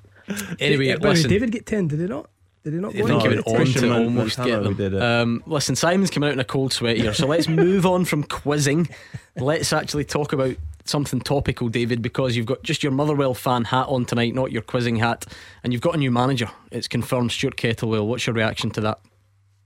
Anyway, 0.59 0.87
Did, 0.87 1.03
wait, 1.03 1.11
listen. 1.11 1.29
Did 1.29 1.35
David 1.35 1.53
get 1.53 1.67
ten? 1.67 1.89
Did 1.89 2.01
he 2.01 2.07
not? 2.07 2.31
Did 2.63 2.73
he 2.73 2.79
not? 2.79 2.93
I 2.93 3.03
think 3.03 3.11
in? 3.11 3.21
he 3.21 3.29
went 3.29 3.47
on 3.47 3.67
to 3.67 3.93
almost 3.95 4.37
get 4.39 4.63
them. 4.63 4.75
did 4.75 4.95
it. 4.95 5.03
Um, 5.03 5.43
listen, 5.47 5.77
Simon's 5.77 6.11
coming 6.11 6.29
out 6.29 6.33
in 6.33 6.41
a 6.41 6.45
cold 6.45 6.73
sweat 6.73 6.97
here, 6.97 7.13
so 7.13 7.27
let's 7.27 7.47
move 7.47 7.85
on 7.85 8.07
from 8.07 8.23
quizzing. 8.25 8.89
Let's 9.37 9.73
actually 9.75 10.05
talk 10.05 10.33
about 10.33 10.57
something 10.85 11.21
topical, 11.21 11.69
David, 11.69 12.03
because 12.03 12.37
you've 12.37 12.47
got 12.47 12.63
just 12.63 12.83
your 12.83 12.93
Motherwell 12.93 13.35
fan 13.35 13.65
hat 13.65 13.87
on 13.89 14.05
tonight, 14.05 14.35
not 14.35 14.53
your 14.53 14.63
quizzing 14.63 14.97
hat, 14.97 15.27
and 15.63 15.73
you've 15.73 15.83
got 15.83 15.95
a 15.95 15.99
new 15.99 16.11
manager. 16.11 16.51
It's 16.71 16.89
confirmed, 16.89 17.33
Stuart 17.33 17.57
Kettlewell. 17.57 18.07
What's 18.07 18.27
your 18.27 18.35
reaction 18.35 18.71
to 18.73 18.81
that? 18.83 19.01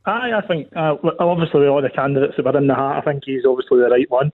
Aye, 0.07 0.33
I 0.33 0.47
think 0.47 0.69
uh, 0.75 0.95
obviously 1.21 1.61
with 1.61 1.69
all 1.69 1.83
the 1.83 1.91
candidates 1.91 2.35
that 2.37 2.45
were 2.45 2.57
in 2.57 2.67
the 2.67 2.75
hat, 2.75 2.99
I 2.99 3.01
think 3.03 3.25
he's 3.27 3.45
obviously 3.47 3.79
the 3.79 3.91
right 3.91 4.11
one. 4.11 4.33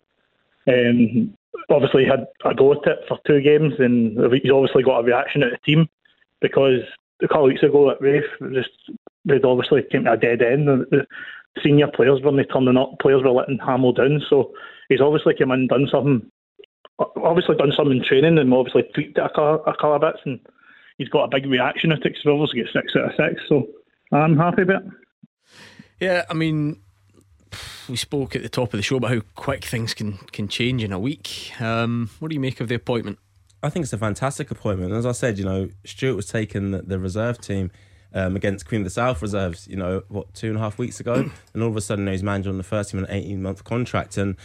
Um, 0.69 1.35
obviously 1.69 2.05
had 2.05 2.27
a 2.45 2.55
go 2.55 2.73
at 2.73 2.87
it 2.87 2.99
for 3.09 3.19
two 3.27 3.41
games, 3.41 3.75
and 3.79 4.17
he's 4.33 4.53
obviously 4.53 4.83
got 4.83 5.01
a 5.01 5.03
reaction 5.03 5.43
at 5.43 5.51
the 5.51 5.59
team 5.65 5.89
because 6.41 6.81
a 7.23 7.29
couple 7.29 7.45
of 7.45 7.49
weeks 7.49 7.63
ago 7.63 7.91
at 7.91 8.01
Raith, 8.01 8.25
just 8.53 8.71
they'd 9.25 9.45
obviously 9.45 9.83
came 9.91 10.05
to 10.05 10.13
a 10.13 10.17
dead 10.17 10.43
end. 10.43 10.69
The 10.69 11.07
senior 11.63 11.89
players 11.89 12.21
weren't 12.23 12.47
turning 12.53 12.77
up, 12.77 12.99
players 13.01 13.23
were 13.23 13.31
letting 13.31 13.59
Hamill 13.59 13.93
down, 13.93 14.23
so 14.29 14.53
he's 14.89 15.01
obviously 15.01 15.35
come 15.39 15.53
in 15.53 15.61
and 15.61 15.69
done 15.69 15.89
something. 15.91 16.31
Obviously 16.99 17.57
done 17.57 17.73
some 17.77 17.91
in 17.91 18.05
training 18.05 18.39
and 18.39 18.55
obviously 18.55 18.85
tweaked 18.95 19.19
it 19.19 19.25
a 19.25 19.29
couple, 19.29 19.65
a 19.67 19.73
couple 19.73 19.95
of 19.95 20.01
bits, 20.01 20.21
and 20.25 20.39
he's 20.99 21.09
got 21.09 21.25
a 21.25 21.29
big 21.29 21.47
reaction 21.51 21.91
at 21.93 22.05
it. 22.05 22.15
'cause 22.15 22.25
we 22.25 22.33
obviously 22.33 22.63
get 22.63 22.73
six 22.73 22.95
out 22.97 23.11
of 23.11 23.17
six, 23.17 23.43
so 23.49 23.67
I'm 24.13 24.37
happy 24.37 24.63
about 24.63 24.85
it. 24.85 24.93
Yeah, 26.01 26.25
I 26.31 26.35
mean, 26.35 26.81
we 27.89 27.97
spoke 27.97 28.37
at 28.37 28.43
the 28.43 28.49
top 28.49 28.73
of 28.73 28.79
the 28.79 28.83
show 28.83 28.97
about 28.97 29.11
how 29.11 29.21
quick 29.35 29.65
things 29.65 29.95
can, 29.95 30.19
can 30.33 30.49
change 30.49 30.83
in 30.83 30.93
a 30.93 30.99
week. 30.99 31.53
Um, 31.61 32.11
what 32.19 32.29
do 32.29 32.35
you 32.35 32.41
make 32.41 32.61
of 32.61 32.69
the 32.69 32.75
appointment? 32.75 33.19
I 33.63 33.71
think 33.71 33.85
it's 33.85 33.93
a 33.93 33.99
fantastic 33.99 34.51
appointment. 34.51 34.93
As 34.93 35.07
I 35.07 35.13
said, 35.13 35.39
you 35.39 35.45
know, 35.45 35.71
Stuart 35.85 36.17
was 36.17 36.27
taking 36.27 36.73
the, 36.73 36.83
the 36.83 36.99
reserve 36.99 37.41
team 37.41 37.71
um, 38.13 38.37
against 38.37 38.69
Queen 38.69 38.83
of 38.83 38.85
the 38.85 38.91
South 38.91 39.23
reserves, 39.23 39.67
you 39.67 39.77
know, 39.77 40.03
what, 40.09 40.33
two 40.35 40.49
and 40.49 40.57
a 40.57 40.61
half 40.61 40.79
weeks 40.79 41.01
ago? 41.01 41.15
and 41.55 41.63
all 41.63 41.71
of 41.71 41.77
a 41.77 41.81
sudden, 41.81 42.07
he's 42.07 42.23
manager 42.23 42.51
on 42.51 42.59
the 42.59 42.63
first 42.63 42.91
team 42.91 43.01
on 43.01 43.07
an 43.07 43.13
18 43.13 43.43
month 43.43 43.65
contract. 43.65 44.17
And 44.17 44.37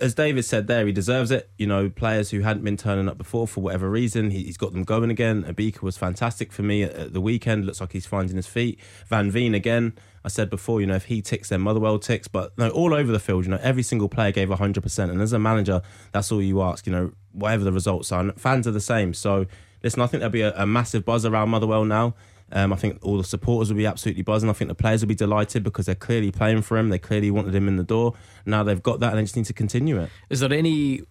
as 0.00 0.14
David 0.14 0.44
said 0.44 0.66
there, 0.66 0.86
he 0.86 0.92
deserves 0.92 1.30
it. 1.30 1.50
You 1.58 1.66
know, 1.66 1.88
players 1.90 2.30
who 2.30 2.40
hadn't 2.40 2.64
been 2.64 2.76
turning 2.76 3.08
up 3.08 3.18
before 3.18 3.46
for 3.46 3.60
whatever 3.60 3.90
reason, 3.90 4.30
he, 4.30 4.44
he's 4.44 4.56
got 4.56 4.72
them 4.72 4.84
going 4.84 5.10
again. 5.10 5.44
Obika 5.44 5.82
was 5.82 5.96
fantastic 5.96 6.52
for 6.52 6.62
me 6.62 6.82
at, 6.82 6.92
at 6.94 7.12
the 7.12 7.20
weekend. 7.20 7.66
Looks 7.66 7.80
like 7.80 7.92
he's 7.92 8.06
finding 8.06 8.36
his 8.36 8.46
feet. 8.46 8.80
Van 9.06 9.30
Veen 9.30 9.54
again. 9.54 9.94
I 10.24 10.28
said 10.28 10.50
before, 10.50 10.80
you 10.80 10.86
know, 10.86 10.96
if 10.96 11.06
he 11.06 11.22
ticks, 11.22 11.48
then 11.48 11.60
Motherwell 11.60 11.98
ticks. 11.98 12.28
But 12.28 12.56
no, 12.58 12.68
all 12.70 12.92
over 12.94 13.10
the 13.10 13.20
field, 13.20 13.44
you 13.44 13.50
know, 13.50 13.60
every 13.62 13.82
single 13.82 14.08
player 14.08 14.32
gave 14.32 14.48
100%. 14.48 15.10
And 15.10 15.20
as 15.20 15.32
a 15.32 15.38
manager, 15.38 15.82
that's 16.12 16.30
all 16.32 16.42
you 16.42 16.62
ask, 16.62 16.86
you 16.86 16.92
know, 16.92 17.12
whatever 17.32 17.64
the 17.64 17.72
results 17.72 18.12
are. 18.12 18.20
And 18.20 18.40
fans 18.40 18.66
are 18.66 18.72
the 18.72 18.80
same. 18.80 19.14
So, 19.14 19.46
listen, 19.82 20.02
I 20.02 20.06
think 20.06 20.20
there'll 20.20 20.32
be 20.32 20.42
a, 20.42 20.54
a 20.54 20.66
massive 20.66 21.04
buzz 21.04 21.24
around 21.24 21.50
Motherwell 21.50 21.84
now. 21.84 22.14
Um, 22.50 22.72
I 22.72 22.76
think 22.76 22.98
all 23.02 23.18
the 23.18 23.24
supporters 23.24 23.70
will 23.70 23.76
be 23.76 23.86
absolutely 23.86 24.22
buzzing. 24.22 24.48
I 24.48 24.54
think 24.54 24.68
the 24.68 24.74
players 24.74 25.02
will 25.02 25.08
be 25.08 25.14
delighted 25.14 25.62
because 25.62 25.86
they're 25.86 25.94
clearly 25.94 26.30
playing 26.30 26.62
for 26.62 26.78
him. 26.78 26.88
They 26.88 26.98
clearly 26.98 27.30
wanted 27.30 27.54
him 27.54 27.68
in 27.68 27.76
the 27.76 27.84
door. 27.84 28.14
Now 28.46 28.62
they've 28.62 28.82
got 28.82 29.00
that 29.00 29.10
and 29.10 29.18
they 29.18 29.22
just 29.22 29.36
need 29.36 29.44
to 29.46 29.52
continue 29.52 30.00
it. 30.00 30.10
Is 30.30 30.40
there 30.40 30.52
any 30.52 31.02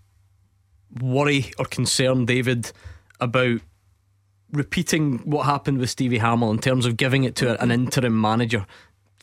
worry 0.99 1.51
or 1.59 1.65
concern, 1.65 2.25
David, 2.25 2.71
about 3.19 3.61
repeating 4.51 5.19
what 5.19 5.45
happened 5.45 5.77
with 5.77 5.89
Stevie 5.89 6.19
Hamill 6.19 6.51
in 6.51 6.59
terms 6.59 6.85
of 6.85 6.97
giving 6.97 7.23
it 7.23 7.35
to 7.35 7.61
an 7.61 7.71
interim 7.71 8.19
manager? 8.19 8.65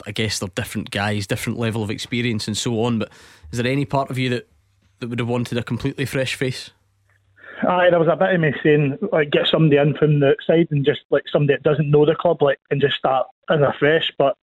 I 0.07 0.11
guess 0.11 0.39
they're 0.39 0.49
different 0.55 0.91
guys, 0.91 1.27
different 1.27 1.59
level 1.59 1.83
of 1.83 1.91
experience, 1.91 2.47
and 2.47 2.57
so 2.57 2.83
on. 2.83 2.99
But 2.99 3.11
is 3.51 3.59
there 3.59 3.71
any 3.71 3.85
part 3.85 4.11
of 4.11 4.19
you 4.19 4.29
that, 4.31 4.49
that 4.99 5.09
would 5.09 5.21
have 5.21 5.29
wanted 5.29 5.57
a 5.59 5.63
completely 5.63 6.05
fresh 6.05 6.35
face? 6.35 6.71
Aye, 7.63 7.91
there 7.91 7.99
was 7.99 8.09
a 8.09 8.17
bit 8.17 8.35
of 8.35 8.41
me 8.41 8.53
saying 8.63 8.99
like 9.13 9.31
get 9.31 9.47
somebody 9.47 9.77
in 9.77 9.95
from 9.95 10.21
the 10.21 10.31
outside 10.31 10.69
and 10.71 10.85
just 10.85 11.03
like 11.11 11.25
somebody 11.31 11.55
that 11.55 11.63
doesn't 11.63 11.91
know 11.91 12.05
the 12.05 12.15
club, 12.15 12.43
like 12.43 12.59
and 12.71 12.81
just 12.81 12.97
start 12.97 13.27
as 13.51 13.61
a 13.61 13.75
fresh. 13.79 14.11
But 14.19 14.37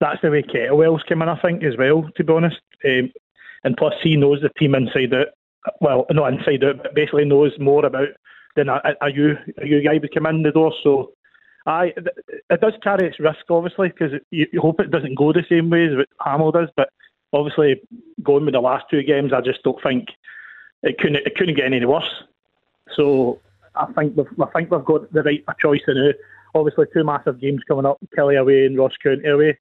that's 0.00 0.20
the 0.22 0.30
way 0.30 0.42
Kettlewell's 0.42 1.02
came 1.02 1.22
in, 1.22 1.28
I 1.28 1.40
think, 1.40 1.64
as 1.64 1.76
well. 1.76 2.08
To 2.16 2.24
be 2.24 2.32
honest, 2.32 2.60
um, 2.84 3.12
and 3.64 3.76
plus 3.76 3.94
he 4.02 4.16
knows 4.16 4.40
the 4.42 4.50
team 4.50 4.74
inside 4.74 5.14
out. 5.14 5.28
Well, 5.80 6.06
not 6.10 6.32
inside 6.32 6.62
out, 6.64 6.82
but 6.82 6.94
basically 6.94 7.24
knows 7.24 7.52
more 7.58 7.84
about 7.84 8.08
than 8.54 8.68
a, 8.68 8.80
a 9.00 9.10
you 9.10 9.36
a 9.58 9.66
you 9.66 9.82
guy 9.82 9.98
would 9.98 10.14
come 10.14 10.26
in 10.26 10.42
the 10.42 10.52
door. 10.52 10.72
So, 10.82 11.12
aye, 11.66 11.92
it, 12.50 12.60
does 12.60 12.74
carry 12.82 13.08
its 13.08 13.18
risk, 13.18 13.44
obviously, 13.50 13.88
because 13.88 14.12
you, 14.30 14.46
you 14.52 14.60
hope 14.60 14.80
it 14.80 14.90
doesn't 14.90 15.16
go 15.16 15.32
the 15.32 15.44
same 15.48 15.70
way 15.70 15.86
as 15.86 15.96
what 15.96 16.08
Hamill 16.24 16.52
does. 16.52 16.68
But 16.76 16.90
obviously, 17.32 17.80
going 18.22 18.44
with 18.44 18.54
the 18.54 18.60
last 18.60 18.84
two 18.90 19.02
games, 19.02 19.32
I 19.32 19.40
just 19.40 19.62
don't 19.62 19.82
think 19.82 20.08
it 20.82 20.98
couldn't 20.98 21.26
it 21.26 21.34
couldn't 21.36 21.56
get 21.56 21.66
any 21.66 21.84
worse. 21.84 22.22
So 22.94 23.40
I 23.74 23.86
think 23.92 24.16
we've 24.16 24.26
I 24.40 24.46
think 24.54 24.70
we've 24.70 24.84
got 24.84 25.12
the 25.12 25.22
right 25.22 25.44
choice 25.60 25.80
now. 25.88 26.10
Obviously, 26.54 26.86
two 26.92 27.04
massive 27.04 27.40
games 27.40 27.62
coming 27.68 27.86
up: 27.86 27.98
Killie 28.16 28.40
away 28.40 28.66
and 28.66 28.78
Ross 28.78 28.92
County 29.02 29.28
away. 29.28 29.58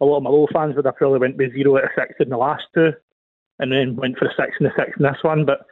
A 0.00 0.04
lot 0.04 0.18
of 0.18 0.22
my 0.22 0.30
low 0.30 0.48
fans 0.52 0.74
would 0.74 0.84
have 0.84 0.96
probably 0.96 1.18
went 1.20 1.36
with 1.36 1.52
zero 1.52 1.76
out 1.78 1.84
of 1.84 1.90
six 1.94 2.14
in 2.20 2.30
the 2.30 2.36
last 2.36 2.64
two, 2.74 2.92
and 3.58 3.70
then 3.70 3.96
went 3.96 4.18
for 4.18 4.26
a 4.26 4.34
six 4.36 4.56
and 4.58 4.66
the 4.66 4.72
six 4.76 4.96
in 4.96 5.02
this 5.02 5.22
one. 5.22 5.44
But 5.44 5.66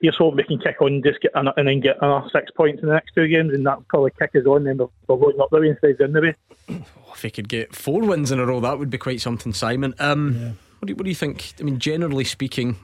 here's 0.00 0.16
hoping 0.16 0.36
we 0.36 0.44
can 0.44 0.58
kick 0.58 0.80
on, 0.80 1.02
just 1.04 1.20
get 1.20 1.32
and 1.34 1.50
then 1.56 1.80
get 1.80 1.96
another 2.00 2.28
six 2.32 2.50
points 2.50 2.82
in 2.82 2.88
the 2.88 2.94
next 2.94 3.12
two 3.14 3.28
games, 3.28 3.52
and 3.52 3.66
that'll 3.66 3.84
probably 3.88 4.12
kick 4.18 4.30
us 4.34 4.46
on. 4.46 4.64
Then 4.64 4.78
we're, 4.78 4.88
we're 5.08 5.16
going 5.16 5.40
up 5.40 5.50
the 5.50 5.60
way 5.60 5.68
instead 5.68 5.90
of 5.90 5.98
down 5.98 6.12
the 6.12 6.20
way. 6.20 6.34
Oh, 6.70 7.12
if 7.14 7.22
he 7.22 7.30
could 7.30 7.48
get 7.48 7.74
four 7.74 8.02
wins 8.02 8.30
in 8.30 8.38
a 8.38 8.46
row, 8.46 8.60
that 8.60 8.78
would 8.78 8.90
be 8.90 8.98
quite 8.98 9.20
something, 9.20 9.52
Simon. 9.52 9.94
Um, 9.98 10.36
yeah. 10.38 10.48
what, 10.78 10.86
do 10.86 10.90
you, 10.92 10.96
what 10.96 11.04
do 11.04 11.10
you 11.10 11.14
think? 11.14 11.54
I 11.58 11.62
mean, 11.62 11.78
generally 11.78 12.24
speaking, 12.24 12.76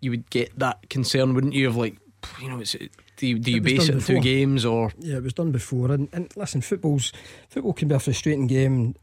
you 0.00 0.10
would 0.10 0.30
get 0.30 0.58
that 0.58 0.88
concern, 0.88 1.34
wouldn't 1.34 1.54
you? 1.54 1.68
Of 1.68 1.76
like, 1.76 1.96
you 2.40 2.48
know, 2.48 2.60
it's 2.60 2.76
do 3.16 3.26
you, 3.26 3.38
do 3.38 3.50
you 3.50 3.60
base 3.60 3.88
it 3.88 3.94
on 3.94 4.00
two 4.00 4.20
games 4.20 4.64
or? 4.64 4.92
Yeah, 4.98 5.16
it 5.16 5.22
was 5.22 5.32
done 5.32 5.52
before. 5.52 5.90
And, 5.92 6.08
and 6.12 6.30
listen, 6.36 6.60
football's 6.60 7.12
football 7.48 7.72
can 7.72 7.88
be 7.88 7.94
a 7.94 7.98
frustrating 7.98 8.46
game. 8.46 8.94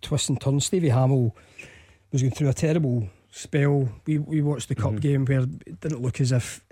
Twist 0.00 0.28
and 0.28 0.40
turn. 0.40 0.60
Stevie 0.60 0.90
Hamill 0.90 1.36
was 2.12 2.22
going 2.22 2.34
through 2.34 2.48
a 2.48 2.54
terrible 2.54 3.08
spell. 3.30 3.88
We 4.06 4.18
we 4.18 4.42
watched 4.42 4.68
the 4.68 4.74
cup 4.74 4.92
mm-hmm. 4.92 4.98
game 4.98 5.24
where 5.24 5.40
it 5.40 5.80
didn't 5.80 6.02
look 6.02 6.20
as 6.20 6.32
if 6.32 6.64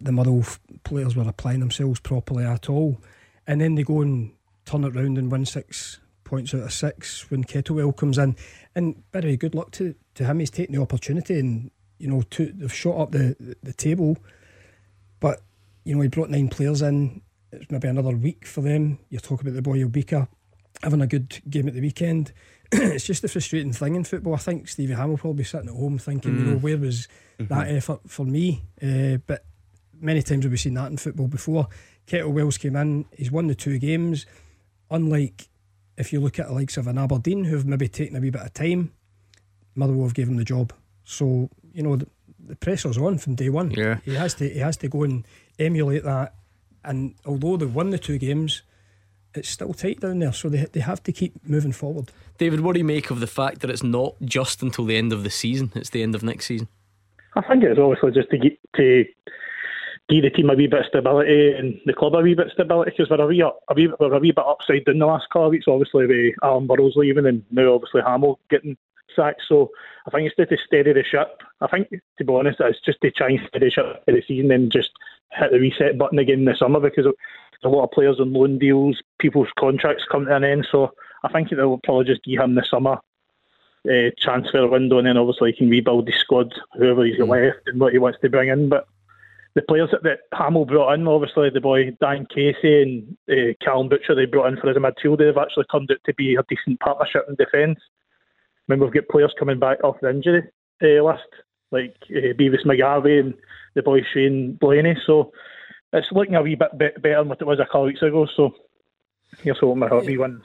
the 0.00 0.12
Motherwell 0.12 0.46
players 0.84 1.16
were 1.16 1.28
applying 1.28 1.60
themselves 1.60 2.00
properly 2.00 2.44
at 2.44 2.68
all. 2.68 3.00
And 3.46 3.60
then 3.60 3.74
they 3.74 3.82
go 3.82 4.02
and 4.02 4.32
turn 4.64 4.84
it 4.84 4.94
round 4.94 5.18
and 5.18 5.32
win 5.32 5.46
six 5.46 6.00
points 6.24 6.54
out 6.54 6.60
of 6.60 6.72
six 6.72 7.30
when 7.30 7.44
Kettlewell 7.44 7.96
comes 7.96 8.18
in. 8.18 8.36
And 8.74 9.02
very 9.12 9.36
good 9.36 9.54
luck 9.54 9.70
to, 9.72 9.94
to 10.14 10.24
him. 10.24 10.38
He's 10.38 10.50
taking 10.50 10.76
the 10.76 10.82
opportunity 10.82 11.38
and 11.38 11.70
you 11.98 12.08
know 12.08 12.22
to, 12.22 12.52
they've 12.52 12.72
shot 12.72 12.98
up 12.98 13.12
the, 13.12 13.56
the, 13.62 13.72
table. 13.72 14.16
But 15.20 15.42
you 15.84 15.94
know 15.94 16.02
he 16.02 16.08
brought 16.08 16.30
nine 16.30 16.48
players 16.48 16.82
in. 16.82 17.22
It's 17.52 17.70
maybe 17.70 17.88
another 17.88 18.16
week 18.16 18.46
for 18.46 18.60
them. 18.60 18.98
You 19.08 19.18
talk 19.18 19.40
about 19.40 19.54
the 19.54 19.62
boy 19.62 19.78
Obika 19.78 20.28
having 20.82 21.00
a 21.00 21.06
good 21.06 21.40
game 21.48 21.68
at 21.68 21.74
the 21.74 21.80
weekend. 21.80 22.32
it's 22.72 23.06
just 23.06 23.24
a 23.24 23.28
frustrating 23.28 23.72
thing 23.72 23.94
in 23.94 24.04
football. 24.04 24.34
I 24.34 24.38
think 24.38 24.68
Stevie 24.68 24.94
Ham 24.94 25.10
will 25.10 25.18
probably 25.18 25.38
be 25.38 25.44
sitting 25.44 25.68
at 25.68 25.74
home 25.74 25.98
thinking, 25.98 26.32
mm. 26.32 26.38
you 26.38 26.44
know, 26.44 26.56
mm. 26.58 26.62
where 26.62 26.76
was 26.76 27.08
mm-hmm. 27.38 27.52
that 27.52 27.68
effort 27.68 28.00
for 28.06 28.24
me? 28.24 28.62
Uh, 28.82 29.16
but 29.26 29.44
many 29.98 30.22
times 30.22 30.46
we've 30.46 30.60
seen 30.60 30.74
that 30.74 30.90
in 30.90 30.98
football 30.98 31.26
before. 31.26 31.68
Kettlewell's 32.06 32.58
came 32.58 32.76
in, 32.76 33.06
he's 33.16 33.32
won 33.32 33.46
the 33.46 33.54
two 33.54 33.78
games. 33.78 34.26
Unlike 34.90 35.48
if 35.98 36.12
you 36.12 36.20
look 36.20 36.38
at 36.38 36.46
the 36.46 36.54
likes 36.54 36.76
of 36.76 36.86
an 36.86 36.96
Aberdeen 36.96 37.44
who've 37.44 37.66
maybe 37.66 37.88
taken 37.88 38.16
a 38.16 38.20
wee 38.20 38.30
bit 38.30 38.42
of 38.42 38.54
time, 38.54 38.92
Motherwell 39.74 40.06
have 40.06 40.14
given 40.14 40.34
him 40.34 40.38
the 40.38 40.44
job. 40.44 40.72
So, 41.04 41.50
you 41.72 41.82
know, 41.82 41.96
the, 41.96 42.06
the 42.46 42.56
pressure's 42.56 42.98
on 42.98 43.18
from 43.18 43.34
day 43.34 43.48
one. 43.48 43.70
Yeah. 43.70 43.98
He 44.04 44.14
has 44.14 44.34
to 44.34 44.48
he 44.48 44.58
has 44.60 44.76
to 44.78 44.88
go 44.88 45.02
and 45.02 45.26
emulate 45.58 46.04
that. 46.04 46.34
And 46.84 47.14
although 47.26 47.56
they've 47.56 47.74
won 47.74 47.90
the 47.90 47.98
two 47.98 48.18
games, 48.18 48.62
it's 49.34 49.48
still 49.48 49.74
tight 49.74 50.00
down 50.00 50.20
there, 50.20 50.32
so 50.32 50.48
they 50.48 50.64
they 50.64 50.80
have 50.80 51.02
to 51.04 51.12
keep 51.12 51.34
moving 51.46 51.72
forward. 51.72 52.10
David, 52.38 52.60
what 52.60 52.74
do 52.74 52.78
you 52.78 52.84
make 52.84 53.10
of 53.10 53.20
the 53.20 53.26
fact 53.26 53.60
that 53.60 53.70
it's 53.70 53.82
not 53.82 54.14
just 54.24 54.62
until 54.62 54.84
the 54.84 54.96
end 54.96 55.12
of 55.12 55.24
the 55.24 55.30
season; 55.30 55.72
it's 55.74 55.90
the 55.90 56.02
end 56.02 56.14
of 56.14 56.22
next 56.22 56.46
season? 56.46 56.68
I 57.36 57.42
think 57.42 57.62
it's 57.64 57.78
obviously 57.78 58.12
just 58.12 58.30
to 58.30 58.38
get 58.38 58.58
to 58.76 59.04
give 60.08 60.22
the 60.22 60.30
team 60.30 60.50
a 60.50 60.54
wee 60.54 60.66
bit 60.66 60.80
of 60.80 60.86
stability 60.86 61.52
and 61.52 61.78
the 61.84 61.92
club 61.92 62.14
a 62.14 62.20
wee 62.20 62.34
bit 62.34 62.46
of 62.46 62.52
stability 62.52 62.92
because 62.96 63.10
we're 63.10 63.22
a 63.22 63.26
wee, 63.26 63.42
a 63.42 63.74
wee, 63.74 63.92
we're 64.00 64.14
a 64.14 64.18
wee 64.18 64.32
bit 64.32 64.44
upside 64.44 64.84
down 64.84 64.98
the 64.98 65.06
last 65.06 65.26
couple 65.30 65.46
of 65.46 65.50
weeks. 65.50 65.66
Obviously, 65.68 66.06
with 66.06 66.34
Alan 66.42 66.66
Burrows 66.66 66.94
leaving 66.96 67.26
and 67.26 67.44
now 67.50 67.74
obviously 67.74 68.00
Hammell 68.00 68.38
getting 68.50 68.76
sacked. 69.14 69.42
So 69.48 69.70
I 70.08 70.10
think 70.10 70.26
it's 70.26 70.36
just 70.36 70.50
to 70.50 70.56
steady 70.66 70.92
the 70.94 71.04
ship. 71.04 71.42
I 71.60 71.66
think, 71.66 71.90
to 71.90 72.24
be 72.24 72.32
honest, 72.32 72.60
it's 72.60 72.80
just 72.80 73.00
to 73.02 73.10
try 73.10 73.28
and 73.28 73.40
steady 73.48 73.66
the 73.66 73.70
ship 73.70 74.04
for 74.04 74.12
the 74.12 74.22
season 74.26 74.50
and 74.50 74.72
just 74.72 74.90
hit 75.32 75.50
the 75.52 75.60
reset 75.60 75.98
button 75.98 76.18
again 76.18 76.40
in 76.40 76.44
the 76.46 76.56
summer 76.56 76.80
because 76.80 77.04
there's 77.04 77.14
a 77.64 77.68
lot 77.68 77.84
of 77.84 77.90
players 77.90 78.18
on 78.18 78.32
loan 78.32 78.58
deals, 78.58 79.02
people's 79.18 79.48
contracts 79.58 80.06
come 80.10 80.24
to 80.24 80.34
an 80.34 80.44
end. 80.44 80.66
So 80.70 80.92
I 81.24 81.28
think 81.30 81.50
they'll 81.50 81.80
probably 81.84 82.06
just 82.06 82.24
give 82.24 82.40
him 82.40 82.54
the 82.54 82.64
summer 82.64 82.98
uh, 83.88 84.10
transfer 84.18 84.66
window, 84.66 84.96
and 84.96 85.06
then 85.06 85.18
obviously 85.18 85.52
he 85.52 85.58
can 85.58 85.70
rebuild 85.70 86.06
the 86.06 86.12
squad, 86.12 86.54
whoever 86.74 87.04
he's 87.04 87.18
got 87.18 87.28
mm. 87.28 87.46
left, 87.46 87.68
and 87.68 87.78
what 87.78 87.92
he 87.92 87.98
wants 87.98 88.18
to 88.22 88.30
bring 88.30 88.48
in. 88.48 88.70
But 88.70 88.86
the 89.54 89.62
players 89.62 89.90
that, 89.90 90.04
that 90.04 90.20
Hammell 90.32 90.66
brought 90.66 90.94
in, 90.94 91.06
obviously 91.06 91.50
the 91.50 91.60
boy 91.60 91.90
Dan 92.00 92.26
Casey 92.34 92.82
and 92.82 93.16
uh, 93.30 93.52
Callum 93.62 93.88
Butcher, 93.88 94.14
they 94.14 94.24
brought 94.24 94.48
in 94.48 94.56
for 94.56 94.70
as 94.70 94.76
a 94.76 94.80
midfielder, 94.80 95.18
they've 95.18 95.36
actually 95.36 95.66
turned 95.70 95.90
out 95.90 95.98
to 96.06 96.14
be 96.14 96.34
a 96.34 96.42
decent 96.48 96.80
partnership 96.80 97.26
in 97.28 97.34
defence. 97.34 97.78
I 98.68 98.72
mean, 98.72 98.80
we've 98.80 98.92
got 98.92 99.08
players 99.08 99.34
coming 99.38 99.58
back 99.58 99.82
off 99.82 99.96
the 100.00 100.10
injury 100.10 100.42
uh, 100.82 101.04
list, 101.04 101.22
like 101.70 101.96
uh, 102.10 102.34
Bevis 102.36 102.64
Mugabi 102.64 103.20
and 103.20 103.34
the 103.74 103.82
boy 103.82 104.00
Shane 104.12 104.58
Blaney. 104.60 104.96
So 105.06 105.32
it's 105.92 106.12
looking 106.12 106.34
a 106.34 106.42
wee 106.42 106.54
bit 106.54 106.78
better 106.78 107.18
than 107.18 107.28
what 107.28 107.40
it 107.40 107.46
was 107.46 107.60
a 107.60 107.64
couple 107.64 107.82
of 107.82 107.86
weeks 107.86 108.02
ago. 108.02 108.26
So 108.36 108.54
here's 109.42 109.58
hoping 109.58 109.78
my 109.78 110.00
be 110.00 110.18
one. 110.18 110.42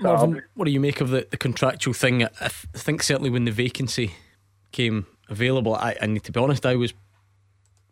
what 0.55 0.65
do 0.65 0.71
you 0.71 0.79
make 0.79 1.01
of 1.01 1.09
the, 1.09 1.27
the 1.29 1.37
contractual 1.37 1.93
thing? 1.93 2.23
I, 2.23 2.27
th- 2.27 2.67
I, 2.73 2.77
think 2.77 3.03
certainly 3.03 3.29
when 3.29 3.45
the 3.45 3.51
vacancy 3.51 4.13
came 4.71 5.05
available, 5.29 5.75
I, 5.75 5.95
I 6.01 6.05
need 6.05 6.23
to 6.23 6.31
be 6.31 6.39
honest, 6.39 6.65
I 6.65 6.75
was 6.75 6.93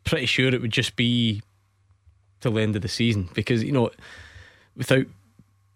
pretty 0.04 0.26
sure 0.26 0.54
it 0.54 0.62
would 0.62 0.72
just 0.72 0.96
be 0.96 1.42
till 2.40 2.54
the 2.54 2.62
end 2.62 2.76
of 2.76 2.82
the 2.82 2.88
season 2.88 3.30
because 3.34 3.64
you 3.64 3.72
know 3.72 3.92
without 4.76 5.06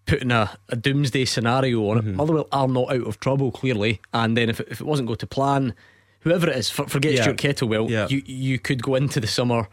putting 0.06 0.32
a, 0.32 0.58
a 0.70 0.76
doomsday 0.76 1.26
scenario 1.26 1.90
on 1.90 1.98
it, 1.98 2.02
mm-hmm. 2.06 2.16
Motherwell 2.16 2.48
are 2.52 2.68
not 2.68 2.92
out 2.92 3.08
of 3.08 3.20
trouble 3.20 3.52
clearly, 3.52 4.02
and 4.14 4.38
then 4.38 4.50
if 4.50 4.60
it, 4.60 4.68
if 4.70 4.82
it 4.82 4.88
wasn't 4.88 5.08
go 5.08 5.16
to 5.16 5.28
plan, 5.28 5.74
whoever 6.22 6.50
it 6.50 6.56
is, 6.56 6.70
for, 6.70 6.88
forget 6.88 7.14
yeah. 7.14 7.22
Stuart 7.24 7.38
Kettlewell, 7.38 7.90
yeah. 7.90 8.08
you 8.08 8.22
you 8.26 8.60
could 8.60 8.84
go 8.84 8.96
into 8.96 9.20
the 9.20 9.28
summer 9.28 9.68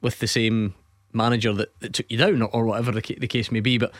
with 0.00 0.18
the 0.18 0.26
same 0.26 0.74
manager 1.12 1.52
that, 1.52 1.78
that 1.80 1.92
took 1.92 2.10
you 2.10 2.18
down, 2.18 2.42
or, 2.42 2.48
or 2.48 2.64
whatever 2.64 2.92
the, 2.92 3.16
the, 3.18 3.26
case 3.26 3.50
may 3.50 3.60
be. 3.60 3.76
But 3.76 3.92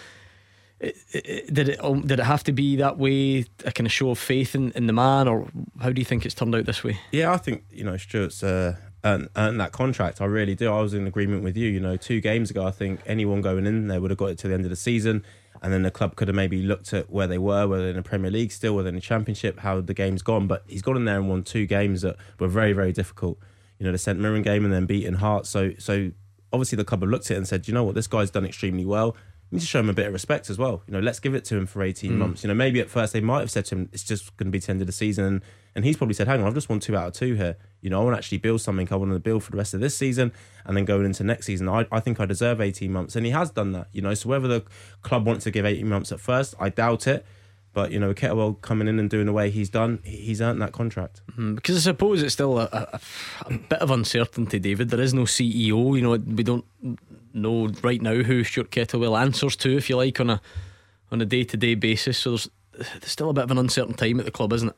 it, 0.78 0.96
it, 1.12 1.52
did 1.52 1.68
it 1.70 1.84
um, 1.84 2.06
did 2.06 2.20
it 2.20 2.24
have 2.24 2.44
to 2.44 2.52
be 2.52 2.76
that 2.76 2.98
way? 2.98 3.44
A 3.64 3.72
kind 3.72 3.86
of 3.86 3.92
show 3.92 4.10
of 4.10 4.18
faith 4.18 4.54
in, 4.54 4.72
in 4.72 4.86
the 4.86 4.92
man, 4.92 5.28
or 5.28 5.48
how 5.80 5.90
do 5.90 6.00
you 6.00 6.06
think 6.06 6.24
it's 6.24 6.34
turned 6.34 6.54
out 6.54 6.64
this 6.64 6.82
way? 6.82 6.98
Yeah, 7.12 7.32
I 7.32 7.36
think 7.36 7.64
you 7.70 7.84
know 7.84 7.96
Stuart's. 7.96 8.42
Uh, 8.42 8.76
earned, 9.02 9.30
earned 9.34 9.58
that 9.58 9.72
contract. 9.72 10.20
I 10.20 10.26
really 10.26 10.54
do. 10.54 10.70
I 10.70 10.82
was 10.82 10.92
in 10.92 11.06
agreement 11.06 11.42
with 11.42 11.56
you. 11.56 11.68
You 11.68 11.80
know, 11.80 11.96
two 11.96 12.20
games 12.20 12.50
ago, 12.50 12.66
I 12.66 12.70
think 12.70 13.00
anyone 13.06 13.40
going 13.40 13.66
in 13.66 13.88
there 13.88 13.98
would 13.98 14.10
have 14.10 14.18
got 14.18 14.26
it 14.26 14.38
to 14.38 14.48
the 14.48 14.54
end 14.54 14.64
of 14.64 14.70
the 14.70 14.76
season 14.76 15.24
and 15.62 15.72
then 15.72 15.82
the 15.82 15.90
club 15.90 16.16
could 16.16 16.28
have 16.28 16.34
maybe 16.34 16.62
looked 16.62 16.92
at 16.92 17.10
where 17.10 17.26
they 17.26 17.38
were, 17.38 17.66
whether 17.66 17.88
in 17.88 17.96
the 17.96 18.02
Premier 18.02 18.30
League 18.30 18.52
still, 18.52 18.74
whether 18.74 18.88
in 18.88 18.94
the 18.94 19.00
Championship, 19.00 19.60
how 19.60 19.80
the 19.80 19.94
game's 19.94 20.22
gone. 20.22 20.46
But 20.46 20.64
he's 20.66 20.82
gone 20.82 20.96
in 20.96 21.04
there 21.04 21.16
and 21.16 21.28
won 21.28 21.42
two 21.42 21.66
games 21.66 22.02
that 22.02 22.16
were 22.38 22.48
very, 22.48 22.72
very 22.72 22.92
difficult. 22.92 23.38
You 23.78 23.86
know, 23.86 23.92
the 23.92 23.98
St 23.98 24.18
Mirren 24.18 24.42
game 24.42 24.64
and 24.64 24.72
then 24.72 24.86
beating 24.86 25.14
Hearts. 25.14 25.50
So, 25.50 25.72
so 25.78 26.12
obviously 26.52 26.76
the 26.76 26.84
club 26.84 27.02
have 27.02 27.10
looked 27.10 27.26
at 27.26 27.32
it 27.32 27.36
and 27.36 27.48
said, 27.48 27.68
you 27.68 27.74
know 27.74 27.84
what, 27.84 27.94
this 27.94 28.06
guy's 28.06 28.30
done 28.30 28.44
extremely 28.44 28.84
well. 28.84 29.16
We 29.50 29.56
need 29.56 29.62
to 29.62 29.66
show 29.66 29.80
him 29.80 29.90
a 29.90 29.92
bit 29.92 30.06
of 30.06 30.12
respect 30.12 30.48
as 30.48 30.58
well. 30.58 30.82
You 30.86 30.92
know, 30.92 31.00
let's 31.00 31.18
give 31.18 31.34
it 31.34 31.44
to 31.46 31.56
him 31.56 31.66
for 31.66 31.82
18 31.82 32.12
mm. 32.12 32.16
months. 32.16 32.44
You 32.44 32.48
know, 32.48 32.54
maybe 32.54 32.80
at 32.80 32.88
first 32.88 33.12
they 33.12 33.20
might 33.20 33.40
have 33.40 33.50
said 33.50 33.64
to 33.66 33.74
him, 33.74 33.88
it's 33.92 34.04
just 34.04 34.36
going 34.36 34.46
to 34.46 34.50
be 34.50 34.60
to 34.60 34.66
the 34.66 34.70
end 34.72 34.80
of 34.80 34.86
the 34.86 34.92
season. 34.92 35.24
And, 35.24 35.42
and 35.74 35.84
he's 35.84 35.96
probably 35.96 36.14
said, 36.14 36.28
hang 36.28 36.40
on, 36.40 36.46
I've 36.46 36.54
just 36.54 36.68
won 36.68 36.78
two 36.78 36.96
out 36.96 37.08
of 37.08 37.12
two 37.14 37.34
here. 37.34 37.56
You 37.80 37.90
know, 37.90 38.00
I 38.00 38.04
want 38.04 38.14
to 38.14 38.18
actually 38.18 38.38
build 38.38 38.60
something. 38.60 38.86
I 38.92 38.96
want 38.96 39.12
to 39.12 39.18
build 39.18 39.42
for 39.42 39.50
the 39.50 39.56
rest 39.56 39.74
of 39.74 39.80
this 39.80 39.96
season 39.96 40.32
and 40.64 40.76
then 40.76 40.84
going 40.84 41.04
into 41.04 41.24
next 41.24 41.46
season. 41.46 41.68
I, 41.68 41.86
I 41.90 41.98
think 41.98 42.20
I 42.20 42.26
deserve 42.26 42.60
18 42.60 42.92
months. 42.92 43.16
And 43.16 43.26
he 43.26 43.32
has 43.32 43.50
done 43.50 43.72
that, 43.72 43.88
you 43.92 44.02
know. 44.02 44.14
So 44.14 44.28
whether 44.28 44.46
the 44.46 44.64
club 45.02 45.26
wants 45.26 45.44
to 45.44 45.50
give 45.50 45.66
18 45.66 45.88
months 45.88 46.12
at 46.12 46.20
first, 46.20 46.54
I 46.60 46.68
doubt 46.68 47.08
it. 47.08 47.26
But 47.72 47.92
you 47.92 48.00
know, 48.00 48.12
Kettlewell 48.12 48.60
coming 48.60 48.88
in 48.88 48.98
and 48.98 49.08
doing 49.08 49.26
the 49.26 49.32
way 49.32 49.48
he's 49.48 49.70
done, 49.70 50.00
he's 50.02 50.40
earned 50.40 50.60
that 50.60 50.72
contract. 50.72 51.22
Mm, 51.36 51.54
because 51.54 51.76
I 51.76 51.90
suppose 51.92 52.22
it's 52.22 52.34
still 52.34 52.58
a, 52.58 52.64
a, 52.64 53.00
a, 53.46 53.58
bit 53.58 53.78
of 53.78 53.92
uncertainty, 53.92 54.58
David. 54.58 54.90
There 54.90 55.00
is 55.00 55.14
no 55.14 55.22
CEO. 55.22 55.96
You 55.96 56.02
know, 56.02 56.10
we 56.10 56.42
don't 56.42 56.64
know 57.32 57.68
right 57.82 58.00
now 58.00 58.22
who 58.22 58.44
Stuart 58.44 58.70
Kettlewell 58.70 59.20
answers 59.20 59.56
to, 59.56 59.76
if 59.76 59.88
you 59.88 59.96
like, 59.96 60.20
on 60.20 60.30
a 60.30 60.40
on 61.12 61.20
a 61.20 61.26
day 61.26 61.44
to 61.44 61.56
day 61.56 61.74
basis. 61.74 62.18
So 62.18 62.30
there's, 62.30 62.50
there's 62.72 63.10
still 63.10 63.30
a 63.30 63.34
bit 63.34 63.44
of 63.44 63.50
an 63.50 63.58
uncertain 63.58 63.94
time 63.94 64.20
at 64.20 64.26
the 64.26 64.30
club, 64.30 64.52
isn't 64.52 64.68
it? 64.68 64.76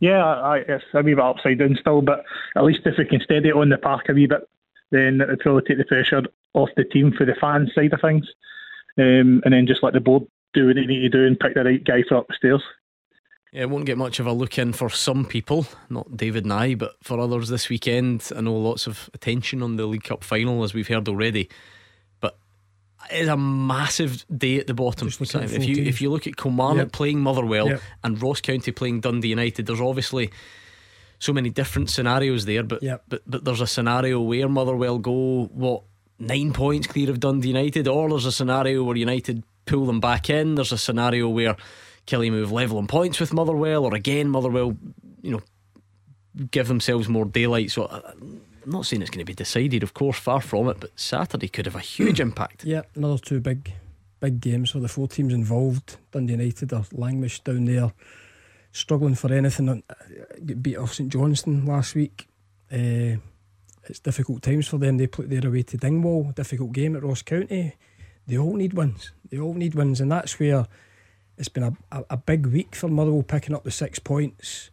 Yeah, 0.00 0.24
I, 0.24 0.58
it's 0.58 0.84
a 0.92 1.02
wee 1.02 1.14
bit 1.14 1.24
upside 1.24 1.58
down 1.58 1.78
still, 1.80 2.02
but 2.02 2.24
at 2.56 2.64
least 2.64 2.80
if 2.84 2.98
we 2.98 3.04
can 3.06 3.20
steady 3.20 3.48
it 3.48 3.56
on 3.56 3.70
the 3.70 3.78
park 3.78 4.08
a 4.08 4.12
wee 4.12 4.26
bit, 4.26 4.48
then 4.90 5.20
it 5.20 5.28
would 5.28 5.40
probably 5.40 5.62
take 5.62 5.78
the 5.78 5.84
pressure 5.84 6.22
off 6.52 6.68
the 6.76 6.84
team 6.84 7.12
for 7.16 7.24
the 7.24 7.34
fan 7.40 7.70
side 7.74 7.92
of 7.92 8.00
things, 8.00 8.26
um, 8.98 9.40
and 9.44 9.52
then 9.52 9.66
just 9.66 9.82
let 9.82 9.94
the 9.94 10.00
board 10.00 10.24
do 10.52 10.66
what 10.66 10.76
they 10.76 10.84
need 10.84 11.00
to 11.00 11.08
do 11.08 11.26
and 11.26 11.40
pick 11.40 11.54
the 11.54 11.64
right 11.64 11.84
guy 11.84 12.02
for 12.08 12.16
upstairs. 12.16 12.62
Yeah, 13.52 13.62
it 13.62 13.70
won't 13.70 13.86
get 13.86 13.96
much 13.96 14.18
of 14.18 14.26
a 14.26 14.32
look 14.32 14.58
in 14.58 14.72
for 14.72 14.90
some 14.90 15.24
people, 15.24 15.66
not 15.88 16.16
David 16.16 16.44
and 16.44 16.52
I, 16.52 16.74
but 16.74 16.96
for 17.02 17.20
others 17.20 17.48
this 17.48 17.68
weekend. 17.68 18.30
I 18.36 18.40
know 18.40 18.56
lots 18.56 18.86
of 18.86 19.08
attention 19.14 19.62
on 19.62 19.76
the 19.76 19.86
League 19.86 20.02
Cup 20.02 20.24
final, 20.24 20.64
as 20.64 20.74
we've 20.74 20.88
heard 20.88 21.08
already. 21.08 21.48
It's 23.10 23.28
a 23.28 23.36
massive 23.36 24.24
day 24.36 24.58
at 24.58 24.66
the 24.66 24.74
bottom. 24.74 25.08
If 25.08 25.20
you 25.20 25.26
teams. 25.26 25.88
if 25.88 26.00
you 26.00 26.10
look 26.10 26.26
at 26.26 26.36
Kilmarnock 26.36 26.86
yep. 26.86 26.92
playing 26.92 27.20
Motherwell 27.20 27.68
yep. 27.68 27.82
and 28.02 28.20
Ross 28.20 28.40
County 28.40 28.72
playing 28.72 29.00
Dundee 29.00 29.28
United, 29.28 29.66
there's 29.66 29.80
obviously 29.80 30.30
so 31.18 31.32
many 31.32 31.50
different 31.50 31.90
scenarios 31.90 32.44
there. 32.44 32.62
But 32.62 32.82
yep. 32.82 33.04
but 33.08 33.22
but 33.26 33.44
there's 33.44 33.60
a 33.60 33.66
scenario 33.66 34.20
where 34.20 34.48
Motherwell 34.48 34.98
go 34.98 35.46
what 35.52 35.82
nine 36.18 36.52
points 36.52 36.86
clear 36.86 37.10
of 37.10 37.20
Dundee 37.20 37.48
United, 37.48 37.88
or 37.88 38.08
there's 38.10 38.26
a 38.26 38.32
scenario 38.32 38.82
where 38.84 38.96
United 38.96 39.42
pull 39.66 39.86
them 39.86 40.00
back 40.00 40.30
in. 40.30 40.54
There's 40.54 40.72
a 40.72 40.78
scenario 40.78 41.28
where 41.28 41.56
Killie 42.06 42.30
move 42.30 42.52
level 42.52 42.78
on 42.78 42.86
points 42.86 43.20
with 43.20 43.32
Motherwell, 43.32 43.84
or 43.84 43.94
again 43.94 44.28
Motherwell, 44.28 44.76
you 45.22 45.32
know, 45.32 45.42
give 46.50 46.68
themselves 46.68 47.08
more 47.08 47.24
daylight. 47.24 47.70
So 47.70 47.84
uh, 47.84 48.12
I'm 48.64 48.70
not 48.70 48.86
saying 48.86 49.02
it's 49.02 49.10
going 49.10 49.24
to 49.24 49.30
be 49.30 49.34
decided, 49.34 49.82
of 49.82 49.92
course, 49.92 50.18
far 50.18 50.40
from 50.40 50.68
it, 50.68 50.78
but 50.80 50.98
Saturday 50.98 51.48
could 51.48 51.66
have 51.66 51.76
a 51.76 51.80
huge 51.80 52.20
impact. 52.28 52.64
Yeah, 52.64 52.82
another 52.94 53.18
two 53.18 53.40
big, 53.40 53.72
big 54.20 54.40
games 54.40 54.70
for 54.70 54.80
the 54.80 54.88
four 54.88 55.06
teams 55.06 55.34
involved. 55.34 55.98
Dundee 56.12 56.32
United 56.32 56.72
are 56.72 56.84
languish 56.92 57.40
down 57.40 57.66
there, 57.66 57.92
struggling 58.72 59.14
for 59.16 59.32
anything. 59.32 59.68
Uh, 59.68 59.94
get 60.44 60.62
beat 60.62 60.76
off 60.76 60.94
St 60.94 61.12
Johnstone 61.12 61.66
last 61.66 61.94
week. 61.94 62.26
Uh, 62.72 63.16
it's 63.86 64.00
difficult 64.02 64.42
times 64.42 64.66
for 64.66 64.78
them. 64.78 64.96
They 64.96 65.08
play 65.08 65.26
their 65.26 65.46
away 65.46 65.62
to 65.64 65.76
Dingwall, 65.76 66.32
difficult 66.34 66.72
game 66.72 66.96
at 66.96 67.02
Ross 67.02 67.20
County. 67.20 67.76
They 68.26 68.38
all 68.38 68.56
need 68.56 68.72
wins. 68.72 69.12
They 69.30 69.38
all 69.38 69.52
need 69.52 69.74
wins, 69.74 70.00
and 70.00 70.10
that's 70.10 70.38
where 70.40 70.66
it's 71.36 71.50
been 71.50 71.64
a, 71.64 71.76
a, 71.92 72.04
a 72.10 72.16
big 72.16 72.46
week 72.46 72.74
for 72.74 72.88
Motherwell 72.88 73.22
picking 73.22 73.54
up 73.54 73.64
the 73.64 73.70
six 73.70 73.98
points. 73.98 74.70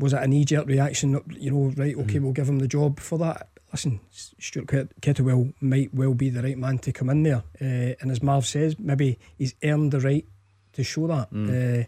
Was 0.00 0.12
it 0.12 0.22
a 0.22 0.26
knee 0.26 0.44
jerk 0.44 0.66
reaction? 0.66 1.20
You 1.30 1.50
know, 1.50 1.72
right? 1.76 1.96
Okay, 1.96 2.18
mm. 2.18 2.22
we'll 2.22 2.32
give 2.32 2.48
him 2.48 2.58
the 2.58 2.68
job 2.68 2.98
for 2.98 3.18
that. 3.18 3.48
Listen, 3.72 4.00
Stuart 4.10 4.66
Kettlewell 5.00 5.54
might 5.60 5.94
well 5.94 6.14
be 6.14 6.28
the 6.28 6.42
right 6.42 6.58
man 6.58 6.78
to 6.78 6.92
come 6.92 7.08
in 7.10 7.22
there, 7.22 7.44
uh, 7.60 7.94
and 8.00 8.10
as 8.10 8.20
Marv 8.22 8.44
says, 8.44 8.76
maybe 8.80 9.18
he's 9.38 9.54
earned 9.62 9.92
the 9.92 10.00
right 10.00 10.26
to 10.72 10.82
show 10.82 11.06
that. 11.06 11.32
Mm. 11.32 11.82
Uh, 11.82 11.86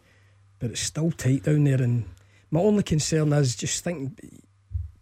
but 0.60 0.70
it's 0.70 0.80
still 0.80 1.10
tight 1.10 1.42
down 1.42 1.64
there, 1.64 1.82
and 1.82 2.04
my 2.52 2.60
only 2.60 2.84
concern 2.84 3.32
is 3.32 3.56
just 3.56 3.82
think 3.82 4.20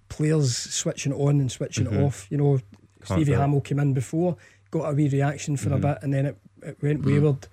players 0.08 0.56
switching 0.56 1.12
on 1.12 1.40
and 1.40 1.52
switching 1.52 1.86
mm-hmm. 1.86 2.04
off. 2.04 2.26
You 2.30 2.38
know, 2.38 2.60
Can't 3.04 3.20
Stevie 3.20 3.32
Hammell 3.32 3.62
came 3.62 3.80
in 3.80 3.92
before, 3.92 4.36
got 4.70 4.90
a 4.90 4.94
wee 4.94 5.08
reaction 5.08 5.58
for 5.58 5.70
mm-hmm. 5.70 5.84
a 5.84 5.94
bit, 5.94 5.98
and 6.02 6.14
then 6.14 6.26
it, 6.26 6.38
it 6.62 6.82
went 6.82 7.00
mm-hmm. 7.00 7.10
wayward. 7.10 7.48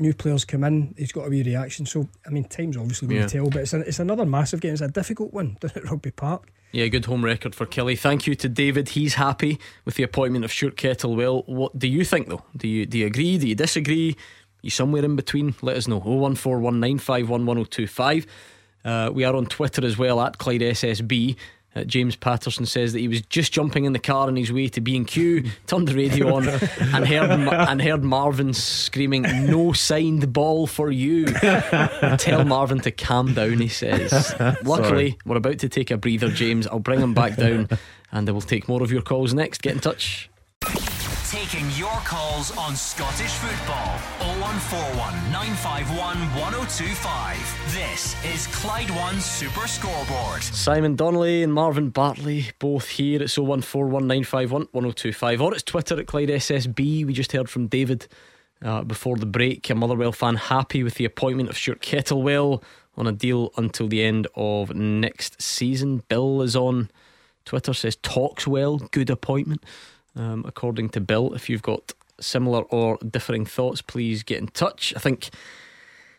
New 0.00 0.14
players 0.14 0.44
come 0.44 0.64
in, 0.64 0.94
he's 0.96 1.12
got 1.12 1.26
a 1.26 1.30
wee 1.30 1.42
reaction. 1.42 1.86
So, 1.86 2.08
I 2.26 2.30
mean, 2.30 2.44
time's 2.44 2.76
obviously 2.76 3.08
going 3.08 3.20
yeah. 3.20 3.26
to 3.26 3.32
tell, 3.32 3.50
but 3.50 3.62
it's, 3.62 3.74
it's 3.74 3.98
another 3.98 4.24
massive 4.24 4.60
game. 4.60 4.72
It's 4.72 4.80
a 4.80 4.88
difficult 4.88 5.32
one 5.32 5.56
down 5.60 5.72
at 5.74 5.90
Rugby 5.90 6.10
Park. 6.10 6.50
Yeah, 6.72 6.86
good 6.86 7.06
home 7.06 7.24
record 7.24 7.54
for 7.54 7.66
Killie. 7.66 7.98
Thank 7.98 8.28
you 8.28 8.36
to 8.36 8.48
David. 8.48 8.90
He's 8.90 9.14
happy 9.14 9.58
with 9.84 9.96
the 9.96 10.04
appointment 10.04 10.44
of 10.44 10.52
Stuart 10.52 10.76
Kettlewell. 10.76 11.46
What 11.48 11.76
do 11.76 11.88
you 11.88 12.04
think, 12.04 12.28
though? 12.28 12.44
Do 12.56 12.68
you 12.68 12.86
do 12.86 12.98
you 12.98 13.06
agree? 13.06 13.38
Do 13.38 13.48
you 13.48 13.56
disagree? 13.56 14.16
You 14.62 14.70
somewhere 14.70 15.04
in 15.04 15.16
between? 15.16 15.56
Let 15.62 15.76
us 15.76 15.88
know. 15.88 16.00
01419511025. 16.00 18.26
Uh, 18.84 19.10
we 19.12 19.24
are 19.24 19.34
on 19.34 19.46
Twitter 19.46 19.84
as 19.84 19.98
well 19.98 20.20
at 20.20 20.38
Clyde 20.38 20.60
SSB. 20.60 21.34
Uh, 21.74 21.84
James 21.84 22.16
Patterson 22.16 22.66
says 22.66 22.92
that 22.92 22.98
he 22.98 23.06
was 23.06 23.22
just 23.22 23.52
jumping 23.52 23.84
in 23.84 23.92
the 23.92 24.00
car 24.00 24.26
on 24.26 24.34
his 24.34 24.52
way 24.52 24.68
to 24.68 24.80
B 24.80 24.96
and 24.96 25.06
Q, 25.06 25.44
turned 25.66 25.86
the 25.86 25.94
radio 25.94 26.34
on, 26.34 26.48
and 26.80 27.06
heard 27.06 27.30
and 27.30 27.80
heard 27.80 28.02
Marvin 28.02 28.52
screaming, 28.54 29.22
"No 29.22 29.72
signed 29.72 30.32
ball 30.32 30.66
for 30.66 30.90
you." 30.90 31.26
Tell 32.18 32.44
Marvin 32.44 32.80
to 32.80 32.90
calm 32.90 33.34
down. 33.34 33.58
He 33.58 33.68
says. 33.68 34.34
Luckily, 34.64 35.10
Sorry. 35.10 35.18
we're 35.24 35.36
about 35.36 35.58
to 35.58 35.68
take 35.68 35.90
a 35.90 35.96
breather, 35.96 36.28
James. 36.30 36.66
I'll 36.66 36.80
bring 36.80 37.00
him 37.00 37.14
back 37.14 37.36
down, 37.36 37.68
and 38.10 38.28
we'll 38.28 38.40
take 38.40 38.68
more 38.68 38.82
of 38.82 38.90
your 38.90 39.02
calls 39.02 39.34
next. 39.34 39.62
Get 39.62 39.74
in 39.74 39.80
touch. 39.80 40.29
Taking 41.30 41.70
your 41.76 41.94
calls 42.04 42.50
on 42.58 42.74
Scottish 42.74 43.30
football. 43.34 43.96
0141 44.40 45.30
951 45.30 46.18
1025. 46.18 47.72
This 47.72 48.24
is 48.24 48.48
Clyde 48.48 48.90
One 48.90 49.20
Super 49.20 49.68
Scoreboard. 49.68 50.42
Simon 50.42 50.96
Donnelly 50.96 51.44
and 51.44 51.54
Marvin 51.54 51.90
Bartley 51.90 52.46
both 52.58 52.88
here. 52.88 53.22
It's 53.22 53.38
0141 53.38 54.08
951 54.08 54.62
1025. 54.72 55.40
Or 55.40 55.54
it's 55.54 55.62
Twitter 55.62 56.00
at 56.00 56.08
Clyde 56.08 56.30
SSB. 56.30 57.06
We 57.06 57.12
just 57.12 57.30
heard 57.30 57.48
from 57.48 57.68
David 57.68 58.08
uh, 58.60 58.82
before 58.82 59.16
the 59.16 59.24
break. 59.24 59.70
A 59.70 59.76
Motherwell 59.76 60.10
fan 60.10 60.34
happy 60.34 60.82
with 60.82 60.94
the 60.94 61.04
appointment 61.04 61.48
of 61.48 61.56
Stuart 61.56 61.80
Kettlewell 61.80 62.60
on 62.96 63.06
a 63.06 63.12
deal 63.12 63.52
until 63.56 63.86
the 63.86 64.02
end 64.02 64.26
of 64.34 64.74
next 64.74 65.40
season. 65.40 66.02
Bill 66.08 66.42
is 66.42 66.56
on 66.56 66.90
Twitter, 67.44 67.72
says 67.72 67.94
talks 68.02 68.48
well, 68.48 68.78
good 68.78 69.10
appointment 69.10 69.62
um, 70.16 70.44
according 70.46 70.90
to 70.90 71.00
Bill. 71.00 71.34
If 71.34 71.48
you've 71.48 71.62
got 71.62 71.92
similar 72.20 72.62
or 72.64 72.98
differing 72.98 73.46
thoughts, 73.46 73.82
please 73.82 74.22
get 74.22 74.38
in 74.38 74.48
touch. 74.48 74.92
I 74.96 75.00
think. 75.00 75.30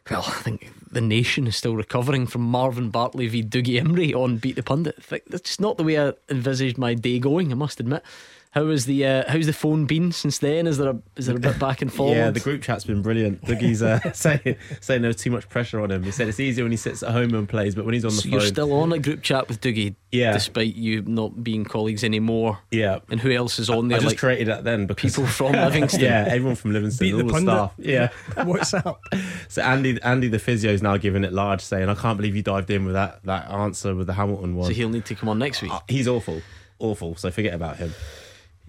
Well, 0.09 0.23
I 0.25 0.41
think 0.41 0.71
the 0.91 0.99
nation 0.99 1.45
is 1.45 1.55
still 1.55 1.75
recovering 1.75 2.25
from 2.25 2.41
Marvin 2.41 2.89
Bartley 2.89 3.27
v 3.27 3.43
Dougie 3.43 3.79
Imrie 3.79 4.15
on 4.15 4.37
Beat 4.37 4.55
the 4.55 4.63
Pundit. 4.63 4.97
That's 5.27 5.43
just 5.43 5.61
not 5.61 5.77
the 5.77 5.83
way 5.83 5.99
I 5.99 6.13
envisaged 6.27 6.77
my 6.77 6.95
day 6.95 7.19
going, 7.19 7.51
I 7.51 7.55
must 7.55 7.79
admit. 7.79 8.03
How 8.51 8.67
is 8.67 8.85
the 8.85 9.05
uh, 9.05 9.23
how's 9.31 9.45
the 9.45 9.53
phone 9.53 9.85
been 9.85 10.11
since 10.11 10.39
then? 10.39 10.67
Is 10.67 10.77
there 10.77 10.89
a 10.89 11.01
is 11.15 11.27
there 11.27 11.37
a 11.37 11.39
bit 11.39 11.57
back 11.57 11.81
and 11.81 11.91
forth? 11.91 12.17
yeah, 12.17 12.31
the 12.31 12.41
group 12.41 12.61
chat's 12.61 12.83
been 12.83 13.01
brilliant. 13.01 13.41
Dougie's 13.45 13.81
uh, 13.81 13.99
saying 14.13 14.57
saying 14.81 15.01
there's 15.03 15.15
too 15.15 15.31
much 15.31 15.47
pressure 15.47 15.79
on 15.79 15.89
him. 15.89 16.03
He 16.03 16.11
said 16.11 16.27
it's 16.27 16.39
easier 16.39 16.65
when 16.65 16.71
he 16.71 16.77
sits 16.77 17.01
at 17.01 17.11
home 17.11 17.33
and 17.33 17.47
plays, 17.47 17.75
but 17.75 17.85
when 17.85 17.93
he's 17.93 18.03
on 18.03 18.11
the 18.11 18.17
so 18.17 18.23
phone, 18.23 18.31
you're 18.33 18.41
still 18.41 18.73
on 18.73 18.91
a 18.91 18.99
group 18.99 19.21
chat 19.21 19.47
with 19.47 19.61
Dougie, 19.61 19.95
yeah, 20.11 20.33
despite 20.33 20.75
you 20.75 21.01
not 21.03 21.41
being 21.45 21.63
colleagues 21.63 22.03
anymore. 22.03 22.59
Yeah, 22.71 22.99
and 23.09 23.21
who 23.21 23.31
else 23.31 23.57
is 23.57 23.69
on 23.69 23.87
there? 23.87 23.99
I 23.99 24.01
just 24.01 24.15
like 24.15 24.19
created 24.19 24.49
that 24.49 24.65
then 24.65 24.85
because 24.85 25.15
people 25.15 25.27
from 25.27 25.51
Livingston. 25.53 26.01
yeah, 26.01 26.25
everyone 26.27 26.55
from 26.55 26.73
Livingston, 26.73 27.07
Beat 27.07 27.13
all 27.13 27.19
the, 27.19 27.31
the 27.31 27.39
staff. 27.39 27.73
Yeah, 27.77 28.09
what's 28.43 28.73
up? 28.73 29.01
So 29.47 29.61
Andy, 29.61 29.97
Andy 30.03 30.27
the 30.27 30.39
physio 30.39 30.73
is 30.73 30.81
now 30.81 30.97
giving 30.97 31.23
it 31.23 31.31
large, 31.31 31.61
saying, 31.61 31.87
"I 31.87 31.95
can't 31.95 32.17
believe 32.17 32.35
you 32.35 32.43
dived 32.43 32.69
in 32.69 32.83
with 32.83 32.95
that 32.95 33.23
that 33.23 33.49
answer 33.49 33.95
with 33.95 34.07
the 34.07 34.13
Hamilton 34.13 34.57
one." 34.57 34.67
So 34.67 34.73
he'll 34.73 34.89
need 34.89 35.05
to 35.05 35.15
come 35.15 35.29
on 35.29 35.39
next 35.39 35.61
week. 35.61 35.71
Uh, 35.71 35.79
he's 35.87 36.09
awful, 36.09 36.41
awful. 36.79 37.15
So 37.15 37.31
forget 37.31 37.53
about 37.53 37.77
him. 37.77 37.93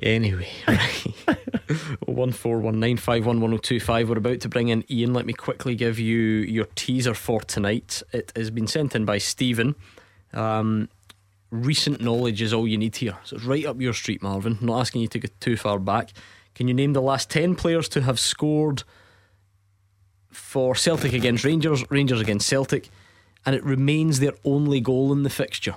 Anyway, 0.01 0.49
one 2.07 2.33
four 2.33 2.59
one 2.59 2.81
nine 2.81 2.97
five 2.97 3.27
one 3.27 3.41
one 3.41 3.51
zero 3.51 3.59
two 3.59 3.79
five. 3.79 4.09
We're 4.09 4.19
about 4.19 4.41
to 4.41 4.49
bring 4.49 4.69
in 4.69 4.85
Ian. 4.91 5.13
Let 5.13 5.27
me 5.27 5.33
quickly 5.33 5.75
give 5.75 5.99
you 5.99 6.19
your 6.19 6.67
teaser 6.75 7.15
for 7.15 7.41
tonight. 7.43 8.03
It 8.13 8.33
has 8.35 8.51
been 8.51 8.67
sent 8.67 8.95
in 8.95 9.05
by 9.05 9.19
Stephen. 9.19 9.75
Um, 10.33 10.89
recent 11.51 12.01
knowledge 12.01 12.41
is 12.41 12.55
all 12.55 12.67
you 12.67 12.79
need 12.79 12.97
here, 12.97 13.19
so 13.25 13.37
it's 13.37 13.45
right 13.45 13.67
up 13.67 13.81
your 13.81 13.93
street, 13.93 14.23
Marvin. 14.23 14.59
Not 14.61 14.81
asking 14.81 15.03
you 15.03 15.09
to 15.09 15.19
get 15.19 15.41
too 15.41 15.57
far 15.57 15.79
back. 15.79 16.13
Can 16.55 16.69
you 16.69 16.75
name 16.75 16.95
the 16.95 17.03
last 17.03 17.31
ten 17.31 17.55
players 17.55 17.89
to 17.91 18.01
have 18.03 18.19
scored 18.19 18.85
for 20.31 20.75
Celtic 20.75 21.13
against 21.13 21.45
Rangers, 21.45 21.85
Rangers 21.91 22.21
against 22.21 22.49
Celtic, 22.49 22.89
and 23.45 23.55
it 23.55 23.63
remains 23.63 24.21
their 24.21 24.33
only 24.45 24.81
goal 24.81 25.13
in 25.13 25.23
the 25.23 25.31
fixture? 25.31 25.77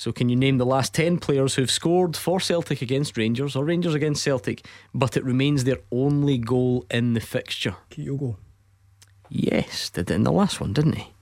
So, 0.00 0.12
can 0.12 0.30
you 0.30 0.36
name 0.36 0.56
the 0.56 0.64
last 0.64 0.94
10 0.94 1.18
players 1.18 1.56
who've 1.56 1.70
scored 1.70 2.16
for 2.16 2.40
Celtic 2.40 2.80
against 2.80 3.18
Rangers 3.18 3.54
or 3.54 3.66
Rangers 3.66 3.92
against 3.92 4.22
Celtic, 4.22 4.64
but 4.94 5.14
it 5.14 5.22
remains 5.22 5.64
their 5.64 5.76
only 5.92 6.38
goal 6.38 6.86
in 6.90 7.12
the 7.12 7.20
fixture? 7.20 7.76
Kyogo. 7.90 8.36
Yes, 9.28 9.90
did 9.90 10.10
it 10.10 10.14
in 10.14 10.22
the 10.22 10.32
last 10.32 10.58
one, 10.58 10.72
didn't 10.72 10.94
he? 10.94 11.12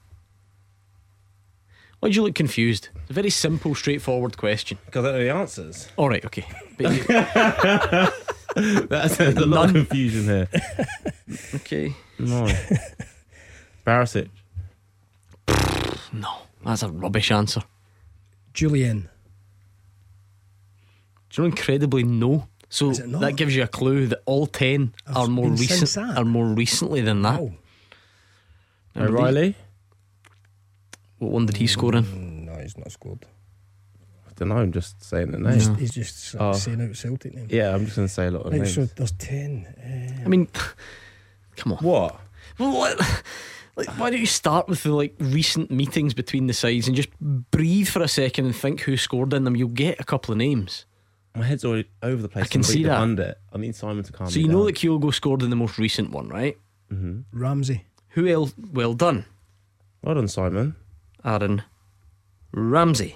Why'd 1.99 2.15
you 2.15 2.23
look 2.23 2.37
confused? 2.37 2.91
It's 2.95 3.11
a 3.11 3.15
very 3.15 3.31
simple, 3.31 3.75
straightforward 3.75 4.37
question. 4.37 4.79
Because 4.87 5.05
I 5.05 5.09
don't 5.09 5.19
know 5.19 5.25
the 5.25 5.35
answers. 5.35 5.89
All 5.97 6.09
right, 6.09 6.25
okay. 6.25 6.47
You... 6.79 6.89
That's 8.87 9.19
a, 9.19 9.45
lot 9.45 9.71
of 9.71 9.89
confusion 9.89 10.25
here. 10.27 10.49
okay. 11.57 11.97
No. 12.21 12.47
Barisic. 13.85 14.29
no, 16.13 16.43
that's 16.63 16.85
a 16.85 16.89
rubbish 16.89 17.33
answer. 17.33 17.65
Jullien. 18.55 19.09
Do 21.31 21.43
you 21.43 21.49
know 21.49 21.57
incredibly 21.57 22.05
no? 22.05 22.49
So 22.71 22.93
that 22.93 23.37
gives 23.37 23.57
you 23.57 23.63
a 23.63 23.69
clue 23.69 24.07
that 24.09 24.21
all 24.27 24.47
10 24.47 24.95
I've 25.07 25.17
are 25.17 25.27
more 25.27 25.49
recent 25.49 25.97
are 25.99 26.25
more 26.25 26.47
recently 26.47 27.01
than 27.01 27.23
that. 27.23 27.41
Oh. 27.41 27.53
O'Riley. 28.97 29.55
What 31.19 31.33
one 31.33 31.47
did 31.47 31.57
he 31.57 31.67
score 31.67 31.95
in? 31.95 32.05
Mm, 32.05 32.45
no, 32.45 32.55
he's 32.61 32.77
not 32.77 32.93
scored. 32.93 33.27
I 34.27 34.31
don't 34.37 34.49
know. 34.49 34.59
I'm 34.59 34.73
just 34.73 35.03
saying 35.03 35.33
the 35.33 35.39
name. 35.39 35.55
He's, 35.55 35.77
he's 35.77 35.95
just 35.95 36.37
oh. 36.39 36.53
saying 36.53 36.81
out 36.81 36.95
Celtic 36.97 37.35
name. 37.35 37.49
Yeah, 37.51 37.75
I'm 37.75 37.85
just 37.85 37.97
going 37.97 38.09
to 38.09 38.15
say 38.15 38.27
a 38.27 38.31
lot 38.31 38.47
of 38.47 38.53
right, 38.53 38.63
names. 38.63 38.75
So 38.75 38.85
there's 38.85 39.13
ten. 39.13 39.67
Uh, 39.67 40.25
I 40.25 40.29
mean, 40.29 40.49
come 41.57 41.73
on. 41.73 41.79
What? 41.79 42.21
Well, 42.59 42.77
what? 42.77 42.99
Like, 43.79 43.89
why 43.97 44.11
don't 44.11 44.19
you 44.19 44.27
start 44.27 44.67
with 44.69 44.83
the 44.83 44.93
like 44.93 45.15
recent 45.21 45.71
meetings 45.71 46.13
between 46.13 46.49
the 46.49 46.53
sides 46.53 46.89
and 46.89 46.97
just 46.97 47.09
breathe 47.21 47.87
for 47.87 48.03
a 48.03 48.09
second 48.09 48.47
and 48.47 48.57
think 48.57 48.81
who 48.81 48.97
scored 48.97 49.33
in 49.33 49.45
them? 49.45 49.55
You'll 49.55 49.69
get 49.69 50.01
a 50.01 50.05
couple 50.05 50.33
of 50.33 50.39
names. 50.39 50.85
My 51.37 51.45
head's 51.45 51.65
already 51.65 51.89
over 52.03 52.21
the 52.21 52.29
place. 52.29 52.45
I 52.45 52.49
can 52.49 52.65
see 52.65 52.83
that. 52.83 52.99
Under. 52.99 53.37
I 53.53 53.59
need 53.59 53.77
Simon 53.77 54.03
to 54.03 54.13
calm. 54.13 54.29
So 54.29 54.41
you 54.41 54.49
know 54.49 54.65
that 54.65 54.75
Kyogo 54.75 55.15
scored 55.15 55.43
in 55.43 55.51
the 55.51 55.57
most 55.57 55.79
recent 55.79 56.11
one, 56.11 56.29
right? 56.29 56.59
Mm-hmm. 56.93 57.21
Ramsey. 57.39 57.85
Who 58.11 58.27
else? 58.27 58.53
Well 58.73 58.95
done. 58.95 59.27
Well 60.03 60.17
done, 60.17 60.27
Simon. 60.27 60.75
Aaron 61.25 61.63
Ramsey. 62.53 63.15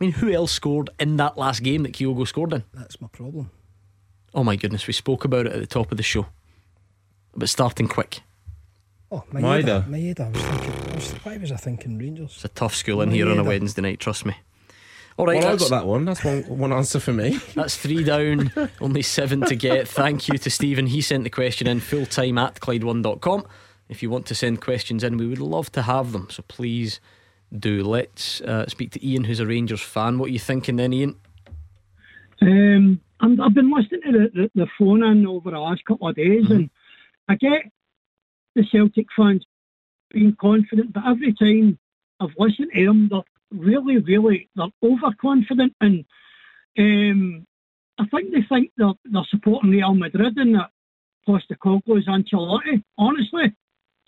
I 0.00 0.04
mean, 0.04 0.12
who 0.14 0.32
else 0.32 0.50
scored 0.50 0.90
in 0.98 1.18
that 1.18 1.38
last 1.38 1.62
game 1.62 1.84
that 1.84 1.92
Kyogo 1.92 2.26
scored 2.26 2.52
in? 2.52 2.64
That's 2.74 3.00
my 3.00 3.06
problem. 3.08 3.52
Oh 4.34 4.42
my 4.42 4.56
goodness, 4.56 4.88
we 4.88 4.92
spoke 4.92 5.24
about 5.24 5.46
it 5.46 5.52
at 5.52 5.60
the 5.60 5.66
top 5.66 5.92
of 5.92 5.98
the 5.98 6.02
show. 6.02 6.26
But 7.36 7.48
starting 7.48 7.86
quick. 7.86 8.22
Oh, 9.12 9.22
Maeda. 9.30 9.86
Maeda. 9.86 10.20
I 10.20 10.30
was 10.30 10.42
thinking, 10.42 10.90
I 10.90 10.94
was, 10.94 11.12
why 11.22 11.36
was 11.36 11.52
I 11.52 11.56
thinking 11.56 11.98
Rangers? 11.98 12.32
It's 12.34 12.44
a 12.46 12.48
tough 12.48 12.74
school 12.74 13.02
in 13.02 13.10
here 13.10 13.28
on 13.28 13.38
a 13.38 13.44
Wednesday 13.44 13.82
night, 13.82 14.00
trust 14.00 14.24
me. 14.24 14.34
All 15.18 15.26
right, 15.26 15.42
well, 15.42 15.52
I 15.52 15.56
got 15.56 15.68
that 15.68 15.86
one. 15.86 16.06
That's 16.06 16.24
one, 16.24 16.44
one 16.44 16.72
answer 16.72 16.98
for 16.98 17.12
me. 17.12 17.38
That's 17.54 17.76
three 17.76 18.02
down, 18.04 18.50
only 18.80 19.02
seven 19.02 19.42
to 19.42 19.54
get. 19.54 19.86
Thank 19.86 20.28
you 20.28 20.38
to 20.38 20.48
Stephen. 20.48 20.86
He 20.86 21.02
sent 21.02 21.24
the 21.24 21.30
question 21.30 21.66
in 21.66 21.80
full 21.80 22.06
time 22.06 22.38
at 22.38 22.60
Clyde1.com. 22.60 23.46
If 23.90 24.02
you 24.02 24.08
want 24.08 24.24
to 24.26 24.34
send 24.34 24.62
questions 24.62 25.04
in, 25.04 25.18
we 25.18 25.26
would 25.26 25.40
love 25.40 25.70
to 25.72 25.82
have 25.82 26.12
them. 26.12 26.28
So 26.30 26.42
please 26.48 26.98
do. 27.54 27.84
Let's 27.84 28.40
uh, 28.40 28.66
speak 28.68 28.92
to 28.92 29.06
Ian, 29.06 29.24
who's 29.24 29.40
a 29.40 29.46
Rangers 29.46 29.82
fan. 29.82 30.18
What 30.18 30.30
are 30.30 30.32
you 30.32 30.38
thinking 30.38 30.76
then, 30.76 30.94
Ian? 30.94 31.16
Um, 32.40 32.98
i 33.20 33.28
have 33.28 33.54
been 33.54 33.70
listening 33.70 34.00
to 34.06 34.12
the, 34.12 34.30
the, 34.34 34.50
the 34.54 34.66
phone 34.78 35.02
in 35.04 35.26
over 35.26 35.50
the 35.50 35.58
last 35.58 35.84
couple 35.84 36.08
of 36.08 36.16
days, 36.16 36.44
mm-hmm. 36.44 36.52
and 36.52 36.70
I 37.28 37.34
get 37.34 37.70
the 38.54 38.64
Celtic 38.70 39.06
fans 39.16 39.44
being 40.10 40.36
confident, 40.40 40.92
but 40.92 41.04
every 41.06 41.32
time 41.34 41.78
I've 42.20 42.30
listened 42.38 42.70
to 42.74 42.86
them, 42.86 43.08
they're, 43.10 43.20
really, 43.50 43.98
really, 43.98 44.48
they're 44.56 44.66
overconfident 44.82 45.74
and 45.80 46.04
um, 46.78 47.46
I 47.98 48.04
think 48.06 48.32
they 48.32 48.44
think 48.48 48.70
they're, 48.76 48.94
they're 49.04 49.22
supporting 49.28 49.70
Real 49.70 49.94
Madrid 49.94 50.36
and 50.36 50.54
that 50.54 50.70
Postecoglou's 51.28 52.08
Ancelotti. 52.08 52.82
Honestly, 52.98 53.54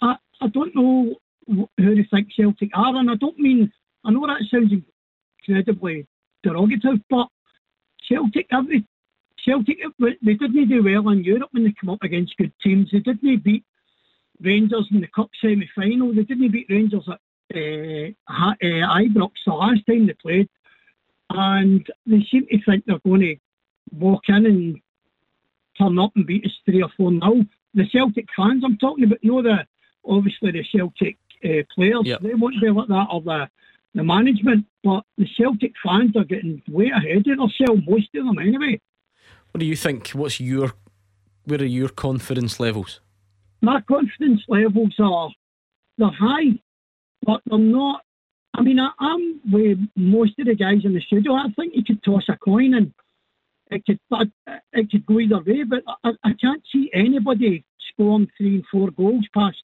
I, 0.01 0.17
I 0.41 0.49
don't 0.49 0.75
know 0.75 1.15
who 1.47 1.69
they 1.77 2.07
think 2.11 2.29
Celtic 2.35 2.71
are, 2.75 2.97
and 2.97 3.11
I 3.11 3.15
don't 3.17 3.39
mean, 3.39 3.71
I 4.05 4.11
know 4.11 4.27
that 4.27 4.43
sounds 4.51 4.73
incredibly 5.47 6.07
derogative, 6.45 7.03
but 7.11 7.29
Celtic, 8.09 8.47
every 8.51 8.87
Celtic, 9.45 9.79
they 10.01 10.35
didn't 10.35 10.69
do 10.69 10.83
well 10.83 11.11
in 11.11 11.23
Europe 11.23 11.51
when 11.53 11.65
they 11.65 11.75
come 11.79 11.91
up 11.91 12.03
against 12.03 12.37
good 12.37 12.53
teams. 12.63 12.89
They 12.91 13.01
didn't 13.01 13.45
beat 13.45 13.65
Rangers 14.41 14.89
in 14.91 15.01
the 15.01 15.07
Cup 15.09 15.31
semi 15.41 15.69
final. 15.75 16.15
They 16.15 16.23
didn't 16.23 16.53
beat 16.53 16.67
Rangers 16.69 17.09
at 17.09 17.21
uh, 17.55 18.11
uh, 18.29 18.55
Ibrox 18.63 19.33
the 19.47 19.53
last 19.53 19.87
time 19.87 20.07
they 20.07 20.15
played. 20.15 20.49
And 21.31 21.87
they 22.07 22.27
seem 22.31 22.47
to 22.47 22.59
think 22.65 22.85
they're 22.85 22.99
going 23.05 23.21
to 23.21 23.37
walk 23.93 24.25
in 24.29 24.47
and 24.47 24.81
turn 25.79 25.99
up 25.99 26.13
and 26.17 26.27
beat 26.27 26.45
us 26.45 26.53
3 26.65 26.83
or 26.83 26.91
4 26.97 27.13
nil. 27.13 27.45
The 27.75 27.89
Celtic 27.91 28.27
fans 28.37 28.63
I'm 28.65 28.79
talking 28.79 29.05
about, 29.05 29.23
you 29.23 29.33
know 29.33 29.43
the 29.43 29.67
obviously 30.07 30.53
the 30.53 30.65
Celtic 30.71 31.17
uh, 31.45 31.63
players, 31.75 32.03
yep. 32.05 32.21
they 32.21 32.35
won't 32.35 32.61
be 32.61 32.71
like 32.71 32.89
that, 32.89 33.07
or 33.11 33.21
the, 33.23 33.49
the 33.95 34.05
management, 34.05 34.67
but 34.83 35.05
the 35.19 35.27
Celtic 35.37 35.73
fans 35.85 36.17
are 36.17 36.25
getting 36.25 36.63
way 36.69 36.91
ahead 36.91 37.19
of 37.19 37.25
themselves, 37.25 37.83
most 37.89 38.09
of 38.15 38.27
them 38.27 38.39
anyway. 38.39 38.81
What 39.51 39.61
do 39.61 39.67
you 39.67 39.77
think? 39.77 40.09
What's 40.11 40.41
your, 40.41 40.73
where 41.45 41.61
are 41.61 41.65
your 41.65 41.89
confidence 41.89 42.61
levels? 42.61 43.01
My 43.65 43.81
confidence 43.81 44.43
levels 44.47 44.95
are, 44.99 45.31
they're 45.97 46.09
high, 46.09 46.61
but 47.23 47.41
they're 47.47 47.59
not. 47.59 48.03
I 48.53 48.61
mean, 48.61 48.79
I, 48.79 48.91
am 49.01 49.41
with 49.51 49.79
most 49.97 50.39
of 50.39 50.47
the 50.47 50.55
guys 50.55 50.85
in 50.85 50.93
the 50.93 51.01
studio. 51.01 51.33
I 51.33 51.47
think 51.57 51.73
you 51.75 51.83
could 51.83 52.05
toss 52.05 52.25
a 52.29 52.37
coin 52.37 52.75
and 52.75 52.93
it 53.71 53.85
could 53.87 53.99
it 54.73 54.91
could 54.91 55.07
go 55.07 55.19
either 55.19 55.43
way. 55.43 55.65
But 55.65 55.83
I, 56.05 56.11
I 56.23 56.33
can't 56.39 56.63
see 56.71 56.91
anybody 56.93 57.65
scoring 57.91 58.29
three 58.37 58.57
and 58.57 58.65
four 58.71 58.91
goals 58.91 59.27
past 59.35 59.57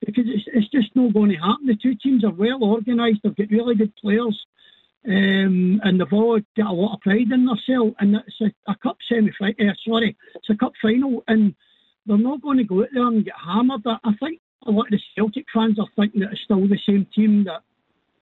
because 0.00 0.24
it's, 0.26 0.44
it's 0.46 0.70
just 0.70 0.96
not 0.96 1.12
going 1.12 1.30
to 1.30 1.36
happen. 1.36 1.66
The 1.66 1.76
two 1.76 1.94
teams 2.02 2.24
are 2.24 2.32
well 2.32 2.64
organised. 2.64 3.20
They've 3.22 3.36
got 3.36 3.50
really 3.50 3.74
good 3.74 3.94
players. 3.96 4.40
Um, 5.06 5.80
and 5.84 6.00
they've 6.00 6.12
all 6.12 6.40
got 6.56 6.70
a 6.70 6.72
lot 6.72 6.94
of 6.94 7.00
pride 7.00 7.30
in 7.30 7.44
themselves. 7.44 7.94
And 8.00 8.16
it's 8.16 8.40
a, 8.40 8.72
a 8.72 8.76
cup 8.82 8.96
semi 9.08 9.30
final. 9.38 9.54
Uh, 9.60 9.74
sorry, 9.86 10.16
it's 10.36 10.50
a 10.50 10.56
cup 10.56 10.72
final, 10.80 11.22
and 11.28 11.54
they're 12.06 12.18
not 12.18 12.42
going 12.42 12.58
to 12.58 12.64
go 12.64 12.82
out 12.82 12.88
there 12.92 13.06
and 13.06 13.24
get 13.24 13.34
hammered. 13.44 13.82
I 13.86 14.12
think 14.20 14.40
a 14.66 14.70
lot 14.70 14.86
of 14.86 14.90
the 14.92 15.00
Celtic 15.16 15.46
fans 15.52 15.78
are 15.78 15.86
thinking 15.96 16.20
that 16.20 16.32
it's 16.32 16.42
still 16.44 16.66
the 16.66 16.78
same 16.86 17.06
team 17.14 17.44
that 17.44 17.62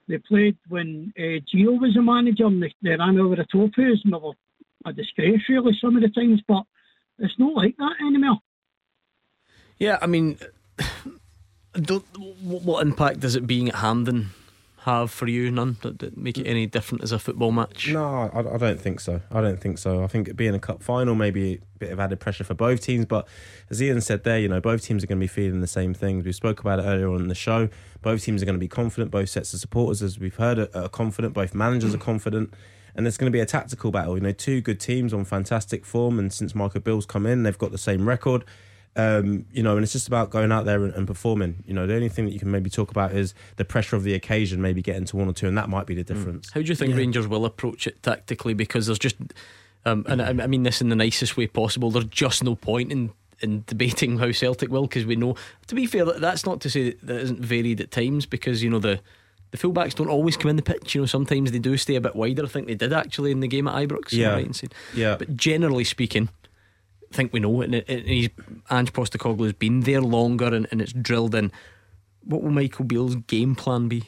they 0.08 0.18
played 0.18 0.56
when 0.68 1.12
uh, 1.18 1.40
Gio 1.52 1.80
was 1.80 1.96
a 1.96 2.02
manager 2.02 2.46
and 2.46 2.62
they, 2.62 2.74
they 2.82 2.96
ran 2.96 3.18
over 3.18 3.36
the 3.36 3.44
top 3.44 3.70
of 3.76 3.84
us 3.84 4.00
and 4.04 4.12
they 4.12 4.18
were 4.18 4.32
a 4.86 4.92
disgrace 4.92 5.42
really 5.48 5.76
some 5.80 5.96
of 5.96 6.02
the 6.02 6.08
times, 6.08 6.42
but 6.48 6.64
it's 7.18 7.38
not 7.38 7.54
like 7.54 7.76
that 7.76 7.94
anymore. 8.00 8.38
Yeah, 9.78 9.98
I 10.02 10.06
mean, 10.06 10.38
what 12.42 12.86
impact 12.86 13.20
does 13.20 13.36
it 13.36 13.46
being 13.46 13.68
at 13.68 13.76
Hampden 13.76 14.30
have 14.84 15.10
for 15.10 15.26
you? 15.26 15.50
None. 15.50 15.76
that, 15.82 16.16
make 16.16 16.38
it 16.38 16.46
any 16.46 16.66
different 16.66 17.02
as 17.02 17.12
a 17.12 17.18
football 17.18 17.52
match? 17.52 17.90
No, 17.92 18.30
I, 18.32 18.54
I, 18.54 18.56
don't 18.56 18.80
think 18.80 19.00
so. 19.00 19.20
I 19.30 19.40
don't 19.40 19.60
think 19.60 19.78
so. 19.78 20.02
I 20.02 20.06
think 20.06 20.28
it 20.28 20.36
being 20.36 20.54
a 20.54 20.58
cup 20.58 20.82
final, 20.82 21.14
maybe 21.14 21.54
a 21.54 21.78
bit 21.78 21.92
of 21.92 22.00
added 22.00 22.20
pressure 22.20 22.44
for 22.44 22.54
both 22.54 22.80
teams. 22.80 23.04
But 23.04 23.28
as 23.68 23.82
Ian 23.82 24.00
said 24.00 24.24
there, 24.24 24.38
you 24.38 24.48
know, 24.48 24.60
both 24.60 24.82
teams 24.82 25.04
are 25.04 25.06
going 25.06 25.18
to 25.18 25.24
be 25.24 25.28
feeling 25.28 25.60
the 25.60 25.66
same 25.66 25.92
things. 25.92 26.24
We 26.24 26.32
spoke 26.32 26.60
about 26.60 26.78
it 26.78 26.84
earlier 26.84 27.10
on 27.10 27.20
in 27.20 27.28
the 27.28 27.34
show. 27.34 27.68
Both 28.02 28.24
teams 28.24 28.42
are 28.42 28.46
going 28.46 28.54
to 28.54 28.60
be 28.60 28.68
confident. 28.68 29.10
Both 29.10 29.28
sets 29.28 29.52
of 29.52 29.60
supporters, 29.60 30.02
as 30.02 30.18
we've 30.18 30.36
heard, 30.36 30.58
are, 30.58 30.68
are 30.74 30.88
confident. 30.88 31.34
Both 31.34 31.54
managers 31.54 31.94
are 31.94 31.98
confident. 31.98 32.54
And 32.94 33.06
it's 33.06 33.16
going 33.16 33.30
to 33.30 33.36
be 33.36 33.40
a 33.40 33.46
tactical 33.46 33.90
battle. 33.90 34.16
You 34.16 34.22
know, 34.22 34.32
two 34.32 34.60
good 34.60 34.80
teams 34.80 35.12
on 35.14 35.24
fantastic 35.24 35.84
form. 35.84 36.18
And 36.18 36.32
since 36.32 36.54
Michael 36.54 36.80
Beale's 36.80 37.06
come 37.06 37.26
in, 37.26 37.42
they've 37.42 37.56
got 37.56 37.70
the 37.70 37.78
same 37.78 38.08
record. 38.08 38.44
Um, 38.96 39.46
you 39.52 39.62
know, 39.62 39.76
and 39.76 39.84
it's 39.84 39.92
just 39.92 40.08
about 40.08 40.30
going 40.30 40.50
out 40.50 40.64
there 40.64 40.84
and, 40.84 40.92
and, 40.94 41.06
performing. 41.06 41.62
You 41.64 41.74
know, 41.74 41.86
the 41.86 41.94
only 41.94 42.08
thing 42.08 42.24
that 42.24 42.32
you 42.32 42.40
can 42.40 42.50
maybe 42.50 42.68
talk 42.68 42.90
about 42.90 43.12
is 43.12 43.34
the 43.56 43.64
pressure 43.64 43.94
of 43.94 44.02
the 44.02 44.14
occasion, 44.14 44.60
maybe 44.60 44.82
getting 44.82 45.04
to 45.06 45.16
one 45.16 45.28
or 45.28 45.32
two, 45.32 45.46
and 45.46 45.56
that 45.56 45.68
might 45.68 45.86
be 45.86 45.94
the 45.94 46.02
hmm. 46.02 46.12
difference. 46.12 46.50
Mm. 46.50 46.54
How 46.54 46.60
do 46.60 46.66
you 46.66 46.74
think 46.74 46.90
yeah. 46.90 46.96
Rangers 46.96 47.28
will 47.28 47.44
approach 47.44 47.86
it 47.86 48.02
tactically? 48.02 48.52
Because 48.52 48.86
there's 48.86 48.98
just, 48.98 49.16
um, 49.84 50.04
and 50.08 50.20
I, 50.20 50.44
I 50.44 50.46
mean 50.48 50.64
this 50.64 50.80
in 50.80 50.88
the 50.88 50.96
nicest 50.96 51.36
way 51.36 51.46
possible. 51.46 51.92
There's 51.92 52.06
just 52.06 52.42
no 52.42 52.56
point 52.56 52.90
in 52.90 53.12
in 53.42 53.64
debating 53.66 54.18
how 54.18 54.32
Celtic 54.32 54.70
will 54.70 54.82
because 54.82 55.06
we 55.06 55.16
know. 55.16 55.36
To 55.68 55.74
be 55.74 55.86
fair, 55.86 56.04
that's 56.04 56.44
not 56.44 56.60
to 56.62 56.70
say 56.70 56.90
that, 56.90 57.06
that 57.06 57.20
isn't 57.20 57.40
varied 57.40 57.80
at 57.80 57.90
times 57.90 58.26
because 58.26 58.62
you 58.62 58.70
know 58.70 58.80
the. 58.80 59.00
The 59.52 59.58
fullbacks 59.58 59.96
don't 59.96 60.08
always 60.08 60.36
come 60.36 60.48
in 60.48 60.54
the 60.54 60.62
pitch. 60.62 60.94
You 60.94 61.00
know, 61.00 61.06
sometimes 61.08 61.50
they 61.50 61.58
do 61.58 61.76
stay 61.76 61.96
a 61.96 62.00
bit 62.00 62.14
wider. 62.14 62.44
I 62.44 62.46
think 62.46 62.68
they 62.68 62.76
did 62.76 62.92
actually 62.92 63.32
in 63.32 63.40
the 63.40 63.48
game 63.48 63.66
at 63.66 63.74
Ibrox. 63.74 64.12
Yeah, 64.12 64.34
right 64.34 64.62
yeah. 64.94 65.16
But 65.16 65.36
generally 65.36 65.82
speaking, 65.82 66.28
think 67.12 67.32
we 67.32 67.40
know, 67.40 67.60
and, 67.60 67.74
and 67.74 68.06
he's 68.06 68.30
Ange 68.70 68.92
Postecoglou's 68.92 69.52
been 69.52 69.80
there 69.80 70.00
longer, 70.00 70.46
and, 70.46 70.66
and 70.70 70.80
it's 70.80 70.92
drilled 70.92 71.34
in. 71.34 71.52
What 72.24 72.42
will 72.42 72.50
Michael 72.50 72.84
Beale's 72.84 73.16
game 73.16 73.54
plan 73.54 73.88
be? 73.88 74.04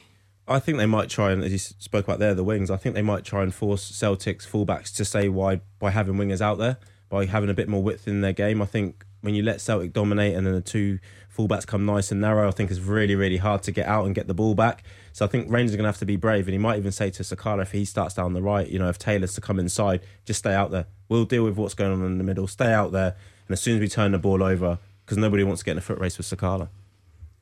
I 0.46 0.58
think 0.58 0.78
they 0.78 0.86
might 0.86 1.08
try 1.08 1.32
and, 1.32 1.42
as 1.42 1.52
you 1.52 1.58
spoke 1.58 2.04
about 2.04 2.18
there, 2.18 2.34
the 2.34 2.44
wings. 2.44 2.70
I 2.70 2.76
think 2.76 2.94
they 2.94 3.02
might 3.02 3.24
try 3.24 3.42
and 3.42 3.54
force 3.54 3.82
Celtic's 3.82 4.46
fullbacks 4.46 4.94
to 4.96 5.04
say 5.04 5.28
why 5.28 5.60
by 5.78 5.90
having 5.90 6.14
wingers 6.14 6.40
out 6.40 6.58
there, 6.58 6.78
by 7.08 7.26
having 7.26 7.48
a 7.48 7.54
bit 7.54 7.68
more 7.68 7.82
width 7.82 8.08
in 8.08 8.20
their 8.20 8.32
game. 8.32 8.60
I 8.60 8.66
think 8.66 9.04
when 9.20 9.34
you 9.34 9.42
let 9.42 9.60
Celtic 9.60 9.92
dominate 9.92 10.34
and 10.34 10.46
then 10.46 10.54
the 10.54 10.60
two 10.60 10.98
fullbacks 11.36 11.66
come 11.66 11.86
nice 11.86 12.12
and 12.12 12.20
narrow, 12.20 12.48
I 12.48 12.50
think 12.50 12.70
it's 12.70 12.80
really, 12.80 13.14
really 13.14 13.38
hard 13.38 13.62
to 13.64 13.72
get 13.72 13.86
out 13.86 14.06
and 14.06 14.14
get 14.14 14.26
the 14.26 14.34
ball 14.34 14.54
back. 14.54 14.84
So 15.12 15.24
I 15.24 15.28
think 15.28 15.50
Rangers 15.50 15.74
are 15.74 15.76
going 15.76 15.84
to 15.84 15.88
have 15.88 15.98
to 15.98 16.06
be 16.06 16.16
brave. 16.16 16.46
And 16.46 16.52
he 16.52 16.58
might 16.58 16.78
even 16.78 16.92
say 16.92 17.10
to 17.10 17.22
Sakala, 17.22 17.62
if 17.62 17.72
he 17.72 17.84
starts 17.84 18.14
down 18.14 18.32
the 18.32 18.42
right, 18.42 18.68
you 18.68 18.78
know, 18.78 18.88
if 18.88 18.98
Taylor's 18.98 19.34
to 19.34 19.40
come 19.40 19.58
inside, 19.58 20.00
just 20.24 20.40
stay 20.40 20.54
out 20.54 20.70
there. 20.70 20.86
We'll 21.08 21.24
deal 21.24 21.44
with 21.44 21.56
what's 21.56 21.74
going 21.74 21.92
on 21.92 22.04
in 22.04 22.18
the 22.18 22.24
middle. 22.24 22.46
Stay 22.46 22.72
out 22.72 22.92
there. 22.92 23.16
And 23.48 23.52
as 23.52 23.60
soon 23.60 23.76
as 23.76 23.80
we 23.80 23.88
turn 23.88 24.12
the 24.12 24.18
ball 24.18 24.42
over, 24.42 24.78
because 25.04 25.18
nobody 25.18 25.44
wants 25.44 25.60
to 25.60 25.64
get 25.64 25.72
in 25.72 25.78
a 25.78 25.82
foot 25.82 25.98
race 25.98 26.16
with 26.16 26.26
Sakala. 26.26 26.68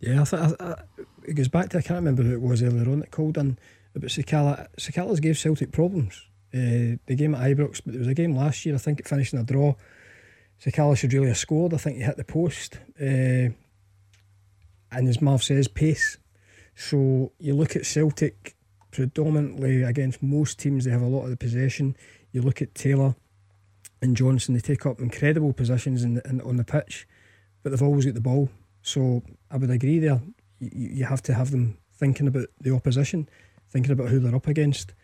Yeah, 0.00 0.22
I 0.22 0.24
th- 0.24 0.42
I, 0.42 0.64
I, 0.64 0.74
it 1.24 1.34
goes 1.34 1.48
back 1.48 1.68
to, 1.70 1.78
I 1.78 1.82
can't 1.82 1.98
remember 1.98 2.22
who 2.22 2.32
it 2.32 2.40
was 2.40 2.62
earlier 2.62 2.90
on 2.90 3.00
that 3.00 3.10
called 3.10 3.36
in 3.36 3.58
about 3.94 4.08
Sakala. 4.08 4.66
Sakala's 4.78 5.20
gave 5.20 5.36
Celtic 5.36 5.72
problems. 5.72 6.26
Uh, 6.52 6.98
the 7.06 7.14
game 7.16 7.34
at 7.34 7.42
Ibrox, 7.42 7.80
but 7.84 7.92
there 7.92 8.00
was 8.00 8.08
a 8.08 8.14
game 8.14 8.34
last 8.34 8.64
year, 8.66 8.74
I 8.74 8.78
think 8.78 8.98
it 8.98 9.06
finished 9.06 9.32
in 9.32 9.38
a 9.38 9.44
draw. 9.44 9.74
Sakala 10.64 10.96
should 10.96 11.12
really 11.12 11.28
have 11.28 11.38
scored. 11.38 11.72
I 11.72 11.76
think 11.76 11.98
he 11.98 12.02
hit 12.02 12.16
the 12.16 12.24
post. 12.24 12.78
Uh, 13.00 13.54
and 14.92 15.08
as 15.08 15.20
Marv 15.20 15.42
says, 15.42 15.68
pace. 15.68 16.18
So 16.74 17.32
you 17.38 17.54
look 17.54 17.76
at 17.76 17.86
Celtic 17.86 18.56
predominantly 18.90 19.82
against 19.82 20.22
most 20.22 20.58
teams, 20.58 20.84
they 20.84 20.90
have 20.90 21.02
a 21.02 21.06
lot 21.06 21.24
of 21.24 21.30
the 21.30 21.36
possession. 21.36 21.96
You 22.32 22.42
look 22.42 22.60
at 22.62 22.74
Taylor 22.74 23.14
and 24.02 24.16
Johnston, 24.16 24.54
they 24.54 24.60
take 24.60 24.86
up 24.86 25.00
incredible 25.00 25.52
positions 25.52 26.02
in, 26.02 26.14
the, 26.14 26.28
in 26.28 26.40
on 26.40 26.56
the 26.56 26.64
pitch, 26.64 27.06
but 27.62 27.70
they've 27.70 27.82
always 27.82 28.06
got 28.06 28.14
the 28.14 28.20
ball. 28.20 28.48
So 28.82 29.22
I 29.50 29.56
would 29.58 29.70
agree 29.70 29.98
there. 29.98 30.20
You, 30.58 30.70
you 30.72 31.04
have 31.04 31.22
to 31.24 31.34
have 31.34 31.50
them 31.50 31.78
thinking 31.92 32.26
about 32.26 32.46
the 32.60 32.74
opposition, 32.74 33.28
thinking 33.68 33.92
about 33.92 34.08
who 34.08 34.18
they're 34.18 34.34
up 34.34 34.46
against. 34.46 34.94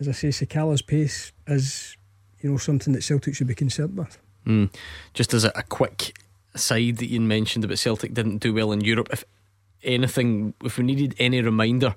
As 0.00 0.08
I 0.08 0.12
say, 0.12 0.28
Sakala's 0.28 0.82
pace 0.82 1.32
is, 1.46 1.96
you 2.40 2.50
know, 2.50 2.56
something 2.56 2.92
that 2.94 3.02
Celtic 3.02 3.34
should 3.34 3.46
be 3.46 3.54
concerned 3.54 3.98
with. 3.98 4.18
Mm. 4.46 4.74
Just 5.12 5.34
as 5.34 5.44
a, 5.44 5.52
a 5.54 5.62
quick 5.62 6.16
side 6.56 6.96
that 6.98 7.10
you 7.10 7.20
mentioned 7.20 7.64
about 7.64 7.78
Celtic 7.78 8.14
didn't 8.14 8.38
do 8.38 8.54
well 8.54 8.72
in 8.72 8.80
Europe, 8.80 9.08
if 9.12 9.24
anything, 9.82 10.54
if 10.64 10.78
we 10.78 10.84
needed 10.84 11.14
any 11.18 11.40
reminder 11.40 11.94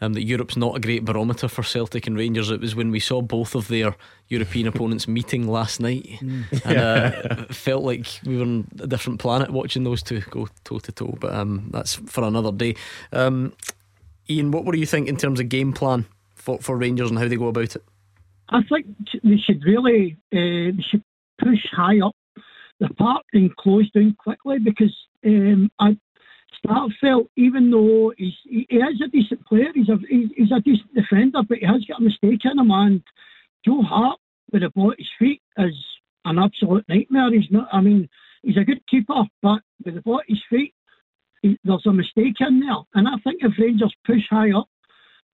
um, 0.00 0.12
that 0.12 0.24
Europe's 0.24 0.56
not 0.56 0.76
a 0.76 0.80
great 0.80 1.04
barometer 1.04 1.48
for 1.48 1.62
Celtic 1.62 2.06
and 2.06 2.16
Rangers, 2.16 2.50
it 2.50 2.60
was 2.60 2.74
when 2.74 2.90
we 2.90 3.00
saw 3.00 3.20
both 3.20 3.54
of 3.54 3.68
their 3.68 3.96
European 4.28 4.66
opponents 4.72 5.08
meeting 5.08 5.48
last 5.48 5.80
night, 5.80 6.18
mm. 6.20 6.44
and 6.64 6.78
uh, 7.40 7.52
felt 7.52 7.84
like 7.84 8.06
we 8.24 8.36
were 8.36 8.42
on 8.42 8.68
a 8.80 8.86
different 8.86 9.18
planet 9.18 9.50
watching 9.50 9.84
those 9.84 10.02
two 10.02 10.20
go 10.30 10.48
toe 10.64 10.78
to 10.78 10.92
toe. 10.92 11.16
But 11.18 11.34
um, 11.34 11.68
that's 11.72 11.94
for 11.94 12.24
another 12.24 12.52
day. 12.52 12.76
Um, 13.12 13.52
Ian, 14.30 14.50
what 14.50 14.64
were 14.64 14.76
you 14.76 14.86
think 14.86 15.08
in 15.08 15.16
terms 15.16 15.40
of 15.40 15.48
game 15.48 15.72
plan 15.72 16.06
for 16.34 16.58
for 16.58 16.76
Rangers 16.76 17.10
and 17.10 17.18
how 17.18 17.28
they 17.28 17.36
go 17.36 17.48
about 17.48 17.76
it? 17.76 17.82
I 18.50 18.62
think 18.62 18.86
they 19.24 19.36
should 19.36 19.64
really 19.64 20.16
uh, 20.32 20.72
they 20.76 20.84
should 20.88 21.02
push 21.38 21.66
high 21.72 22.00
up 22.00 22.14
the 22.80 22.88
park 22.90 23.24
and 23.32 23.54
closed 23.56 23.92
down 23.92 24.14
quickly 24.18 24.58
because 24.58 24.94
um, 25.24 25.70
I 25.78 25.96
Starfelt, 26.64 27.28
even 27.36 27.70
though 27.70 28.12
he's, 28.16 28.34
he, 28.44 28.66
he 28.68 28.76
is 28.76 29.00
a 29.04 29.08
decent 29.08 29.44
player, 29.46 29.70
he's 29.74 29.88
a 29.88 29.98
he's 30.08 30.50
a 30.50 30.60
decent 30.60 30.92
defender, 30.94 31.42
but 31.48 31.58
he 31.58 31.66
has 31.66 31.84
got 31.84 32.00
a 32.00 32.04
mistake 32.04 32.44
in 32.44 32.58
him. 32.58 32.70
And 32.70 33.02
Joe 33.64 33.82
Hart 33.82 34.18
with 34.52 34.62
the 34.62 34.70
ball 34.70 34.92
at 34.92 34.98
his 34.98 35.08
feet 35.18 35.42
is 35.58 35.74
an 36.24 36.38
absolute 36.38 36.84
nightmare. 36.88 37.32
He's 37.32 37.50
not. 37.50 37.68
I 37.72 37.80
mean, 37.80 38.08
he's 38.42 38.56
a 38.56 38.64
good 38.64 38.84
keeper, 38.88 39.24
but 39.42 39.60
with 39.84 39.94
the 39.94 40.02
ball 40.02 40.20
at 40.20 40.28
his 40.28 40.42
feet, 40.50 40.74
he, 41.42 41.58
there's 41.64 41.86
a 41.86 41.92
mistake 41.92 42.36
in 42.40 42.60
there. 42.60 42.76
And 42.94 43.06
I 43.06 43.16
think 43.22 43.42
if 43.42 43.52
Rangers 43.58 43.94
push 44.04 44.22
high 44.28 44.52
up 44.52 44.68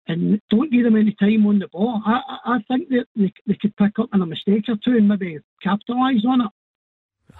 and 0.07 0.41
don't 0.51 0.71
give 0.71 0.85
them 0.85 0.97
any 0.97 1.15
time 1.19 1.47
on 1.47 1.59
the 1.59 1.69
ball, 1.69 2.03
I, 2.05 2.21
I, 2.29 2.55
I 2.57 2.59
think 2.69 2.89
that 2.91 3.07
they, 3.17 3.33
they 3.47 3.57
could 3.61 3.77
pick 3.77 3.99
up 3.99 4.11
on 4.13 4.23
a 4.23 4.27
mistake 4.27 4.65
or 4.69 4.77
two 4.85 4.97
and 4.97 5.09
maybe 5.09 5.39
capitalise 5.63 6.25
on 6.27 6.43
it. 6.43 6.51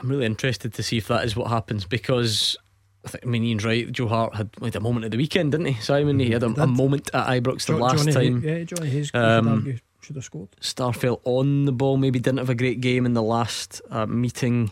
I'm 0.01 0.09
really 0.09 0.27
interested 0.27 0.75
to 0.75 0.83
see 0.83 0.99
if 0.99 1.09
that 1.09 1.25
is 1.25 1.37
what 1.37 1.49
happens 1.49 1.85
because 1.85 2.57
I, 3.05 3.09
think, 3.09 3.25
I 3.25 3.29
mean, 3.29 3.45
Ian's 3.45 3.65
right. 3.65 3.91
Joe 3.91 4.09
Hart 4.09 4.35
had, 4.35 4.51
had 4.63 4.77
a 4.77 4.81
moment 4.81 5.05
at 5.05 5.11
the 5.11 5.17
weekend, 5.17 5.53
didn't 5.53 5.67
he, 5.67 5.81
Simon? 5.81 6.19
He 6.19 6.31
had 6.31 6.43
a, 6.43 6.47
a 6.47 6.67
moment 6.67 7.11
at 7.13 7.27
Ibrox 7.27 7.67
the 7.67 7.77
last 7.77 7.99
Johnny, 7.99 8.13
time. 8.13 8.43
Yeah, 8.43 8.65
Johnny 8.65 8.91
Hayes 8.91 9.11
um, 9.15 9.81
should 10.01 10.17
have 10.17 10.25
scored. 10.25 10.51
Starfelt 10.61 11.21
on 11.25 11.65
the 11.65 11.73
ball, 11.73 11.97
maybe 11.97 12.19
didn't 12.19 12.39
have 12.39 12.51
a 12.51 12.55
great 12.55 12.81
game 12.81 13.07
in 13.07 13.15
the 13.15 13.23
last 13.23 13.81
uh, 13.91 14.07
meeting. 14.07 14.71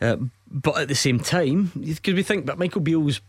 Uh, 0.00 0.16
but 0.50 0.78
at 0.78 0.88
the 0.88 0.94
same 0.94 1.18
time, 1.18 1.72
because 1.74 2.14
we 2.14 2.22
think 2.22 2.46
that 2.46 2.58
Michael 2.58 2.80
Beale's 2.80 3.20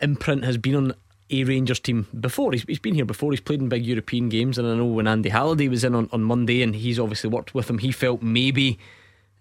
imprint 0.00 0.44
has 0.44 0.56
been 0.56 0.74
on 0.74 0.94
a 1.30 1.44
Rangers 1.44 1.80
team 1.80 2.06
before. 2.20 2.52
He's, 2.52 2.62
he's 2.64 2.78
been 2.78 2.94
here 2.94 3.04
before. 3.04 3.32
He's 3.32 3.40
played 3.40 3.60
in 3.60 3.68
big 3.68 3.84
European 3.84 4.28
games, 4.28 4.58
and 4.58 4.68
I 4.68 4.74
know 4.74 4.84
when 4.84 5.08
Andy 5.08 5.30
Halliday 5.30 5.68
was 5.68 5.82
in 5.82 5.94
on, 5.94 6.08
on 6.12 6.22
Monday, 6.22 6.62
and 6.62 6.74
he's 6.74 6.98
obviously 6.98 7.30
worked 7.30 7.54
with 7.54 7.68
him. 7.68 7.78
He 7.78 7.90
felt 7.92 8.22
maybe 8.22 8.78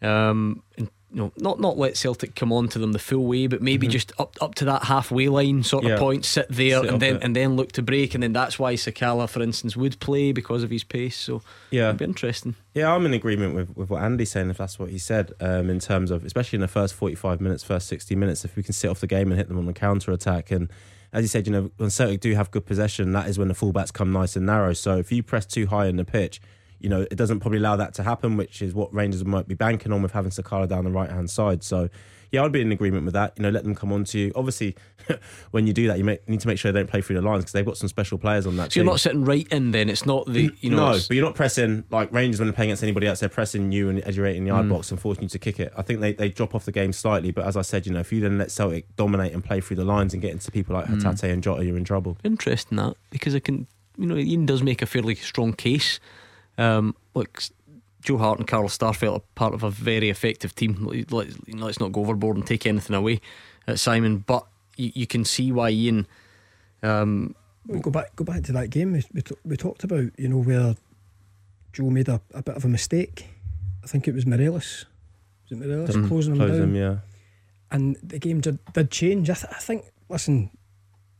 um, 0.03 0.63
in 0.77 0.89
you 1.13 1.21
know, 1.21 1.31
not 1.37 1.59
not 1.59 1.77
let 1.77 1.95
Celtic 1.95 2.35
come 2.35 2.51
on 2.51 2.67
to 2.69 2.79
them 2.79 2.91
the 2.91 2.99
full 2.99 3.25
way, 3.25 3.45
but 3.45 3.61
maybe 3.61 3.85
mm-hmm. 3.85 3.91
just 3.91 4.11
up 4.19 4.35
up 4.41 4.55
to 4.55 4.65
that 4.65 4.85
halfway 4.85 5.27
line 5.29 5.61
sort 5.61 5.83
yeah. 5.83 5.93
of 5.93 5.99
point, 5.99 6.25
sit 6.25 6.47
there 6.49 6.81
sit 6.81 6.89
and 6.89 7.01
then 7.01 7.15
it. 7.17 7.23
and 7.23 7.35
then 7.35 7.55
look 7.55 7.71
to 7.73 7.83
break, 7.83 8.15
and 8.15 8.23
then 8.23 8.33
that's 8.33 8.57
why 8.57 8.73
Sakala, 8.73 9.29
for 9.29 9.41
instance, 9.41 9.77
would 9.77 9.99
play 9.99 10.31
because 10.31 10.63
of 10.63 10.71
his 10.71 10.83
pace. 10.83 11.15
So 11.15 11.43
yeah, 11.69 11.89
it'd 11.89 11.99
be 11.99 12.05
interesting. 12.05 12.55
Yeah, 12.73 12.91
I'm 12.91 13.05
in 13.05 13.13
agreement 13.13 13.53
with, 13.53 13.77
with 13.77 13.89
what 13.91 14.01
Andy's 14.01 14.31
saying. 14.31 14.49
If 14.49 14.57
that's 14.57 14.79
what 14.79 14.89
he 14.89 14.97
said, 14.97 15.33
um, 15.39 15.69
in 15.69 15.79
terms 15.79 16.09
of 16.09 16.25
especially 16.25 16.57
in 16.57 16.61
the 16.61 16.67
first 16.67 16.95
45 16.95 17.39
minutes, 17.39 17.63
first 17.63 17.87
60 17.87 18.15
minutes, 18.15 18.43
if 18.43 18.55
we 18.55 18.63
can 18.63 18.73
sit 18.73 18.89
off 18.89 18.99
the 18.99 19.07
game 19.07 19.31
and 19.31 19.37
hit 19.37 19.47
them 19.47 19.59
on 19.59 19.65
the 19.65 19.73
counter 19.73 20.11
attack 20.11 20.51
and. 20.51 20.69
As 21.15 21.21
you 21.21 21.27
said, 21.27 21.45
you 21.45 21.53
know, 21.53 21.69
when 21.77 21.91
Celtic 21.91 22.21
do 22.21 22.33
have 22.33 22.49
good 22.49 22.65
possession, 22.65 23.11
that 23.11 23.27
is 23.27 23.37
when 23.37 23.47
the 23.47 23.53
fullbacks 23.53 23.93
come 23.93 24.11
nice 24.11 24.35
and 24.35 24.47
narrow. 24.47 24.73
So 24.73 24.97
if 24.97 25.11
you 25.11 25.21
press 25.21 25.45
too 25.45 25.67
high 25.67 25.85
in 25.85 25.97
the 25.97 26.03
pitch, 26.03 26.41
you 26.83 26.89
know, 26.89 27.01
it 27.01 27.15
doesn't 27.15 27.39
probably 27.39 27.59
allow 27.59 27.77
that 27.77 27.93
to 27.95 28.03
happen, 28.03 28.35
which 28.35 28.61
is 28.61 28.75
what 28.75 28.93
Rangers 28.93 29.23
might 29.23 29.47
be 29.47 29.55
banking 29.55 29.93
on 29.93 30.01
with 30.03 30.11
having 30.11 30.31
Sakala 30.31 30.67
down 30.67 30.83
the 30.83 30.91
right 30.91 31.09
hand 31.09 31.29
side. 31.29 31.63
So, 31.63 31.89
yeah, 32.29 32.43
I'd 32.43 32.51
be 32.51 32.59
in 32.59 32.71
agreement 32.73 33.05
with 33.05 33.13
that. 33.13 33.33
You 33.37 33.43
know, 33.43 33.49
let 33.49 33.63
them 33.63 33.73
come 33.73 33.93
on 33.93 34.03
to 34.05 34.19
you. 34.19 34.31
Obviously, 34.35 34.75
when 35.51 35.65
you 35.65 35.71
do 35.71 35.87
that, 35.87 35.97
you 35.97 36.03
make, 36.03 36.27
need 36.27 36.41
to 36.41 36.47
make 36.47 36.57
sure 36.57 36.73
they 36.73 36.79
don't 36.79 36.89
play 36.89 36.99
through 36.99 37.15
the 37.15 37.21
lines 37.21 37.43
because 37.43 37.53
they've 37.53 37.65
got 37.65 37.77
some 37.77 37.87
special 37.87 38.17
players 38.17 38.45
on 38.45 38.57
that. 38.57 38.65
So 38.65 38.69
team. 38.69 38.83
you're 38.83 38.91
not 38.91 38.99
sitting 38.99 39.23
right 39.23 39.47
in. 39.47 39.71
Then 39.71 39.87
it's 39.87 40.05
not 40.05 40.25
the 40.25 40.51
you 40.59 40.71
know. 40.71 40.91
No, 40.91 40.97
but 41.07 41.11
you're 41.11 41.23
not 41.23 41.35
pressing 41.35 41.85
like 41.89 42.11
Rangers 42.11 42.39
when 42.39 42.47
they're 42.47 42.53
playing 42.53 42.71
against 42.71 42.83
anybody 42.83 43.07
else. 43.07 43.21
They're 43.21 43.29
pressing 43.29 43.71
you 43.71 43.87
and 43.87 43.99
as 44.01 44.17
you're 44.17 44.25
in 44.25 44.43
the 44.43 44.51
mm. 44.51 44.69
box 44.69 44.91
and 44.91 44.99
forcing 44.99 45.23
you 45.23 45.29
to 45.29 45.39
kick 45.39 45.59
it. 45.61 45.71
I 45.77 45.83
think 45.83 46.01
they, 46.01 46.11
they 46.11 46.27
drop 46.27 46.53
off 46.53 46.65
the 46.65 46.71
game 46.73 46.91
slightly, 46.91 47.31
but 47.31 47.45
as 47.45 47.55
I 47.55 47.61
said, 47.61 47.85
you 47.85 47.93
know, 47.93 47.99
if 47.99 48.11
you 48.11 48.19
then 48.19 48.37
let 48.37 48.51
Celtic 48.51 48.93
dominate 48.97 49.31
and 49.31 49.41
play 49.41 49.61
through 49.61 49.77
the 49.77 49.85
lines 49.85 50.13
and 50.13 50.21
get 50.21 50.31
into 50.31 50.51
people 50.51 50.75
like 50.75 50.87
mm. 50.87 51.01
Hatate 51.01 51.31
and 51.31 51.41
Jota, 51.41 51.63
you're 51.63 51.77
in 51.77 51.85
trouble. 51.85 52.17
Interesting 52.25 52.77
that 52.77 52.95
because 53.09 53.35
it 53.35 53.45
can, 53.45 53.67
you 53.95 54.07
know, 54.07 54.17
Ian 54.17 54.45
does 54.45 54.63
make 54.63 54.81
a 54.81 54.85
fairly 54.85 55.15
strong 55.15 55.53
case 55.53 55.99
um, 56.57 56.95
look, 57.13 57.41
Joe 58.01 58.17
Hart 58.17 58.39
and 58.39 58.47
Carl 58.47 58.67
Starfelt 58.67 59.15
are 59.15 59.21
part 59.35 59.53
of 59.53 59.63
a 59.63 59.69
very 59.69 60.09
effective 60.09 60.53
team. 60.55 60.89
Let's, 61.09 61.37
let's 61.47 61.79
not 61.79 61.91
go 61.91 62.01
overboard 62.01 62.37
and 62.37 62.45
take 62.45 62.65
anything 62.65 62.95
away 62.95 63.21
at 63.67 63.79
Simon, 63.79 64.19
but 64.19 64.45
you, 64.75 64.91
you 64.93 65.07
can 65.07 65.25
see 65.25 65.51
why 65.51 65.69
Ian. 65.69 66.07
Um, 66.81 67.35
we 67.65 67.79
go 67.79 67.91
back, 67.91 68.15
go 68.15 68.25
back 68.25 68.43
to 68.43 68.51
that 68.51 68.69
game 68.69 68.91
we, 68.91 69.03
we, 69.13 69.23
we 69.45 69.57
talked 69.57 69.85
about. 69.85 70.11
You 70.17 70.27
know 70.27 70.39
where 70.39 70.75
Joe 71.71 71.89
made 71.89 72.09
a, 72.09 72.21
a 72.33 72.43
bit 72.43 72.55
of 72.55 72.65
a 72.65 72.69
mistake. 72.69 73.27
I 73.83 73.87
think 73.87 74.07
it 74.07 74.13
was 74.13 74.25
Morelos. 74.25 74.85
Was 75.49 75.51
it 75.51 75.65
Morelos 75.65 75.95
mm, 75.95 76.07
closing 76.07 76.35
him 76.35 76.39
down? 76.39 76.61
Him, 76.61 76.75
yeah. 76.75 76.97
And 77.71 77.97
the 78.03 78.19
game 78.19 78.41
did, 78.41 78.59
did 78.73 78.91
change. 78.91 79.29
I, 79.29 79.33
th- 79.33 79.51
I 79.51 79.59
think. 79.59 79.85
Listen, 80.09 80.51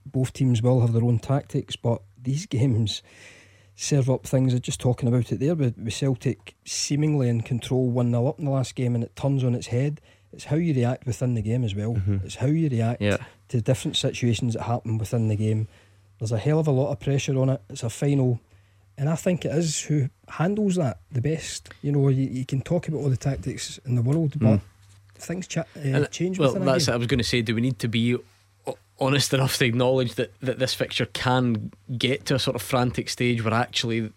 both 0.06 0.34
teams 0.34 0.62
will 0.62 0.82
have 0.82 0.94
their 0.94 1.04
own 1.04 1.18
tactics, 1.18 1.76
but 1.76 2.02
these 2.22 2.46
games 2.46 3.02
serve 3.76 4.10
up 4.10 4.26
things. 4.26 4.58
Just 4.60 4.80
talking 4.80 5.08
about 5.10 5.32
it 5.32 5.40
there 5.40 5.56
with, 5.56 5.78
with 5.78 5.94
Celtic 5.94 6.56
seemingly 6.66 7.30
in 7.30 7.42
control 7.42 7.90
1 7.90 8.12
0 8.12 8.28
up 8.28 8.40
in 8.40 8.46
the 8.46 8.52
last 8.52 8.76
game 8.76 8.96
and 8.96 9.04
it 9.04 9.16
turns 9.16 9.44
on 9.44 9.56
its 9.56 9.68
head. 9.68 10.02
It's 10.32 10.46
how 10.46 10.56
you 10.56 10.74
react 10.74 11.06
within 11.06 11.36
the 11.36 11.42
game 11.42 11.64
as 11.64 11.76
well. 11.76 11.94
Mm-hmm. 11.94 12.18
It's 12.26 12.36
how 12.36 12.48
you 12.48 12.68
react 12.70 13.02
yeah. 13.02 13.18
to 13.50 13.62
different 13.62 13.98
situations 13.98 14.56
that 14.56 14.64
happen 14.64 14.98
within 14.98 15.28
the 15.28 15.36
game. 15.36 15.68
There's 16.20 16.32
a 16.32 16.40
hell 16.40 16.60
of 16.60 16.68
a 16.68 16.72
lot 16.72 16.92
of 16.92 17.00
pressure 17.00 17.38
on 17.38 17.50
it. 17.50 17.62
It's 17.70 17.84
a 17.84 17.90
final. 17.90 18.40
And 18.98 19.10
I 19.10 19.16
think 19.16 19.46
it 19.46 19.52
is 19.52 19.82
who 19.82 20.10
handles 20.28 20.76
that 20.76 21.00
the 21.12 21.22
best. 21.22 21.70
You 21.82 21.92
know, 21.92 22.08
you, 22.10 22.28
you 22.28 22.46
can 22.46 22.62
talk 22.62 22.88
about 22.88 23.00
all 23.00 23.10
the 23.10 23.18
tactics 23.18 23.80
in 23.86 23.96
the 23.96 24.02
world, 24.02 24.34
but 24.40 24.60
mm. 24.60 24.62
things 25.16 25.48
ch- 25.48 25.58
uh, 25.58 26.06
change. 26.06 26.40
Well, 26.40 26.54
that's 26.54 26.88
I 26.88 26.96
was 26.96 27.08
going 27.08 27.20
to 27.20 27.24
say. 27.24 27.42
Do 27.42 27.56
we 27.56 27.62
need 27.62 27.80
to 27.80 27.88
be 27.88 28.18
honest 29.00 29.34
enough 29.34 29.58
to 29.58 29.66
acknowledge 29.66 30.16
that, 30.16 30.34
that 30.42 30.60
this 30.60 30.74
fixture 30.74 31.06
can 31.08 31.72
get 31.98 32.26
to 32.28 32.36
a 32.36 32.40
sort 32.40 32.56
of 32.56 32.62
frantic 32.62 33.10
stage 33.10 33.44
where 33.44 33.54
actually 33.54 34.12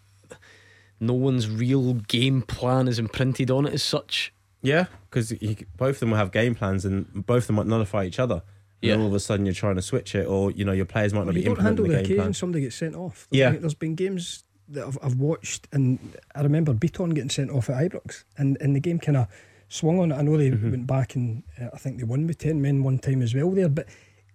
no 1.01 1.15
one's 1.15 1.48
real 1.48 1.94
game 1.94 2.43
plan 2.43 2.89
is 2.89 2.98
imprinted 2.98 3.51
on 3.51 3.66
it 3.66 3.74
as 3.74 3.82
such. 3.82 4.32
Yeah, 4.62 4.86
because 5.09 5.32
both 5.77 5.97
of 5.97 6.01
them 6.01 6.11
will 6.11 6.19
have 6.19 6.32
game 6.32 6.55
plans 6.55 6.85
and 6.85 7.27
both 7.27 7.44
of 7.44 7.47
them 7.48 7.57
might 7.57 7.66
nullify 7.66 8.05
each 8.05 8.19
other. 8.19 8.43
And 8.82 8.90
yeah. 8.90 8.97
all 8.97 9.07
of 9.07 9.15
a 9.15 9.20
sudden 9.20 9.47
you're 9.47 9.55
trying 9.55 9.77
to 9.77 9.82
switch 9.82 10.15
it, 10.15 10.27
or 10.27 10.51
you 10.51 10.65
know 10.65 10.73
your 10.73 10.85
players 10.85 11.15
might 11.15 11.20
not 11.20 11.27
well, 11.27 11.35
be 11.35 11.40
you 11.40 11.47
don't 11.47 11.59
implementing 11.59 11.85
handle 11.85 11.85
the, 11.85 11.90
game 11.90 12.05
occasion 12.05 12.16
plan. 12.16 12.35
Somebody 12.35 12.65
gets 12.65 12.77
sent 12.77 12.94
off. 12.94 13.27
There's 13.31 13.39
yeah, 13.39 13.51
been, 13.51 13.61
there's 13.62 13.74
been 13.74 13.94
games 13.94 14.44
that 14.69 14.86
I've, 14.86 14.98
I've 15.03 15.15
watched, 15.16 15.66
and 15.73 15.98
I 16.35 16.43
remember 16.43 16.74
Bitton 16.74 17.15
getting 17.15 17.31
sent 17.31 17.51
off 17.51 17.70
at 17.70 17.77
Ibrox, 17.77 18.24
and, 18.36 18.59
and 18.61 18.77
the 18.77 18.81
game 18.81 18.98
kind 18.98 19.16
of 19.16 19.28
swung 19.69 19.98
on 19.98 20.12
it. 20.12 20.16
I 20.16 20.23
know 20.23 20.36
they 20.36 20.51
mm-hmm. 20.51 20.70
went 20.70 20.86
back 20.86 21.15
and 21.15 21.43
uh, 21.61 21.69
I 21.73 21.78
think 21.78 21.98
they 21.98 22.05
won 22.05 22.27
with 22.27 22.39
ten 22.39 22.61
men 22.61 22.82
one 22.82 22.98
time 22.98 23.23
as 23.23 23.35
well 23.35 23.51
there, 23.51 23.69
but 23.69 23.86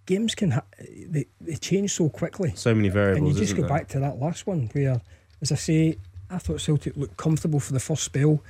games 0.05 0.35
can 0.35 0.51
ha- 0.51 0.63
they, 0.79 1.25
they 1.39 1.55
change 1.55 1.93
so 1.93 2.09
quickly. 2.09 2.53
So 2.55 2.73
many 2.73 2.89
variables. 2.89 3.17
And 3.17 3.27
you 3.27 3.33
just 3.33 3.55
go 3.55 3.61
there? 3.61 3.69
back 3.69 3.87
to 3.89 3.99
that 3.99 4.19
last 4.19 4.47
one 4.47 4.69
where, 4.73 5.01
as 5.41 5.51
I 5.51 5.55
say, 5.55 5.97
I 6.29 6.37
thought 6.37 6.61
Celtic 6.61 6.95
looked 6.95 7.17
comfortable 7.17 7.59
for 7.59 7.73
the 7.73 7.79
first 7.79 8.03
spell. 8.03 8.43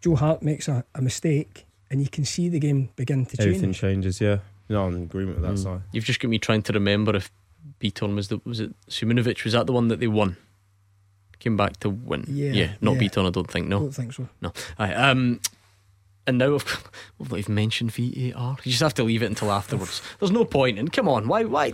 Joe 0.00 0.16
Hart 0.16 0.42
makes 0.42 0.68
a, 0.68 0.84
a 0.94 1.02
mistake, 1.02 1.66
and 1.90 2.00
you 2.00 2.08
can 2.08 2.24
see 2.24 2.48
the 2.48 2.58
game 2.58 2.90
begin 2.96 3.26
to 3.26 3.36
Everything 3.40 3.72
change. 3.72 3.78
Everything 3.82 4.02
changes. 4.02 4.20
Yeah, 4.20 4.38
no, 4.68 4.86
I'm 4.86 4.96
in 4.96 5.02
agreement 5.04 5.40
with 5.40 5.48
that 5.48 5.58
mm. 5.58 5.62
side. 5.62 5.80
You've 5.92 6.04
just 6.04 6.20
got 6.20 6.28
me 6.28 6.38
trying 6.38 6.62
to 6.62 6.72
remember 6.72 7.16
if 7.16 7.30
Bitton 7.80 8.14
was 8.14 8.28
the 8.28 8.40
was 8.44 8.60
it 8.60 8.74
Simunovic 8.88 9.44
was 9.44 9.54
that 9.54 9.66
the 9.66 9.72
one 9.72 9.88
that 9.88 10.00
they 10.00 10.06
won? 10.06 10.36
Came 11.38 11.56
back 11.56 11.78
to 11.80 11.90
win. 11.90 12.24
Yeah, 12.28 12.52
yeah, 12.52 12.72
not 12.80 12.94
yeah. 12.94 13.00
Bitton. 13.08 13.26
I 13.26 13.30
don't 13.30 13.50
think. 13.50 13.68
No, 13.68 13.78
I 13.78 13.80
don't 13.80 13.94
think 13.94 14.12
so. 14.12 14.28
No. 14.40 14.52
Right, 14.78 14.94
um, 14.94 15.40
and 16.26 16.38
now 16.38 16.52
we've, 16.52 16.90
we've 17.18 17.30
not 17.30 17.38
even 17.38 17.54
mentioned 17.54 17.92
VAR. 17.92 18.56
You 18.64 18.70
just 18.70 18.82
have 18.82 18.94
to 18.94 19.04
leave 19.04 19.22
it 19.22 19.26
until 19.26 19.52
afterwards. 19.52 20.02
There's 20.18 20.30
no 20.30 20.44
point. 20.44 20.78
And 20.78 20.92
come 20.92 21.08
on, 21.08 21.28
why? 21.28 21.44
Why? 21.44 21.72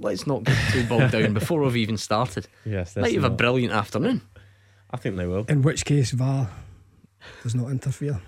Let's 0.00 0.26
not 0.26 0.44
get 0.44 0.58
too 0.72 0.84
bogged 0.86 1.12
down 1.12 1.34
before 1.34 1.60
we've 1.60 1.76
even 1.76 1.96
started. 1.96 2.46
Yes, 2.64 2.96
might 2.96 3.12
have 3.14 3.22
not. 3.22 3.32
a 3.32 3.34
brilliant 3.34 3.72
afternoon. 3.72 4.22
I 4.90 4.96
think 4.96 5.16
they 5.16 5.26
will. 5.26 5.44
In 5.48 5.62
which 5.62 5.84
case, 5.84 6.10
VAR 6.10 6.48
does 7.42 7.54
not 7.54 7.70
interfere. 7.70 8.20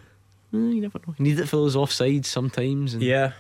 Mm, 0.53 0.75
you 0.75 0.81
never 0.81 0.99
know. 1.07 1.15
You 1.19 1.25
need 1.25 1.39
it 1.39 1.49
for 1.49 1.57
those 1.57 1.77
offsides 1.77 2.27
sometimes. 2.27 2.95
And 2.95 3.03
yeah. 3.03 3.33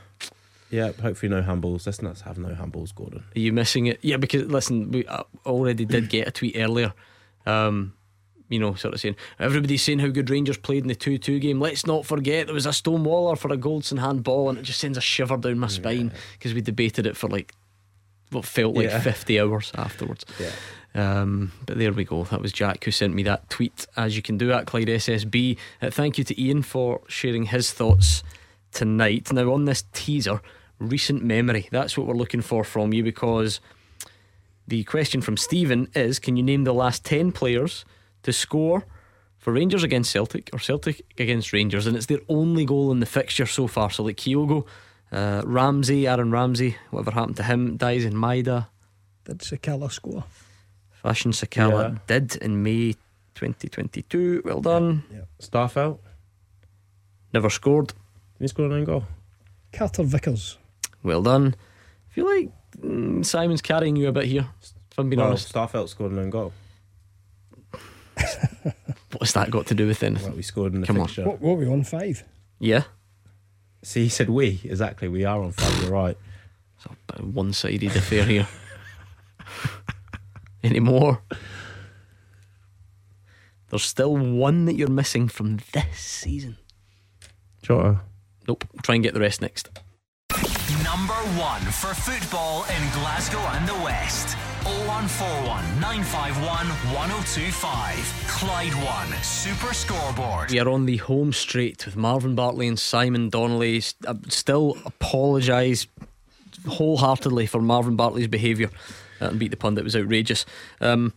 Yeah, 0.69 0.91
hopefully 1.01 1.31
no 1.31 1.43
handballs. 1.43 1.87
Let's 1.87 2.03
not 2.03 2.21
have 2.21 2.39
no 2.39 2.49
handballs, 2.49 2.93
Gordon. 2.93 3.25
Are 3.35 3.39
you 3.39 3.53
missing 3.53 3.87
it? 3.87 4.01
Yeah, 4.03 4.17
because 4.17 4.47
listen, 4.47 4.91
we 4.91 5.07
uh, 5.07 5.23
already 5.45 5.85
did 5.85 6.09
get 6.09 6.27
a 6.27 6.33
tweet 6.33 6.57
earlier. 6.57 6.93
Um, 7.47 7.95
you 8.49 8.59
know, 8.59 8.75
sort 8.75 8.95
of 8.95 9.01
saying 9.01 9.17
everybody's 9.39 9.83
saying 9.83 9.99
how 9.99 10.09
good 10.09 10.31
Rangers 10.31 10.57
played 10.57 10.83
in 10.83 10.89
the 10.89 10.95
two-two 10.95 11.39
game. 11.39 11.61
Let's 11.61 11.87
not 11.87 12.07
forget 12.07 12.47
there 12.47 12.55
was 12.55 12.67
a 12.67 12.71
stonewaller 12.71 13.37
for 13.39 13.53
a 13.53 13.57
Goldson 13.57 13.99
handball, 13.99 14.49
and 14.49 14.59
it 14.59 14.63
just 14.63 14.81
sends 14.81 14.99
a 14.99 15.01
shiver 15.01 15.37
down 15.37 15.59
my 15.59 15.69
spine 15.69 16.13
because 16.35 16.53
yeah. 16.53 16.57
we 16.57 16.61
debated 16.61 17.07
it 17.07 17.17
for 17.17 17.29
like 17.29 17.53
what 18.31 18.45
felt 18.45 18.77
like 18.77 18.87
yeah. 18.89 19.01
fifty 19.01 19.41
hours 19.41 19.73
afterwards. 19.75 20.25
Yeah. 20.39 20.51
Um, 20.97 21.53
but 21.67 21.77
there 21.77 21.93
we 21.93 22.05
go. 22.05 22.25
That 22.25 22.41
was 22.41 22.53
Jack 22.53 22.85
who 22.85 22.91
sent 22.91 23.15
me 23.15 23.23
that 23.25 23.51
tweet. 23.51 23.87
As 23.97 24.17
you 24.17 24.23
can 24.23 24.39
do 24.39 24.51
at 24.53 24.67
Clyde 24.67 24.89
SSB. 24.89 25.59
Uh, 25.83 25.91
thank 25.91 26.17
you 26.17 26.25
to 26.25 26.43
Ian 26.43 26.63
for 26.63 27.03
sharing 27.07 27.45
his 27.45 27.73
thoughts 27.73 28.23
tonight. 28.73 29.31
Now 29.31 29.53
on 29.53 29.67
this 29.67 29.85
teaser, 29.93 30.41
recent 30.79 31.23
memory. 31.23 31.69
That's 31.71 31.99
what 31.99 32.07
we're 32.07 32.15
looking 32.15 32.41
for 32.41 32.65
from 32.65 32.95
you 32.95 33.03
because 33.03 33.61
the 34.67 34.85
question 34.85 35.21
from 35.21 35.37
Stephen 35.37 35.89
is: 35.95 36.19
Can 36.19 36.37
you 36.37 36.43
name 36.43 36.65
the 36.65 36.75
last 36.75 37.05
ten 37.05 37.31
players? 37.31 37.85
To 38.27 38.33
score 38.33 38.85
for 39.39 39.53
Rangers 39.53 39.85
against 39.85 40.11
Celtic 40.11 40.51
or 40.53 40.59
Celtic 40.59 41.05
against 41.17 41.53
Rangers, 41.53 41.87
and 41.87 41.97
it's 41.97 42.07
their 42.07 42.19
only 42.29 42.65
goal 42.65 42.91
in 42.91 42.99
the 42.99 43.07
fixture 43.07 43.47
so 43.47 43.69
far. 43.69 43.89
So, 43.89 44.03
like 44.03 44.17
Kyogo, 44.17 44.67
uh, 45.13 45.43
Ramsey, 45.45 46.09
Aaron 46.09 46.33
Ramsey, 46.33 46.77
whatever 46.91 47.13
happened 47.13 47.37
to 47.37 47.45
him, 47.45 47.79
Daizen 47.79 48.15
Maeda. 48.15 48.67
Did 49.25 49.39
Sakala 49.39 49.93
score? 49.93 50.25
Fashion 50.91 51.31
Sakala 51.31 51.93
yeah. 51.93 51.99
did 52.09 52.35
in 52.43 52.65
May 52.65 52.95
2022. 53.37 54.43
Well 54.45 54.61
done. 54.61 55.05
Yeah. 55.09 55.19
yeah. 55.19 55.25
Starfelt. 55.41 56.01
Never 57.33 57.49
scored. 57.49 57.87
Did 57.87 57.95
he 58.41 58.49
scored 58.49 58.73
an 58.73 58.79
own 58.79 58.85
goal? 58.87 59.05
Carter 59.73 60.03
Vickers. 60.03 60.59
Well 61.05 61.23
done. 61.23 61.55
I 62.11 62.13
feel 62.13 62.27
like 62.27 62.51
mm, 62.77 63.25
Simon's 63.25 63.63
carrying 63.63 63.95
you 63.95 64.09
a 64.09 64.13
bit 64.13 64.25
here, 64.25 64.49
if 64.61 64.99
I'm 64.99 65.09
being 65.09 65.21
well, 65.21 65.29
honest. 65.29 65.55
Starfelt 65.55 65.91
scored 65.91 66.11
an 66.11 66.19
own 66.19 66.31
goal. 66.31 66.53
What's 69.27 69.33
that 69.33 69.51
got 69.51 69.67
to 69.67 69.75
do 69.75 69.89
with 69.89 70.05
anything? 70.05 70.29
Well, 70.29 70.37
we 70.37 70.43
scored 70.43 70.73
in 70.73 70.83
the 70.83 70.87
Come 70.87 70.99
fixture. 70.99 71.23
On. 71.23 71.29
What, 71.29 71.41
what 71.41 71.57
were 71.57 71.65
we 71.65 71.69
on? 71.69 71.83
Five? 71.83 72.23
Yeah. 72.61 72.85
See, 73.83 74.05
he 74.05 74.09
said 74.09 74.31
we. 74.31 74.61
Exactly. 74.63 75.09
We 75.09 75.25
are 75.25 75.43
on 75.43 75.51
five. 75.51 75.83
You're 75.83 75.91
right. 75.91 76.17
It's 76.77 76.87
a 76.87 77.23
one 77.25 77.53
sided 77.53 77.97
affair 77.97 78.25
here. 78.25 78.47
Any 80.63 80.79
more? 80.79 81.23
There's 83.69 83.83
still 83.83 84.17
one 84.17 84.65
that 84.67 84.77
you're 84.77 84.89
missing 84.89 85.27
from 85.27 85.59
this 85.73 85.99
season. 85.99 86.59
Jota. 87.63 88.03
Nope. 88.47 88.65
Try 88.85 88.95
and 88.95 89.03
get 89.03 89.13
the 89.13 89.19
rest 89.19 89.43
next. 89.43 89.71
Number 90.87 91.15
one 91.37 91.61
for 91.63 91.93
football 91.95 92.65
in 92.65 92.93
Glasgow 92.93 93.41
and 93.41 93.69
the 93.69 93.75
West. 93.83 94.37
0141 94.63 95.81
951 95.81 96.67
1025. 96.95 98.25
Clyde 98.29 98.75
One 98.75 99.13
Super 99.21 99.75
Scoreboard. 99.75 100.53
We 100.53 100.61
are 100.61 100.69
on 100.69 100.87
the 100.87 100.99
home 100.99 101.33
straight 101.33 101.85
with 101.87 101.97
Marvin 101.97 102.37
Bartley 102.37 102.69
and 102.69 102.79
Simon 102.79 103.31
Donnelly. 103.31 103.83
I 104.07 104.15
still 104.29 104.77
apologise 104.85 105.89
wholeheartedly 106.69 107.47
for 107.47 107.61
Marvin 107.61 107.97
Bartley's 107.97 108.29
behaviour 108.29 108.71
uh, 109.21 109.27
and 109.27 109.41
beat 109.41 109.51
the 109.51 109.57
pundit. 109.57 109.83
It 109.83 109.85
was 109.85 109.97
outrageous. 109.97 110.47
Um, 110.81 111.13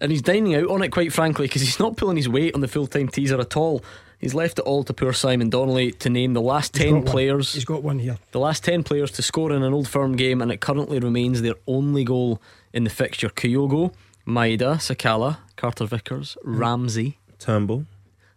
and 0.00 0.12
he's 0.12 0.22
dining 0.22 0.54
out 0.54 0.68
on 0.68 0.82
it, 0.82 0.90
quite 0.90 1.12
frankly, 1.12 1.46
because 1.46 1.62
he's 1.62 1.80
not 1.80 1.96
pulling 1.96 2.16
his 2.16 2.28
weight 2.28 2.54
on 2.54 2.60
the 2.60 2.68
full 2.68 2.86
time 2.86 3.08
teaser 3.08 3.40
at 3.40 3.56
all. 3.56 3.82
He's 4.24 4.32
left 4.32 4.58
it 4.58 4.62
all 4.62 4.82
to 4.84 4.94
poor 4.94 5.12
Simon 5.12 5.50
Donnelly 5.50 5.92
to 5.92 6.08
name 6.08 6.32
the 6.32 6.40
last 6.40 6.74
He's 6.74 6.84
10 6.86 6.92
got 6.94 7.04
one. 7.04 7.12
players. 7.12 7.52
He's 7.52 7.66
got 7.66 7.82
one 7.82 7.98
here. 7.98 8.16
The 8.32 8.40
last 8.40 8.64
10 8.64 8.82
players 8.82 9.10
to 9.10 9.22
score 9.22 9.52
in 9.52 9.62
an 9.62 9.74
old 9.74 9.86
firm 9.86 10.16
game, 10.16 10.40
and 10.40 10.50
it 10.50 10.62
currently 10.62 10.98
remains 10.98 11.42
their 11.42 11.56
only 11.66 12.04
goal 12.04 12.40
in 12.72 12.84
the 12.84 12.90
fixture. 12.90 13.28
Kyogo, 13.28 13.92
Maeda, 14.26 14.76
Sakala, 14.76 15.40
Carter 15.56 15.84
Vickers, 15.84 16.38
hmm. 16.42 16.56
Ramsey, 16.56 17.18
Turnbull. 17.38 17.84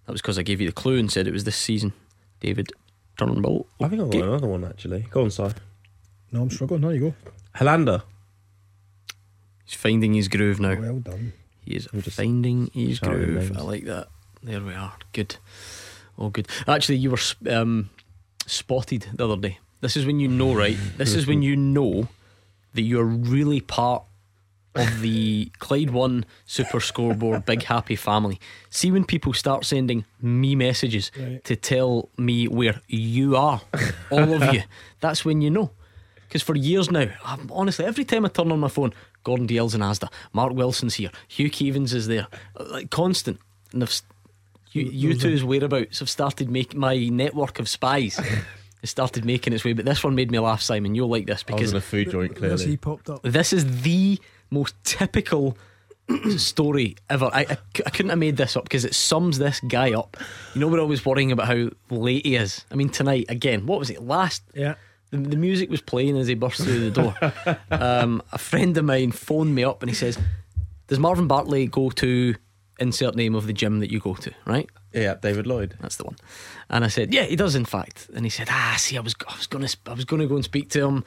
That 0.05 0.11
was 0.11 0.21
because 0.21 0.37
I 0.37 0.43
gave 0.43 0.59
you 0.59 0.67
the 0.67 0.73
clue 0.73 0.99
and 0.99 1.09
said 1.09 1.25
it 1.25 1.31
was 1.31 1.45
this 1.45 1.55
season. 1.55 1.93
David 2.41 2.73
Turnbull. 3.17 3.65
I 3.79 3.87
think 3.87 4.01
I've 4.01 4.11
got 4.11 4.23
another 4.23 4.47
one 4.47 4.65
actually. 4.65 5.07
Go 5.09 5.23
on, 5.23 5.31
Si. 5.31 5.47
No, 6.33 6.41
I'm 6.41 6.49
struggling. 6.49 6.81
There 6.81 6.91
you 6.91 6.99
go. 6.99 7.13
Helander. 7.55 8.03
He's 9.63 9.75
finding 9.75 10.15
his 10.15 10.27
groove 10.27 10.59
now. 10.59 10.75
Well 10.77 10.99
done. 10.99 11.31
He 11.61 11.77
is 11.77 11.87
finding 11.87 12.71
his 12.73 12.99
groove. 12.99 13.29
names. 13.29 13.57
I 13.57 13.61
like 13.61 13.85
that. 13.85 14.09
There 14.43 14.61
we 14.61 14.73
are. 14.73 14.93
Good. 15.13 15.37
Oh, 16.17 16.29
good. 16.29 16.47
Actually, 16.67 16.97
you 16.97 17.11
were 17.11 17.19
um, 17.49 17.89
spotted 18.45 19.07
the 19.13 19.25
other 19.25 19.37
day. 19.37 19.59
This 19.81 19.95
is 19.95 20.05
when 20.05 20.19
you 20.19 20.27
know, 20.27 20.53
right? 20.55 20.77
This 20.97 21.13
is 21.13 21.27
when 21.27 21.41
you 21.43 21.55
know 21.55 22.07
that 22.73 22.81
you're 22.81 23.03
really 23.03 23.61
part 23.61 24.03
of 24.75 25.01
the 25.01 25.51
Clyde 25.59 25.89
One 25.91 26.25
Super 26.45 26.79
Scoreboard 26.79 27.45
Big 27.45 27.63
Happy 27.63 27.95
Family. 27.95 28.39
See 28.69 28.91
when 28.91 29.03
people 29.05 29.33
start 29.33 29.65
sending 29.65 30.05
me 30.21 30.55
messages 30.55 31.11
Right. 31.17 31.43
to 31.45 31.55
tell 31.55 32.09
me 32.17 32.47
where 32.47 32.81
you 32.87 33.35
are, 33.35 33.61
all 34.11 34.33
of 34.33 34.53
you. 34.53 34.63
That's 34.99 35.23
when 35.25 35.41
you 35.41 35.49
know. 35.51 35.71
Because 36.27 36.41
for 36.43 36.55
years 36.55 36.91
now, 36.91 37.07
I'm, 37.23 37.49
honestly, 37.51 37.85
every 37.85 38.03
time 38.03 38.25
I 38.25 38.29
turn 38.29 38.51
on 38.51 38.59
my 38.59 38.67
phone, 38.67 38.93
Gordon 39.23 39.47
Dalziel's 39.47 39.75
in 39.75 39.81
Asda, 39.81 40.09
Mark 40.33 40.53
Wilson's 40.53 40.95
here, 40.95 41.09
Hugh 41.27 41.49
Keevins 41.49 41.93
is 41.93 42.07
there, 42.07 42.27
like 42.59 42.89
constant. 42.89 43.39
And 43.73 43.81
I've, 43.83 43.89
s- 43.89 44.03
you, 44.85 45.09
you 45.09 45.17
two's 45.17 45.43
whereabouts 45.43 45.99
have 45.99 46.09
started 46.09 46.49
making 46.49 46.79
my 46.79 46.97
network 47.09 47.59
of 47.59 47.67
spies. 47.69 48.19
has 48.81 48.89
started 48.89 49.25
making 49.25 49.53
its 49.53 49.63
way, 49.63 49.73
but 49.73 49.85
this 49.85 50.03
one 50.03 50.15
made 50.15 50.31
me 50.31 50.39
laugh, 50.39 50.61
Simon. 50.61 50.95
You'll 50.95 51.09
like 51.09 51.25
this 51.25 51.43
I 51.47 51.53
was 51.53 51.59
because 51.59 51.71
in 51.71 51.77
a 51.77 51.81
food 51.81 52.11
joint 52.11 52.35
There's 52.35 52.61
clearly. 52.61 52.71
he 52.71 52.77
popped 52.77 53.09
up. 53.09 53.21
this 53.23 53.53
is 53.53 53.81
the 53.81 54.19
most 54.49 54.75
typical 54.83 55.57
story 56.37 56.95
ever. 57.09 57.29
I 57.33 57.57
I 57.85 57.89
couldn't 57.89 58.09
have 58.09 58.19
made 58.19 58.37
this 58.37 58.55
up 58.55 58.63
because 58.63 58.85
it 58.85 58.95
sums 58.95 59.39
this 59.39 59.59
guy 59.61 59.93
up. 59.93 60.17
You 60.53 60.61
know, 60.61 60.67
we're 60.67 60.79
always 60.79 61.05
worrying 61.05 61.31
about 61.31 61.47
how 61.47 61.69
late 61.89 62.25
he 62.25 62.35
is. 62.35 62.65
I 62.71 62.75
mean, 62.75 62.89
tonight, 62.89 63.25
again, 63.29 63.65
what 63.65 63.79
was 63.79 63.89
it? 63.89 64.01
Last. 64.01 64.43
Yeah. 64.53 64.75
The, 65.09 65.17
the 65.17 65.37
music 65.37 65.69
was 65.69 65.81
playing 65.81 66.17
as 66.17 66.27
he 66.27 66.35
burst 66.35 66.61
through 66.61 66.89
the 66.89 66.91
door. 66.91 67.15
um, 67.71 68.21
a 68.33 68.37
friend 68.37 68.77
of 68.77 68.83
mine 68.83 69.11
phoned 69.11 69.55
me 69.55 69.63
up 69.63 69.81
and 69.81 69.89
he 69.89 69.95
says, 69.95 70.19
Does 70.87 70.99
Marvin 70.99 71.27
Bartley 71.27 71.65
go 71.67 71.89
to 71.91 72.35
insert 72.79 73.15
name 73.15 73.35
of 73.35 73.47
the 73.47 73.53
gym 73.53 73.79
that 73.79 73.91
you 73.91 73.99
go 73.99 74.15
to, 74.15 74.31
right? 74.45 74.69
Yeah, 74.93 75.15
David 75.15 75.47
Lloyd. 75.47 75.75
That's 75.79 75.97
the 75.97 76.05
one. 76.05 76.15
And 76.69 76.83
I 76.83 76.87
said, 76.87 77.13
yeah, 77.13 77.23
he 77.23 77.35
does, 77.35 77.55
in 77.55 77.65
fact. 77.65 78.09
And 78.13 78.25
he 78.25 78.29
said, 78.29 78.47
ah, 78.49 78.75
see, 78.77 78.97
I 78.97 79.01
was, 79.01 79.15
I 79.27 79.35
was 79.35 79.47
gonna, 79.47 79.67
I 79.85 79.93
was 79.93 80.05
gonna 80.05 80.27
go 80.27 80.35
and 80.35 80.43
speak 80.43 80.69
to 80.71 80.85
him, 80.85 81.03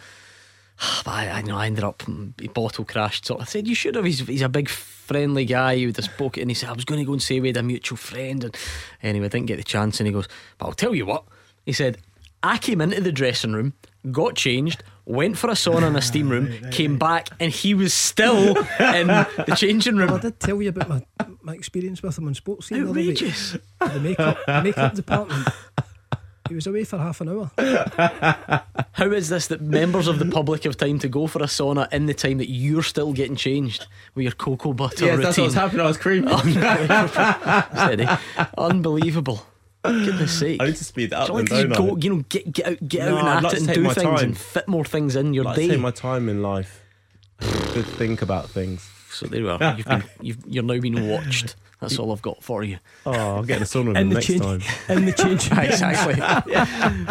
but 1.05 1.11
I, 1.13 1.31
I 1.31 1.43
know 1.43 1.57
I 1.57 1.67
ended 1.67 1.85
up 1.85 2.03
he 2.41 2.49
bottle 2.49 2.85
crashed. 2.85 3.27
So 3.27 3.39
I 3.39 3.45
said, 3.45 3.67
you 3.67 3.75
should 3.75 3.95
have. 3.95 4.05
He's, 4.05 4.21
he's 4.21 4.43
a 4.43 4.49
big 4.49 4.69
friendly 4.69 5.45
guy. 5.45 5.73
You 5.73 5.89
would 5.89 5.97
have 5.97 6.05
spoken. 6.05 6.43
And 6.43 6.51
he 6.51 6.55
said, 6.55 6.69
I 6.69 6.73
was 6.73 6.85
going 6.85 7.01
to 7.01 7.07
go 7.07 7.13
and 7.13 7.23
say 7.23 7.41
we 7.41 7.49
had 7.49 7.57
a 7.57 7.63
mutual 7.63 7.97
friend. 7.97 8.45
And 8.45 8.57
anyway, 9.03 9.27
I 9.27 9.29
didn't 9.29 9.47
get 9.47 9.57
the 9.57 9.65
chance. 9.65 10.01
And 10.01 10.07
he 10.07 10.13
goes, 10.13 10.29
but 10.59 10.67
I'll 10.67 10.73
tell 10.73 10.95
you 10.95 11.07
what. 11.07 11.25
He 11.67 11.73
said, 11.73 11.99
I 12.43 12.59
came 12.59 12.81
into 12.81 13.01
the 13.01 13.13
dressing 13.13 13.53
room, 13.53 13.75
got 14.11 14.35
changed. 14.35 14.83
Went 15.11 15.37
for 15.37 15.51
a 15.51 15.55
sauna 15.55 15.89
in 15.89 15.97
a 15.97 16.01
steam 16.03 16.29
room, 16.29 16.71
came 16.71 16.97
back, 16.97 17.31
and 17.41 17.51
he 17.51 17.75
was 17.75 17.93
still 17.93 18.57
in 18.79 19.09
the 19.09 19.55
changing 19.57 19.97
room. 19.97 20.07
Well, 20.09 20.19
I 20.19 20.21
did 20.21 20.39
tell 20.39 20.63
you 20.63 20.69
about 20.69 20.89
my, 20.89 21.03
my 21.43 21.55
experience 21.55 22.01
with 22.03 22.17
him 22.17 22.29
on 22.29 22.35
sports 22.35 22.69
scene 22.69 22.79
the 22.85 22.91
other 22.91 22.93
week. 23.01 23.17
Outrageous. 23.17 23.57
The 23.81 24.01
makeup, 24.01 24.39
the 24.47 24.63
makeup 24.63 24.95
department. 24.95 25.49
He 26.49 26.55
was 26.55 26.67
away 26.67 26.85
for 26.85 26.99
half 26.99 27.21
an 27.21 27.29
hour. 27.29 27.51
How 28.93 29.11
is 29.13 29.29
this 29.29 29.47
that 29.49 29.61
members 29.61 30.07
of 30.09 30.19
the 30.19 30.27
public 30.27 30.65
have 30.65 30.77
time 30.77 30.99
to 31.01 31.09
go 31.09 31.27
for 31.27 31.41
a 31.43 31.47
sauna 31.47 31.93
in 31.93 32.07
the 32.07 32.15
time 32.15 32.39
that 32.39 32.49
you're 32.51 32.83
still 32.83 33.13
getting 33.13 33.37
changed 33.37 33.87
with 34.15 34.23
your 34.25 34.33
cocoa 34.33 34.73
butter 34.73 35.05
Yes, 35.07 35.17
routine? 35.19 35.23
that's 35.23 35.39
what's 35.39 35.55
happening. 35.55 35.81
I 35.81 35.87
was 35.89 35.97
creeping. 35.97 36.39
Steady. 37.77 38.07
Unbelievable. 38.59 39.45
Goodness 39.83 40.39
sake. 40.39 40.61
I 40.63 40.67
need 40.67 40.77
to 40.77 40.85
speed 40.85 41.11
that 41.11 41.21
up 41.21 41.29
then, 41.29 41.39
you 41.47 41.69
don't 41.69 41.89
go, 41.89 41.95
I? 41.97 41.99
you 42.01 42.11
know, 42.17 42.25
get 42.29 42.53
get 42.53 42.67
out, 42.67 42.89
get 42.89 43.09
No, 43.09 43.17
out 43.17 43.21
and 43.21 43.29
I'd 43.29 43.43
like 43.45 43.53
it 43.55 43.57
to 43.57 43.65
and 43.65 43.75
do 43.75 43.83
things 43.85 43.97
time. 43.97 44.19
and 44.25 44.39
fit 44.39 44.69
more 44.69 44.85
things 44.85 45.17
in 45.17 45.33
your 45.35 45.45
like 45.45 45.57
day. 45.57 45.67
to 45.69 45.73
take 45.75 45.81
my 45.81 45.91
time 45.91 46.29
in 46.29 46.43
life. 46.43 46.83
Good 47.41 47.87
think 47.87 48.21
about 48.23 48.51
things. 48.51 48.89
So 49.11 49.27
there 49.27 49.41
you 49.41 49.51
are. 49.51 49.75
You've 49.77 49.87
been, 49.87 50.05
you've, 50.21 50.39
you're 50.47 50.63
now 50.63 50.79
being 50.79 51.09
watched. 51.09 51.57
That's 51.81 51.99
all 51.99 52.13
I've 52.13 52.21
got 52.21 52.43
for 52.43 52.63
you. 52.63 52.79
Oh, 53.07 53.13
I'll 53.13 53.43
get 53.43 53.63
a 53.63 53.65
sauna 53.65 53.89
with 53.89 53.97
him 53.97 54.09
the 54.11 54.15
next 54.17 54.27
change, 54.27 54.43
time. 54.43 54.61
in 54.91 55.07
the 55.07 55.13
change. 55.13 55.47
exactly. 55.51 56.15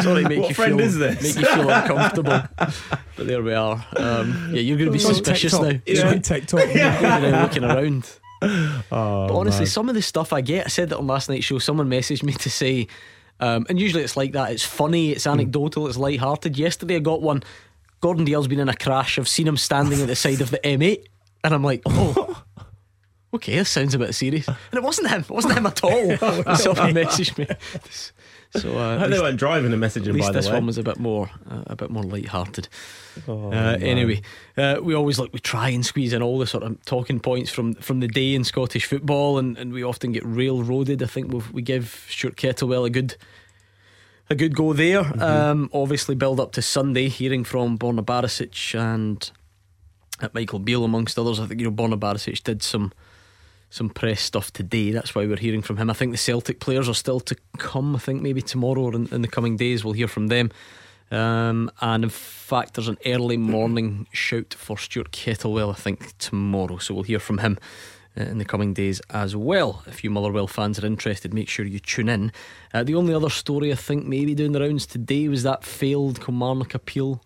Sorry, 0.03 0.23
to 0.23 0.29
make 0.29 0.39
What 0.41 0.49
you 0.49 0.55
friend 0.55 0.77
feel, 0.77 0.79
is 0.85 0.97
this? 0.99 1.35
Make 1.35 1.43
you 1.43 1.55
feel 1.55 1.69
uncomfortable. 1.71 2.43
but 2.57 3.25
there 3.27 3.41
we 3.41 3.55
are. 3.55 3.83
Um, 3.97 4.51
yeah, 4.53 4.61
you're 4.61 4.77
going 4.77 4.89
to 4.89 4.93
be 4.93 4.99
suspicious 4.99 5.59
now. 5.59 5.71
He's 5.87 6.03
on 6.03 6.21
TikTok. 6.21 6.71
You're 6.71 7.41
looking 7.41 7.63
around. 7.63 8.11
Oh, 8.91 9.27
But 9.27 9.33
honestly, 9.35 9.61
man. 9.61 9.67
some 9.67 9.89
of 9.89 9.95
the 9.95 10.01
stuff 10.01 10.31
I 10.33 10.41
get, 10.41 10.65
I 10.65 10.69
said 10.69 10.89
that 10.89 10.97
on 10.97 11.07
last 11.07 11.29
night's 11.29 11.45
show. 11.45 11.59
Someone 11.59 11.89
messaged 11.89 12.23
me 12.23 12.33
to 12.45 12.49
say, 12.49 12.87
um, 13.39 13.65
and 13.69 13.79
usually 13.79 14.03
it's 14.03 14.15
like 14.17 14.31
that. 14.33 14.51
It's 14.51 14.63
funny, 14.65 15.11
it's 15.11 15.27
anecdotal, 15.27 15.87
it's 15.87 15.97
light-hearted. 15.97 16.57
Yesterday 16.57 16.95
I 16.95 16.99
got 16.99 17.21
one. 17.21 17.43
Gordon 18.01 18.23
Dalziel's 18.25 18.47
been 18.47 18.59
in 18.59 18.69
a 18.69 18.75
crash. 18.75 19.19
I've 19.19 19.27
seen 19.27 19.47
him 19.47 19.57
standing 19.57 19.99
at 20.01 20.07
the 20.07 20.15
side 20.15 20.39
of 20.41 20.51
the 20.51 20.59
M8, 20.59 21.03
and 21.43 21.53
I'm 21.53 21.63
like, 21.63 21.81
oh. 21.85 22.43
Okay, 23.33 23.57
this 23.57 23.69
sounds 23.69 23.93
a 23.93 23.99
bit 23.99 24.15
serious, 24.15 24.47
and 24.47 24.57
it 24.73 24.81
wasn't 24.81 25.07
him. 25.09 25.21
It 25.21 25.29
wasn't 25.29 25.55
him 25.55 25.67
at 25.67 25.83
all. 25.83 26.17
Someone 26.55 26.93
messaged 26.95 27.37
me. 27.37 27.45
So 28.55 28.77
uh, 28.77 28.97
I 28.97 29.03
at 29.03 29.11
they 29.11 29.19
weren't 29.19 29.37
driving 29.37 29.71
and 29.71 29.81
messaging 29.81 30.07
at 30.07 30.13
least 30.15 30.27
by 30.27 30.31
the 30.31 30.37
way. 30.37 30.41
this 30.41 30.47
way. 30.47 30.53
one 30.53 30.65
was 30.65 30.77
a 30.79 30.83
bit 30.83 30.97
more, 30.97 31.29
uh, 31.49 31.63
a 31.67 31.75
bit 31.75 31.91
more 31.91 32.03
light-hearted. 32.03 32.67
Oh, 33.27 33.51
Uh, 33.51 33.77
anyway, 33.79 34.21
uh, 34.57 34.77
we 34.81 34.95
always 34.95 35.19
like 35.19 35.31
we 35.33 35.39
try 35.39 35.69
and 35.69 35.85
squeeze 35.85 36.13
in 36.13 36.23
all 36.23 36.39
the 36.39 36.47
sort 36.47 36.63
of 36.63 36.83
talking 36.85 37.19
points 37.19 37.51
from 37.51 37.75
from 37.75 37.99
the 37.99 38.07
day 38.07 38.33
in 38.33 38.43
Scottish 38.43 38.85
football, 38.85 39.37
and, 39.37 39.57
and 39.57 39.71
we 39.71 39.83
often 39.83 40.11
get 40.11 40.23
railroaded. 40.25 41.03
I 41.03 41.05
think 41.05 41.31
we 41.31 41.41
we 41.51 41.61
give 41.61 42.07
Stuart 42.09 42.37
Kettlewell 42.37 42.85
a 42.85 42.89
good 42.89 43.15
a 44.31 44.35
good 44.35 44.55
go 44.55 44.73
there. 44.73 45.01
Um, 45.21 45.69
obviously, 45.73 46.15
build 46.15 46.39
up 46.39 46.51
to 46.53 46.61
Sunday, 46.61 47.07
hearing 47.09 47.43
from 47.43 47.77
Borna 47.77 48.03
Barisic 48.03 48.73
and 48.79 49.31
uh, 50.21 50.29
Michael 50.33 50.59
Beale 50.59 50.85
amongst 50.85 51.19
others. 51.19 51.39
I 51.39 51.45
think 51.45 51.59
you 51.61 51.69
know 51.69 51.75
Borna 51.75 51.99
Barisic 51.99 52.43
did 52.43 52.63
some 52.63 52.93
some 53.69 53.89
press 53.89 54.21
stuff 54.21 54.51
today. 54.51 54.91
That's 54.91 55.13
why 55.13 55.25
we're 55.25 55.37
hearing 55.37 55.61
from 55.61 55.77
him. 55.77 55.89
I 55.89 55.93
think 55.93 56.11
the 56.11 56.17
Celtic 56.17 56.59
players 56.59 56.89
are 56.89 56.93
still 56.93 57.19
to 57.21 57.35
come. 57.57 57.95
I 57.95 57.99
think 57.99 58.21
maybe 58.21 58.41
tomorrow 58.41 58.81
or 58.81 58.95
in, 58.95 59.07
in 59.13 59.21
the 59.21 59.27
coming 59.27 59.57
days 59.57 59.83
we'll 59.83 59.93
hear 59.93 60.07
from 60.07 60.27
them. 60.27 60.51
Um, 61.11 61.71
and 61.81 62.03
in 62.03 62.09
fact, 62.09 62.75
there's 62.75 62.87
an 62.87 62.97
early 63.05 63.37
morning 63.37 64.07
shout 64.11 64.53
for 64.53 64.77
Stuart 64.77 65.11
Kettlewell, 65.11 65.71
I 65.71 65.75
think, 65.75 66.17
tomorrow. 66.17 66.77
So 66.77 66.93
we'll 66.93 67.03
hear 67.03 67.19
from 67.19 67.39
him 67.39 67.57
uh, 68.17 68.23
in 68.23 68.37
the 68.37 68.45
coming 68.45 68.73
days 68.73 69.01
as 69.09 69.35
well. 69.35 69.83
If 69.87 70.03
you 70.03 70.09
Motherwell 70.09 70.47
fans 70.47 70.79
are 70.79 70.85
interested, 70.85 71.33
make 71.33 71.49
sure 71.49 71.65
you 71.65 71.79
tune 71.79 72.09
in. 72.09 72.31
Uh, 72.73 72.83
the 72.83 72.95
only 72.95 73.13
other 73.13 73.29
story 73.29 73.71
I 73.71 73.75
think 73.75 74.05
maybe 74.05 74.35
doing 74.35 74.51
the 74.51 74.61
rounds 74.61 74.85
today 74.85 75.27
was 75.27 75.43
that 75.43 75.63
failed 75.63 76.23
Kilmarnock 76.23 76.73
appeal. 76.73 77.23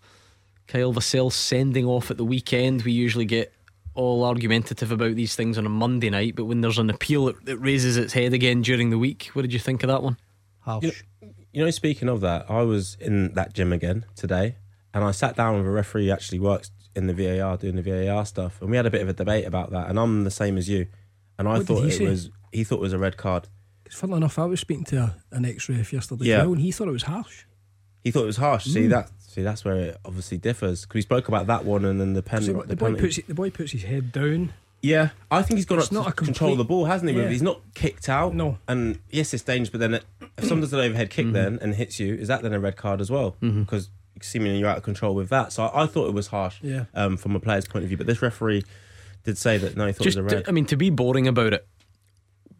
Kyle 0.66 0.94
Vassell 0.94 1.30
sending 1.30 1.84
off 1.84 2.10
at 2.10 2.16
the 2.16 2.24
weekend. 2.24 2.82
We 2.82 2.92
usually 2.92 3.26
get 3.26 3.53
all 3.94 4.24
argumentative 4.24 4.90
about 4.92 5.14
these 5.14 5.36
things 5.36 5.56
on 5.58 5.66
a 5.66 5.70
Monday 5.70 6.10
night, 6.10 6.34
but 6.36 6.44
when 6.46 6.60
there's 6.60 6.78
an 6.78 6.90
appeal, 6.90 7.28
it, 7.28 7.36
it 7.46 7.60
raises 7.60 7.96
its 7.96 8.12
head 8.12 8.32
again 8.32 8.62
during 8.62 8.90
the 8.90 8.98
week. 8.98 9.30
What 9.34 9.42
did 9.42 9.52
you 9.52 9.58
think 9.58 9.82
of 9.82 9.88
that 9.88 10.02
one? 10.02 10.16
You 10.66 10.88
know, 10.88 11.28
you 11.52 11.64
know, 11.64 11.70
speaking 11.70 12.08
of 12.08 12.20
that, 12.22 12.50
I 12.50 12.62
was 12.62 12.96
in 13.00 13.34
that 13.34 13.52
gym 13.52 13.72
again 13.72 14.06
today, 14.16 14.56
and 14.92 15.04
I 15.04 15.10
sat 15.12 15.36
down 15.36 15.56
with 15.58 15.66
a 15.66 15.70
referee 15.70 16.06
who 16.06 16.12
actually 16.12 16.40
works 16.40 16.70
in 16.96 17.06
the 17.06 17.14
VAR, 17.14 17.56
doing 17.56 17.76
the 17.76 17.82
VAR 17.82 18.24
stuff, 18.26 18.60
and 18.60 18.70
we 18.70 18.76
had 18.76 18.86
a 18.86 18.90
bit 18.90 19.02
of 19.02 19.08
a 19.08 19.12
debate 19.12 19.46
about 19.46 19.70
that. 19.70 19.88
And 19.90 19.98
I'm 19.98 20.24
the 20.24 20.30
same 20.30 20.56
as 20.56 20.68
you, 20.68 20.86
and 21.38 21.46
I 21.48 21.58
What 21.58 21.66
thought 21.66 21.84
it 21.84 21.92
say? 21.92 22.06
was 22.08 22.30
he 22.52 22.64
thought 22.64 22.76
it 22.76 22.80
was 22.80 22.92
a 22.92 22.98
red 22.98 23.16
card. 23.16 23.48
Because 23.84 23.98
funnily 24.00 24.16
enough, 24.18 24.38
I 24.38 24.44
was 24.46 24.60
speaking 24.60 24.84
to 24.86 24.96
a, 24.96 25.16
an 25.32 25.44
ex-ref 25.44 25.92
yesterday 25.92 26.24
Yeah. 26.24 26.42
well, 26.44 26.52
and 26.54 26.60
he 26.62 26.72
thought 26.72 26.88
it 26.88 26.92
was 26.92 27.02
harsh. 27.02 27.44
He 28.02 28.10
thought 28.10 28.22
it 28.22 28.26
was 28.26 28.36
harsh. 28.38 28.64
See 28.64 28.86
Mm. 28.86 28.90
that? 28.90 29.10
See 29.34 29.42
that's 29.42 29.64
where 29.64 29.74
it 29.74 29.98
obviously 30.04 30.38
differs 30.38 30.82
because 30.82 30.94
we 30.94 31.00
spoke 31.00 31.26
about 31.26 31.48
that 31.48 31.64
one 31.64 31.84
and 31.84 32.00
then 32.00 32.12
the 32.12 32.22
pen. 32.22 32.44
The, 32.44 32.52
the, 32.52 32.76
boy 32.76 32.86
penalty. 32.94 33.00
puts, 33.02 33.16
the 33.26 33.34
boy 33.34 33.50
puts 33.50 33.72
his 33.72 33.82
head 33.82 34.12
down. 34.12 34.52
Yeah, 34.80 35.08
I 35.28 35.42
think 35.42 35.58
he's 35.58 35.64
got 35.66 35.78
It's 35.78 35.88
to 35.88 35.94
not 35.94 36.06
a 36.08 36.12
control 36.12 36.54
the 36.54 36.62
ball, 36.64 36.84
hasn't 36.84 37.10
he? 37.10 37.16
Yeah. 37.16 37.28
He's 37.28 37.42
not 37.42 37.60
kicked 37.74 38.08
out. 38.08 38.32
No. 38.32 38.58
And 38.68 39.00
yes, 39.10 39.34
it's 39.34 39.42
dangerous, 39.42 39.70
but 39.70 39.80
then 39.80 39.94
it, 39.94 40.04
if 40.38 40.44
someone 40.44 40.60
does 40.60 40.72
an 40.72 40.78
overhead 40.78 41.10
kick 41.10 41.32
then 41.32 41.58
and 41.62 41.74
hits 41.74 41.98
you, 41.98 42.14
is 42.14 42.28
that 42.28 42.42
then 42.42 42.52
a 42.52 42.60
red 42.60 42.76
card 42.76 43.00
as 43.00 43.10
well? 43.10 43.34
Mm-hmm. 43.42 43.62
Because 43.62 43.88
seemingly 44.22 44.58
you're 44.60 44.68
out 44.68 44.76
of 44.76 44.82
control 44.84 45.16
with 45.16 45.30
that. 45.30 45.52
So 45.52 45.64
I, 45.64 45.82
I 45.82 45.86
thought 45.86 46.06
it 46.06 46.14
was 46.14 46.28
harsh 46.28 46.58
Yeah. 46.62 46.84
um, 46.94 47.16
from 47.16 47.34
a 47.34 47.40
player's 47.40 47.66
point 47.66 47.82
of 47.82 47.88
view. 47.88 47.96
But 47.96 48.06
this 48.06 48.22
referee 48.22 48.62
did 49.24 49.36
say 49.36 49.58
that 49.58 49.76
no, 49.76 49.86
he 49.86 49.92
thought 49.94 50.04
Just, 50.04 50.18
it 50.18 50.22
was 50.22 50.32
a 50.32 50.36
red. 50.36 50.48
I 50.48 50.52
mean, 50.52 50.66
to 50.66 50.76
be 50.76 50.90
boring 50.90 51.26
about 51.26 51.54
it, 51.54 51.66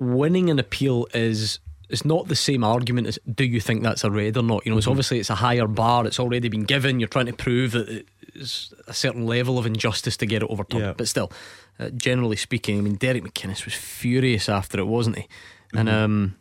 winning 0.00 0.50
an 0.50 0.58
appeal 0.58 1.06
is 1.14 1.60
it's 1.88 2.04
not 2.04 2.28
the 2.28 2.36
same 2.36 2.64
argument 2.64 3.06
as 3.06 3.18
do 3.34 3.44
you 3.44 3.60
think 3.60 3.82
that's 3.82 4.04
a 4.04 4.10
red 4.10 4.36
or 4.36 4.42
not. 4.42 4.64
You 4.64 4.72
know, 4.72 4.78
it's 4.78 4.86
Mhm. 4.86 4.90
obviously 4.92 5.18
it's 5.20 5.30
a 5.30 5.34
higher 5.34 5.66
bar. 5.66 6.06
It's 6.06 6.18
already 6.18 6.48
been 6.48 6.64
given. 6.64 6.98
You're 7.00 7.08
trying 7.08 7.26
to 7.26 7.32
prove 7.34 7.72
that 7.72 8.06
it's 8.34 8.72
a 8.88 8.94
certain 8.94 9.26
level 9.26 9.58
of 9.58 9.66
injustice 9.66 10.16
to 10.18 10.26
get 10.26 10.42
it 10.42 10.48
overturned. 10.50 10.82
Yeah. 10.84 10.92
But 10.96 11.08
still, 11.08 11.30
uh, 11.78 11.90
generally 11.90 12.36
speaking, 12.36 12.78
I 12.78 12.80
mean, 12.80 12.94
Derek 12.96 13.22
McInnes 13.24 13.64
was 13.64 13.74
furious 13.74 14.48
after 14.48 14.78
it, 14.78 14.86
wasn't 14.86 15.18
he? 15.18 15.28
And 15.74 15.88
Mhm. 15.88 15.92
um, 15.92 16.34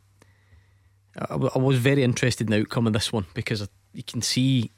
I, 1.17 1.25
w- 1.27 1.51
I 1.53 1.59
was 1.59 1.77
very 1.77 2.03
interested 2.03 2.47
in 2.47 2.51
the 2.51 2.59
outcome 2.61 2.87
of 2.87 2.93
this 2.93 3.11
one 3.13 3.25
because 3.33 3.67
you 3.93 4.03
can 4.03 4.21
see 4.21 4.71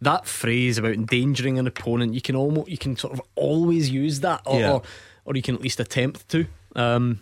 that 0.00 0.26
phrase 0.26 0.78
about 0.78 0.92
endangering 0.92 1.58
an 1.58 1.66
opponent. 1.66 2.14
You 2.14 2.20
can 2.20 2.36
almost 2.36 2.68
you 2.68 2.78
can 2.78 2.96
sort 2.96 3.12
of 3.14 3.20
always 3.34 3.88
use 3.90 4.20
that, 4.20 4.42
or 4.46 4.60
Yeah. 4.60 4.72
or, 4.72 4.82
or 5.24 5.34
you 5.36 5.42
can 5.42 5.54
at 5.54 5.60
least 5.62 5.80
attempt 5.80 6.28
to. 6.30 6.46
Um, 6.76 7.20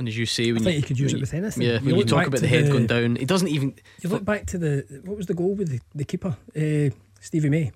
and 0.00 0.08
as 0.08 0.18
you 0.18 0.26
say, 0.26 0.50
when 0.52 0.62
I 0.62 0.64
think 0.64 0.76
you 0.76 0.82
could 0.82 0.98
use 0.98 1.12
it 1.14 1.20
with 1.20 1.32
anything. 1.32 1.62
Yeah, 1.62 1.74
You 1.74 1.78
when 1.80 1.88
you 1.90 1.94
look 1.96 2.08
talk 2.08 2.26
about 2.26 2.40
the 2.40 2.48
head 2.48 2.64
the- 2.66 2.70
going 2.72 2.86
down, 2.88 3.16
it 3.18 3.28
doesn't 3.28 3.46
even. 3.48 3.74
You 4.02 4.10
look 4.10 4.24
back 4.24 4.46
to 4.46 4.58
the 4.58 5.00
what 5.04 5.16
was 5.16 5.26
the 5.26 5.34
goal 5.34 5.54
with 5.54 5.68
the, 5.68 5.80
the 5.94 6.04
keeper, 6.04 6.36
uh, 6.56 6.90
Stevie 7.20 7.48
May. 7.50 7.70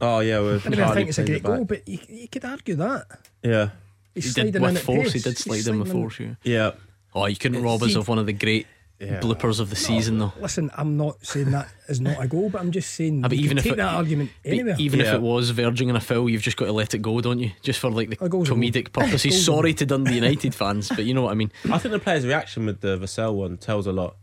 oh 0.00 0.20
yeah, 0.20 0.38
with 0.40 0.66
I, 0.66 0.70
mean, 0.70 0.80
I 0.80 0.94
think 0.94 1.08
it's 1.10 1.18
a 1.18 1.22
playing 1.24 1.42
great 1.42 1.52
it 1.52 1.56
goal, 1.56 1.64
but 1.66 1.86
you, 1.88 1.98
you 2.08 2.28
could 2.28 2.44
argue 2.44 2.76
that. 2.76 3.06
Yeah, 3.42 3.70
He's 4.14 4.24
He 4.24 4.30
sliding 4.30 4.52
did 4.52 4.62
in 4.62 4.62
with 4.62 4.76
at 4.78 4.82
force. 4.82 5.12
He 5.12 5.18
did 5.20 5.30
He's 5.36 5.38
slide 5.44 5.56
in 5.56 5.62
sliding 5.64 5.80
with 5.80 5.92
force. 5.92 6.18
Yeah. 6.20 6.34
yeah. 6.44 6.70
Oh, 7.14 7.26
you 7.26 7.36
couldn't 7.36 7.62
rob 7.62 7.82
us 7.82 7.94
of 7.96 8.06
one 8.08 8.18
of 8.18 8.26
the 8.26 8.32
great 8.32 8.66
Yeah. 9.00 9.20
bloopers 9.20 9.60
of 9.60 9.70
the 9.70 9.76
season, 9.76 10.18
though. 10.18 10.32
Listen, 10.40 10.72
I'm 10.76 10.96
not 10.96 11.24
saying 11.24 11.52
that 11.52 11.68
is 11.88 12.00
not 12.00 12.20
a 12.20 12.26
goal, 12.26 12.50
but 12.50 12.60
I'm 12.60 12.72
just 12.72 12.94
saying 12.94 13.24
Ah, 13.24 13.28
but 13.28 13.38
you 13.38 13.44
even 13.44 13.50
can 13.50 13.58
if 13.58 13.64
take 13.64 13.72
it- 13.74 13.76
that 13.76 13.94
argument 13.94 14.30
anywhere. 14.44 14.74
Even 14.78 15.00
if 15.00 15.06
it 15.14 15.22
was 15.22 15.50
verging 15.50 15.88
on 15.88 15.94
a 15.94 16.00
foul, 16.00 16.28
you've 16.28 16.42
just 16.42 16.56
got 16.56 16.64
to 16.66 16.72
let 16.72 16.94
it 16.94 16.98
go, 16.98 17.20
don't 17.20 17.38
you? 17.38 17.52
Just 17.62 17.78
for 17.78 17.90
like 17.90 18.10
the 18.10 18.24
A 18.24 18.28
goal's 18.28 18.48
a 18.48 18.54
goal. 18.54 18.60
comedic 18.60 18.92
purposes. 18.92 19.30
Goal's 19.32 19.44
Sorry 19.44 19.74
to 19.74 19.86
Dundee 19.86 20.16
United 20.16 20.52
fans, 20.56 20.88
but 20.88 21.04
you 21.04 21.14
know 21.14 21.22
what 21.22 21.30
I 21.30 21.34
mean. 21.34 21.52
I 21.70 21.78
think 21.78 21.92
the 21.92 22.00
player's 22.00 22.26
reaction 22.26 22.66
with 22.66 22.80
the 22.80 22.98
Vassell 22.98 23.34
one 23.34 23.56
tells 23.56 23.86
a 23.86 23.92
lot. 23.92 24.16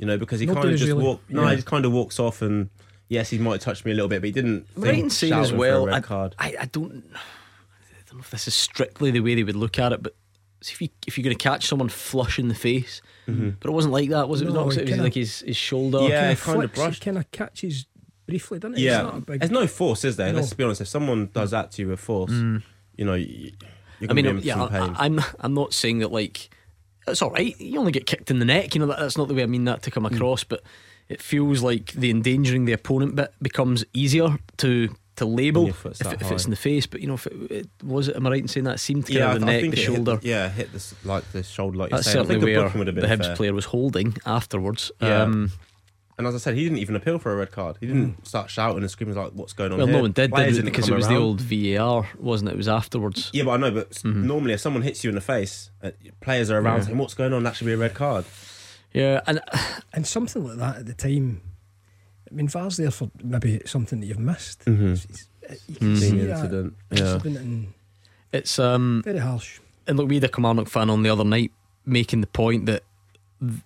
You 0.00 0.06
know, 0.06 0.16
because 0.16 0.40
he 0.40 0.46
kind 0.46 0.58
of 0.64 0.70
just 0.70 0.84
really- 0.84 1.04
walk. 1.04 1.20
No, 1.28 1.42
yeah. 1.42 1.50
he 1.50 1.56
just 1.56 1.66
kind 1.66 1.84
of 1.84 1.92
walks 1.92 2.18
off, 2.18 2.40
and 2.40 2.70
yes, 3.08 3.28
he 3.28 3.36
might 3.36 3.52
have 3.52 3.60
touched 3.60 3.84
me 3.84 3.92
a 3.92 3.94
little 3.94 4.08
bit, 4.08 4.22
but 4.22 4.26
he 4.28 4.32
didn't. 4.32 4.66
I'm 4.76 4.82
right 4.82 4.92
think 4.92 5.04
in 5.04 5.10
saying 5.10 5.34
as 5.34 5.50
for 5.50 5.56
a 5.56 5.58
well. 5.58 5.86
red 5.86 5.94
I, 5.96 6.00
card. 6.00 6.34
I, 6.38 6.56
I 6.60 6.64
don't. 6.64 7.04
I 7.14 8.04
don't 8.08 8.14
know 8.14 8.20
if 8.20 8.30
this 8.30 8.48
is 8.48 8.54
strictly 8.54 9.10
the 9.10 9.20
way 9.20 9.34
they 9.34 9.44
would 9.44 9.56
look 9.56 9.78
at 9.78 9.92
it, 9.92 10.02
but 10.02 10.14
see 10.14 10.21
if 10.70 10.80
you 10.82 10.88
if 11.06 11.16
you're 11.18 11.24
going 11.24 11.36
to 11.36 11.42
catch 11.42 11.66
someone 11.66 11.88
flush 11.88 12.38
in 12.38 12.48
the 12.48 12.54
face, 12.54 13.02
Mhm. 13.28 13.56
but 13.60 13.68
it 13.70 13.72
wasn't 13.72 13.92
like 13.92 14.10
that, 14.10 14.28
was 14.28 14.42
it? 14.42 14.44
No, 14.48 14.62
it 14.62 14.66
was, 14.66 14.76
not, 14.76 14.86
it 14.86 14.90
was 14.90 14.98
like 15.00 15.14
his, 15.14 15.40
his 15.40 15.56
shoulder. 15.56 16.00
Yeah, 16.02 16.08
Kinda 16.20 16.32
it 16.32 16.38
kind 16.38 16.62
of 16.64 16.72
brushed. 16.74 17.02
kind 17.04 17.18
of 17.18 17.30
catches 17.30 17.86
briefly, 18.26 18.58
doesn't 18.58 18.74
it? 18.74 18.78
It's 18.78 18.84
Yeah, 18.84 19.02
not 19.02 19.16
a 19.18 19.20
big- 19.20 19.40
there's 19.40 19.50
no 19.50 19.66
force, 19.66 20.04
is 20.04 20.16
there? 20.16 20.32
No. 20.32 20.38
Let's 20.40 20.52
be 20.54 20.64
honest. 20.64 20.80
If 20.80 20.88
someone 20.88 21.30
does 21.32 21.50
that 21.52 21.72
to 21.72 21.82
you 21.82 21.88
with 21.88 22.00
force, 22.00 22.30
Mm. 22.32 22.62
you 22.96 23.04
know, 23.04 23.14
you, 23.14 23.52
you're 24.00 24.10
I 24.10 24.14
going 24.14 24.24
to 24.24 24.32
mean, 24.32 24.36
be 24.36 24.40
in 24.42 24.46
yeah, 24.46 24.54
some 24.54 24.68
pain. 24.70 24.94
I, 24.96 25.04
I'm 25.06 25.20
I'm 25.40 25.54
not 25.54 25.72
saying 25.72 25.98
that 26.00 26.12
like 26.12 26.50
it's 27.08 27.20
all 27.22 27.30
right. 27.30 27.58
You 27.60 27.78
only 27.80 27.92
get 27.92 28.06
kicked 28.06 28.30
in 28.30 28.38
the 28.38 28.44
neck. 28.44 28.74
You 28.74 28.80
know 28.80 28.86
that, 28.86 28.98
that's 28.98 29.18
not 29.18 29.26
the 29.28 29.34
way 29.34 29.42
I 29.42 29.46
mean 29.46 29.64
that 29.64 29.82
to 29.84 29.90
Mm. 29.90 29.94
come 29.94 30.06
across. 30.06 30.44
But 30.44 30.62
it 31.08 31.20
feels 31.20 31.62
like 31.62 31.92
the 31.92 32.10
endangering 32.10 32.64
the 32.64 32.72
opponent 32.72 33.16
bit 33.16 33.32
becomes 33.42 33.84
easier 33.92 34.38
to 34.58 34.94
to 35.16 35.24
label 35.26 35.68
if, 35.68 35.84
if 35.86 36.30
it's 36.32 36.44
in 36.44 36.50
the 36.50 36.56
face. 36.56 36.86
But 36.86 37.00
you 37.00 37.06
know, 37.08 37.14
if 37.14 37.26
it, 37.26 37.50
it 37.50 37.68
was 37.84 38.08
it, 38.08 38.16
am 38.16 38.26
I 38.26 38.30
right 38.30 38.40
in 38.42 38.48
saying 38.48 38.64
that 38.64 38.74
it 38.76 38.78
seemed 38.78 39.06
to 39.06 39.12
yeah, 39.12 39.20
kind 39.20 39.32
I, 39.32 39.34
of 39.34 39.40
the 39.40 39.46
I 39.46 39.52
neck, 39.52 39.60
the 39.62 39.66
it 39.68 39.74
hit 39.78 39.84
shoulder. 39.84 40.18
yeah, 40.22 40.48
hit 40.48 40.72
this 40.72 40.94
like 41.04 41.30
the 41.32 41.42
shoulder, 41.42 41.76
like 41.78 41.90
That's 41.90 42.06
you're. 42.06 42.10
I 42.10 42.24
certainly 42.24 42.34
think 42.36 42.44
the 42.46 42.56
where 42.56 42.64
booking 42.66 42.78
would 42.78 42.86
have 42.88 42.96
the 42.96 43.00
been 43.02 43.10
Hibs 43.18 43.26
fair. 43.26 43.36
player 43.36 43.52
was 43.54 43.64
holding 43.66 44.16
afterwards. 44.26 44.90
Yeah. 45.00 45.22
Um, 45.22 45.50
And 46.18 46.26
as 46.26 46.34
I 46.34 46.38
said, 46.38 46.54
he 46.54 46.62
didn't 46.62 46.78
even 46.78 46.94
appeal 46.94 47.18
for 47.18 47.32
a 47.32 47.36
red 47.36 47.50
card. 47.50 47.78
He 47.80 47.86
didn't 47.86 48.26
start 48.26 48.50
shouting 48.50 48.82
and 48.82 48.90
screaming 48.90 49.16
like, 49.16 49.32
"What's 49.32 49.54
going 49.54 49.72
on?" 49.72 49.78
well, 49.78 49.86
here? 49.86 49.96
no 49.96 50.02
one 50.02 50.12
did, 50.12 50.30
did 50.30 50.58
it? 50.58 50.64
because 50.64 50.88
it 50.88 50.94
was 50.94 51.06
around. 51.06 51.14
the 51.14 51.20
old 51.20 51.40
VAR, 51.40 52.06
wasn't 52.18 52.50
it? 52.50 52.52
It 52.54 52.56
was 52.58 52.68
afterwards. 52.68 53.30
Yeah, 53.32 53.44
but 53.44 53.52
I 53.52 53.56
know. 53.56 53.70
But 53.70 53.88
s 53.90 54.02
Mhm. 54.02 54.24
normally, 54.24 54.52
if 54.52 54.60
someone 54.60 54.82
hits 54.82 55.02
you 55.04 55.08
in 55.08 55.14
the 55.14 55.22
face, 55.22 55.70
uh, 55.82 55.90
players 56.20 56.50
are 56.50 56.58
around 56.58 56.80
Yeah. 56.80 56.84
saying, 56.86 56.98
"What's 56.98 57.14
going 57.14 57.32
on?" 57.32 57.42
That 57.44 57.56
should 57.56 57.66
be 57.66 57.72
a 57.72 57.78
red 57.78 57.94
card. 57.94 58.24
Yeah, 58.92 59.20
and 59.26 59.40
and 59.94 60.06
something 60.06 60.44
like 60.46 60.58
that 60.58 60.76
at 60.80 60.86
the 60.86 60.92
time. 60.94 61.40
I 62.32 62.34
mean, 62.34 62.48
VAR's 62.48 62.76
there 62.78 62.90
for 62.90 63.10
maybe 63.22 63.60
something 63.66 64.00
that 64.00 64.06
you've 64.06 64.18
missed. 64.18 64.64
Mhm. 64.64 64.92
It's- 64.92 65.04
it's- 65.04 65.26
You 65.68 65.74
can 65.76 65.94
Mhm. 65.94 65.98
see 65.98 66.10
The 66.10 66.16
that 66.26 66.30
incident, 66.36 66.74
yeah. 66.92 67.14
incident 67.14 67.68
it's 68.32 68.58
um 68.58 69.02
very 69.04 69.18
harsh. 69.18 69.58
and 69.86 69.98
look, 69.98 70.08
we 70.08 70.14
had 70.14 70.24
a 70.24 70.28
Kilmarnock 70.28 70.68
fan 70.68 70.88
on 70.88 71.02
the 71.02 71.10
other 71.10 71.24
night 71.24 71.50
making 71.84 72.20
the 72.22 72.26
point 72.28 72.64
that 72.66 72.84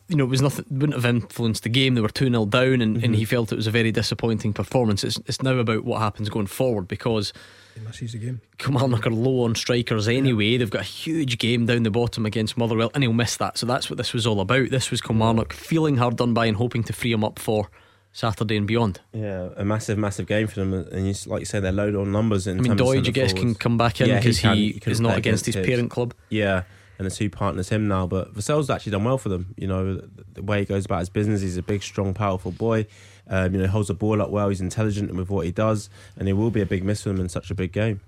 you 0.09 0.17
know 0.17 0.25
it 0.25 0.31
was 0.31 0.41
nothing 0.43 0.65
wouldn't 0.71 0.95
have 0.95 1.05
influenced 1.05 1.63
the 1.63 1.69
game. 1.69 1.95
They 1.95 2.01
were 2.01 2.09
two 2.09 2.31
0 2.31 2.47
down, 2.47 2.81
and, 2.81 3.05
and 3.05 3.15
he 3.15 3.25
Mhm. 3.25 3.29
felt 3.29 3.53
it 3.53 3.57
was 3.57 3.67
a 3.67 3.71
very 3.71 3.93
disappointing 3.93 4.53
performance. 4.55 5.05
It's 5.05 5.19
it's 5.27 5.43
now 5.43 5.59
about 5.59 5.85
what 5.85 6.01
happens 6.01 6.29
going 6.31 6.47
forward 6.47 6.89
because 6.89 7.33
He 7.75 7.81
misses 7.83 8.13
the 8.13 8.19
game. 8.19 8.41
Kilmarnock 8.59 9.07
are 9.07 9.11
low 9.11 9.43
on 9.45 9.55
strikers 9.55 10.09
anyway. 10.09 10.57
They've 10.57 10.71
got 10.71 10.81
a 10.81 10.85
huge 10.85 11.37
game 11.39 11.67
down 11.67 11.83
the 11.83 11.91
bottom 11.91 12.25
against 12.25 12.57
Motherwell, 12.57 12.91
and 12.95 13.05
he'll 13.05 13.13
miss 13.13 13.37
that. 13.37 13.59
So 13.59 13.67
that's 13.67 13.91
what 13.91 13.99
this 13.99 14.15
was 14.15 14.27
all 14.27 14.41
about. 14.41 14.71
This 14.71 14.91
was 14.91 15.03
Kilmarnock 15.03 15.53
feeling 15.53 15.99
hard 15.99 16.17
done 16.17 16.33
by 16.33 16.47
and 16.47 16.57
hoping 16.57 16.83
to 16.85 16.95
free 16.95 17.13
him 17.13 17.23
up 17.23 17.39
for 17.39 17.69
Saturday 18.17 18.57
and 18.57 18.67
beyond. 18.67 18.99
Yeah, 19.13 19.51
a 19.59 19.65
massive, 19.67 19.99
massive 19.99 20.27
game 20.27 20.47
for 20.47 20.61
them, 20.61 20.73
and 20.73 21.07
you, 21.07 21.15
like 21.27 21.41
you 21.41 21.45
say, 21.45 21.61
they're 21.61 21.71
loaded 21.71 21.97
on 21.97 22.13
numbers. 22.13 22.47
In 22.47 22.59
I 22.59 22.63
mean, 22.63 22.73
Doidge, 22.73 23.09
I 23.09 23.11
guess, 23.11 23.35
can 23.35 23.55
come 23.55 23.77
back 23.77 24.01
in 24.01 24.09
because 24.09 24.41
can. 24.41 24.57
he, 24.57 24.73
couldn't 24.73 24.93
is 24.93 25.01
not 25.03 25.19
against 25.19 25.45
his 25.45 25.55
parent 25.55 25.91
club. 25.91 26.15
Yeah, 26.31 26.63
and 26.99 27.07
the 27.07 27.11
two 27.11 27.29
partners 27.29 27.69
him 27.69 27.89
now. 27.89 28.07
But 28.07 28.33
Vassell's 28.33 28.71
actually 28.71 28.93
done 28.93 29.05
well 29.05 29.19
for 29.19 29.29
them. 29.29 29.55
You 29.59 29.67
know, 29.67 30.01
the, 30.33 30.43
way 30.43 30.61
he 30.61 30.65
goes 30.65 30.87
about 30.87 31.01
his 31.01 31.11
business. 31.11 31.43
He's 31.43 31.59
a 31.59 31.63
big, 31.63 31.83
strong, 31.83 32.15
powerful 32.15 32.53
boy. 32.53 32.87
Um, 33.29 33.53
you 33.55 33.61
know, 33.61 33.67
holds 33.67 33.89
the 33.89 33.95
ball 33.95 34.23
up 34.23 34.31
well. 34.31 34.49
He's 34.49 34.63
intelligent 34.63 35.15
with 35.15 35.29
what 35.29 35.45
he 35.45 35.53
does, 35.53 35.91
and 36.17 36.27
it 36.27 36.33
will 36.33 36.51
be 36.51 36.63
a 36.63 36.67
big 36.67 36.85
miss 36.85 37.03
for 37.03 37.11
them 37.11 37.21
in 37.21 37.29
such 37.29 37.51
a 37.51 37.55
big 37.55 37.73
game. 37.73 38.01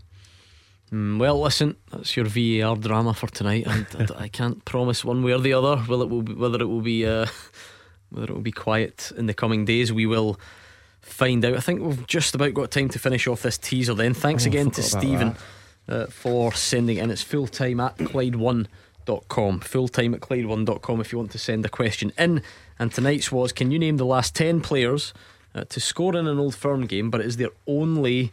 Mm, 0.90 1.18
well, 1.18 1.38
listen, 1.38 1.76
that's 1.92 2.16
your 2.16 2.24
VAR 2.24 2.76
drama 2.76 3.12
for 3.12 3.26
tonight, 3.26 3.66
and 3.66 3.86
I- 3.98 4.14
I 4.24 4.28
can't 4.28 4.64
promise 4.64 5.04
one 5.04 5.22
way 5.22 5.32
or 5.32 5.38
the 5.40 5.52
other. 5.52 5.84
Will 5.86 6.00
it 6.00 6.08
will 6.08 6.22
be, 6.22 6.32
whether 6.32 6.62
it 6.62 6.66
will 6.66 6.80
be 6.80 7.04
uh, 7.04 7.26
whether 8.10 8.26
it 8.26 8.34
will 8.34 8.40
be 8.40 8.52
quiet 8.52 9.12
in 9.16 9.26
the 9.26 9.34
coming 9.34 9.64
days? 9.64 9.92
We 9.92 10.06
will 10.06 10.38
find 11.00 11.44
out. 11.44 11.54
I 11.54 11.60
think 11.60 11.80
we've 11.80 12.06
just 12.06 12.34
about 12.34 12.54
got 12.54 12.70
time 12.70 12.88
to 12.90 12.98
finish 12.98 13.26
off 13.26 13.42
this 13.42 13.58
teaser. 13.58 13.94
Then, 13.94 14.14
thanks 14.14 14.44
Oh, 14.44 14.48
again 14.48 14.70
to 14.72 14.82
Stephen 14.82 15.36
uh, 15.88 16.06
for 16.06 16.52
sending 16.52 16.98
in. 16.98 17.10
It's 17.10 17.22
full 17.22 17.46
time 17.46 17.80
at 17.80 17.96
Clyde1.com. 17.98 19.60
Full 19.60 19.88
time 19.88 20.14
at 20.14 20.20
Clyde1.com 20.20 21.00
if 21.00 21.12
you 21.12 21.18
want 21.18 21.30
to 21.32 21.38
send 21.38 21.64
a 21.64 21.68
question 21.68 22.12
in. 22.18 22.42
And 22.78 22.92
tonight's 22.92 23.32
was: 23.32 23.52
Can 23.52 23.70
you 23.70 23.78
name 23.78 23.96
the 23.96 24.06
last 24.06 24.34
ten 24.34 24.60
players 24.60 25.12
uh, 25.54 25.64
to 25.64 25.80
score 25.80 26.16
in 26.16 26.26
an 26.26 26.38
Old 26.38 26.54
Firm 26.54 26.86
game, 26.86 27.10
but 27.10 27.20
it 27.20 27.26
is 27.26 27.36
their 27.36 27.50
only 27.66 28.32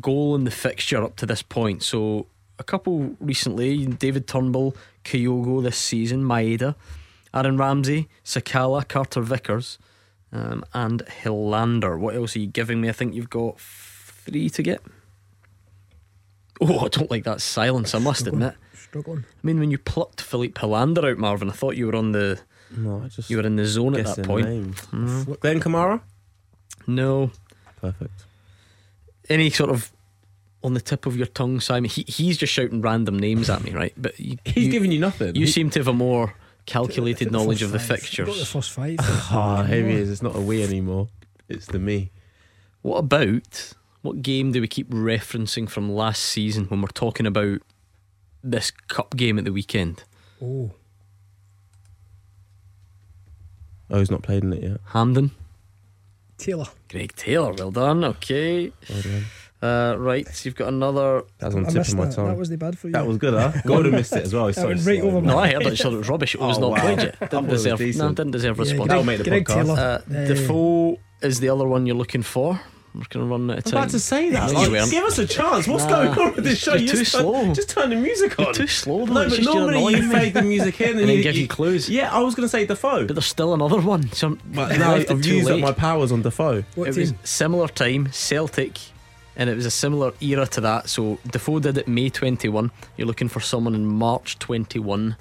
goal 0.00 0.34
in 0.34 0.44
the 0.44 0.50
fixture 0.50 1.02
up 1.02 1.16
to 1.16 1.26
this 1.26 1.42
point. 1.42 1.82
So 1.82 2.26
a 2.58 2.64
couple 2.64 3.16
recently, 3.20 3.86
David 3.86 4.26
Turnbull, 4.26 4.74
Kyogo 5.04 5.62
this 5.62 5.76
season, 5.76 6.24
Maeda, 6.24 6.74
Aaron 7.34 7.56
Ramsey, 7.56 8.08
Sakala, 8.24 8.86
Carter 8.86 9.20
Vickers, 9.22 9.78
um, 10.32 10.64
and 10.74 11.02
Helander. 11.06 11.98
What 11.98 12.14
else 12.14 12.36
are 12.36 12.40
you 12.40 12.46
giving 12.46 12.80
me? 12.80 12.88
I 12.88 12.92
think 12.92 13.14
you've 13.14 13.30
got 13.30 13.58
three 13.60 14.50
to 14.50 14.62
get. 14.62 14.82
Oh, 16.60 16.80
I 16.84 16.88
don't 16.88 17.10
like 17.10 17.24
that 17.24 17.40
silence. 17.40 17.94
I 17.94 17.98
must 17.98 18.20
Struggling. 18.20 18.42
admit. 18.44 18.58
Struggling. 18.74 19.24
I 19.26 19.46
mean, 19.46 19.58
when 19.58 19.70
you 19.70 19.78
plucked 19.78 20.20
Filip 20.20 20.54
Helander 20.54 21.10
out, 21.10 21.18
Marvin, 21.18 21.48
I 21.48 21.52
thought 21.52 21.76
you 21.76 21.86
were 21.86 21.96
on 21.96 22.12
the 22.12 22.38
No, 22.76 23.02
I 23.04 23.08
just 23.08 23.28
you 23.30 23.38
were 23.38 23.42
in 23.46 23.56
the 23.56 23.66
zone 23.66 23.96
at 23.96 24.04
that 24.16 24.24
point. 24.26 24.46
Mhm. 24.46 25.40
Glenn 25.40 25.60
Kamara. 25.60 26.00
No, 26.86 27.30
Perfect. 27.80 28.24
any 29.28 29.50
sort 29.50 29.70
of 29.70 29.90
on 30.64 30.74
the 30.74 30.80
tip 30.80 31.06
of 31.06 31.16
your 31.16 31.26
tongue, 31.26 31.58
Simon. 31.60 31.90
He, 31.90 32.04
he's 32.06 32.36
just 32.36 32.52
shouting 32.52 32.80
random 32.80 33.18
names 33.18 33.50
at 33.50 33.64
me, 33.64 33.72
right? 33.72 33.92
But 33.96 34.18
you, 34.20 34.36
He's 34.44 34.66
you, 34.66 34.70
giving 34.72 34.92
you 34.92 35.00
nothing. 35.00 35.34
you 35.34 35.46
He- 35.46 35.52
seem 35.52 35.70
to 35.70 35.80
have 35.80 35.88
a 35.88 35.92
more 35.92 36.34
calculated 36.66 37.30
knowledge 37.32 37.62
of 37.62 37.72
the 37.72 37.78
five. 37.78 37.88
Got 37.88 37.96
the 37.96 38.00
fixtures. 38.02 38.48
first 38.50 38.70
five. 38.70 38.96
Ah, 39.00 39.64
here 39.64 39.86
he 39.88 39.94
is. 39.96 40.10
It's 40.10 40.22
not 40.22 40.36
a 40.36 40.40
we 40.40 40.62
anymore. 40.62 41.08
It's 41.48 41.66
the 41.66 41.78
me. 41.78 42.10
What 42.82 42.98
about 42.98 43.74
what 44.02 44.22
game 44.22 44.52
do 44.52 44.60
we 44.60 44.68
keep 44.68 44.90
referencing 44.90 45.68
from 45.68 45.92
last 45.92 46.22
season 46.22 46.64
when 46.66 46.80
we're 46.82 46.88
talking 46.88 47.26
about 47.26 47.60
this 48.42 48.70
cup 48.88 49.16
game 49.16 49.38
at 49.38 49.44
the 49.44 49.52
weekend? 49.52 50.04
Oh, 50.42 50.72
Oh, 53.90 53.98
he's 53.98 54.10
not 54.10 54.22
played 54.22 54.42
in 54.42 54.52
it 54.54 54.62
yet. 54.62 54.80
Hampden, 54.86 55.32
Taylor. 56.38 56.64
Greg 56.88 57.14
Taylor. 57.14 57.52
Well 57.52 57.70
done. 57.70 58.02
Okay. 58.04 58.72
Well 58.88 59.02
done. 59.02 59.24
Uh, 59.62 59.94
right, 59.96 60.26
so 60.28 60.48
you've 60.48 60.56
got 60.56 60.68
another. 60.68 61.22
That 61.38 61.46
was 61.46 61.54
on 61.54 61.66
I 61.66 61.70
the 61.70 61.78
tip 61.84 61.88
of 61.88 61.94
my 61.96 62.04
that. 62.06 62.14
tongue. 62.16 62.26
That 62.28 62.36
was 62.36 62.48
the 62.48 62.56
bad 62.56 62.76
for 62.78 62.88
you. 62.88 62.92
That 62.94 63.06
was 63.06 63.16
good, 63.18 63.32
huh? 63.34 63.52
Gordon 63.66 63.92
missed 63.92 64.12
it 64.14 64.24
as 64.24 64.34
well. 64.34 64.48
He's 64.48 64.56
That 64.56 64.62
so 64.62 64.68
went 64.68 64.84
right 64.84 65.00
slow. 65.00 65.08
over 65.10 65.20
my 65.20 65.32
No, 65.32 65.38
I 65.38 65.52
heard 65.52 65.62
it. 65.66 65.76
Sure, 65.78 65.92
it 65.92 65.98
was 65.98 66.08
rubbish. 66.08 66.34
It 66.34 66.40
was 66.40 66.58
Oh, 66.58 66.62
not 66.62 66.70
wow. 66.72 66.80
played 66.80 66.98
yet. 66.98 67.16
I 67.20 67.26
Didn't 67.26 67.30
thought 67.30 67.44
it 67.44 67.50
was 67.50 67.62
deserve. 67.62 67.80
No, 67.80 67.86
decent. 67.86 68.16
didn't 68.16 68.32
deserve 68.32 68.56
Yeah, 68.56 68.62
response. 68.64 68.88
That'll 68.88 69.04
make 69.04 69.18
the 69.18 69.24
Greg 69.24 69.44
podcast. 69.44 69.54
Taylor. 69.54 70.02
Uh, 70.10 70.14
Uh, 70.18 70.24
Defoe 70.26 70.98
is 71.22 71.38
the 71.40 71.48
other 71.48 71.66
one 71.66 71.86
you're 71.86 71.94
looking 71.96 72.22
for. 72.22 72.60
We're 72.94 73.04
going 73.08 73.24
to 73.26 73.30
run 73.30 73.50
out 73.50 73.58
of 73.58 73.66
I'm 73.68 73.72
about 73.78 73.90
to 73.90 73.98
say 74.00 74.28
that. 74.30 74.52
No, 74.52 74.68
Like, 74.68 74.90
give 74.90 75.04
us 75.04 75.18
a 75.18 75.26
chance. 75.26 75.66
What's 75.66 75.84
Nah, 75.84 76.04
going 76.14 76.18
on 76.18 76.34
with 76.34 76.44
this 76.44 76.58
show? 76.58 76.72
you're 76.72 76.80
You 76.82 76.88
too 76.88 76.96
just 76.98 77.12
turn- 77.12 77.22
slow. 77.22 77.54
just 77.54 77.70
turn 77.70 77.88
the 77.90 77.96
music 77.96 78.38
on. 78.38 78.44
You're 78.46 78.54
too 78.54 78.66
slow, 78.66 79.06
though. 79.06 79.14
No, 79.14 79.28
but 79.30 79.38
you're 79.40 79.54
normally 79.54 79.94
you 79.94 80.10
fade 80.10 80.34
the 80.34 80.42
music 80.42 80.78
in 80.82 80.88
and, 80.90 81.00
And 81.00 81.08
then 81.08 81.16
you, 81.16 81.22
give 81.22 81.36
you 81.36 81.48
clues. 81.48 81.88
Yeah, 81.88 82.12
I 82.14 82.18
was 82.20 82.34
going 82.34 82.44
to 82.44 82.50
say 82.50 82.66
Defoe. 82.66 83.06
But 83.06 83.14
there's 83.14 83.24
still 83.24 83.54
another 83.54 83.80
one. 83.80 84.12
So 84.12 84.36
I 84.58 84.76
now 84.76 84.92
left 84.96 85.04
it 85.04 85.10
I've 85.10 85.24
used 85.24 85.48
up 85.48 85.60
my 85.60 85.72
powers 85.72 86.12
on 86.12 86.20
Defoe. 86.20 86.64
What 86.74 86.88
it 86.88 86.96
was 86.98 87.14
similar 87.24 87.68
time, 87.68 88.10
Celtic, 88.12 88.78
and 89.36 89.48
it 89.50 89.54
was 89.56 89.66
a 89.66 89.70
similar 89.70 90.12
era 90.20 90.46
to 90.48 90.60
that. 90.62 90.88
So 90.88 91.18
Defoe 91.30 91.58
did 91.60 91.78
it 91.78 91.88
May 91.88 92.10
21. 92.10 92.70
You're 92.96 93.06
looking 93.06 93.28
for 93.28 93.40
someone 93.40 93.74
in 93.74 93.86
March 93.86 94.38
21. 94.38 95.16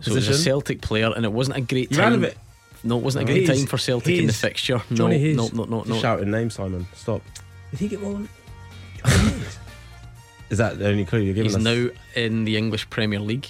So 0.00 0.12
it 0.12 0.14
was 0.14 0.28
a 0.28 0.34
Celtic 0.38 0.80
player, 0.80 1.12
and 1.14 1.24
it 1.24 1.32
wasn't 1.32 1.56
a 1.56 1.60
great 1.60 1.90
You 1.90 1.96
time. 1.96 2.12
ran 2.12 2.14
a 2.14 2.18
bit. 2.28 2.38
No, 2.84 2.98
it 2.98 3.02
wasn't 3.02 3.28
a 3.28 3.32
great 3.32 3.48
Hayes. 3.48 3.58
time 3.58 3.66
for 3.66 3.78
Celtic 3.78 4.16
in 4.16 4.26
the 4.28 4.32
fixture. 4.32 4.80
No, 4.90 4.96
Johnny 4.96 5.18
Hayes. 5.18 5.36
no, 5.36 5.48
no, 5.52 5.64
no, 5.64 5.82
no. 5.82 5.98
shouting 5.98 6.30
name, 6.30 6.50
Simon. 6.50 6.86
Stop. 6.94 7.22
Did 7.72 7.80
he 7.80 7.88
get 7.88 8.00
one? 8.00 8.28
Is 10.50 10.58
that 10.58 10.78
the 10.78 10.86
only 10.88 11.04
clue 11.04 11.20
you're 11.20 11.34
giving 11.34 11.50
He's 11.50 11.56
us? 11.56 11.62
now 11.62 11.88
in 12.14 12.44
the 12.44 12.56
English 12.56 12.88
Premier 12.88 13.18
League. 13.20 13.48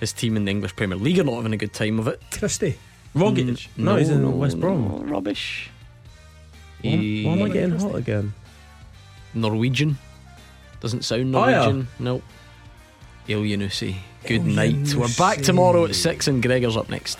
His 0.00 0.12
team 0.12 0.36
in 0.36 0.44
the 0.44 0.50
English 0.50 0.76
Premier 0.76 0.96
League 0.98 1.18
are 1.18 1.24
not 1.24 1.36
having 1.36 1.52
a 1.52 1.56
good 1.56 1.72
time 1.72 1.98
of 1.98 2.06
it. 2.08 2.20
Christie. 2.30 2.76
Rogic. 3.14 3.44
Mm, 3.46 3.68
no, 3.78 3.96
he's 3.96 4.08
in 4.10 4.22
no, 4.22 4.30
West 4.30 4.60
Brom. 4.60 4.88
no, 4.88 4.98
rubbish. 5.04 5.70
Why, 6.82 6.90
why 6.90 7.32
am 7.32 7.42
I 7.42 7.48
getting 7.48 7.78
hot 7.78 7.94
again? 7.94 8.34
Norwegian. 9.34 9.98
Doesn't 10.80 11.04
sound 11.04 11.34
Oh, 11.34 11.46
yeah. 11.48 11.58
Norwegian. 11.58 11.88
No. 11.98 12.22
Elyounoussi. 13.28 13.96
Good 14.26 14.42
oh, 14.42 14.48
El 14.48 14.54
night. 14.54 14.94
We're 14.94 15.08
back 15.16 15.42
tomorrow 15.42 15.84
at 15.84 15.94
six, 15.94 16.28
and 16.28 16.42
Gregor's 16.42 16.76
up 16.76 16.88
next. 16.88 17.18